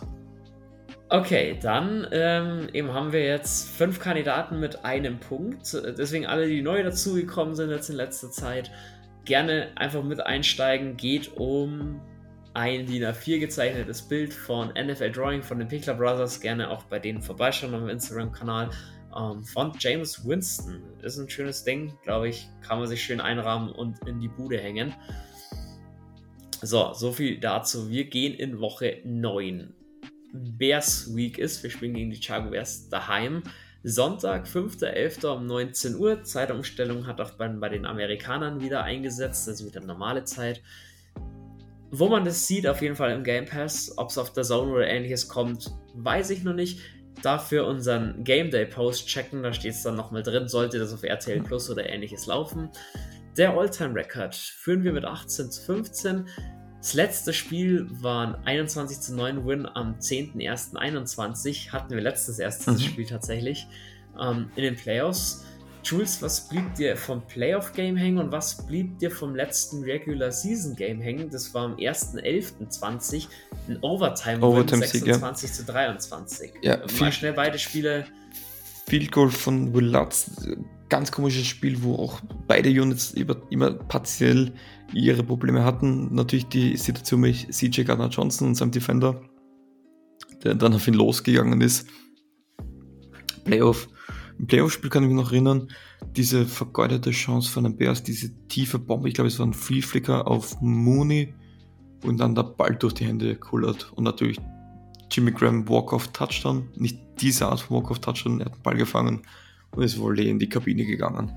Okay, 1.12 1.58
dann 1.60 2.08
ähm, 2.12 2.70
eben 2.72 2.94
haben 2.94 3.12
wir 3.12 3.26
jetzt 3.26 3.68
fünf 3.70 4.00
Kandidaten 4.00 4.60
mit 4.60 4.86
einem 4.86 5.20
Punkt. 5.20 5.74
Deswegen 5.98 6.28
alle, 6.28 6.48
die 6.48 6.62
neu 6.62 6.84
dazugekommen 6.84 7.56
sind 7.56 7.72
jetzt 7.72 7.90
in 7.90 7.96
letzter 7.96 8.30
Zeit, 8.30 8.70
gerne 9.26 9.72
einfach 9.76 10.04
mit 10.04 10.24
einsteigen. 10.24 10.98
Geht 10.98 11.36
um 11.36 12.00
ein 12.54 12.86
DIN 12.86 13.06
A4 13.06 13.40
gezeichnetes 13.40 14.04
Bild 14.04 14.32
von 14.32 14.70
NFL 14.70 15.12
Drawing 15.12 15.42
von 15.42 15.58
den 15.58 15.68
Pickler 15.68 15.96
Brothers. 15.96 16.40
Gerne 16.40 16.70
auch 16.70 16.84
bei 16.84 17.00
denen 17.00 17.24
vorbeischauen 17.24 17.72
dem 17.72 17.90
Instagram-Kanal. 17.90 18.70
Ähm, 19.18 19.44
von 19.44 19.72
James 19.80 20.24
Winston. 20.28 20.84
Ist 21.02 21.18
ein 21.18 21.28
schönes 21.28 21.64
Ding, 21.64 21.98
glaube 22.04 22.30
ich. 22.30 22.48
Kann 22.62 22.78
man 22.78 22.88
sich 22.88 23.02
schön 23.02 23.20
einrahmen 23.20 23.72
und 23.72 23.98
in 24.08 24.20
die 24.20 24.28
Bude 24.28 24.60
hängen. 24.60 24.94
So, 26.62 26.94
so 26.94 27.12
viel 27.12 27.40
dazu. 27.40 27.90
Wir 27.90 28.08
gehen 28.08 28.36
in 28.36 28.60
Woche 28.60 29.00
9. 29.06 29.74
Bears 30.34 31.16
Week 31.16 31.38
ist. 31.38 31.64
Wir 31.64 31.70
spielen 31.70 31.94
gegen 31.94 32.12
die 32.12 32.20
Bears 32.50 32.90
daheim. 32.90 33.44
Sonntag, 33.84 34.46
5.11. 34.46 35.26
um 35.28 35.46
19 35.46 35.96
Uhr. 35.96 36.24
Zeitumstellung 36.24 37.08
hat 37.08 37.22
auch 37.22 37.32
bei, 37.32 37.48
bei 37.48 37.70
den 37.70 37.86
Amerikanern 37.86 38.62
wieder 38.62 38.84
eingesetzt. 38.84 39.48
Das 39.48 39.62
ist 39.62 39.66
wieder 39.66 39.86
normale 39.86 40.26
Zeit. 40.26 40.62
Wo 41.92 42.08
man 42.08 42.26
das 42.26 42.46
sieht, 42.46 42.68
auf 42.68 42.82
jeden 42.82 42.96
Fall 42.96 43.12
im 43.12 43.24
Game 43.24 43.46
Pass. 43.46 43.94
Ob 43.98 44.10
es 44.10 44.18
auf 44.18 44.34
der 44.34 44.44
Zone 44.44 44.72
oder 44.72 44.88
ähnliches 44.88 45.28
kommt, 45.28 45.72
weiß 45.96 46.30
ich 46.32 46.44
noch 46.44 46.54
nicht. 46.54 46.82
Dafür 47.24 47.66
unseren 47.68 48.24
Game 48.24 48.52
Day 48.52 48.66
Post 48.66 49.08
checken. 49.08 49.44
Da 49.44 49.54
steht 49.54 49.74
es 49.74 49.84
dann 49.84 49.96
nochmal 49.96 50.24
drin. 50.24 50.48
Sollte 50.48 50.78
das 50.78 50.94
auf 50.94 51.04
RTL 51.04 51.42
Plus 51.42 51.70
oder 51.70 51.90
ähnliches 51.90 52.28
laufen. 52.28 52.70
Der 53.38 53.52
All-Time-Record 53.52 54.36
führen 54.36 54.84
wir 54.84 54.92
mit 54.92 55.06
18 55.06 55.50
zu 55.50 55.62
15. 55.64 56.28
Das 56.80 56.94
letzte 56.94 57.34
Spiel 57.34 57.88
war 58.02 58.28
ein 58.28 58.36
21 58.46 59.02
zu 59.02 59.14
9 59.14 59.46
Win 59.46 59.66
am 59.66 59.96
10.01.21. 60.00 61.72
Hatten 61.72 61.94
wir 61.94 62.02
letztes 62.02 62.40
erstes 62.40 62.80
mhm. 62.80 62.80
Spiel 62.80 63.06
tatsächlich 63.06 63.68
ähm, 64.20 64.50
in 64.56 64.64
den 64.64 64.76
Playoffs. 64.76 65.46
Jules, 65.84 66.22
was 66.22 66.48
blieb 66.48 66.76
dir 66.76 66.96
vom 66.96 67.26
Playoff-Game 67.28 67.96
hängen 67.96 68.18
und 68.18 68.32
was 68.32 68.66
blieb 68.66 69.00
dir 69.00 69.12
vom 69.12 69.36
letzten 69.36 69.84
Regular 69.84 70.32
Season 70.32 70.76
Game 70.76 71.02
hängen? 71.02 71.30
Das 71.30 71.54
war 71.54 71.66
am 71.66 71.76
1.11.20 71.76 73.28
ein 73.68 73.78
Overtime-Win, 73.82 74.44
Overtime 74.44 74.86
26 74.86 75.50
ja. 75.50 75.56
zu 75.56 75.66
23. 75.66 76.52
Ja, 76.62 76.80
Mal 77.00 77.12
schnell 77.12 77.34
beide 77.34 77.60
Spiele. 77.60 78.06
Field 78.88 79.12
Goal 79.12 79.30
von 79.30 79.74
Will 79.74 79.86
Lutz, 79.86 80.48
ganz 80.90 81.12
komisches 81.12 81.46
Spiel, 81.46 81.82
wo 81.82 81.96
auch 81.96 82.20
beide 82.48 82.70
Units 82.70 83.12
immer, 83.12 83.38
immer 83.50 83.72
partiell 83.72 84.54
ihre 84.94 85.24
Probleme 85.24 85.64
hatten. 85.64 86.14
Natürlich 86.14 86.48
die 86.48 86.78
Situation 86.78 87.22
mit 87.22 87.54
CJ 87.54 87.84
Gardner 87.84 88.10
Johnson 88.10 88.50
und 88.50 88.56
seinem 88.56 88.72
Defender, 88.72 89.22
der 90.44 90.56
dann 90.56 90.74
auf 90.74 90.88
ihn 90.88 90.94
losgegangen 90.94 91.62
ist. 91.62 91.88
Playoff. 93.44 93.88
Im 94.38 94.48
Playoff-Spiel 94.48 94.90
kann 94.90 95.04
ich 95.04 95.10
mich 95.10 95.18
noch 95.18 95.32
erinnern, 95.32 95.68
diese 96.16 96.46
vergeudete 96.46 97.12
Chance 97.12 97.52
von 97.52 97.66
den 97.66 97.76
Bears, 97.76 98.04
diese 98.04 98.32
tiefe 98.48 98.80
Bombe, 98.80 99.10
ich 99.10 99.14
glaube, 99.14 99.28
es 99.28 99.38
war 99.38 99.46
ein 99.46 99.54
Free 99.54 99.82
Flicker 99.82 100.28
auf 100.28 100.62
Mooney 100.62 101.34
und 102.06 102.22
dann 102.22 102.36
der 102.36 102.44
Ball 102.44 102.76
durch 102.76 102.94
die 102.94 103.06
Hände 103.06 103.36
kullert. 103.36 103.92
Und 103.94 104.06
natürlich 104.06 104.40
Jimmy 105.12 105.32
Graham 105.32 105.68
Walk-off-Touchdown, 105.68 106.70
nicht 106.76 107.00
diese 107.20 107.48
Art 107.48 107.60
von 107.60 107.78
Walk-off-Touchdown, 107.78 108.40
er 108.40 108.46
hat 108.46 108.56
den 108.56 108.62
Ball 108.62 108.78
gefangen 108.78 109.24
und 109.72 109.84
ist 109.84 110.00
wohl 110.00 110.18
in 110.20 110.40
die 110.40 110.48
Kabine 110.48 110.86
gegangen. 110.86 111.34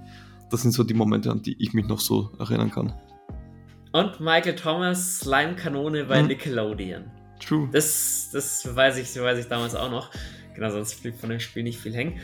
Das 0.50 0.62
sind 0.62 0.72
so 0.72 0.84
die 0.84 0.94
Momente, 0.94 1.30
an 1.30 1.42
die 1.42 1.56
ich 1.58 1.72
mich 1.72 1.88
noch 1.88 2.00
so 2.00 2.30
erinnern 2.38 2.70
kann. 2.70 2.92
Und 3.92 4.20
Michael 4.20 4.56
Thomas, 4.56 5.20
Slime-Kanone 5.20 6.04
bei 6.04 6.20
hm. 6.20 6.28
Nickelodeon. 6.28 7.10
True. 7.38 7.68
Das, 7.72 8.30
das 8.32 8.74
weiß, 8.74 8.96
ich, 8.98 9.14
weiß 9.20 9.38
ich 9.38 9.48
damals 9.48 9.74
auch 9.74 9.90
noch. 9.90 10.10
Genau, 10.54 10.70
sonst 10.70 11.02
blieb 11.02 11.16
von 11.16 11.30
dem 11.30 11.40
Spiel 11.40 11.62
nicht 11.62 11.78
viel 11.78 11.94
hängen. 11.94 12.18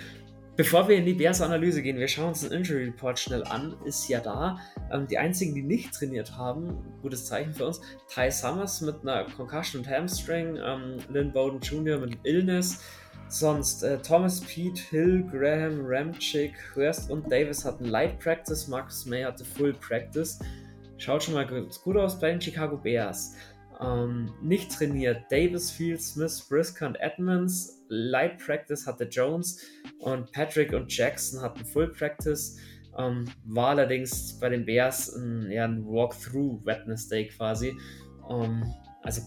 Bevor 0.57 0.89
wir 0.89 0.97
in 0.97 1.05
die 1.05 1.15
Bears-Analyse 1.15 1.82
gehen, 1.82 1.99
wir 1.99 2.09
schauen 2.09 2.28
uns 2.28 2.40
den 2.40 2.53
Injury 2.53 2.86
Report 2.86 3.19
schnell 3.19 3.45
an. 3.45 3.77
Ist 3.85 4.09
ja 4.09 4.20
da. 4.20 4.59
Ähm, 4.90 5.07
die 5.07 5.19
einzigen, 5.19 5.55
die 5.55 5.62
nicht 5.62 5.93
trainiert 5.93 6.36
haben, 6.36 6.85
gutes 7.03 7.27
Zeichen 7.27 7.53
für 7.53 7.66
uns. 7.66 7.81
Ty 8.12 8.31
Summers 8.31 8.81
mit 8.81 9.03
einer 9.03 9.24
Concussion 9.24 9.82
und 9.82 9.89
Hamstring, 9.89 10.57
ähm, 10.57 10.97
Lynn 11.11 11.32
Bowden 11.32 11.61
Jr. 11.61 11.99
mit 11.99 12.19
Illness, 12.24 12.81
Sonst 13.28 13.82
äh, 13.82 13.99
Thomas 13.99 14.40
Pete, 14.40 14.81
Hill, 14.89 15.23
Graham, 15.31 15.85
Ramchick, 15.85 16.55
Hurst 16.74 17.11
und 17.11 17.31
Davis 17.31 17.62
hatten 17.65 17.85
Light 17.85 18.19
Practice, 18.20 18.69
Marcus 18.69 19.05
May 19.05 19.23
hatte 19.23 19.45
Full 19.45 19.74
Practice. 19.74 20.39
Schaut 20.99 21.23
schon 21.23 21.35
mal 21.35 21.47
gut 21.47 21.97
aus 21.97 22.19
bei 22.20 22.31
den 22.31 22.41
Chicago 22.41 22.77
Bears. 22.77 23.35
Ähm, 23.81 24.33
nicht 24.43 24.73
trainiert 24.73 25.23
Davis, 25.31 25.70
Fields, 25.70 26.15
Smith, 26.15 26.47
Brisker 26.49 26.89
und 26.89 26.97
Edmonds. 26.97 27.85
Light 27.89 28.39
Practice 28.39 28.87
hatte 28.87 29.05
Jones 29.05 29.65
und 30.01 30.31
Patrick 30.33 30.73
und 30.73 30.95
Jackson 30.95 31.41
hatten 31.41 31.65
Full 31.65 31.93
Practice. 31.93 32.59
Ähm, 32.99 33.27
war 33.45 33.69
allerdings 33.69 34.39
bei 34.41 34.49
den 34.49 34.66
Bears 34.66 35.15
ein, 35.15 35.51
ja, 35.51 35.65
ein 35.65 35.87
Walkthrough 35.87 36.65
Wednesday 36.66 37.29
quasi. 37.29 37.77
Ähm, 38.29 38.65
also 39.03 39.23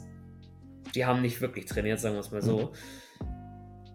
die 0.93 1.05
haben 1.05 1.21
nicht 1.21 1.39
wirklich 1.39 1.65
trainiert, 1.65 2.01
sagen 2.01 2.15
wir 2.15 2.19
es 2.19 2.31
mal 2.31 2.41
so. 2.41 2.57
Mhm. 2.57 3.27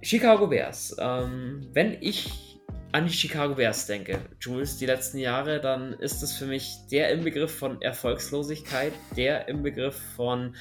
Chicago 0.03 0.47
Bears. 0.47 0.97
Ähm, 0.99 1.69
wenn 1.75 1.99
ich 2.01 2.56
an 2.93 3.07
die 3.07 3.13
Chicago 3.13 3.55
Bears 3.55 3.87
denke, 3.87 4.19
Jules, 4.41 4.79
die 4.79 4.87
letzten 4.87 5.19
Jahre, 5.19 5.61
dann 5.61 5.93
ist 5.95 6.23
es 6.23 6.33
für 6.33 6.47
mich 6.47 6.77
der 6.91 7.11
Inbegriff 7.11 7.55
von 7.55 7.83
Erfolgslosigkeit, 7.83 8.93
der 9.17 9.49
Inbegriff 9.49 10.01
von 10.17 10.55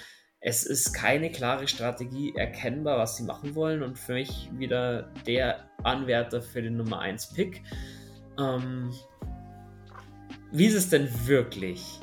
es 0.48 0.64
ist 0.64 0.94
keine 0.94 1.32
klare 1.32 1.68
Strategie 1.68 2.36
erkennbar, 2.36 3.00
was 3.00 3.18
sie 3.18 3.24
machen 3.24 3.56
wollen 3.56 3.82
und 3.82 3.98
für 3.98 4.14
mich 4.14 4.50
wieder 4.54 5.12
der 5.26 5.68
Anwärter 5.84 6.40
für 6.40 6.62
den 6.62 6.78
Nummer 6.78 7.00
1 7.00 7.34
Pick. 7.34 7.64
Ähm, 8.38 8.94
wie 10.52 10.66
ist 10.68 10.76
es 10.76 10.90
denn 10.90 11.10
wirklich? 11.26 12.00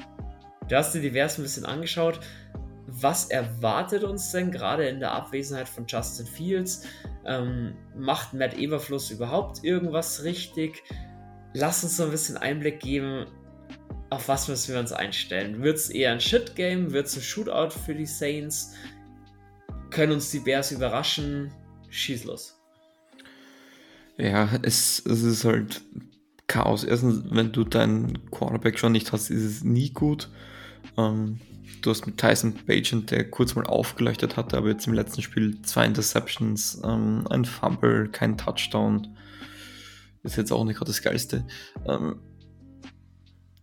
Du 0.68 0.76
hast 0.76 0.92
dir 0.92 1.00
divers 1.00 1.38
ein 1.38 1.42
bisschen 1.42 1.66
angeschaut. 1.66 2.18
Was 2.86 3.30
erwartet 3.30 4.04
uns 4.04 4.32
denn 4.32 4.50
gerade 4.50 4.88
in 4.88 5.00
der 5.00 5.12
Abwesenheit 5.12 5.68
von 5.68 5.86
Justin 5.86 6.26
Fields? 6.26 6.84
Ähm, 7.24 7.74
macht 7.96 8.34
Matt 8.34 8.58
Everfluss 8.58 9.10
überhaupt 9.10 9.64
irgendwas 9.64 10.24
richtig? 10.24 10.82
Lass 11.54 11.84
uns 11.84 11.96
so 11.96 12.04
ein 12.04 12.10
bisschen 12.10 12.36
Einblick 12.36 12.80
geben, 12.80 13.26
auf 14.10 14.28
was 14.28 14.48
müssen 14.48 14.74
wir 14.74 14.80
uns 14.80 14.92
einstellen. 14.92 15.62
Wird 15.62 15.76
es 15.76 15.90
eher 15.90 16.12
ein 16.12 16.20
Shit-Game? 16.20 16.92
Wird 16.92 17.06
es 17.06 17.16
ein 17.16 17.22
Shootout 17.22 17.70
für 17.70 17.94
die 17.94 18.06
Saints? 18.06 18.74
Können 19.90 20.12
uns 20.12 20.30
die 20.30 20.40
Bears 20.40 20.70
überraschen? 20.72 21.52
Schieß 21.88 22.24
los. 22.24 22.58
Ja, 24.18 24.48
es, 24.62 25.02
es 25.06 25.22
ist 25.22 25.44
halt 25.44 25.82
Chaos. 26.46 26.84
Erstens, 26.84 27.24
wenn 27.30 27.52
du 27.52 27.64
deinen 27.64 28.30
Quarterback 28.30 28.78
schon 28.78 28.92
nicht 28.92 29.12
hast, 29.12 29.30
ist 29.30 29.42
es 29.42 29.64
nie 29.64 29.90
gut. 29.90 30.28
Ähm, 30.98 31.40
du 31.82 31.90
hast 31.90 32.06
mit 32.06 32.18
Tyson 32.18 32.54
Bagent, 32.66 33.10
der 33.10 33.28
kurz 33.28 33.54
mal 33.54 33.66
aufgeleuchtet 33.66 34.36
hatte, 34.36 34.56
aber 34.56 34.68
jetzt 34.68 34.86
im 34.86 34.94
letzten 34.94 35.22
Spiel 35.22 35.60
zwei 35.62 35.84
Interceptions, 35.84 36.80
ähm, 36.84 37.26
ein 37.28 37.44
Fumble, 37.44 38.08
kein 38.08 38.38
Touchdown. 38.38 39.16
Ist 40.22 40.36
jetzt 40.36 40.52
auch 40.52 40.64
nicht 40.64 40.76
gerade 40.76 40.90
das 40.90 41.02
Geilste. 41.02 41.44
Ähm, 41.86 42.20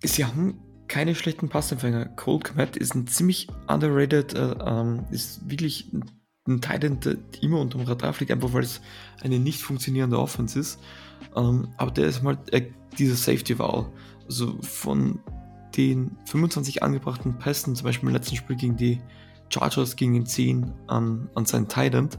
sie 0.04 0.26
haben 0.26 0.60
keine 0.88 1.16
schlechten 1.16 1.50
Passempfänger. 1.50 2.06
Cole 2.06 2.40
Komet 2.40 2.76
ist 2.76 2.96
ein 2.96 3.08
ziemlich 3.08 3.48
underrated, 3.68 4.34
äh, 4.34 4.56
ähm, 4.66 5.06
ist 5.12 5.50
wirklich 5.50 5.92
ein, 5.94 6.04
Titan, 6.62 7.00
der 7.02 7.18
immer 7.42 7.60
unter 7.60 7.78
dem 7.78 7.88
Radar 7.88 8.12
fliegt, 8.12 8.32
einfach 8.32 8.54
weil 8.54 8.64
es 8.64 8.82
eine 9.22 9.38
nicht 9.38 9.62
funktionierende 9.62 10.18
Offense 10.18 10.60
ist. 10.60 10.80
Ähm, 11.36 11.68
aber 11.78 11.92
der 11.92 12.08
ist 12.08 12.24
mal 12.24 12.40
äh, 12.52 12.64
dieser 12.98 13.16
Safety-Wall. 13.16 13.86
Also 14.26 14.60
von 14.64 15.20
den 15.80 16.18
25 16.26 16.84
angebrachten 16.84 17.38
Pässen, 17.38 17.74
zum 17.74 17.86
Beispiel 17.86 18.10
im 18.10 18.16
letzten 18.16 18.36
Spiel 18.36 18.58
gegen 18.58 18.76
die 18.76 19.02
Chargers 19.48 19.96
gingen 19.96 20.26
10 20.26 20.72
an, 20.88 21.30
an 21.36 21.46
seinen 21.46 21.70
Titan. 21.70 22.10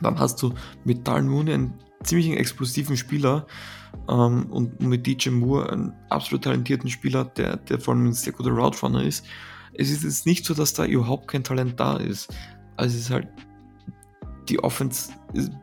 Dann 0.00 0.18
hast 0.18 0.42
du 0.42 0.54
mit 0.84 1.06
Darren 1.06 1.28
Mooney 1.28 1.52
einen 1.52 1.74
ziemlich 2.02 2.30
explosiven 2.30 2.96
Spieler 2.96 3.46
ähm, 4.08 4.46
und 4.46 4.80
mit 4.80 5.06
DJ 5.06 5.28
Moore 5.30 5.70
einen 5.70 5.92
absolut 6.08 6.44
talentierten 6.44 6.88
Spieler, 6.88 7.26
der, 7.26 7.58
der 7.58 7.78
vor 7.78 7.94
allem 7.94 8.06
ein 8.06 8.12
sehr 8.14 8.32
guter 8.32 8.50
Route 8.50 8.80
Runner 8.80 9.02
ist. 9.02 9.26
Es 9.74 9.90
ist 9.90 10.02
jetzt 10.02 10.24
nicht 10.24 10.46
so, 10.46 10.54
dass 10.54 10.72
da 10.72 10.86
überhaupt 10.86 11.28
kein 11.28 11.44
Talent 11.44 11.78
da 11.78 11.98
ist. 11.98 12.34
Also 12.76 12.96
es 12.96 13.02
ist 13.02 13.10
halt, 13.10 13.28
die 14.48 14.62
Offense 14.62 15.12
ein 15.34 15.60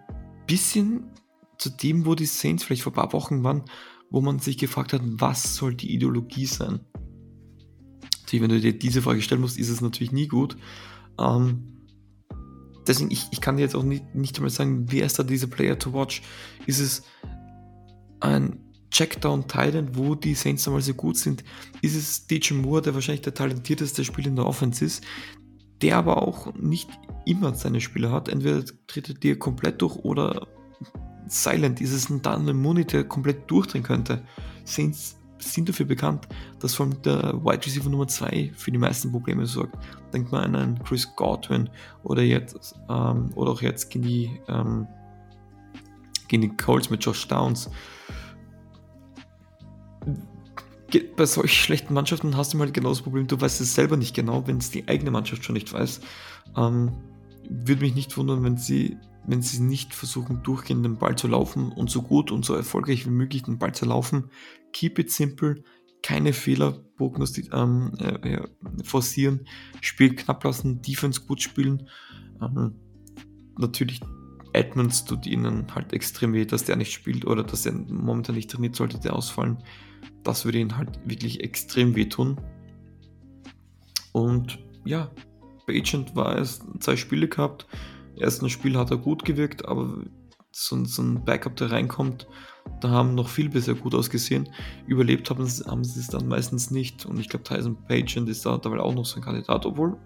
bisschen 0.48 1.12
zu 1.58 1.70
dem, 1.70 2.06
wo 2.06 2.16
die 2.16 2.26
Saints 2.26 2.64
vielleicht 2.64 2.84
vor 2.84 2.92
ein 2.92 2.96
paar 2.96 3.14
Wochen 3.14 3.44
waren, 3.44 3.64
wo 4.12 4.22
man 4.22 4.40
sich 4.40 4.58
gefragt 4.58 4.94
hat, 4.94 5.02
was 5.04 5.56
soll 5.56 5.74
die 5.74 5.94
Ideologie 5.94 6.46
sein? 6.46 6.82
Natürlich, 8.22 8.44
wenn 8.44 8.50
du 8.50 8.60
dir 8.60 8.78
diese 8.78 9.02
Frage 9.02 9.22
stellen 9.22 9.42
musst, 9.42 9.58
ist 9.58 9.70
es 9.70 9.82
natürlich 9.82 10.12
nie 10.12 10.28
gut. 10.28 10.58
Ähm, 11.20 11.82
deswegen, 12.86 13.10
ich, 13.10 13.28
ich 13.32 13.42
kann 13.42 13.58
dir 13.58 13.64
jetzt 13.64 13.76
auch 13.76 13.84
nicht, 13.84 14.14
nicht 14.14 14.36
einmal 14.38 14.50
sagen, 14.50 14.92
wer 14.92 15.06
ist 15.06 15.18
da 15.18 15.24
dieser 15.24 15.48
Player 15.48 15.80
to 15.80 15.94
watch? 15.94 16.22
Ist 16.68 16.80
es 16.80 17.04
ein 18.20 18.60
Checkdown 18.92 19.48
Titan, 19.48 19.96
wo 19.96 20.16
die 20.16 20.36
Saints 20.36 20.68
einmal 20.68 20.82
so 20.82 20.94
gut 20.94 21.18
sind? 21.18 21.44
Ist 21.82 21.96
es 21.96 22.28
DJ 22.28 22.54
Moore, 22.56 22.82
der 22.82 22.94
wahrscheinlich 22.94 23.22
der 23.22 23.34
talentierteste 23.34 24.04
Spieler 24.04 24.28
in 24.28 24.36
der 24.36 24.46
Offense 24.46 24.84
ist, 24.84 25.04
der 25.82 25.98
aber 25.98 26.22
auch 26.22 26.54
nicht 26.56 26.90
immer 27.26 27.56
seine 27.56 27.80
Spieler 27.80 28.12
hat? 28.12 28.28
Entweder 28.28 28.64
tritt 28.88 29.08
er 29.08 29.16
dir 29.16 29.40
komplett 29.40 29.82
durch 29.82 29.96
oder 29.96 30.48
silent. 31.28 31.82
Ist 31.82 31.94
es 31.94 32.10
ein 32.10 32.22
dann 32.22 32.48
ein 32.48 32.58
Monitor 32.58 33.04
komplett 33.04 33.50
durchdrehen 33.50 33.84
könnte? 33.84 34.24
Saints 34.64 35.18
sind 35.44 35.70
dafür 35.70 35.86
bekannt, 35.86 36.28
dass 36.60 36.76
vor 36.76 36.86
allem 36.86 37.02
der 37.02 37.34
Wide 37.44 37.66
Receiver 37.66 37.90
Nummer 37.90 38.08
2 38.08 38.52
für 38.56 38.72
die 38.72 38.78
meisten 38.78 39.12
Probleme 39.12 39.46
sorgt. 39.46 39.76
Denkt 40.14 40.32
mal 40.32 40.44
an 40.44 40.56
einen 40.56 40.84
Chris 40.84 41.08
Godwin 41.16 41.70
oder 42.04 42.22
jetzt 42.22 42.76
ähm, 42.90 43.32
oder 43.36 43.52
auch 43.52 43.62
jetzt 43.62 43.90
gegen 43.90 44.06
die, 44.06 44.40
ähm, 44.48 44.88
gegen 46.28 46.42
die 46.44 46.56
Colts 46.56 46.90
mit 46.90 47.04
Josh 47.04 47.28
Downs. 47.28 47.70
Bei 51.16 51.26
solch 51.26 51.54
schlechten 51.54 51.94
Mannschaften 51.94 52.36
hast 52.36 52.54
du 52.54 52.60
halt 52.60 52.74
genau 52.74 52.90
das 52.90 53.02
Problem, 53.02 53.26
du 53.26 53.40
weißt 53.40 53.62
es 53.62 53.74
selber 53.74 53.96
nicht 53.96 54.14
genau, 54.14 54.46
wenn 54.48 54.58
es 54.58 54.72
die 54.72 54.88
eigene 54.88 55.12
Mannschaft 55.12 55.46
schon 55.46 55.54
nicht 55.54 55.72
weiß. 55.72 56.02
Ähm, 56.58 56.92
würde 57.50 57.82
mich 57.82 57.96
nicht 57.96 58.16
wundern, 58.18 58.44
wenn 58.44 58.58
sie 58.58 58.98
wenn 59.26 59.42
sie 59.42 59.62
nicht 59.62 59.94
versuchen, 59.94 60.42
durchgehend 60.44 60.84
den 60.84 60.98
Ball 60.98 61.16
zu 61.16 61.28
laufen 61.28 61.72
und 61.72 61.90
so 61.90 62.02
gut 62.02 62.32
und 62.32 62.44
so 62.44 62.56
erfolgreich 62.56 63.06
wie 63.06 63.12
möglich 63.12 63.44
den 63.44 63.60
Ball 63.60 63.74
zu 63.74 63.86
laufen. 63.86 64.30
Keep 64.74 65.00
it 65.00 65.12
simple, 65.12 65.64
keine 66.02 66.34
Fehler 66.34 66.84
ähm, 67.52 67.94
äh, 68.00 68.42
forcieren, 68.84 69.48
Spiel 69.82 70.16
knapp 70.16 70.44
lassen, 70.44 70.82
Defense 70.82 71.22
gut 71.22 71.42
spielen. 71.42 71.88
Ähm, 72.42 72.76
natürlich, 73.58 74.02
Edmonds 74.54 75.06
tut 75.06 75.26
ihnen 75.26 75.74
halt 75.74 75.94
extrem 75.94 76.34
weh, 76.34 76.46
dass 76.46 76.66
der 76.66 76.76
nicht 76.76 76.92
spielt 76.92 77.26
oder 77.26 77.44
dass 77.44 77.66
er 77.66 77.74
momentan 77.74 78.36
nicht 78.36 78.50
trainiert, 78.50 78.76
sollte 78.76 79.00
der 79.00 79.16
ausfallen. 79.16 79.60
Das 80.24 80.46
würde 80.46 80.60
ihnen 80.60 80.78
halt 80.78 81.00
wirklich 81.06 81.42
extrem 81.42 81.96
wehtun. 81.96 82.40
Und 84.12 84.60
ja, 84.84 85.12
bei 85.68 85.78
Agent 85.78 86.16
war 86.16 86.38
es 86.38 86.62
zwei 86.80 86.96
Spiele 86.96 87.28
gehabt 87.28 87.68
ersten 88.22 88.50
Spiel 88.50 88.78
hat 88.78 88.92
er 88.92 88.98
gut 88.98 89.26
gewirkt, 89.26 89.66
aber 89.66 90.04
so, 90.52 90.84
so 90.86 91.02
ein 91.02 91.24
Backup, 91.24 91.56
der 91.56 91.72
reinkommt, 91.72 92.28
da 92.80 92.90
haben 92.90 93.16
noch 93.16 93.30
viel 93.30 93.50
bisher 93.50 93.76
gut 93.76 93.96
ausgesehen. 93.96 94.50
Überlebt 94.88 95.30
haben, 95.30 95.48
haben 95.68 95.84
sie 95.84 96.00
es 96.00 96.08
dann 96.08 96.28
meistens 96.28 96.72
nicht. 96.72 97.06
Und 97.06 97.20
ich 97.20 97.30
glaube, 97.30 97.44
Tyson 97.44 97.78
Pagent 97.88 98.30
ist 98.30 98.46
da 98.46 98.58
dabei 98.58 98.80
auch 98.80 98.94
noch 98.94 99.06
so 99.06 99.18
ein 99.18 99.24
Kandidat. 99.24 99.66
Obwohl, 99.66 99.98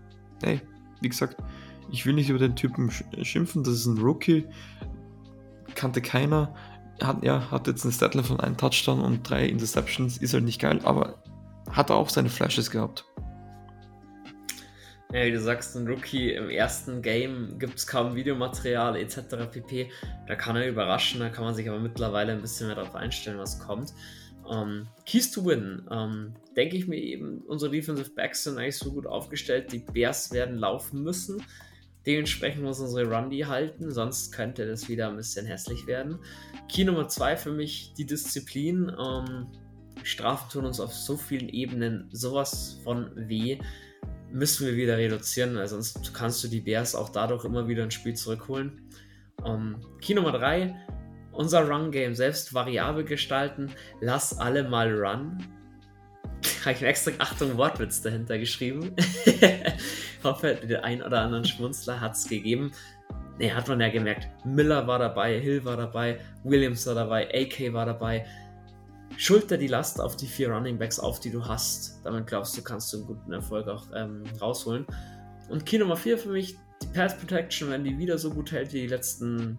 hey, 0.44 0.62
wie 1.02 1.10
gesagt, 1.10 1.38
ich 1.92 2.06
will 2.06 2.14
nicht 2.14 2.30
über 2.30 2.40
den 2.40 2.56
Typen 2.56 2.92
schimpfen. 3.22 3.64
Das 3.64 3.74
ist 3.74 3.86
ein 3.86 3.98
Rookie. 3.98 4.46
Kannte 5.76 6.02
keiner. 6.02 6.54
Hat, 7.02 7.24
ja, 7.24 7.52
hat 7.52 7.68
jetzt 7.68 7.84
einen 7.84 7.94
Statler 7.94 8.24
von 8.24 8.40
einem 8.40 8.58
Touchdown 8.58 9.02
und 9.02 9.30
drei 9.30 9.46
Interceptions. 9.48 10.18
Ist 10.18 10.34
halt 10.34 10.46
nicht 10.46 10.62
geil, 10.62 10.80
aber 10.84 11.22
hat 11.72 11.90
er 11.90 11.98
auch 11.98 12.10
seine 12.10 12.30
Flashes 12.30 12.72
gehabt. 12.72 13.06
Ja, 15.14 15.24
wie 15.24 15.32
du 15.32 15.40
sagst, 15.40 15.76
ein 15.76 15.88
Rookie 15.88 16.34
im 16.34 16.50
ersten 16.50 17.02
Game 17.02 17.58
gibt 17.60 17.76
es 17.76 17.88
kaum 17.88 18.16
Videomaterial 18.16 18.98
etc. 18.98 19.50
pp. 19.52 19.92
Da 20.28 20.36
kann 20.36 20.56
er 20.56 20.68
überraschen, 20.68 21.20
da 21.20 21.30
kann 21.30 21.46
man 21.46 21.54
sich 21.54 21.70
aber 21.70 21.80
mittlerweile 21.80 22.34
ein 22.34 22.42
bisschen 22.42 22.68
mehr 22.68 22.76
darauf 22.76 22.96
einstellen, 22.96 23.38
was 23.38 23.60
kommt. 23.60 23.94
Um, 24.44 24.58
ähm, 24.58 24.88
Keys 25.06 25.32
to 25.32 25.46
Win. 25.46 25.88
Um, 25.88 25.98
ähm, 25.98 26.34
denke 26.56 26.78
ich 26.78 26.88
mir 26.88 26.98
eben, 26.98 27.42
unsere 27.48 27.72
Defensive 27.72 28.12
Backs 28.12 28.44
sind 28.44 28.58
eigentlich 28.58 28.78
so 28.78 28.92
gut 28.92 29.08
aufgestellt. 29.08 29.72
Die 29.72 29.80
Bears 29.80 30.32
werden 30.32 30.58
laufen 30.58 31.04
müssen. 31.04 31.42
Dementsprechend 32.06 32.64
muss 32.64 32.80
unsere 32.80 33.10
Run 33.10 33.32
die 33.32 33.46
halten, 33.46 33.92
sonst 33.92 34.32
könnte 34.32 34.68
das 34.68 34.90
wieder 34.90 35.10
ein 35.10 35.16
bisschen 35.16 35.48
hässlich 35.48 35.88
werden. 35.88 36.20
Key 36.70 36.84
Nummer 36.84 37.08
2 37.08 37.38
für 37.38 37.52
mich 37.52 37.94
die 37.98 38.06
Disziplin. 38.06 38.90
Um, 38.90 39.26
ähm, 39.26 39.48
Strafen 40.04 40.50
tun 40.52 40.66
uns 40.66 40.80
auf 40.80 40.94
so 40.94 41.18
vielen 41.18 41.50
Ebenen 41.50 42.10
sowas 42.12 42.80
von 42.84 43.12
weh 43.16 43.60
müssen 44.36 44.68
wir 44.68 44.76
wieder 44.76 44.98
reduzieren, 44.98 45.56
weil 45.56 45.68
sonst 45.68 46.14
kannst 46.14 46.44
du 46.44 46.48
die 46.50 46.60
Bears 46.60 46.94
auch 46.94 47.10
dadurch 47.10 47.46
immer 47.46 47.68
wieder 47.68 47.84
ein 47.84 47.92
Spiel 47.92 48.14
zurückholen. 48.14 48.82
Ähm, 49.46 49.78
Key 50.02 50.14
Nummer 50.14 50.34
3, 50.34 50.76
unser 51.32 51.68
Run-Game 51.68 52.16
selbst 52.16 52.54
variabel 52.54 53.06
gestalten. 53.06 53.72
Lass 54.02 54.38
alle 54.38 54.68
mal 54.68 54.94
run. 54.94 55.38
Habe 56.66 56.74
ich 56.74 56.82
mir 56.82 56.88
extra 56.88 57.12
Achtung 57.20 57.58
Wortwitz 57.58 58.02
dahinter 58.02 58.38
geschrieben. 58.38 58.94
hoffe, 60.26 60.60
der 60.68 60.84
ein 60.84 61.02
oder 61.02 61.22
anderen 61.22 61.46
Schmunzler 61.46 62.02
hat 62.02 62.14
es 62.14 62.28
gegeben. 62.28 62.74
Ne, 63.40 63.56
hat 63.56 63.68
man 63.68 63.80
ja 63.80 63.90
gemerkt. 63.90 64.28
Miller 64.46 64.86
war 64.88 65.00
dabei, 65.00 65.40
Hill 65.40 65.64
war 65.64 65.78
dabei, 65.78 66.20
Williams 66.44 66.86
war 66.88 66.96
dabei, 66.96 67.28
AK 67.34 67.74
war 67.74 67.86
dabei 67.86 68.26
schulter 69.18 69.58
die 69.58 69.68
Last 69.68 70.00
auf 70.02 70.16
die 70.16 70.28
vier 70.28 70.50
Running 70.50 70.78
Backs 70.78 71.00
auf, 71.00 71.20
die 71.20 71.32
du 71.32 71.46
hast. 71.46 72.00
Damit 72.04 72.28
glaubst 72.28 72.58
du, 72.58 72.62
kannst 72.62 72.92
du 72.94 72.98
einen 72.98 73.08
guten 73.08 73.32
Erfolg 73.32 73.68
auch 73.68 73.88
ähm, 73.96 74.24
rausholen. 74.42 74.86
Und 75.50 75.66
Key 75.66 75.78
Nummer 75.78 75.96
4 75.96 76.18
für 76.18 76.30
mich, 76.30 76.58
die 76.82 76.88
Pass 76.88 77.18
Protection, 77.18 77.70
wenn 77.70 77.84
die 77.84 77.98
wieder 77.98 78.18
so 78.18 78.32
gut 78.32 78.52
hält 78.52 78.74
wie 78.74 78.82
die 78.82 78.88
letzten 78.88 79.58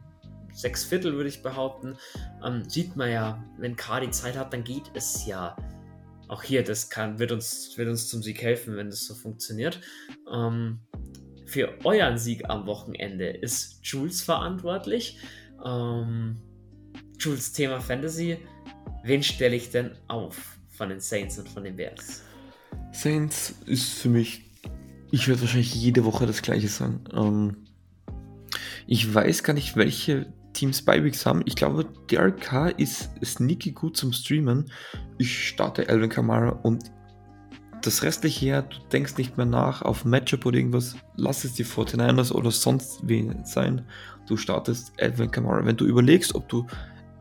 sechs 0.52 0.84
Viertel, 0.84 1.14
würde 1.14 1.28
ich 1.28 1.42
behaupten, 1.42 1.96
ähm, 2.44 2.68
sieht 2.68 2.96
man 2.96 3.10
ja, 3.10 3.44
wenn 3.58 3.76
K 3.76 4.00
die 4.00 4.10
Zeit 4.10 4.36
hat, 4.36 4.52
dann 4.52 4.64
geht 4.64 4.90
es 4.94 5.26
ja. 5.26 5.56
Auch 6.28 6.42
hier, 6.42 6.64
das 6.64 6.90
kann, 6.90 7.18
wird, 7.20 7.30
uns, 7.30 7.76
wird 7.76 7.88
uns 7.88 8.08
zum 8.08 8.22
Sieg 8.22 8.42
helfen, 8.42 8.76
wenn 8.76 8.90
das 8.90 9.06
so 9.06 9.14
funktioniert. 9.14 9.80
Ähm, 10.32 10.80
für 11.46 11.72
euren 11.84 12.18
Sieg 12.18 12.48
am 12.50 12.66
Wochenende 12.66 13.28
ist 13.28 13.78
Jules 13.84 14.22
verantwortlich. 14.22 15.20
Ähm, 15.64 16.42
Jules 17.18 17.52
Thema 17.52 17.80
Fantasy 17.80 18.38
Wen 19.06 19.22
stelle 19.22 19.54
ich 19.54 19.70
denn 19.70 19.92
auf 20.08 20.58
von 20.68 20.88
den 20.88 20.98
Saints 20.98 21.38
und 21.38 21.48
von 21.48 21.62
den 21.62 21.76
Bears? 21.76 22.24
Saints 22.90 23.54
ist 23.64 23.92
für 23.92 24.08
mich, 24.08 24.50
ich 25.12 25.28
werde 25.28 25.42
wahrscheinlich 25.42 25.76
jede 25.76 26.04
Woche 26.04 26.26
das 26.26 26.42
gleiche 26.42 26.66
sagen. 26.66 27.04
Ähm, 27.14 27.56
ich 28.88 29.14
weiß 29.14 29.44
gar 29.44 29.54
nicht, 29.54 29.76
welche 29.76 30.26
Teams 30.54 30.82
Beiweeks 30.82 31.24
haben. 31.24 31.42
Ich 31.44 31.54
glaube, 31.54 31.86
DRK 32.10 32.70
ist 32.70 33.10
sneaky 33.24 33.70
gut 33.72 33.96
zum 33.96 34.12
Streamen. 34.12 34.72
Ich 35.18 35.50
starte 35.50 35.88
Alvin 35.88 36.10
Kamara 36.10 36.48
und 36.48 36.90
das 37.82 38.02
restliche 38.02 38.46
her, 38.46 38.62
du 38.62 38.78
denkst 38.90 39.18
nicht 39.18 39.36
mehr 39.36 39.46
nach 39.46 39.82
auf 39.82 40.04
Matchup 40.04 40.46
oder 40.46 40.56
irgendwas, 40.56 40.96
lass 41.14 41.44
es 41.44 41.52
die 41.52 41.64
49ers 41.64 42.32
oder 42.32 42.50
sonst 42.50 43.06
wen 43.06 43.44
sein. 43.44 43.86
Du 44.26 44.36
startest 44.36 44.92
Alvin 45.00 45.30
Kamara. 45.30 45.64
Wenn 45.64 45.76
du 45.76 45.84
überlegst, 45.84 46.34
ob 46.34 46.48
du 46.48 46.66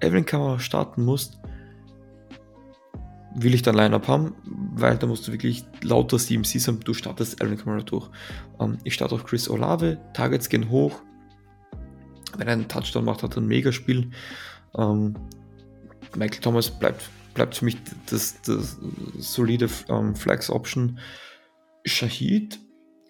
Alvin 0.02 0.26
Kamara 0.26 0.57
starten 0.57 1.06
musst, 1.06 1.38
will 3.36 3.53
ich 3.53 3.62
dein 3.62 3.76
Line-Up 3.76 4.07
haben, 4.07 4.34
weil 4.45 4.98
da 4.98 5.07
musst 5.07 5.28
du 5.28 5.32
wirklich 5.32 5.66
lauter 5.82 6.18
CMCs 6.18 6.68
haben, 6.68 6.80
du 6.80 6.94
startest 6.94 7.41
Aaron 7.41 7.57
Kamara 7.57 7.82
durch. 7.82 8.10
Ähm, 8.60 8.78
ich 8.84 8.94
starte 8.94 9.16
auch 9.16 9.24
Chris 9.26 9.49
Olave, 9.49 9.99
Targets 10.14 10.49
gehen 10.49 10.70
hoch. 10.70 11.02
Wenn 12.38 12.48
er 12.48 12.53
einen 12.53 12.68
Touchdown 12.68 13.06
macht, 13.06 13.24
hat 13.24 13.36
er 13.36 13.41
ein 13.41 13.48
Megaspiel. 13.48 14.10
Ähm, 14.78 15.16
Michael 16.16 16.41
Thomas 16.41 16.70
bleibt 16.70 17.10
bleibt 17.36 17.56
für 17.56 17.66
mich 17.66 17.78
das, 18.07 18.41
das 18.41 18.80
solide 19.20 19.70
ähm, 19.90 20.16
Flex-Option. 20.16 20.98
Shahid, 21.86 22.60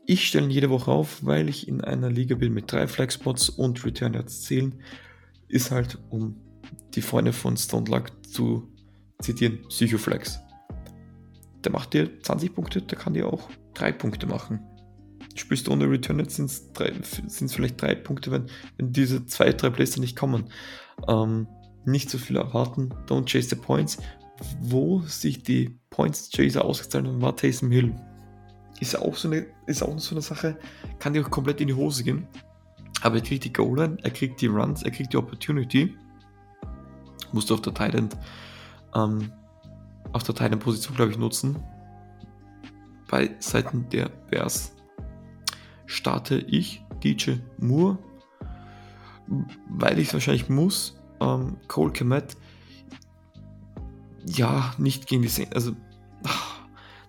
ich 0.06 0.28
stelle 0.28 0.46
ihn 0.46 0.52
jede 0.52 0.70
Woche 0.70 0.92
auf, 0.92 1.24
weil 1.24 1.48
ich 1.48 1.70
in 1.70 1.82
einer 1.82 2.10
Liga 2.10 2.36
bin 2.36 2.54
mit 2.54 2.70
drei 2.70 2.88
Flex-Spots 2.88 3.50
und 3.50 3.86
Return 3.86 4.14
Yards 4.14 4.42
zählen. 4.42 4.76
Ist 5.48 5.72
halt, 5.72 6.00
um 6.10 6.36
die 6.96 7.02
Freunde 7.02 7.32
von 7.32 7.56
Stone 7.56 7.90
Luck 7.90 8.12
zu 8.28 8.68
zitieren, 9.22 9.60
Psychoflex. 9.70 10.40
Der 11.64 11.72
macht 11.72 11.94
dir 11.94 12.22
20 12.22 12.54
Punkte, 12.54 12.82
der 12.82 12.98
kann 12.98 13.14
dir 13.14 13.28
auch 13.28 13.50
3 13.74 13.92
Punkte 13.94 14.28
machen. 14.28 14.60
Spielst 15.36 15.68
du 15.68 15.72
ohne 15.72 15.90
Return 15.90 16.24
sind 16.30 16.50
es 16.50 17.54
vielleicht 17.54 17.82
3 17.82 17.96
Punkte, 17.96 18.32
wenn, 18.32 18.46
wenn 18.78 18.94
diese 18.94 19.26
2, 19.26 19.54
3 19.54 19.70
Plays 19.72 19.98
nicht 19.98 20.16
kommen. 20.16 20.46
Ähm, 21.08 21.48
nicht 21.86 22.10
so 22.10 22.18
viel 22.18 22.38
erwarten. 22.38 22.94
Don't 23.08 23.26
chase 23.26 23.50
the 23.50 23.56
points. 23.56 23.98
Wo 24.62 25.02
sich 25.02 25.44
die 25.44 25.80
Points 25.90 26.30
Chaser 26.30 26.66
ausgezahlt 26.66 27.08
haben, 27.08 27.22
war 27.22 27.36
Taysom 27.36 27.72
Hill. 27.72 27.96
Ist 28.80 28.98
auch 29.00 29.16
so 29.16 29.30
eine, 29.30 29.46
ist 29.68 29.82
auch 29.82 29.98
so 29.98 30.14
eine 30.14 30.22
Sache, 30.22 30.58
kann 31.00 31.14
dir 31.14 31.26
auch 31.26 31.32
komplett 31.32 31.62
in 31.62 31.68
die 31.68 31.74
Hose 31.74 32.04
gehen. 32.04 32.28
Aber 33.02 33.16
er 33.16 33.22
kriegt 33.22 33.46
die 33.46 33.54
Goal 33.54 33.98
er 34.02 34.12
kriegt 34.12 34.42
die 34.42 34.48
Runs, 34.48 34.84
er 34.84 34.92
kriegt 34.92 35.14
die 35.14 35.18
Opportunity. 35.18 35.96
Musst 37.32 37.50
du 37.50 37.54
auf 37.54 37.62
der 37.62 37.74
Titan, 37.74 38.10
ähm, 38.96 39.32
auf 40.14 40.24
der 40.24 40.36
Titan 40.36 40.60
Position, 40.60 40.96
glaube 40.96 41.12
ich, 41.12 41.18
nutzen. 41.18 41.58
Bei 43.10 43.36
Seiten 43.40 43.90
der 43.90 44.10
Bears 44.10 44.74
starte 45.86 46.38
ich 46.38 46.84
DJ 47.04 47.34
Moore, 47.60 48.00
weil 49.70 50.00
ich 50.00 50.08
es 50.08 50.14
wahrscheinlich 50.14 50.50
muss, 50.50 51.00
ähm, 51.20 51.58
Cole 51.68 51.92
Kemet, 51.92 52.36
ja, 54.26 54.74
nicht 54.78 55.08
gegen 55.08 55.22
die 55.22 55.28
Saints. 55.28 55.54
Also, 55.54 55.76
ach, 56.24 56.62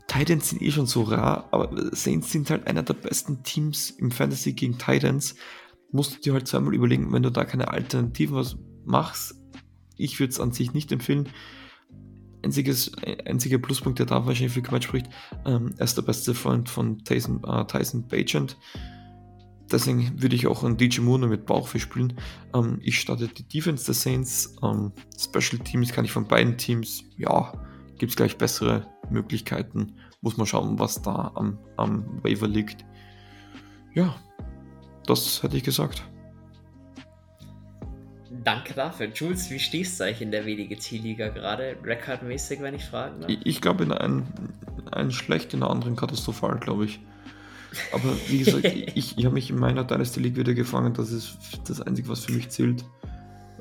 Titans 0.06 0.50
sind 0.50 0.62
eh 0.62 0.70
schon 0.70 0.86
so 0.86 1.02
rar, 1.02 1.48
aber 1.50 1.70
Saints 1.94 2.30
sind 2.30 2.50
halt 2.50 2.66
einer 2.66 2.82
der 2.82 2.94
besten 2.94 3.42
Teams 3.42 3.90
im 3.90 4.10
Fantasy 4.10 4.52
gegen 4.52 4.78
Titans. 4.78 5.34
Musst 5.92 6.16
du 6.16 6.20
dir 6.20 6.32
halt 6.34 6.46
zweimal 6.46 6.74
überlegen, 6.74 7.12
wenn 7.12 7.22
du 7.22 7.30
da 7.30 7.44
keine 7.44 7.68
Alternativen 7.68 8.36
was 8.36 8.56
machst. 8.84 9.34
Ich 9.96 10.20
würde 10.20 10.32
es 10.32 10.40
an 10.40 10.52
sich 10.52 10.74
nicht 10.74 10.92
empfehlen. 10.92 11.28
Einziges, 12.46 12.92
einziger 13.26 13.58
Pluspunkt, 13.58 13.98
der 13.98 14.06
da 14.06 14.24
wahrscheinlich 14.24 14.52
für 14.52 14.62
Kemet 14.62 14.84
spricht, 14.84 15.08
ähm, 15.44 15.74
er 15.76 15.84
ist 15.84 15.96
der 15.96 16.02
beste 16.02 16.34
Freund 16.34 16.68
von 16.68 16.98
Tyson, 17.04 17.42
äh, 17.44 17.66
Tyson 17.66 18.06
Bagent 18.06 18.56
deswegen 19.70 20.20
würde 20.20 20.36
ich 20.36 20.46
auch 20.46 20.64
einen 20.64 20.76
DJ 20.76 21.00
Moore 21.00 21.26
mit 21.26 21.46
Bauchfisch 21.46 21.82
spielen. 21.82 22.14
Ähm, 22.54 22.78
ich 22.82 23.00
starte 23.00 23.28
die 23.28 23.46
Defense 23.46 23.84
der 23.86 23.94
Saints. 23.94 24.56
Ähm, 24.62 24.92
Special 25.18 25.62
Teams 25.62 25.92
kann 25.92 26.04
ich 26.04 26.12
von 26.12 26.26
beiden 26.26 26.56
Teams, 26.56 27.04
ja, 27.16 27.52
gibt 27.98 28.10
es 28.10 28.16
gleich 28.16 28.36
bessere 28.36 28.86
Möglichkeiten. 29.10 29.94
Muss 30.20 30.36
man 30.36 30.46
schauen, 30.46 30.78
was 30.78 31.02
da 31.02 31.32
am, 31.34 31.58
am 31.76 32.22
Waiver 32.22 32.48
liegt. 32.48 32.84
Ja, 33.94 34.14
das 35.06 35.42
hätte 35.42 35.56
ich 35.56 35.64
gesagt. 35.64 36.04
Danke 38.46 38.74
dafür. 38.74 39.08
Jules, 39.08 39.50
wie 39.50 39.58
stehst 39.58 39.98
du 39.98 40.04
eigentlich 40.04 40.22
in 40.22 40.30
der 40.30 40.46
WDGT-Liga 40.46 41.30
gerade? 41.30 41.76
Rekordmäßig, 41.82 42.62
wenn 42.62 42.76
ich 42.76 42.84
fragen 42.84 43.22
darf? 43.22 43.28
Ich, 43.28 43.44
ich 43.44 43.60
glaube 43.60 43.82
in 43.82 43.90
einen, 43.90 44.24
einen 44.92 45.10
schlecht, 45.10 45.52
in 45.52 45.60
der 45.60 45.70
anderen 45.70 45.96
katastrophal, 45.96 46.56
glaube 46.60 46.84
ich. 46.84 47.00
Aber 47.92 48.16
wie 48.28 48.38
gesagt, 48.38 48.64
ich, 48.94 49.18
ich 49.18 49.24
habe 49.24 49.34
mich 49.34 49.50
in 49.50 49.58
meiner 49.58 49.82
Dynasty 49.82 50.20
League 50.20 50.36
wieder 50.36 50.54
gefangen. 50.54 50.94
Das 50.94 51.10
ist 51.10 51.36
das 51.66 51.80
Einzige, 51.80 52.08
was 52.08 52.24
für 52.24 52.34
mich 52.34 52.48
zählt. 52.50 52.84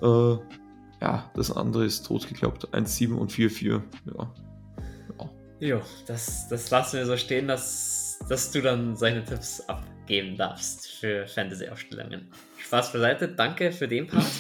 Äh, 0.03 0.35
ja, 1.01 1.31
das 1.33 1.51
andere 1.51 1.83
ist 1.83 2.05
tot 2.05 2.27
geglaubt. 2.27 2.67
1-7 2.71 3.15
und 3.15 3.31
4-4. 3.31 3.81
Ja. 4.15 4.31
ja. 5.17 5.29
Jo, 5.67 5.81
das, 6.05 6.47
das 6.47 6.69
lassen 6.69 6.97
wir 6.97 7.07
so 7.07 7.17
stehen, 7.17 7.47
dass, 7.47 8.19
dass 8.29 8.51
du 8.51 8.61
dann 8.61 8.95
seine 8.95 9.25
Tipps 9.25 9.61
abgeben 9.61 10.37
darfst 10.37 10.85
für 10.85 11.25
Fantasy-Aufstellungen. 11.25 12.27
Spaß 12.63 12.93
beiseite, 12.93 13.29
danke 13.29 13.71
für 13.71 13.87
den 13.87 14.05
Part. 14.05 14.27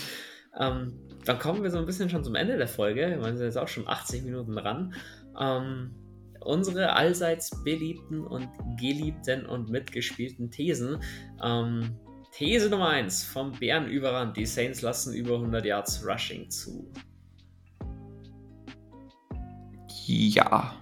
ähm, 0.59 0.93
dann 1.25 1.39
kommen 1.39 1.63
wir 1.63 1.71
so 1.71 1.77
ein 1.77 1.85
bisschen 1.85 2.09
schon 2.09 2.23
zum 2.23 2.35
Ende 2.35 2.57
der 2.57 2.67
Folge. 2.67 3.17
Wir 3.19 3.23
sind 3.23 3.45
jetzt 3.45 3.57
auch 3.57 3.67
schon 3.67 3.87
80 3.87 4.23
Minuten 4.23 4.55
dran. 4.55 4.93
Ähm, 5.39 5.91
unsere 6.39 6.93
allseits 6.93 7.63
beliebten 7.63 8.25
und 8.25 8.47
geliebten 8.79 9.45
und 9.45 9.69
mitgespielten 9.69 10.51
Thesen. 10.51 10.99
Ähm, 11.43 11.97
These 12.31 12.69
Nummer 12.69 12.89
1 12.89 13.23
vom 13.23 13.53
Bärenüberrand. 13.53 14.37
Die 14.37 14.45
Saints 14.45 14.81
lassen 14.81 15.13
über 15.13 15.35
100 15.35 15.65
Yards 15.65 16.05
Rushing 16.05 16.49
zu. 16.49 16.91
Ja. 20.05 20.75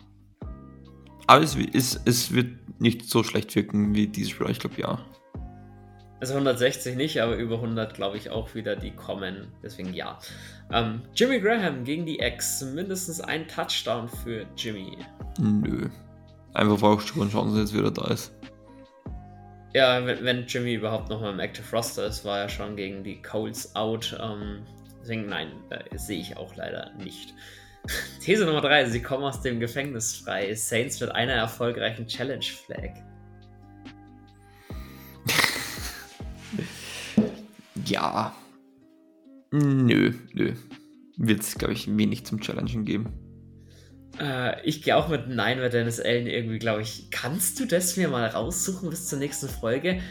Aber 1.28 1.42
es, 1.42 1.56
es, 1.74 2.02
es 2.06 2.34
wird 2.34 2.82
nicht 2.82 3.06
so 3.06 3.24
schlecht 3.24 3.56
wirken 3.56 3.96
wie 3.96 4.08
dieses 4.08 4.32
Spiel. 4.32 4.50
Ich 4.50 4.60
glaube, 4.60 4.82
ja. 4.82 5.00
Also 6.24 6.36
160 6.36 6.96
nicht, 6.96 7.22
aber 7.22 7.36
über 7.36 7.56
100 7.56 7.96
glaube 7.96 8.16
ich 8.16 8.30
auch 8.30 8.56
wieder, 8.56 8.78
die 8.78 8.92
kommen. 8.92 9.52
Deswegen 9.62 9.94
ja. 9.94 10.20
Ähm, 10.72 11.02
Jimmy 11.14 11.42
Graham 11.42 11.84
gegen 11.84 12.06
die 12.06 12.20
Ex. 12.20 12.62
Mindestens 12.62 13.20
ein 13.20 13.46
Touchdown 13.46 14.08
für 14.08 14.46
Jimmy. 14.56 15.00
Nö. 15.38 15.90
Einfach 16.54 16.80
Bauchschuhe 16.80 17.24
und 17.24 17.32
schauen 17.34 17.54
Sie 17.54 17.60
jetzt 17.60 17.74
wieder 17.74 17.92
da 17.92 18.08
ist. 18.08 18.34
Ja, 19.74 20.06
wenn, 20.06 20.24
wenn 20.24 20.48
Jimmy 20.48 20.76
überhaupt 20.76 21.10
noch 21.10 21.20
mal 21.20 21.34
im 21.34 21.42
Active 21.42 21.66
Roster 21.76 22.06
ist, 22.06 22.24
war 22.24 22.40
er 22.40 22.48
schon 22.48 22.78
gegen 22.78 23.04
die 23.04 23.22
Coles 23.22 23.76
out. 23.76 24.18
Ähm, 24.24 24.64
deswegen 25.02 25.28
nein, 25.28 25.50
äh, 25.72 25.98
sehe 25.98 26.22
ich 26.22 26.38
auch 26.38 26.56
leider 26.56 26.94
nicht. 27.00 27.34
These 28.24 28.46
Nummer 28.46 28.62
3, 28.62 28.86
sie 28.86 29.02
kommen 29.02 29.26
aus 29.26 29.42
dem 29.42 29.60
Gefängnis 29.60 30.16
frei. 30.16 30.56
Saints 30.56 31.02
mit 31.02 31.12
einer 31.12 31.34
erfolgreichen 31.34 32.08
Challenge 32.08 32.46
Flag. 32.46 32.94
Ja. 37.86 38.36
Nö, 39.52 40.14
nö. 40.34 40.54
Wird 41.18 41.42
es, 41.42 41.56
glaube 41.56 41.74
ich, 41.74 41.96
wenig 41.96 42.26
zum 42.26 42.42
Challengen 42.42 42.86
geben. 42.86 43.14
Äh, 44.20 44.62
ich 44.68 44.82
gehe 44.82 44.96
auch 44.96 45.10
mit 45.10 45.28
Nein 45.28 45.60
bei 45.60 45.70
Dennis 45.70 46.00
Allen 46.00 46.28
irgendwie, 46.28 46.60
glaube 46.60 46.82
ich. 46.82 47.10
Kannst 47.12 47.60
du 47.60 47.66
das 47.66 47.98
mir 47.98 48.08
mal 48.08 48.28
raussuchen 48.28 48.90
bis 48.90 49.08
zur 49.08 49.20
nächsten 49.20 49.50
Folge? 49.50 50.02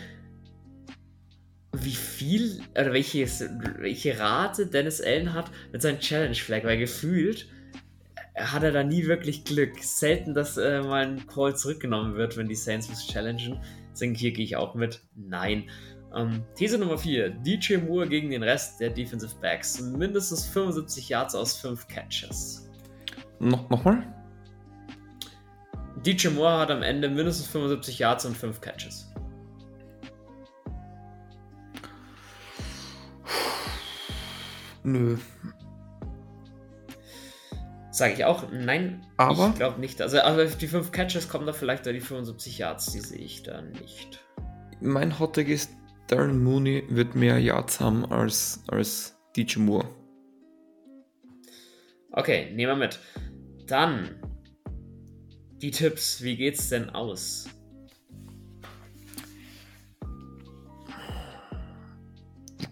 Wie 1.73 1.94
viel 1.94 2.61
oder 2.73 2.93
welches, 2.93 3.44
welche 3.78 4.19
Rate 4.19 4.66
Dennis 4.66 5.01
Allen 5.01 5.32
hat 5.32 5.51
mit 5.73 5.82
seinem 5.82 6.01
Challenge 6.01 6.35
Flag, 6.35 6.65
weil 6.65 6.78
gefühlt 6.78 7.49
hat 8.36 8.62
er 8.62 8.73
da 8.73 8.82
nie 8.82 9.07
wirklich 9.07 9.44
Glück. 9.44 9.78
Selten, 9.82 10.35
dass 10.35 10.57
äh, 10.57 10.82
mal 10.82 11.07
ein 11.07 11.27
Call 11.27 11.57
zurückgenommen 11.57 12.15
wird, 12.15 12.36
wenn 12.36 12.49
die 12.49 12.55
Saints 12.55 12.90
was 12.90 13.07
challengen. 13.07 13.61
Deswegen 13.93 14.15
hier 14.15 14.32
gehe 14.32 14.44
ich 14.44 14.57
auch 14.57 14.74
mit 14.74 15.03
Nein. 15.15 15.65
Ähm, 16.15 16.45
These 16.55 16.79
Nummer 16.79 16.99
4. 16.99 17.31
DJ 17.31 17.77
Moore 17.79 18.09
gegen 18.09 18.31
den 18.31 18.43
Rest 18.43 18.81
der 18.81 18.91
Defensive 18.91 19.35
Backs. 19.41 19.81
Mindestens 19.81 20.47
75 20.47 21.09
Yards 21.09 21.35
aus 21.35 21.57
5 21.59 21.89
Catches. 21.89 22.69
No 23.39 23.67
Nochmal? 23.69 24.03
DJ 26.05 26.29
Moore 26.29 26.59
hat 26.59 26.71
am 26.71 26.83
Ende 26.83 27.09
mindestens 27.09 27.47
75 27.49 27.99
Yards 27.99 28.25
und 28.25 28.37
5 28.37 28.61
Catches. 28.61 29.13
Nö. 34.85 35.17
Sage 37.93 38.15
ich 38.15 38.25
auch, 38.25 38.51
nein, 38.51 39.07
aber 39.19 39.51
ich 39.51 39.55
glaube 39.55 39.79
nicht. 39.79 40.01
Also, 40.01 40.21
aber 40.23 40.47
die 40.47 40.67
5 40.67 40.93
Catches 40.93 41.29
kommen 41.29 41.47
da 41.47 41.53
vielleicht 41.53 41.87
da 41.87 41.93
die 41.93 42.01
75 42.01 42.59
Yards, 42.59 42.87
die 42.87 43.01
sehe 43.01 43.19
ich 43.19 43.43
da 43.43 43.61
nicht. 43.61 44.25
Mein 44.81 45.19
Hottag 45.19 45.49
ist, 45.49 45.71
Darren 46.09 46.43
Mooney 46.43 46.85
wird 46.89 47.15
mehr 47.15 47.39
Yards 47.39 47.81
haben 47.81 48.05
als, 48.05 48.62
als 48.69 49.16
DJ 49.37 49.59
Moore. 49.61 49.89
Okay, 52.12 52.53
nehmen 52.53 52.73
wir 52.73 52.77
mit. 52.77 52.99
Dann 53.66 54.20
die 55.62 55.70
Tipps. 55.70 56.23
Wie 56.23 56.37
geht's 56.37 56.69
denn 56.69 56.91
aus? 56.91 57.49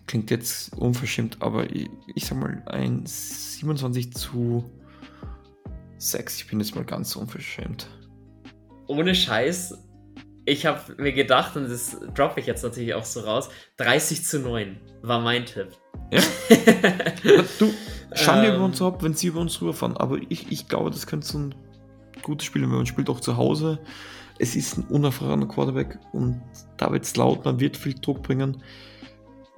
Klingt 0.06 0.30
jetzt 0.30 0.76
unverschämt, 0.76 1.40
aber 1.40 1.70
ich, 1.70 1.88
ich 2.14 2.26
sag 2.26 2.38
mal 2.38 2.62
ein 2.66 3.06
27 3.06 4.12
zu 4.12 4.68
6. 5.98 6.36
Ich 6.36 6.46
bin 6.48 6.60
jetzt 6.60 6.74
mal 6.74 6.84
ganz 6.84 7.14
unverschämt. 7.14 7.88
Ohne 8.88 9.14
Scheiß. 9.14 9.78
Ich 10.44 10.66
habe 10.66 10.80
mir 10.96 11.12
gedacht, 11.12 11.56
und 11.56 11.68
das 11.68 11.96
droppe 12.14 12.40
ich 12.40 12.46
jetzt 12.46 12.62
natürlich 12.62 12.94
auch 12.94 13.04
so 13.04 13.20
raus, 13.20 13.50
30 13.76 14.24
zu 14.24 14.40
9 14.40 14.80
war 15.02 15.20
mein 15.20 15.46
Tipp. 15.46 15.68
Ja? 16.10 16.20
du, 17.58 17.72
Schande 18.14 18.48
ähm, 18.48 18.56
über 18.56 18.64
uns 18.64 18.82
ab, 18.82 19.02
wenn 19.02 19.14
sie 19.14 19.28
über 19.28 19.40
uns 19.40 19.60
rüberfahren. 19.60 19.96
Aber 19.96 20.18
ich, 20.28 20.50
ich 20.50 20.68
glaube, 20.68 20.90
das 20.90 21.06
könnte 21.06 21.26
so 21.26 21.38
ein 21.38 21.54
gutes 22.22 22.46
Spiel, 22.46 22.62
wenn 22.62 22.70
man 22.70 22.86
spielt 22.86 23.10
auch 23.10 23.20
zu 23.20 23.36
Hause. 23.36 23.78
Es 24.38 24.56
ist 24.56 24.78
ein 24.78 24.84
unerfahrener 24.84 25.46
Quarterback 25.46 25.98
und 26.12 26.40
David 26.78 27.04
Slautner 27.04 27.60
wird 27.60 27.76
viel 27.76 27.94
Druck 27.94 28.22
bringen. 28.22 28.62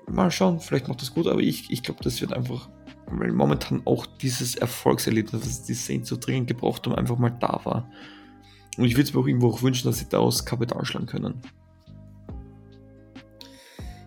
Mal 0.08 0.30
schauen, 0.30 0.58
vielleicht 0.58 0.88
macht 0.88 1.00
das 1.00 1.14
gut, 1.14 1.28
aber 1.28 1.40
ich, 1.40 1.70
ich 1.70 1.82
glaube, 1.82 2.02
das 2.02 2.20
wird 2.20 2.32
einfach 2.32 2.68
weil 3.06 3.32
momentan 3.32 3.82
auch 3.84 4.06
dieses 4.06 4.54
Erfolgserlebnis, 4.54 5.42
das 5.42 5.62
die 5.64 5.74
Saints 5.74 6.08
so 6.08 6.16
dringend 6.16 6.48
gebraucht 6.48 6.86
haben, 6.86 6.94
einfach 6.94 7.18
mal 7.18 7.30
da 7.30 7.60
war. 7.64 7.90
Und 8.78 8.84
ich 8.84 8.94
würde 8.94 9.02
es 9.02 9.14
mir 9.14 9.20
auch 9.20 9.26
irgendwo 9.26 9.50
auch 9.50 9.62
wünschen, 9.62 9.88
dass 9.88 9.98
sie 9.98 10.08
daraus 10.08 10.44
Kapital 10.44 10.84
schlagen 10.84 11.06
können. 11.06 11.42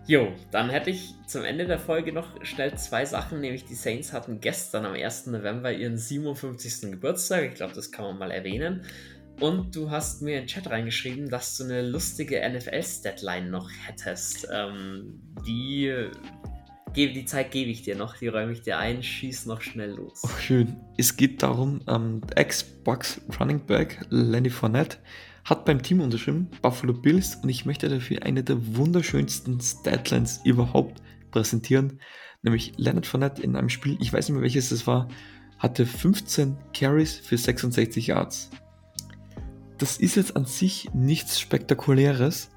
Jo, 0.08 0.32
dann 0.52 0.70
hätte 0.70 0.90
ich 0.90 1.14
zum 1.26 1.44
Ende 1.44 1.66
der 1.66 1.80
Folge 1.80 2.12
noch 2.12 2.44
schnell 2.44 2.76
zwei 2.78 3.04
Sachen, 3.04 3.40
nämlich 3.40 3.64
die 3.64 3.74
Saints 3.74 4.12
hatten 4.12 4.40
gestern 4.40 4.86
am 4.86 4.92
1. 4.92 5.26
November 5.26 5.72
ihren 5.72 5.98
57. 5.98 6.92
Geburtstag. 6.92 7.44
Ich 7.44 7.54
glaube, 7.54 7.74
das 7.74 7.90
kann 7.90 8.04
man 8.04 8.18
mal 8.18 8.30
erwähnen. 8.30 8.82
Und 9.40 9.74
du 9.74 9.90
hast 9.90 10.22
mir 10.22 10.36
in 10.36 10.42
den 10.42 10.46
Chat 10.46 10.70
reingeschrieben, 10.70 11.28
dass 11.28 11.56
du 11.56 11.64
eine 11.64 11.82
lustige 11.82 12.40
NFL-Statline 12.48 13.50
noch 13.50 13.68
hättest. 13.86 14.48
Ähm, 14.50 15.20
die, 15.46 16.08
die 16.96 17.24
Zeit 17.26 17.50
gebe 17.50 17.70
ich 17.70 17.82
dir 17.82 17.94
noch, 17.94 18.16
die 18.16 18.28
räume 18.28 18.52
ich 18.52 18.62
dir 18.62 18.78
ein, 18.78 19.02
schieß 19.02 19.46
noch 19.46 19.60
schnell 19.60 19.90
los. 19.90 20.22
Oh, 20.24 20.40
schön. 20.40 20.76
Es 20.96 21.16
geht 21.16 21.42
darum, 21.42 21.80
ähm, 21.86 22.22
Xbox 22.34 23.20
Running 23.38 23.60
Back 23.60 24.00
Lenny 24.08 24.48
Fournette 24.48 24.96
hat 25.44 25.64
beim 25.66 25.82
Team 25.82 26.00
unterschrieben, 26.00 26.48
Buffalo 26.62 26.94
Bills, 26.94 27.36
und 27.36 27.50
ich 27.50 27.66
möchte 27.66 27.88
dafür 27.88 28.22
eine 28.22 28.42
der 28.42 28.76
wunderschönsten 28.76 29.60
Statlines 29.60 30.40
überhaupt 30.44 31.02
präsentieren, 31.30 32.00
nämlich 32.42 32.72
Leonard 32.78 33.06
Fournette 33.06 33.42
in 33.42 33.56
einem 33.56 33.68
Spiel, 33.68 33.96
ich 34.00 34.12
weiß 34.12 34.28
nicht 34.28 34.34
mehr 34.34 34.42
welches 34.42 34.70
es 34.70 34.86
war, 34.86 35.08
hatte 35.58 35.86
15 35.86 36.56
Carries 36.72 37.16
für 37.16 37.36
66 37.36 38.08
Yards. 38.08 38.50
Das 39.78 39.98
ist 39.98 40.16
jetzt 40.16 40.34
an 40.34 40.46
sich 40.46 40.88
nichts 40.94 41.38
Spektakuläres. 41.38 42.50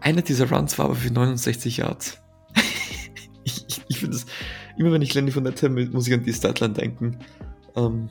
Einer 0.00 0.22
dieser 0.22 0.50
Runs 0.50 0.78
war 0.78 0.86
aber 0.86 0.94
für 0.94 1.10
69 1.10 1.78
Yards. 1.78 2.23
Ich 3.44 3.64
ich, 3.68 3.82
ich 3.88 3.98
finde 3.98 4.16
es, 4.16 4.26
immer 4.76 4.92
wenn 4.92 5.02
ich 5.02 5.14
Lenny 5.14 5.30
Fournette 5.30 5.68
habe, 5.68 5.86
muss 5.86 6.08
ich 6.08 6.14
an 6.14 6.24
die 6.24 6.32
Statline 6.32 6.74
denken. 6.74 7.18
Ähm, 7.76 8.08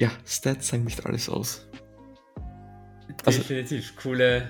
ja, 0.00 0.10
Stats 0.26 0.68
sagen 0.68 0.84
nicht 0.84 1.04
alles 1.06 1.28
aus. 1.28 1.66
Also, 3.24 3.38
Definitiv 3.38 3.94
coole, 3.96 4.48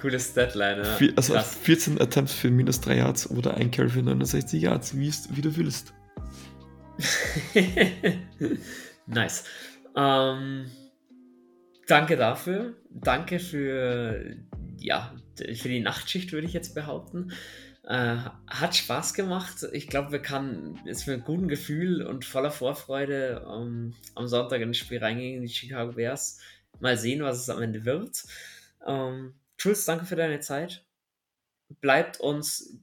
coole 0.00 0.18
Statline. 0.18 0.82
Ja. 1.00 1.08
Also 1.16 1.34
Krass. 1.34 1.54
14 1.62 2.00
Attempts 2.00 2.32
für 2.32 2.50
minus 2.50 2.80
3 2.80 2.96
Yards 2.96 3.30
oder 3.30 3.54
ein 3.54 3.70
Carry 3.70 3.90
für 3.90 4.02
69 4.02 4.62
Yards, 4.62 4.96
wie, 4.96 5.12
wie 5.30 5.42
du 5.42 5.56
willst. 5.56 5.92
nice. 9.06 9.44
Ähm, 9.94 10.70
danke 11.86 12.16
dafür. 12.16 12.74
Danke 12.90 13.38
für, 13.38 14.36
ja, 14.78 15.14
für 15.36 15.68
die 15.68 15.80
Nachtschicht, 15.80 16.32
würde 16.32 16.46
ich 16.46 16.52
jetzt 16.52 16.74
behaupten. 16.74 17.32
Äh, 17.86 18.16
hat 18.48 18.74
Spaß 18.74 19.14
gemacht. 19.14 19.64
Ich 19.72 19.86
glaube, 19.86 20.10
wir 20.10 20.18
kann 20.18 20.80
jetzt 20.84 21.06
mit 21.06 21.24
gutem 21.24 21.46
Gefühl 21.46 22.02
und 22.02 22.24
voller 22.24 22.50
Vorfreude 22.50 23.46
um, 23.46 23.94
am 24.16 24.26
Sonntag 24.26 24.60
ins 24.60 24.78
Spiel 24.78 24.98
reingehen, 24.98 25.42
die 25.42 25.48
Chicago 25.48 25.92
Bears. 25.92 26.40
Mal 26.80 26.98
sehen, 26.98 27.22
was 27.22 27.38
es 27.38 27.48
am 27.48 27.62
Ende 27.62 27.84
wird. 27.84 28.24
Ähm, 28.84 29.34
Jules, 29.60 29.84
danke 29.84 30.04
für 30.04 30.16
deine 30.16 30.40
Zeit. 30.40 30.84
Bleibt 31.80 32.18
uns, 32.18 32.76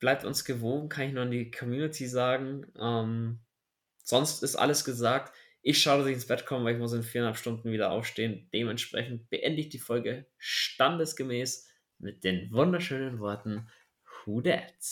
bleibt 0.00 0.26
uns 0.26 0.44
gewogen, 0.44 0.90
kann 0.90 1.08
ich 1.08 1.14
nur 1.14 1.22
an 1.22 1.30
die 1.30 1.50
Community 1.50 2.06
sagen. 2.06 2.66
Ähm, 2.78 3.38
sonst 4.02 4.42
ist 4.42 4.56
alles 4.56 4.84
gesagt. 4.84 5.32
Ich 5.62 5.80
schaue, 5.80 6.00
dass 6.00 6.08
ich 6.08 6.14
ins 6.14 6.26
Bett 6.26 6.44
komme, 6.44 6.66
weil 6.66 6.74
ich 6.74 6.80
muss 6.80 6.92
in 6.92 7.02
viereinhalb 7.02 7.38
Stunden 7.38 7.72
wieder 7.72 7.90
aufstehen. 7.90 8.50
Dementsprechend 8.52 9.30
beende 9.30 9.62
ich 9.62 9.70
die 9.70 9.78
Folge 9.78 10.26
standesgemäß 10.36 11.68
mit 11.98 12.22
den 12.22 12.52
wunderschönen 12.52 13.18
Worten 13.18 13.66
hodet. 14.26 14.82